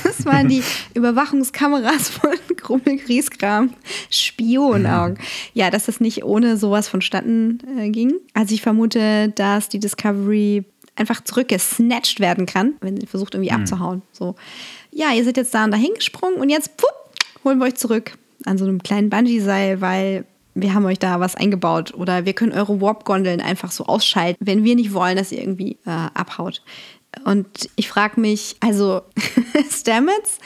Das 0.03 0.25
waren 0.27 0.47
die 0.47 0.61
Überwachungskameras 0.93 2.09
von 2.09 2.35
Krummel 2.55 2.97
Grieskram. 2.97 3.73
Spionaugen. 4.11 5.17
Ja, 5.55 5.71
dass 5.71 5.87
das 5.87 5.99
nicht 5.99 6.23
ohne 6.23 6.57
sowas 6.57 6.87
vonstatten 6.87 7.61
äh, 7.79 7.89
ging. 7.89 8.13
Also 8.35 8.53
ich 8.53 8.61
vermute, 8.61 9.29
dass 9.29 9.69
die 9.69 9.79
Discovery 9.79 10.65
einfach 10.95 11.23
zurückgesnatcht 11.23 12.19
werden 12.19 12.45
kann, 12.45 12.73
wenn 12.81 12.99
sie 12.99 13.07
versucht 13.07 13.33
irgendwie 13.33 13.51
abzuhauen. 13.51 14.01
So, 14.11 14.35
ja, 14.91 15.13
ihr 15.13 15.23
seid 15.23 15.37
jetzt 15.37 15.53
da 15.53 15.65
und 15.65 15.71
dahin 15.71 15.93
gesprungen 15.95 16.37
und 16.37 16.49
jetzt 16.49 16.77
pup, 16.77 17.13
holen 17.43 17.59
wir 17.59 17.65
euch 17.65 17.75
zurück 17.75 18.17
an 18.45 18.57
so 18.57 18.65
einem 18.65 18.81
kleinen 18.81 19.09
Bungee-Seil, 19.09 19.81
weil 19.81 20.25
wir 20.55 20.73
haben 20.73 20.85
euch 20.85 20.99
da 20.99 21.19
was 21.19 21.35
eingebaut 21.35 21.93
oder 21.93 22.25
wir 22.25 22.33
können 22.33 22.51
eure 22.51 22.81
Warp-Gondeln 22.81 23.41
einfach 23.41 23.71
so 23.71 23.85
ausschalten, 23.85 24.45
wenn 24.45 24.63
wir 24.63 24.75
nicht 24.75 24.93
wollen, 24.93 25.17
dass 25.17 25.31
ihr 25.31 25.39
irgendwie 25.39 25.77
äh, 25.85 25.89
abhaut. 26.13 26.61
Und 27.25 27.47
ich 27.75 27.89
frage 27.89 28.19
mich, 28.19 28.55
also 28.59 29.01
Stamets 29.71 30.39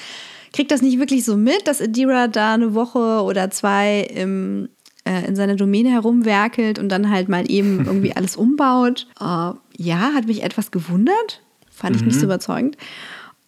kriegt 0.54 0.72
das 0.72 0.82
nicht 0.82 1.00
wirklich 1.00 1.26
so 1.26 1.36
mit, 1.36 1.68
dass 1.68 1.82
Adira 1.82 2.28
da 2.28 2.54
eine 2.54 2.74
Woche 2.74 3.24
oder 3.24 3.50
zwei 3.52 4.02
im, 4.02 4.70
äh, 5.06 5.26
in 5.28 5.36
seiner 5.36 5.56
Domäne 5.56 5.90
herumwerkelt 5.90 6.80
und 6.80 6.90
dann 6.90 7.10
halt 7.10 7.28
mal 7.28 7.50
eben 7.50 7.80
irgendwie 7.86 8.16
alles 8.16 8.36
umbaut. 8.36 9.08
Äh, 9.20 9.52
ja, 9.78 10.14
hat 10.14 10.28
mich 10.28 10.44
etwas 10.44 10.72
gewundert. 10.72 11.42
Fand 11.72 11.96
ich 11.96 12.04
nicht 12.04 12.20
so 12.20 12.26
überzeugend. 12.26 12.78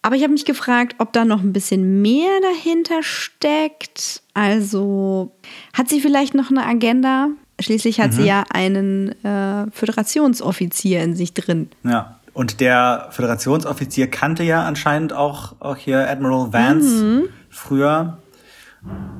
Aber 0.06 0.14
ich 0.14 0.22
habe 0.22 0.34
mich 0.34 0.44
gefragt, 0.44 0.94
ob 0.98 1.12
da 1.12 1.24
noch 1.24 1.42
ein 1.42 1.52
bisschen 1.52 2.00
mehr 2.00 2.30
dahinter 2.40 3.02
steckt. 3.02 4.22
Also 4.34 5.32
hat 5.72 5.88
sie 5.88 6.00
vielleicht 6.00 6.32
noch 6.32 6.48
eine 6.48 6.64
Agenda? 6.64 7.30
Schließlich 7.58 7.98
hat 7.98 8.12
sie 8.12 8.22
ja 8.22 8.44
einen 8.50 9.20
äh, 9.24 9.68
Föderationsoffizier 9.72 11.02
in 11.02 11.16
sich 11.16 11.34
drin. 11.34 11.70
Ja. 11.82 12.20
Und 12.34 12.60
der 12.60 13.08
Föderationsoffizier 13.10 14.06
kannte 14.06 14.44
ja 14.44 14.62
anscheinend 14.64 15.12
auch, 15.12 15.56
auch 15.58 15.76
hier 15.76 16.08
Admiral 16.08 16.52
Vance 16.52 17.28
früher. 17.50 18.18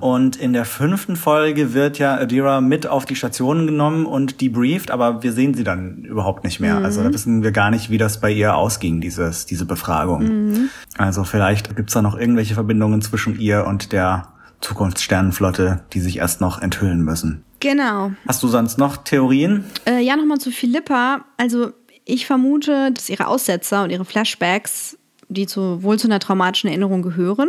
Und 0.01 0.37
in 0.37 0.53
der 0.53 0.65
fünften 0.65 1.17
Folge 1.17 1.73
wird 1.73 1.99
ja 1.99 2.17
Adira 2.17 2.61
mit 2.61 2.87
auf 2.87 3.07
die 3.07 3.17
Station 3.17 3.67
genommen 3.67 4.07
und 4.07 4.41
debrieft, 4.41 4.91
aber 4.91 5.23
wir 5.23 5.33
sehen 5.33 5.55
sie 5.55 5.65
dann 5.65 6.05
überhaupt 6.05 6.45
nicht 6.45 6.61
mehr. 6.61 6.79
Also 6.79 7.03
da 7.03 7.13
wissen 7.13 7.43
wir 7.43 7.51
gar 7.51 7.71
nicht, 7.71 7.91
wie 7.91 7.99
das 7.99 8.21
bei 8.21 8.31
ihr 8.31 8.57
ausging, 8.57 9.01
dieses, 9.01 9.47
diese 9.47 9.65
Befragung. 9.65 10.69
Also 10.99 11.25
vielleicht 11.25 11.75
gibt's 11.77 11.95
da 11.95 12.03
noch 12.03 12.17
irgendwelche 12.17 12.55
Verbindungen 12.55 13.01
zwischen 13.01 13.41
ihr 13.41 13.67
und 13.67 13.93
der 13.93 14.29
Zukunftssternenflotte, 14.61 15.85
die 15.93 16.01
sich 16.01 16.19
erst 16.19 16.41
noch 16.41 16.61
enthüllen 16.61 17.03
müssen. 17.03 17.43
Genau. 17.61 18.13
Hast 18.29 18.43
du 18.43 18.49
sonst 18.49 18.79
noch 18.79 18.99
Theorien? 18.99 19.65
Äh, 19.87 20.01
ja, 20.01 20.17
nochmal 20.17 20.39
zu 20.39 20.51
Philippa. 20.51 21.25
Also 21.37 21.73
ich 22.05 22.27
vermute, 22.27 22.93
dass 22.93 23.09
ihre 23.09 23.27
Aussetzer 23.27 23.83
und 23.85 23.91
ihre 23.91 24.05
Flashbacks, 24.05 24.99
die 25.29 25.47
zu, 25.47 25.83
wohl 25.83 25.99
zu 25.99 26.07
einer 26.07 26.21
traumatischen 26.21 26.69
Erinnerung 26.69 27.03
gehören, 27.03 27.49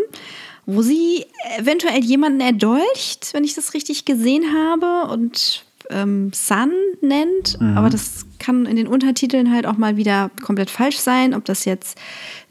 wo 0.67 0.81
sie 0.81 1.25
eventuell 1.57 2.03
jemanden 2.03 2.41
erdolcht, 2.41 3.33
wenn 3.33 3.43
ich 3.43 3.55
das 3.55 3.73
richtig 3.73 4.05
gesehen 4.05 4.43
habe, 4.53 5.11
und 5.11 5.65
ähm, 5.89 6.31
Sun 6.33 6.71
nennt. 7.01 7.57
Aber 7.75 7.89
das 7.89 8.25
kann 8.37 8.65
in 8.65 8.75
den 8.75 8.87
Untertiteln 8.87 9.51
halt 9.51 9.65
auch 9.65 9.77
mal 9.77 9.97
wieder 9.97 10.29
komplett 10.43 10.69
falsch 10.69 10.97
sein, 10.97 11.33
ob 11.33 11.45
das 11.45 11.65
jetzt 11.65 11.97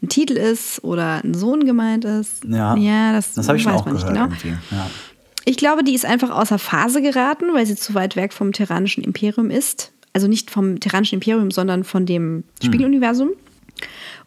ein 0.01 0.09
Titel 0.09 0.33
ist 0.33 0.83
oder 0.83 1.21
ein 1.23 1.35
Sohn 1.35 1.65
gemeint 1.65 2.05
ist. 2.05 2.43
Ja, 2.45 2.75
ja 2.75 3.13
das, 3.13 3.33
das 3.33 3.47
habe 3.47 3.57
ich 3.57 3.63
schon 3.63 3.73
weiß 3.73 3.81
auch 3.81 3.85
man 3.85 3.97
gehört 3.97 4.31
nicht 4.31 4.43
genau. 4.43 4.55
Ja. 4.71 4.89
Ich 5.45 5.57
glaube, 5.57 5.83
die 5.83 5.93
ist 5.93 6.05
einfach 6.05 6.31
außer 6.31 6.59
Phase 6.59 7.01
geraten, 7.01 7.53
weil 7.53 7.65
sie 7.65 7.75
zu 7.75 7.93
weit 7.93 8.15
weg 8.15 8.33
vom 8.33 8.51
tyrannischen 8.51 9.03
Imperium 9.03 9.49
ist. 9.49 9.91
Also 10.11 10.27
nicht 10.27 10.49
vom 10.49 10.79
tyrannischen 10.79 11.17
Imperium, 11.17 11.51
sondern 11.51 11.83
von 11.83 12.05
dem 12.05 12.43
Spiegeluniversum. 12.63 13.29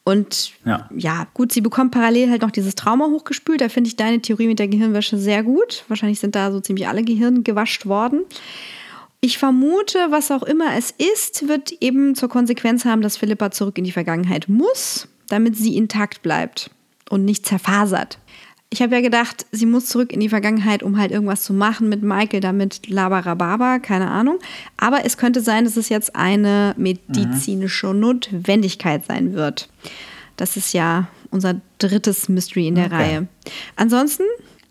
Und 0.04 0.52
Ja. 0.64 0.88
ja. 0.96 1.26
gut, 1.34 1.52
sie 1.52 1.60
bekommt 1.60 1.92
parallel 1.92 2.30
halt 2.30 2.42
noch 2.42 2.50
dieses 2.50 2.74
Trauma 2.74 3.06
hochgespült. 3.06 3.60
Da 3.60 3.68
finde 3.68 3.88
ich 3.88 3.96
deine 3.96 4.20
Theorie 4.20 4.46
mit 4.46 4.58
der 4.58 4.68
Gehirnwäsche 4.68 5.18
sehr 5.18 5.42
gut. 5.42 5.84
Wahrscheinlich 5.88 6.20
sind 6.20 6.34
da 6.34 6.50
so 6.50 6.60
ziemlich 6.60 6.88
alle 6.88 7.02
Gehirn 7.02 7.44
gewascht 7.44 7.86
worden. 7.86 8.22
Ich 9.20 9.36
vermute, 9.36 9.98
was 10.10 10.30
auch 10.30 10.42
immer 10.42 10.74
es 10.76 10.92
ist, 10.92 11.46
wird 11.46 11.72
eben 11.80 12.14
zur 12.14 12.30
Konsequenz 12.30 12.86
haben, 12.86 13.02
dass 13.02 13.18
Philippa 13.18 13.50
zurück 13.50 13.76
in 13.76 13.84
die 13.84 13.92
Vergangenheit 13.92 14.48
muss, 14.48 15.08
damit 15.28 15.56
sie 15.56 15.76
intakt 15.76 16.22
bleibt 16.22 16.70
und 17.10 17.26
nicht 17.26 17.44
zerfasert. 17.44 18.18
Ich 18.72 18.80
habe 18.80 18.94
ja 18.94 19.00
gedacht, 19.00 19.46
sie 19.50 19.66
muss 19.66 19.86
zurück 19.86 20.12
in 20.12 20.20
die 20.20 20.28
Vergangenheit, 20.28 20.84
um 20.84 20.96
halt 20.96 21.10
irgendwas 21.10 21.42
zu 21.42 21.52
machen 21.52 21.88
mit 21.88 22.02
Michael, 22.02 22.40
damit 22.40 22.88
Labarababa, 22.88 23.80
keine 23.80 24.08
Ahnung. 24.08 24.38
Aber 24.76 25.04
es 25.04 25.16
könnte 25.16 25.40
sein, 25.40 25.64
dass 25.64 25.76
es 25.76 25.88
jetzt 25.88 26.14
eine 26.14 26.74
medizinische 26.76 27.88
Notwendigkeit 27.88 29.04
sein 29.06 29.34
wird. 29.34 29.68
Das 30.36 30.56
ist 30.56 30.72
ja 30.72 31.08
unser 31.32 31.60
drittes 31.78 32.28
Mystery 32.28 32.68
in 32.68 32.76
der 32.76 32.86
Okay. 32.86 32.94
Reihe. 32.94 33.28
Ansonsten 33.74 34.22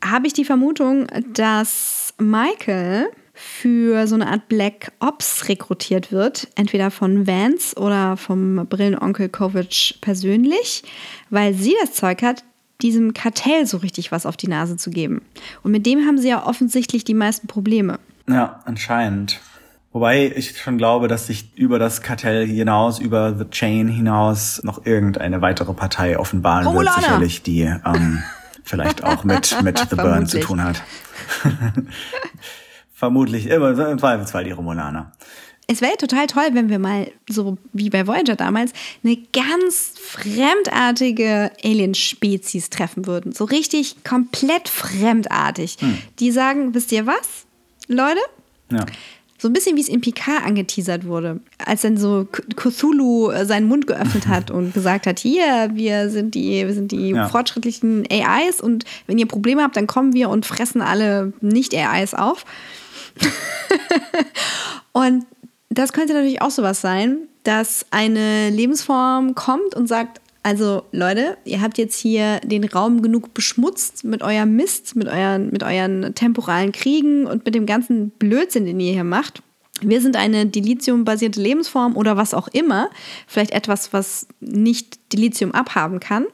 habe 0.04 0.28
ich 0.28 0.34
die 0.34 0.46
Vermutung, 0.46 1.08
dass 1.34 2.14
Michael 2.18 3.08
für 3.34 4.06
so 4.08 4.16
eine 4.16 4.28
Art 4.28 4.48
Black 4.50 4.92
Ops 5.00 5.48
rekrutiert 5.48 6.12
wird, 6.12 6.48
entweder 6.56 6.92
von 6.92 7.26
Vance 7.26 7.76
oder 7.76 8.18
vom 8.18 8.66
Brillenonkel 8.68 9.30
Kovic 9.30 9.96
persönlich, 10.02 10.84
weil 11.30 11.54
sie 11.54 11.76
das 11.82 11.94
Zeug 11.94 12.22
hat, 12.22 12.44
diesem 12.82 13.14
Kartell 13.14 13.66
so 13.66 13.78
richtig 13.78 14.12
was 14.12 14.26
auf 14.26 14.38
die 14.38 14.48
Nase 14.48 14.78
zu 14.78 14.90
geben. 14.90 15.22
Und 15.64 15.72
mit 15.72 15.86
dem 15.86 16.06
haben 16.06 16.18
sie 16.18 16.30
ja 16.30 16.46
offensichtlich 16.46 17.04
die 17.04 17.14
meisten 17.14 17.48
Probleme. 17.48 18.00
Ja, 18.28 18.62
anscheinend. 18.66 19.42
Wobei 19.92 20.32
ich 20.36 20.58
schon 20.60 20.78
glaube, 20.78 21.08
dass 21.08 21.28
sich 21.28 21.52
über 21.56 21.80
das 21.80 22.02
Kartell 22.02 22.46
hinaus, 22.46 23.00
über 23.00 23.36
The 23.36 23.46
Chain 23.50 23.88
hinaus 23.88 24.62
noch 24.64 24.86
irgendeine 24.86 25.42
weitere 25.42 25.74
Partei 25.74 26.18
offenbaren 26.18 26.68
Romulaner! 26.68 26.96
wird, 26.96 27.06
sicherlich, 27.06 27.44
die 27.44 27.62
ähm, 27.62 28.24
vielleicht 28.64 29.04
auch 29.04 29.24
mit, 29.24 29.58
mit 29.64 29.80
The 29.90 29.96
Burn 29.96 30.28
zu 30.28 30.40
tun 30.40 30.64
hat. 30.64 30.84
Vermutlich 32.94 33.48
immer, 33.48 33.70
im 33.90 33.98
Zweifelsfall 33.98 34.44
die 34.44 34.52
Romulaner. 34.52 35.12
Es 35.72 35.82
wäre 35.82 35.98
total 35.98 36.26
toll, 36.26 36.48
wenn 36.54 36.70
wir 36.70 36.80
mal, 36.80 37.12
so 37.30 37.60
wie 37.74 37.92
bei 37.92 38.08
Voyager 38.08 38.36
damals, 38.36 38.72
eine 39.04 39.18
ganz 39.34 39.94
fremdartige 40.02 41.52
Alien-Spezies 41.64 42.72
treffen 42.72 43.06
würden. 43.06 43.34
So 43.34 43.44
richtig 43.44 44.04
komplett 44.04 44.68
fremdartig. 44.68 45.78
Die 46.18 46.32
sagen, 46.32 46.74
wisst 46.74 46.92
ihr 46.92 47.06
was, 47.06 47.46
Leute? 47.88 48.20
Ja. 48.72 48.84
So 49.38 49.48
ein 49.48 49.54
bisschen 49.54 49.76
wie 49.78 49.82
es 49.82 49.90
in 49.90 50.02
Picard 50.02 50.44
angeteasert 50.44 51.06
wurde, 51.06 51.40
als 51.64 51.82
dann 51.82 51.98
so 51.98 52.26
Cthulhu 52.56 53.30
äh, 53.30 53.46
seinen 53.46 53.68
Mund 53.68 53.86
geöffnet 53.86 54.28
hat 54.28 54.50
und 54.52 54.74
gesagt 54.74 55.06
hat, 55.06 55.20
hier, 55.20 55.70
wir 55.76 56.10
sind 56.10 56.34
die, 56.34 56.66
wir 56.66 56.74
sind 56.74 56.92
die 56.92 57.10
Ja. 57.12 57.30
fortschrittlichen 57.30 58.08
AIs 58.12 58.60
und 58.60 58.86
wenn 59.06 59.20
ihr 59.20 59.28
Probleme 59.28 59.62
habt, 59.62 59.78
dann 59.78 59.86
kommen 59.86 60.14
wir 60.14 60.30
und 60.30 60.48
fressen 60.48 60.82
alle 60.82 61.32
Nicht-AIs 61.42 62.16
auf. 62.16 62.44
und 64.94 65.26
das 65.70 65.94
könnte 65.94 66.14
natürlich 66.14 66.42
auch 66.42 66.52
sowas 66.52 66.82
sein, 66.82 67.20
dass 67.44 67.86
eine 67.92 68.50
Lebensform 68.50 69.36
kommt 69.36 69.76
und 69.76 69.88
sagt, 69.88 70.20
also 70.42 70.84
Leute, 70.92 71.38
ihr 71.46 71.62
habt 71.62 71.78
jetzt 71.78 72.00
hier 72.00 72.40
den 72.40 72.64
Raum 72.64 73.02
genug 73.02 73.34
beschmutzt 73.34 74.04
mit 74.04 74.24
eurem 74.24 74.56
Mist, 74.56 74.96
mit 74.96 75.08
euren, 75.08 75.52
mit 75.52 75.64
euren 75.64 76.16
temporalen 76.16 76.72
Kriegen 76.72 77.26
und 77.26 77.46
mit 77.46 77.56
dem 77.56 77.66
ganzen 77.66 78.10
Blödsinn, 78.12 78.66
den 78.66 78.80
ihr 78.80 78.94
hier 78.94 79.04
macht. 79.04 79.44
Wir 79.82 80.02
sind 80.02 80.16
eine 80.16 80.46
Dilithium-basierte 80.46 81.42
Lebensform 81.42 81.96
oder 81.96 82.18
was 82.18 82.34
auch 82.34 82.48
immer. 82.50 82.90
Vielleicht 83.28 83.52
etwas, 83.52 83.94
was 83.94 84.28
nicht 84.40 85.14
Dilithium 85.14 85.52
abhaben 85.52 86.00
kann. 86.00 86.26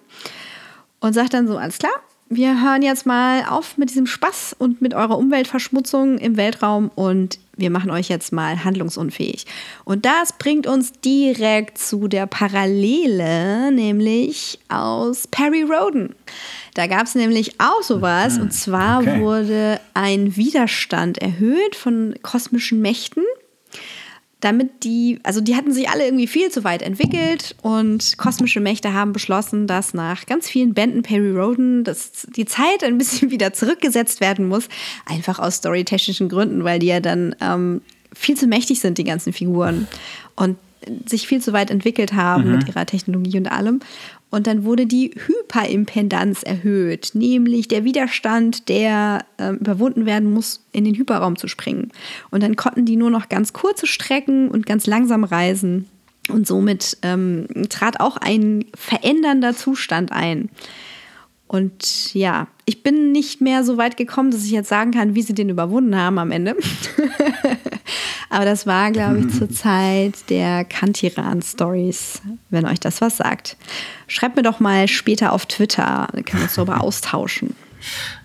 Und 1.00 1.14
sagt 1.14 1.34
dann 1.34 1.48
so, 1.48 1.58
alles 1.58 1.78
klar, 1.78 1.92
wir 2.30 2.62
hören 2.64 2.82
jetzt 2.82 3.06
mal 3.06 3.46
auf 3.48 3.78
mit 3.78 3.90
diesem 3.90 4.08
Spaß 4.08 4.56
und 4.58 4.82
mit 4.82 4.94
eurer 4.96 5.18
Umweltverschmutzung 5.18 6.18
im 6.18 6.38
Weltraum 6.38 6.90
und 6.96 7.38
wir 7.58 7.70
machen 7.70 7.92
euch 7.92 8.10
jetzt 8.10 8.32
mal 8.32 8.64
handlungsunfähig. 8.64 9.46
Und 9.84 10.06
das 10.06 10.34
bringt 10.34 10.68
uns 10.68 10.94
direkt 10.94 11.78
zu 11.78 12.08
der 12.08 12.28
Parallele, 12.28 13.72
nämlich 13.72 14.60
aus 14.70 15.28
Perry 15.28 15.64
Roden. 15.64 16.16
Da 16.74 16.88
gab 16.88 17.04
es 17.04 17.16
nämlich 17.16 17.60
auch 17.60 17.82
sowas 17.82 18.38
und 18.38 18.52
zwar 18.52 19.00
okay. 19.02 19.22
wurde 19.22 19.80
ein 19.94 20.36
Widerstand 20.36 21.18
erhöht 21.20 21.76
von 21.76 22.16
kosmischen 22.22 22.82
Mächten 22.82 23.24
damit 24.42 24.84
die, 24.84 25.20
also 25.24 25.42
die 25.42 25.56
hatten 25.56 25.74
sich 25.74 25.90
alle 25.90 26.06
irgendwie 26.06 26.28
viel 26.28 26.52
zu 26.52 26.64
weit 26.64 26.82
entwickelt 26.82 27.56
und 27.62 28.18
kosmische 28.18 28.60
Mächte 28.60 28.94
haben 28.94 29.14
beschlossen, 29.14 29.66
dass 29.66 29.94
nach 29.94 30.26
ganz 30.26 30.50
vielen 30.50 30.74
Bänden 30.74 31.02
Perry 31.02 31.32
Roden 31.32 31.84
dass 31.84 32.28
die 32.36 32.46
Zeit 32.46 32.84
ein 32.84 32.98
bisschen 32.98 33.32
wieder 33.32 33.54
zurückgesetzt 33.54 34.22
werden 34.22 34.48
muss, 34.48 34.68
einfach 35.06 35.40
aus 35.40 35.56
storytechnischen 35.56 36.30
Gründen, 36.30 36.64
weil 36.64 36.80
die 36.80 36.88
ja 36.88 37.00
dann 37.00 37.36
ähm, 37.42 37.82
viel 38.14 38.36
zu 38.36 38.48
mächtig 38.48 38.80
sind, 38.80 38.98
die 38.98 39.04
ganzen 39.04 39.34
Figuren 39.34 39.88
und 40.36 40.58
sich 41.06 41.28
viel 41.28 41.42
zu 41.42 41.54
weit 41.54 41.72
entwickelt 41.72 42.14
haben 42.14 42.52
mit 42.52 42.68
ihrer 42.68 42.86
Technologie 42.86 43.38
und 43.38 43.48
allem. 43.48 43.80
Und 44.36 44.48
dann 44.48 44.66
wurde 44.66 44.86
die 44.86 45.12
Hyperimpedanz 45.16 46.44
erhöht, 46.44 47.12
nämlich 47.14 47.70
der 47.70 47.86
Widerstand, 47.86 48.68
der 48.68 49.24
äh, 49.38 49.52
überwunden 49.52 50.06
werden 50.06 50.34
muss, 50.34 50.60
in 50.74 50.84
den 50.84 50.94
Hyperraum 50.94 51.38
zu 51.38 51.48
springen. 51.48 51.94
Und 52.32 52.44
dann 52.44 52.58
konnten 52.58 52.84
die 52.84 52.98
nur 52.98 53.10
noch 53.10 53.30
ganz 53.30 53.54
kurze 53.54 53.88
Strecken 53.88 54.50
und 54.50 54.66
ganz 54.66 54.88
langsam 54.88 55.24
reisen. 55.24 55.88
Und 56.28 56.48
somit 56.48 56.98
ähm, 57.02 57.48
trat 57.70 58.02
auch 58.02 58.18
ein 58.18 58.66
verändernder 58.76 59.56
Zustand 59.56 60.12
ein. 60.12 60.50
Und 61.48 62.14
ja, 62.14 62.50
ich 62.66 62.84
bin 62.84 63.14
nicht 63.14 63.40
mehr 63.40 63.64
so 63.64 63.78
weit 63.78 63.96
gekommen, 63.96 64.32
dass 64.32 64.44
ich 64.44 64.52
jetzt 64.52 64.68
sagen 64.68 64.92
kann, 64.92 65.16
wie 65.16 65.22
sie 65.22 65.34
den 65.34 65.48
überwunden 65.48 65.96
haben 65.96 66.20
am 66.20 66.32
Ende. 66.32 66.58
Aber 68.30 68.46
das 68.46 68.66
war, 68.66 68.92
glaube 68.92 69.20
ich, 69.20 69.38
zur 69.38 69.50
Zeit 69.52 70.30
der 70.30 70.66
Kantiran-Stories, 70.66 72.22
wenn 72.50 72.66
euch 72.66 72.80
das 72.80 73.02
was 73.02 73.18
sagt. 73.18 73.58
Schreibt 74.08 74.36
mir 74.36 74.44
doch 74.44 74.60
mal 74.60 74.88
später 74.88 75.32
auf 75.32 75.46
Twitter, 75.46 76.08
dann 76.12 76.26
können 76.26 76.42
wir 76.42 76.46
uns 76.46 76.56
darüber 76.56 76.82
austauschen. 76.82 77.56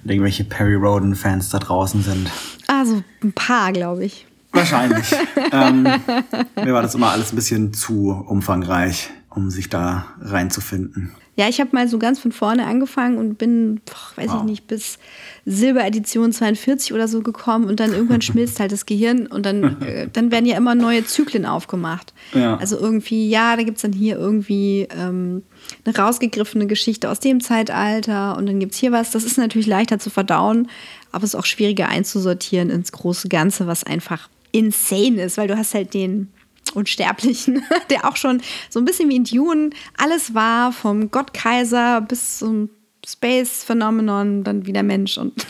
Und 0.04 0.10
irgendwelche 0.10 0.44
Perry 0.44 0.74
Roden-Fans 0.74 1.50
da 1.50 1.58
draußen 1.58 2.02
sind. 2.02 2.30
Also 2.66 3.02
ein 3.22 3.32
paar, 3.32 3.72
glaube 3.72 4.04
ich. 4.04 4.26
Wahrscheinlich. 4.52 5.14
ähm, 5.52 5.82
mir 5.82 6.72
war 6.72 6.82
das 6.82 6.94
immer 6.94 7.10
alles 7.10 7.32
ein 7.32 7.36
bisschen 7.36 7.72
zu 7.72 8.10
umfangreich, 8.26 9.10
um 9.28 9.50
sich 9.50 9.68
da 9.68 10.06
reinzufinden. 10.20 11.12
Ja, 11.40 11.48
ich 11.48 11.58
habe 11.58 11.70
mal 11.72 11.88
so 11.88 11.98
ganz 11.98 12.18
von 12.18 12.32
vorne 12.32 12.66
angefangen 12.66 13.16
und 13.16 13.38
bin, 13.38 13.80
boah, 13.86 14.22
weiß 14.22 14.30
wow. 14.30 14.40
ich 14.40 14.42
nicht, 14.42 14.66
bis 14.66 14.98
Silberedition 15.46 16.32
42 16.32 16.92
oder 16.92 17.08
so 17.08 17.22
gekommen 17.22 17.64
und 17.64 17.80
dann 17.80 17.94
irgendwann 17.94 18.20
schmilzt 18.20 18.60
halt 18.60 18.72
das 18.72 18.84
Gehirn 18.84 19.26
und 19.26 19.46
dann, 19.46 19.80
äh, 19.80 20.06
dann 20.12 20.30
werden 20.32 20.44
ja 20.44 20.58
immer 20.58 20.74
neue 20.74 21.02
Zyklen 21.06 21.46
aufgemacht. 21.46 22.12
Ja. 22.34 22.58
Also 22.58 22.78
irgendwie, 22.78 23.30
ja, 23.30 23.56
da 23.56 23.62
gibt 23.62 23.78
es 23.78 23.82
dann 23.82 23.94
hier 23.94 24.18
irgendwie 24.18 24.86
ähm, 24.94 25.42
eine 25.86 25.96
rausgegriffene 25.96 26.66
Geschichte 26.66 27.08
aus 27.08 27.20
dem 27.20 27.40
Zeitalter 27.40 28.36
und 28.36 28.44
dann 28.44 28.60
gibt 28.60 28.74
es 28.74 28.78
hier 28.78 28.92
was. 28.92 29.10
Das 29.10 29.24
ist 29.24 29.38
natürlich 29.38 29.66
leichter 29.66 29.98
zu 29.98 30.10
verdauen, 30.10 30.68
aber 31.10 31.24
es 31.24 31.32
ist 31.32 31.40
auch 31.40 31.46
schwieriger 31.46 31.88
einzusortieren 31.88 32.68
ins 32.68 32.92
große 32.92 33.30
Ganze, 33.30 33.66
was 33.66 33.82
einfach 33.82 34.28
insane 34.52 35.22
ist, 35.22 35.38
weil 35.38 35.48
du 35.48 35.56
hast 35.56 35.72
halt 35.72 35.94
den 35.94 36.28
Unsterblichen, 36.72 37.62
der 37.90 38.08
auch 38.08 38.16
schon 38.16 38.42
so 38.68 38.78
ein 38.78 38.84
bisschen 38.84 39.08
wie 39.08 39.16
in 39.16 39.24
Dune 39.24 39.70
alles 39.96 40.34
war, 40.34 40.72
vom 40.72 41.10
Gottkaiser 41.10 42.00
bis 42.00 42.38
zum 42.38 42.70
Space-Phänomenon, 43.06 44.44
dann 44.44 44.66
wieder 44.66 44.82
Mensch 44.82 45.18
und 45.18 45.46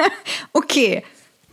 okay. 0.52 1.02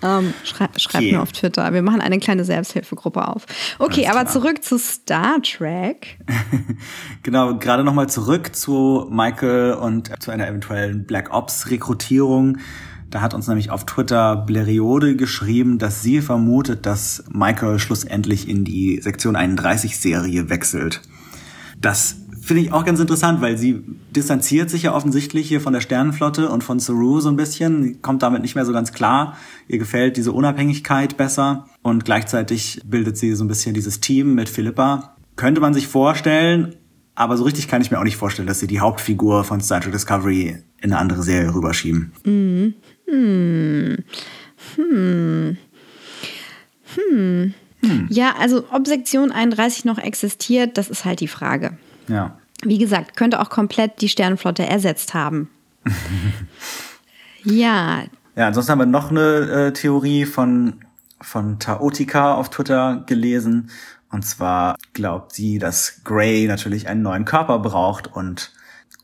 Ähm, 0.03 0.33
schrei 0.43 0.67
schreibt 0.77 0.95
okay. 0.95 1.11
mir 1.11 1.21
auf 1.21 1.31
Twitter. 1.31 1.71
Wir 1.73 1.83
machen 1.83 2.01
eine 2.01 2.17
kleine 2.17 2.43
Selbsthilfegruppe 2.43 3.27
auf. 3.27 3.45
Okay, 3.77 4.07
aber 4.07 4.25
zurück 4.25 4.63
zu 4.63 4.79
Star 4.79 5.41
Trek. 5.43 6.17
genau, 7.23 7.57
gerade 7.57 7.83
nochmal 7.83 8.09
zurück 8.09 8.55
zu 8.55 9.07
Michael 9.11 9.73
und 9.73 10.11
zu 10.19 10.31
einer 10.31 10.47
eventuellen 10.47 11.05
Black 11.05 11.31
Ops-Rekrutierung. 11.31 12.57
Da 13.11 13.19
hat 13.19 13.33
uns 13.33 13.47
nämlich 13.47 13.69
auf 13.69 13.85
Twitter 13.85 14.37
Bleriode 14.37 15.17
geschrieben, 15.17 15.77
dass 15.77 16.01
sie 16.01 16.21
vermutet, 16.21 16.85
dass 16.85 17.25
Michael 17.29 17.77
schlussendlich 17.77 18.47
in 18.47 18.63
die 18.63 19.01
Sektion 19.01 19.35
31 19.35 19.99
Serie 19.99 20.49
wechselt. 20.49 21.01
Das 21.77 22.15
finde 22.41 22.63
ich 22.63 22.71
auch 22.71 22.85
ganz 22.85 23.01
interessant, 23.01 23.41
weil 23.41 23.57
sie 23.57 23.83
distanziert 24.15 24.69
sich 24.69 24.83
ja 24.83 24.93
offensichtlich 24.93 25.47
hier 25.47 25.59
von 25.59 25.73
der 25.73 25.81
Sternenflotte 25.81 26.49
und 26.49 26.63
von 26.63 26.79
Saru 26.79 27.19
so 27.19 27.27
ein 27.27 27.35
bisschen, 27.35 28.01
kommt 28.01 28.23
damit 28.23 28.43
nicht 28.43 28.55
mehr 28.55 28.65
so 28.65 28.71
ganz 28.71 28.93
klar. 28.93 29.37
Ihr 29.67 29.77
gefällt 29.77 30.15
diese 30.15 30.31
Unabhängigkeit 30.31 31.17
besser 31.17 31.67
und 31.81 32.05
gleichzeitig 32.05 32.81
bildet 32.85 33.17
sie 33.17 33.35
so 33.35 33.43
ein 33.43 33.49
bisschen 33.49 33.73
dieses 33.73 33.99
Team 33.99 34.35
mit 34.35 34.47
Philippa. 34.47 35.17
Könnte 35.35 35.59
man 35.59 35.73
sich 35.73 35.87
vorstellen, 35.87 36.75
aber 37.13 37.35
so 37.35 37.43
richtig 37.43 37.67
kann 37.67 37.81
ich 37.81 37.91
mir 37.91 37.99
auch 37.99 38.05
nicht 38.05 38.17
vorstellen, 38.17 38.47
dass 38.47 38.59
sie 38.59 38.67
die 38.67 38.79
Hauptfigur 38.79 39.43
von 39.43 39.59
Star 39.59 39.81
Trek 39.81 39.91
Discovery 39.91 40.63
in 40.81 40.91
eine 40.91 40.97
andere 40.97 41.23
Serie 41.23 41.53
rüberschieben. 41.53 42.13
Mhm. 42.25 42.73
Hm. 43.11 43.97
Hm. 44.75 45.57
Hm. 46.95 47.53
Hm. 47.83 48.07
Ja, 48.09 48.35
also 48.39 48.65
ob 48.71 48.87
Sektion 48.87 49.31
31 49.31 49.85
noch 49.85 49.97
existiert, 49.97 50.77
das 50.77 50.89
ist 50.89 51.05
halt 51.05 51.19
die 51.19 51.27
Frage. 51.27 51.77
Ja. 52.07 52.37
Wie 52.63 52.77
gesagt, 52.77 53.17
könnte 53.17 53.39
auch 53.39 53.49
komplett 53.49 54.01
die 54.01 54.09
Sternenflotte 54.09 54.65
ersetzt 54.65 55.13
haben. 55.13 55.49
ja. 57.43 58.03
Ja, 58.35 58.47
ansonsten 58.47 58.71
haben 58.71 58.79
wir 58.79 58.85
noch 58.85 59.09
eine 59.09 59.21
äh, 59.21 59.73
Theorie 59.73 60.25
von, 60.25 60.81
von 61.19 61.59
Taotika 61.59 62.35
auf 62.35 62.49
Twitter 62.49 63.03
gelesen. 63.07 63.71
Und 64.11 64.23
zwar 64.23 64.77
glaubt 64.93 65.33
sie, 65.33 65.57
dass 65.57 66.01
Gray 66.03 66.47
natürlich 66.47 66.87
einen 66.87 67.01
neuen 67.01 67.25
Körper 67.25 67.59
braucht 67.59 68.07
und 68.07 68.51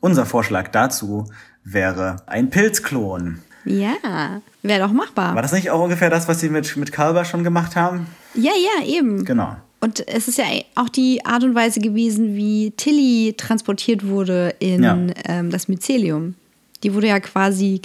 unser 0.00 0.26
Vorschlag 0.26 0.68
dazu 0.68 1.30
wäre 1.64 2.16
ein 2.26 2.50
Pilzklon. 2.50 3.42
Ja, 3.68 4.40
wäre 4.62 4.80
doch 4.80 4.92
machbar. 4.92 5.34
War 5.34 5.42
das 5.42 5.52
nicht 5.52 5.70
auch 5.70 5.82
ungefähr 5.82 6.10
das, 6.10 6.26
was 6.28 6.40
sie 6.40 6.48
mit, 6.48 6.76
mit 6.76 6.92
Kalber 6.92 7.24
schon 7.24 7.44
gemacht 7.44 7.76
haben? 7.76 8.06
Ja, 8.34 8.52
ja, 8.52 8.86
eben. 8.86 9.24
Genau. 9.24 9.56
Und 9.80 10.06
es 10.08 10.26
ist 10.26 10.38
ja 10.38 10.44
auch 10.74 10.88
die 10.88 11.24
Art 11.24 11.44
und 11.44 11.54
Weise 11.54 11.80
gewesen, 11.80 12.34
wie 12.34 12.72
Tilly 12.72 13.34
transportiert 13.36 14.06
wurde 14.06 14.54
in 14.58 14.82
ja. 14.82 14.98
ähm, 15.26 15.50
das 15.50 15.68
Mycelium. 15.68 16.34
Die 16.82 16.94
wurde 16.94 17.08
ja 17.08 17.20
quasi 17.20 17.82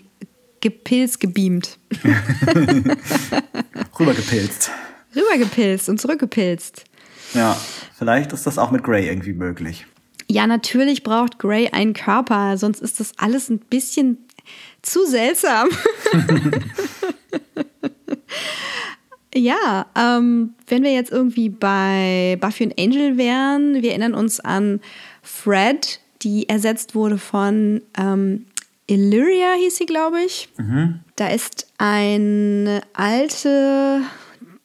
gepilzt, 0.61 1.19
gebeamt. 1.19 1.77
Rübergepilzt. 3.99 4.71
Rübergepilzt 5.15 5.89
und 5.89 6.01
zurückgepilzt. 6.01 6.85
Ja, 7.33 7.59
vielleicht 7.97 8.33
ist 8.33 8.47
das 8.47 8.57
auch 8.57 8.71
mit 8.71 8.83
Grey 8.83 9.07
irgendwie 9.07 9.33
möglich. 9.33 9.85
Ja, 10.29 10.47
natürlich 10.47 11.03
braucht 11.03 11.37
Grey 11.37 11.69
einen 11.69 11.93
Körper, 11.93 12.57
sonst 12.57 12.81
ist 12.81 12.99
das 12.99 13.11
alles 13.17 13.49
ein 13.49 13.59
bisschen 13.59 14.17
zu 14.81 15.05
seltsam. 15.05 15.69
ja, 19.35 19.85
ähm, 19.95 20.53
wenn 20.67 20.83
wir 20.83 20.93
jetzt 20.93 21.11
irgendwie 21.11 21.49
bei 21.49 22.37
Buffy 22.39 22.65
und 22.65 22.79
Angel 22.79 23.17
wären, 23.17 23.81
wir 23.81 23.91
erinnern 23.91 24.13
uns 24.13 24.39
an 24.39 24.81
Fred, 25.21 25.99
die 26.21 26.49
ersetzt 26.49 26.95
wurde 26.95 27.17
von 27.17 27.81
ähm, 27.97 28.45
Illyria, 28.87 29.53
hieß 29.53 29.77
sie, 29.77 29.85
glaube 29.85 30.21
ich. 30.21 30.49
Mhm. 30.57 30.99
Da 31.15 31.29
ist 31.29 31.67
eine 31.77 32.81
alte 32.93 34.01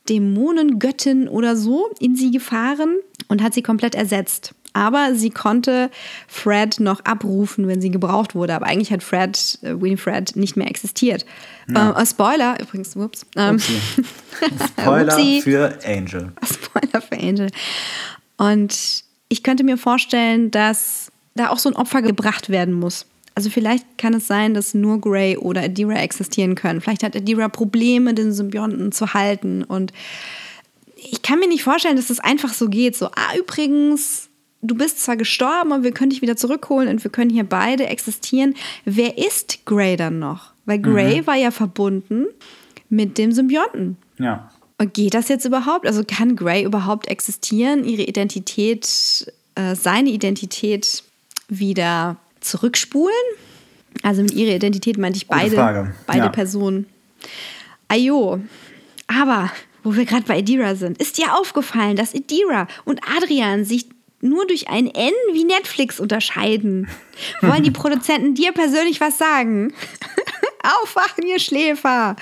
Dämonengöttin 0.09 1.29
oder 1.29 1.57
so 1.57 1.91
in 2.01 2.17
sie 2.17 2.31
gefahren 2.31 2.99
und 3.29 3.43
hat 3.43 3.55
sie 3.55 3.63
komplett 3.63 3.95
ersetzt. 3.95 4.55
Aber 4.79 5.17
sie 5.17 5.31
konnte 5.31 5.91
Fred 6.29 6.79
noch 6.79 7.05
abrufen, 7.05 7.67
wenn 7.67 7.81
sie 7.81 7.91
gebraucht 7.91 8.37
wurde. 8.37 8.55
Aber 8.55 8.67
eigentlich 8.67 8.93
hat 8.93 9.03
Fred, 9.03 9.59
äh, 9.63 9.75
Winifred, 9.81 10.37
nicht 10.37 10.57
mehr 10.57 10.69
existiert. 10.69 11.27
Ja. 11.69 12.01
Äh, 12.01 12.07
Spoiler, 12.07 12.61
übrigens, 12.61 12.95
whoops. 12.95 13.27
Ähm, 13.35 13.59
Spoiler 14.79 15.19
für 15.43 15.77
Angel. 15.85 16.33
Spoiler 16.45 17.03
für 17.03 17.19
Angel. 17.19 17.51
Und 18.37 19.03
ich 19.29 19.43
könnte 19.43 19.65
mir 19.65 19.79
vorstellen, 19.79 20.53
dass 20.53 21.11
da 21.35 21.49
auch 21.49 21.59
so 21.59 21.71
ein 21.71 21.75
Opfer 21.75 22.01
gebracht 22.01 22.49
werden 22.49 22.75
muss. 22.75 23.05
Also 23.35 23.51
vielleicht 23.51 23.85
kann 23.99 24.15
es 24.15 24.29
sein, 24.29 24.55
dass 24.55 24.75
nur 24.75 25.01
Grey 25.01 25.37
oder 25.37 25.63
Adira 25.63 25.95
existieren 25.95 26.55
können. 26.55 26.81
Vielleicht 26.81 27.03
hat 27.03 27.17
Adira 27.17 27.49
Probleme, 27.49 28.15
den 28.15 28.33
Symbionten 28.33 28.93
zu 28.93 29.13
halten. 29.13 29.65
Und 29.65 29.93
ich 30.95 31.23
kann 31.23 31.41
mir 31.41 31.49
nicht 31.49 31.65
vorstellen, 31.65 31.97
dass 31.97 32.07
das 32.07 32.21
einfach 32.21 32.55
so 32.55 32.69
geht. 32.69 32.95
So, 32.95 33.07
ah, 33.07 33.37
übrigens, 33.37 34.28
du 34.63 34.75
bist 34.75 35.01
zwar 35.01 35.17
gestorben, 35.17 35.73
aber 35.73 35.83
wir 35.83 35.93
können 35.93 36.11
dich 36.11 36.23
wieder 36.23 36.37
zurückholen 36.37 36.89
und 36.89 37.05
wir 37.05 37.11
können 37.11 37.31
hier 37.31 37.45
beide 37.45 37.87
existieren. 37.87 38.55
Wer 38.85 39.19
ist 39.19 39.65
Grey 39.65 39.97
dann 39.97 40.19
noch? 40.19 40.53
Weil 40.67 40.81
Grey 40.81 41.23
mhm. 41.23 41.27
war 41.27 41.37
ja 41.37 41.51
verbunden 41.51 42.27
mit 42.89 43.19
dem 43.19 43.33
Symbionten. 43.33 43.97
Ja. 44.19 44.51
Und 44.79 44.95
geht 44.95 45.15
das 45.15 45.29
jetzt 45.29 45.45
überhaupt? 45.45 45.87
Also 45.87 46.03
kann 46.05 46.37
Grey 46.37 46.65
überhaupt 46.65 47.09
existieren, 47.09 47.85
ihre 47.85 48.03
Identität, 48.03 49.33
äh, 49.55 49.75
seine 49.75 50.11
Identität 50.11 51.03
wieder 51.49 52.17
zurückspulen? 52.41 53.15
Also 54.03 54.23
mit 54.23 54.33
ihrer 54.33 54.55
Identität 54.55 54.99
meinte 54.99 55.17
ich 55.17 55.27
beide, 55.27 55.95
beide 56.07 56.19
ja. 56.19 56.29
Personen. 56.29 56.87
Ayo. 57.89 58.41
Aber 59.07 59.51
wo 59.83 59.97
wir 59.97 60.05
gerade 60.05 60.25
bei 60.25 60.39
Adira 60.39 60.77
sind, 60.77 60.99
ist 60.99 61.19
dir 61.19 61.35
aufgefallen, 61.37 61.97
dass 61.97 62.15
Adira 62.15 62.69
und 62.85 63.01
Adrian 63.17 63.65
sich 63.65 63.87
nur 64.21 64.47
durch 64.47 64.69
ein 64.69 64.87
N 64.87 65.13
wie 65.33 65.45
Netflix 65.45 66.01
unterscheiden. 66.01 66.89
Wollen 67.41 67.63
die 67.63 67.71
Produzenten 67.73 68.35
dir 68.35 68.53
persönlich 68.53 69.01
was 69.01 69.19
sagen? 69.19 69.73
Aufwachen, 70.83 71.25
ihr 71.27 71.39
Schläfer! 71.39 72.17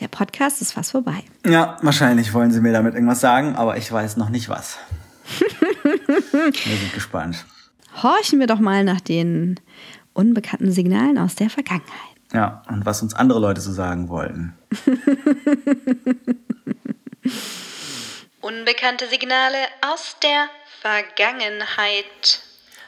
Der 0.00 0.08
Podcast 0.08 0.62
ist 0.62 0.72
fast 0.72 0.92
vorbei. 0.92 1.24
Ja, 1.44 1.76
wahrscheinlich 1.82 2.32
wollen 2.32 2.52
sie 2.52 2.60
mir 2.60 2.72
damit 2.72 2.94
irgendwas 2.94 3.20
sagen, 3.20 3.54
aber 3.56 3.76
ich 3.76 3.90
weiß 3.90 4.16
noch 4.16 4.30
nicht 4.30 4.48
was. 4.48 4.78
wir 5.38 6.76
sind 6.76 6.94
gespannt. 6.94 7.44
Horchen 8.02 8.40
wir 8.40 8.46
doch 8.46 8.60
mal 8.60 8.82
nach 8.84 9.00
den 9.00 9.60
unbekannten 10.14 10.72
Signalen 10.72 11.18
aus 11.18 11.34
der 11.34 11.50
Vergangenheit. 11.50 11.90
Ja, 12.32 12.62
und 12.68 12.86
was 12.86 13.02
uns 13.02 13.12
andere 13.14 13.40
Leute 13.40 13.60
so 13.60 13.72
sagen 13.72 14.08
wollten. 14.08 14.54
Unbekannte 18.40 19.08
Signale 19.08 19.58
aus 19.82 20.16
der 20.22 20.48
Vergangenheit. 20.80 22.40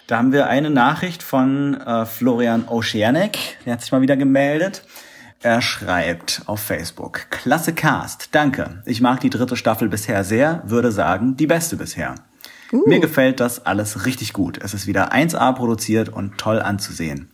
Da 0.06 0.16
haben 0.16 0.32
wir 0.32 0.47
eine 0.47 0.70
Nachricht 0.70 1.23
von 1.23 1.78
äh, 1.78 2.06
Florian 2.06 2.66
Oceanic, 2.69 3.59
der 3.66 3.74
hat 3.74 3.82
sich 3.82 3.93
mal 3.93 4.01
wieder 4.01 4.16
gemeldet. 4.16 4.82
Er 5.43 5.60
schreibt 5.60 6.43
auf 6.47 6.60
Facebook, 6.60 7.27
klasse 7.31 7.74
Cast, 7.74 8.35
danke. 8.35 8.82
Ich 8.86 9.02
mag 9.02 9.20
die 9.20 9.28
dritte 9.28 9.56
Staffel 9.56 9.90
bisher 9.90 10.24
sehr, 10.24 10.62
würde 10.64 10.90
sagen, 10.90 11.36
die 11.36 11.47
beste 11.47 11.77
bisher. 11.77 12.14
Uh. 12.73 12.82
Mir 12.89 12.98
gefällt 12.98 13.40
das 13.40 13.66
alles 13.66 14.06
richtig 14.06 14.32
gut. 14.32 14.59
Es 14.62 14.73
ist 14.73 14.86
wieder 14.86 15.12
1A 15.12 15.52
produziert 15.52 16.09
und 16.09 16.39
toll 16.39 16.62
anzusehen. 16.62 17.31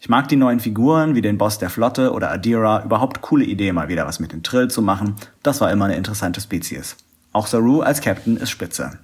Ich 0.00 0.08
mag 0.08 0.28
die 0.28 0.36
neuen 0.36 0.60
Figuren, 0.60 1.14
wie 1.14 1.20
den 1.20 1.36
Boss 1.36 1.58
der 1.58 1.68
Flotte 1.68 2.12
oder 2.12 2.30
Adira. 2.30 2.84
Überhaupt 2.84 3.20
coole 3.20 3.44
Idee, 3.44 3.72
mal 3.72 3.88
wieder 3.88 4.06
was 4.06 4.18
mit 4.18 4.32
den 4.32 4.42
Trill 4.42 4.68
zu 4.68 4.80
machen. 4.80 5.16
Das 5.42 5.60
war 5.60 5.70
immer 5.70 5.84
eine 5.84 5.96
interessante 5.96 6.40
Spezies. 6.40 6.96
Auch 7.32 7.46
Saru 7.46 7.82
als 7.82 8.00
Captain 8.00 8.38
ist 8.38 8.48
spitze. 8.48 8.98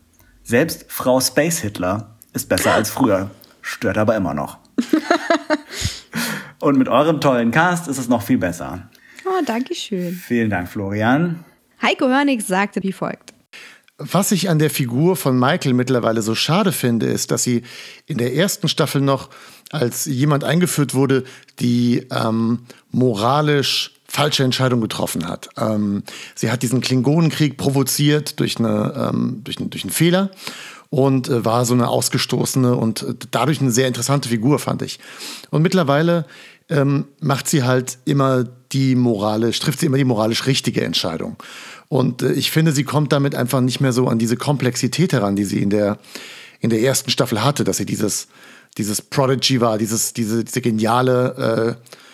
Selbst 0.47 0.85
Frau 0.87 1.21
Space 1.21 1.59
Hitler 1.59 2.15
ist 2.33 2.49
besser 2.49 2.73
als 2.73 2.89
früher. 2.89 3.33
Stört 3.63 3.99
aber 3.99 4.15
immer 4.15 4.33
noch. 4.33 4.59
Und 6.61 6.79
mit 6.79 6.87
eurem 6.87 7.21
tollen 7.21 7.51
Cast 7.51 7.89
ist 7.89 7.99
es 7.99 8.09
noch 8.09 8.23
viel 8.23 8.39
besser. 8.39 8.89
Oh, 9.25 9.43
danke 9.45 9.75
schön. 9.75 10.13
Vielen 10.15 10.49
Dank, 10.49 10.69
Florian. 10.69 11.45
Heiko 11.83 12.07
Hörnig 12.07 12.47
sagte 12.47 12.81
wie 12.85 12.93
folgt. 12.93 13.35
Was 13.99 14.31
ich 14.31 14.49
an 14.49 14.61
der 14.61 14.71
Figur 14.71 15.17
von 15.17 15.37
Michael 15.37 15.73
mittlerweile 15.73 16.23
so 16.23 16.37
schade 16.37 16.71
finde, 16.71 17.07
ist, 17.07 17.33
dass 17.33 17.43
sie 17.43 17.63
in 18.07 18.19
der 18.19 18.33
ersten 18.33 18.69
Staffel 18.69 19.01
noch 19.01 19.31
als 19.73 20.05
jemand 20.05 20.45
eingeführt 20.45 20.95
wurde, 20.95 21.25
die 21.59 22.07
ähm, 22.13 22.67
moralisch 22.93 23.96
falsche 24.17 24.45
Entscheidung 24.45 24.81
getroffen 24.81 25.29
hat. 25.29 25.51
Ähm, 25.59 26.03
sie 26.35 26.51
hat 26.51 26.63
diesen 26.63 26.81
Klingonenkrieg 26.81 27.59
provoziert 27.59 28.41
durch, 28.41 28.59
eine, 28.59 29.11
ähm, 29.13 29.43
durch, 29.45 29.57
durch 29.57 29.85
einen 29.85 29.93
Fehler 29.93 30.31
und 30.89 31.29
äh, 31.29 31.45
war 31.45 31.67
so 31.67 31.75
eine 31.75 31.89
ausgestoßene 31.89 32.75
und 32.75 33.03
äh, 33.03 33.15
dadurch 33.31 33.61
eine 33.61 33.71
sehr 33.71 33.87
interessante 33.87 34.31
Figur, 34.31 34.59
fand 34.59 34.81
ich. 34.81 35.01
Und 35.51 35.61
mittlerweile 35.61 36.25
ähm, 36.71 37.05
macht 37.21 37.47
sie 37.47 37.65
halt 37.65 37.99
immer 38.07 38.45
die 38.73 38.95
moralisch, 38.95 39.59
trifft 39.59 39.81
sie 39.81 39.87
immer 39.87 39.99
die 39.99 40.05
moralisch 40.05 40.47
richtige 40.47 40.83
Entscheidung. 40.83 41.37
Und 41.89 42.23
äh, 42.23 42.33
ich 42.33 42.51
finde, 42.51 42.73
sie 42.73 42.85
kommt 42.85 43.13
damit 43.13 43.35
einfach 43.35 43.61
nicht 43.61 43.81
mehr 43.81 43.93
so 43.93 44.09
an 44.09 44.19
diese 44.19 44.39
Komplexität 44.39 45.13
heran, 45.13 45.37
die 45.37 45.45
sie 45.45 45.61
in 45.61 45.69
der, 45.69 45.99
in 46.61 46.71
der 46.71 46.81
ersten 46.81 47.11
Staffel 47.11 47.45
hatte, 47.45 47.65
dass 47.65 47.77
sie 47.77 47.87
dieses, 47.87 48.29
dieses 48.79 49.03
Prodigy 49.03 49.61
war, 49.61 49.77
dieses, 49.77 50.15
diese, 50.15 50.43
diese 50.43 50.63
geniale, 50.63 51.77
äh, 51.79 52.06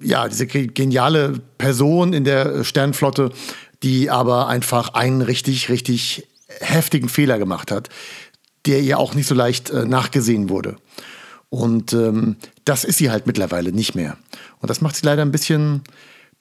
ja, 0.00 0.28
diese 0.28 0.46
geniale 0.46 1.40
Person 1.58 2.12
in 2.12 2.24
der 2.24 2.64
Sternflotte, 2.64 3.30
die 3.82 4.10
aber 4.10 4.48
einfach 4.48 4.94
einen 4.94 5.22
richtig, 5.22 5.68
richtig 5.68 6.28
heftigen 6.60 7.08
Fehler 7.08 7.38
gemacht 7.38 7.70
hat, 7.70 7.88
der 8.66 8.80
ihr 8.80 8.98
auch 8.98 9.14
nicht 9.14 9.26
so 9.26 9.34
leicht 9.34 9.70
äh, 9.70 9.84
nachgesehen 9.84 10.48
wurde. 10.48 10.76
Und 11.48 11.92
ähm, 11.92 12.36
das 12.64 12.84
ist 12.84 12.98
sie 12.98 13.10
halt 13.10 13.26
mittlerweile 13.26 13.72
nicht 13.72 13.94
mehr. 13.94 14.16
Und 14.60 14.70
das 14.70 14.80
macht 14.80 14.96
sie 14.96 15.04
leider 15.04 15.22
ein 15.22 15.32
bisschen, 15.32 15.82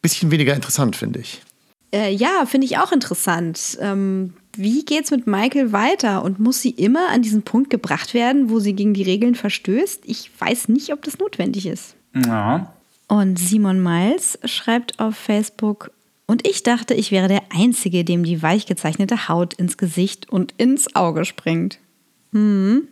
bisschen 0.01 0.31
weniger 0.31 0.53
interessant, 0.53 0.95
finde 0.95 1.19
ich. 1.19 1.41
Äh, 1.93 2.13
ja, 2.13 2.45
finde 2.45 2.65
ich 2.65 2.77
auch 2.77 2.91
interessant. 2.91 3.77
Ähm, 3.81 4.33
wie 4.55 4.85
geht's 4.85 5.11
mit 5.11 5.27
Michael 5.27 5.73
weiter? 5.73 6.23
Und 6.23 6.39
muss 6.39 6.61
sie 6.61 6.69
immer 6.69 7.09
an 7.09 7.21
diesen 7.21 7.43
Punkt 7.43 7.69
gebracht 7.69 8.13
werden, 8.13 8.49
wo 8.49 8.59
sie 8.59 8.73
gegen 8.73 8.93
die 8.93 9.03
Regeln 9.03 9.35
verstößt? 9.35 10.03
Ich 10.05 10.31
weiß 10.39 10.69
nicht, 10.69 10.93
ob 10.93 11.01
das 11.03 11.19
notwendig 11.19 11.65
ist. 11.65 11.95
Ja. 12.15 12.73
Und 13.11 13.37
Simon 13.37 13.83
Miles 13.83 14.39
schreibt 14.45 15.01
auf 15.01 15.17
Facebook, 15.17 15.91
und 16.27 16.47
ich 16.47 16.63
dachte, 16.63 16.93
ich 16.93 17.11
wäre 17.11 17.27
der 17.27 17.41
Einzige, 17.53 18.05
dem 18.05 18.23
die 18.23 18.41
weich 18.41 18.67
gezeichnete 18.67 19.27
Haut 19.27 19.53
ins 19.53 19.77
Gesicht 19.77 20.29
und 20.29 20.53
ins 20.55 20.95
Auge 20.95 21.25
springt. 21.25 21.79
Hm. 22.31 22.87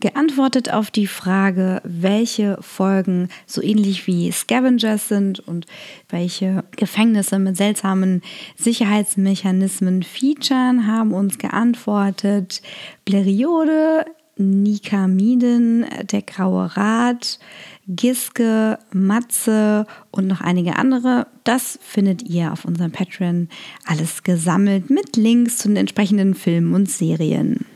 Geantwortet 0.00 0.72
auf 0.72 0.90
die 0.90 1.06
Frage, 1.06 1.82
welche 1.84 2.56
Folgen 2.62 3.28
so 3.44 3.62
ähnlich 3.62 4.06
wie 4.06 4.32
Scavengers 4.32 5.08
sind 5.08 5.40
und 5.40 5.66
welche 6.08 6.64
Gefängnisse 6.76 7.38
mit 7.38 7.58
seltsamen 7.58 8.22
Sicherheitsmechanismen 8.56 10.04
featuren, 10.04 10.86
haben 10.86 11.12
uns 11.12 11.36
geantwortet 11.36 12.62
Bleriode, 13.04 14.06
Nikamiden, 14.36 15.86
der 16.10 16.22
Graue 16.22 16.76
Rat, 16.76 17.38
Giske, 17.86 18.78
Matze 18.92 19.86
und 20.10 20.26
noch 20.26 20.40
einige 20.40 20.76
andere. 20.76 21.26
Das 21.44 21.78
findet 21.82 22.22
ihr 22.22 22.52
auf 22.52 22.64
unserem 22.64 22.92
Patreon 22.92 23.48
alles 23.84 24.22
gesammelt 24.22 24.90
mit 24.90 25.16
Links 25.16 25.58
zu 25.58 25.68
den 25.68 25.76
entsprechenden 25.76 26.34
Filmen 26.34 26.74
und 26.74 26.90
Serien. 26.90 27.66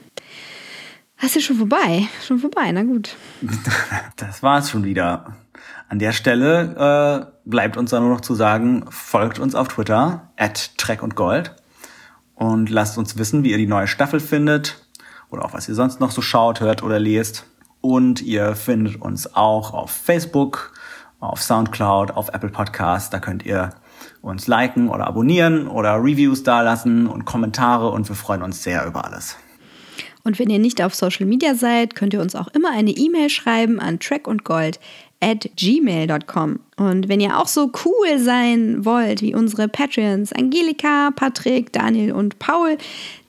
Hast 1.18 1.34
du 1.34 1.40
schon 1.40 1.56
vorbei? 1.56 2.06
Schon 2.24 2.38
vorbei, 2.38 2.70
na 2.72 2.84
gut. 2.84 3.16
Das 4.16 4.42
war's 4.42 4.70
schon 4.70 4.84
wieder. 4.84 5.36
An 5.88 5.98
der 5.98 6.12
Stelle 6.12 7.26
äh, 7.26 7.48
bleibt 7.48 7.76
uns 7.76 7.90
dann 7.90 8.02
nur 8.02 8.12
noch 8.12 8.20
zu 8.20 8.34
sagen, 8.34 8.84
folgt 8.90 9.38
uns 9.38 9.54
auf 9.54 9.68
Twitter, 9.68 10.30
at 10.36 10.76
Trek 10.78 11.02
und 11.02 11.16
Gold. 11.16 11.54
Und 12.34 12.70
lasst 12.70 12.98
uns 12.98 13.18
wissen, 13.18 13.42
wie 13.42 13.50
ihr 13.50 13.58
die 13.58 13.66
neue 13.66 13.88
Staffel 13.88 14.20
findet 14.20 14.84
oder 15.30 15.44
auch 15.44 15.54
was 15.54 15.68
ihr 15.68 15.74
sonst 15.74 15.98
noch 15.98 16.12
so 16.12 16.22
schaut, 16.22 16.60
hört 16.60 16.82
oder 16.82 17.00
lest. 17.00 17.47
Und 17.80 18.22
ihr 18.22 18.54
findet 18.54 19.00
uns 19.00 19.34
auch 19.34 19.72
auf 19.72 19.90
Facebook, 19.90 20.72
auf 21.20 21.42
Soundcloud, 21.42 22.10
auf 22.12 22.28
Apple 22.28 22.50
Podcasts. 22.50 23.10
Da 23.10 23.20
könnt 23.20 23.44
ihr 23.44 23.70
uns 24.22 24.46
liken 24.46 24.88
oder 24.88 25.06
abonnieren 25.06 25.68
oder 25.68 25.96
Reviews 25.96 26.42
dalassen 26.42 27.06
und 27.06 27.24
Kommentare 27.24 27.90
und 27.90 28.08
wir 28.08 28.16
freuen 28.16 28.42
uns 28.42 28.62
sehr 28.62 28.86
über 28.86 29.04
alles. 29.04 29.36
Und 30.24 30.38
wenn 30.38 30.50
ihr 30.50 30.58
nicht 30.58 30.82
auf 30.82 30.94
Social 30.94 31.26
Media 31.26 31.54
seid, 31.54 31.94
könnt 31.94 32.12
ihr 32.12 32.20
uns 32.20 32.34
auch 32.34 32.48
immer 32.48 32.70
eine 32.70 32.90
E-Mail 32.90 33.30
schreiben 33.30 33.80
an 33.80 33.98
trackundgold 33.98 34.78
at 35.20 35.48
gmail.com. 35.56 36.60
Und 36.76 37.08
wenn 37.08 37.20
ihr 37.20 37.38
auch 37.38 37.48
so 37.48 37.72
cool 37.84 38.18
sein 38.18 38.84
wollt 38.84 39.20
wie 39.22 39.34
unsere 39.34 39.68
Patreons 39.68 40.32
Angelika, 40.32 41.10
Patrick, 41.14 41.72
Daniel 41.72 42.12
und 42.12 42.38
Paul, 42.38 42.78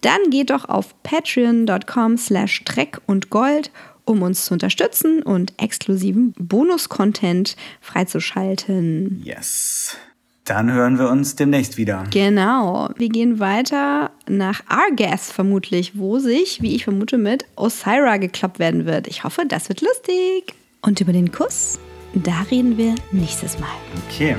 dann 0.02 0.30
geht 0.30 0.50
doch 0.50 0.68
auf 0.70 0.94
patreon.com 1.04 2.18
slash 2.18 2.64
treck 2.66 3.00
und 3.08 3.30
gold, 3.30 3.72
um 4.10 4.24
uns 4.24 4.46
zu 4.46 4.54
unterstützen 4.54 5.22
und 5.22 5.54
exklusiven 5.58 6.34
Bonus-Content 6.34 7.56
freizuschalten. 7.80 9.22
Yes. 9.24 9.98
Dann 10.46 10.72
hören 10.72 10.98
wir 10.98 11.10
uns 11.10 11.36
demnächst 11.36 11.78
wieder. 11.78 12.06
Genau. 12.10 12.90
Wir 12.98 13.10
gehen 13.10 13.40
weiter 13.40 14.10
nach 14.28 14.62
Argas 14.68 15.32
vermutlich, 15.32 15.96
wo 15.96 16.18
sich, 16.18 16.60
wie 16.64 16.76
ich 16.76 16.86
vermute, 16.86 17.20
mit 17.20 17.46
Osira 17.56 18.18
geklappt 18.18 18.58
werden 18.58 18.88
wird. 18.88 19.08
Ich 19.08 19.24
hoffe, 19.24 19.44
das 19.48 19.70
wird 19.70 19.82
lustig. 19.82 20.56
Und 20.82 21.02
über 21.02 21.14
den 21.14 21.32
Kuss, 21.32 21.78
da 22.16 22.42
reden 22.50 22.78
wir 22.78 22.96
nächstes 23.12 23.60
Mal. 23.60 23.70
Okay. 24.08 24.36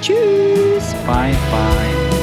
Tschüss. 0.00 0.94
Bye, 1.04 1.34
bye. 1.50 2.19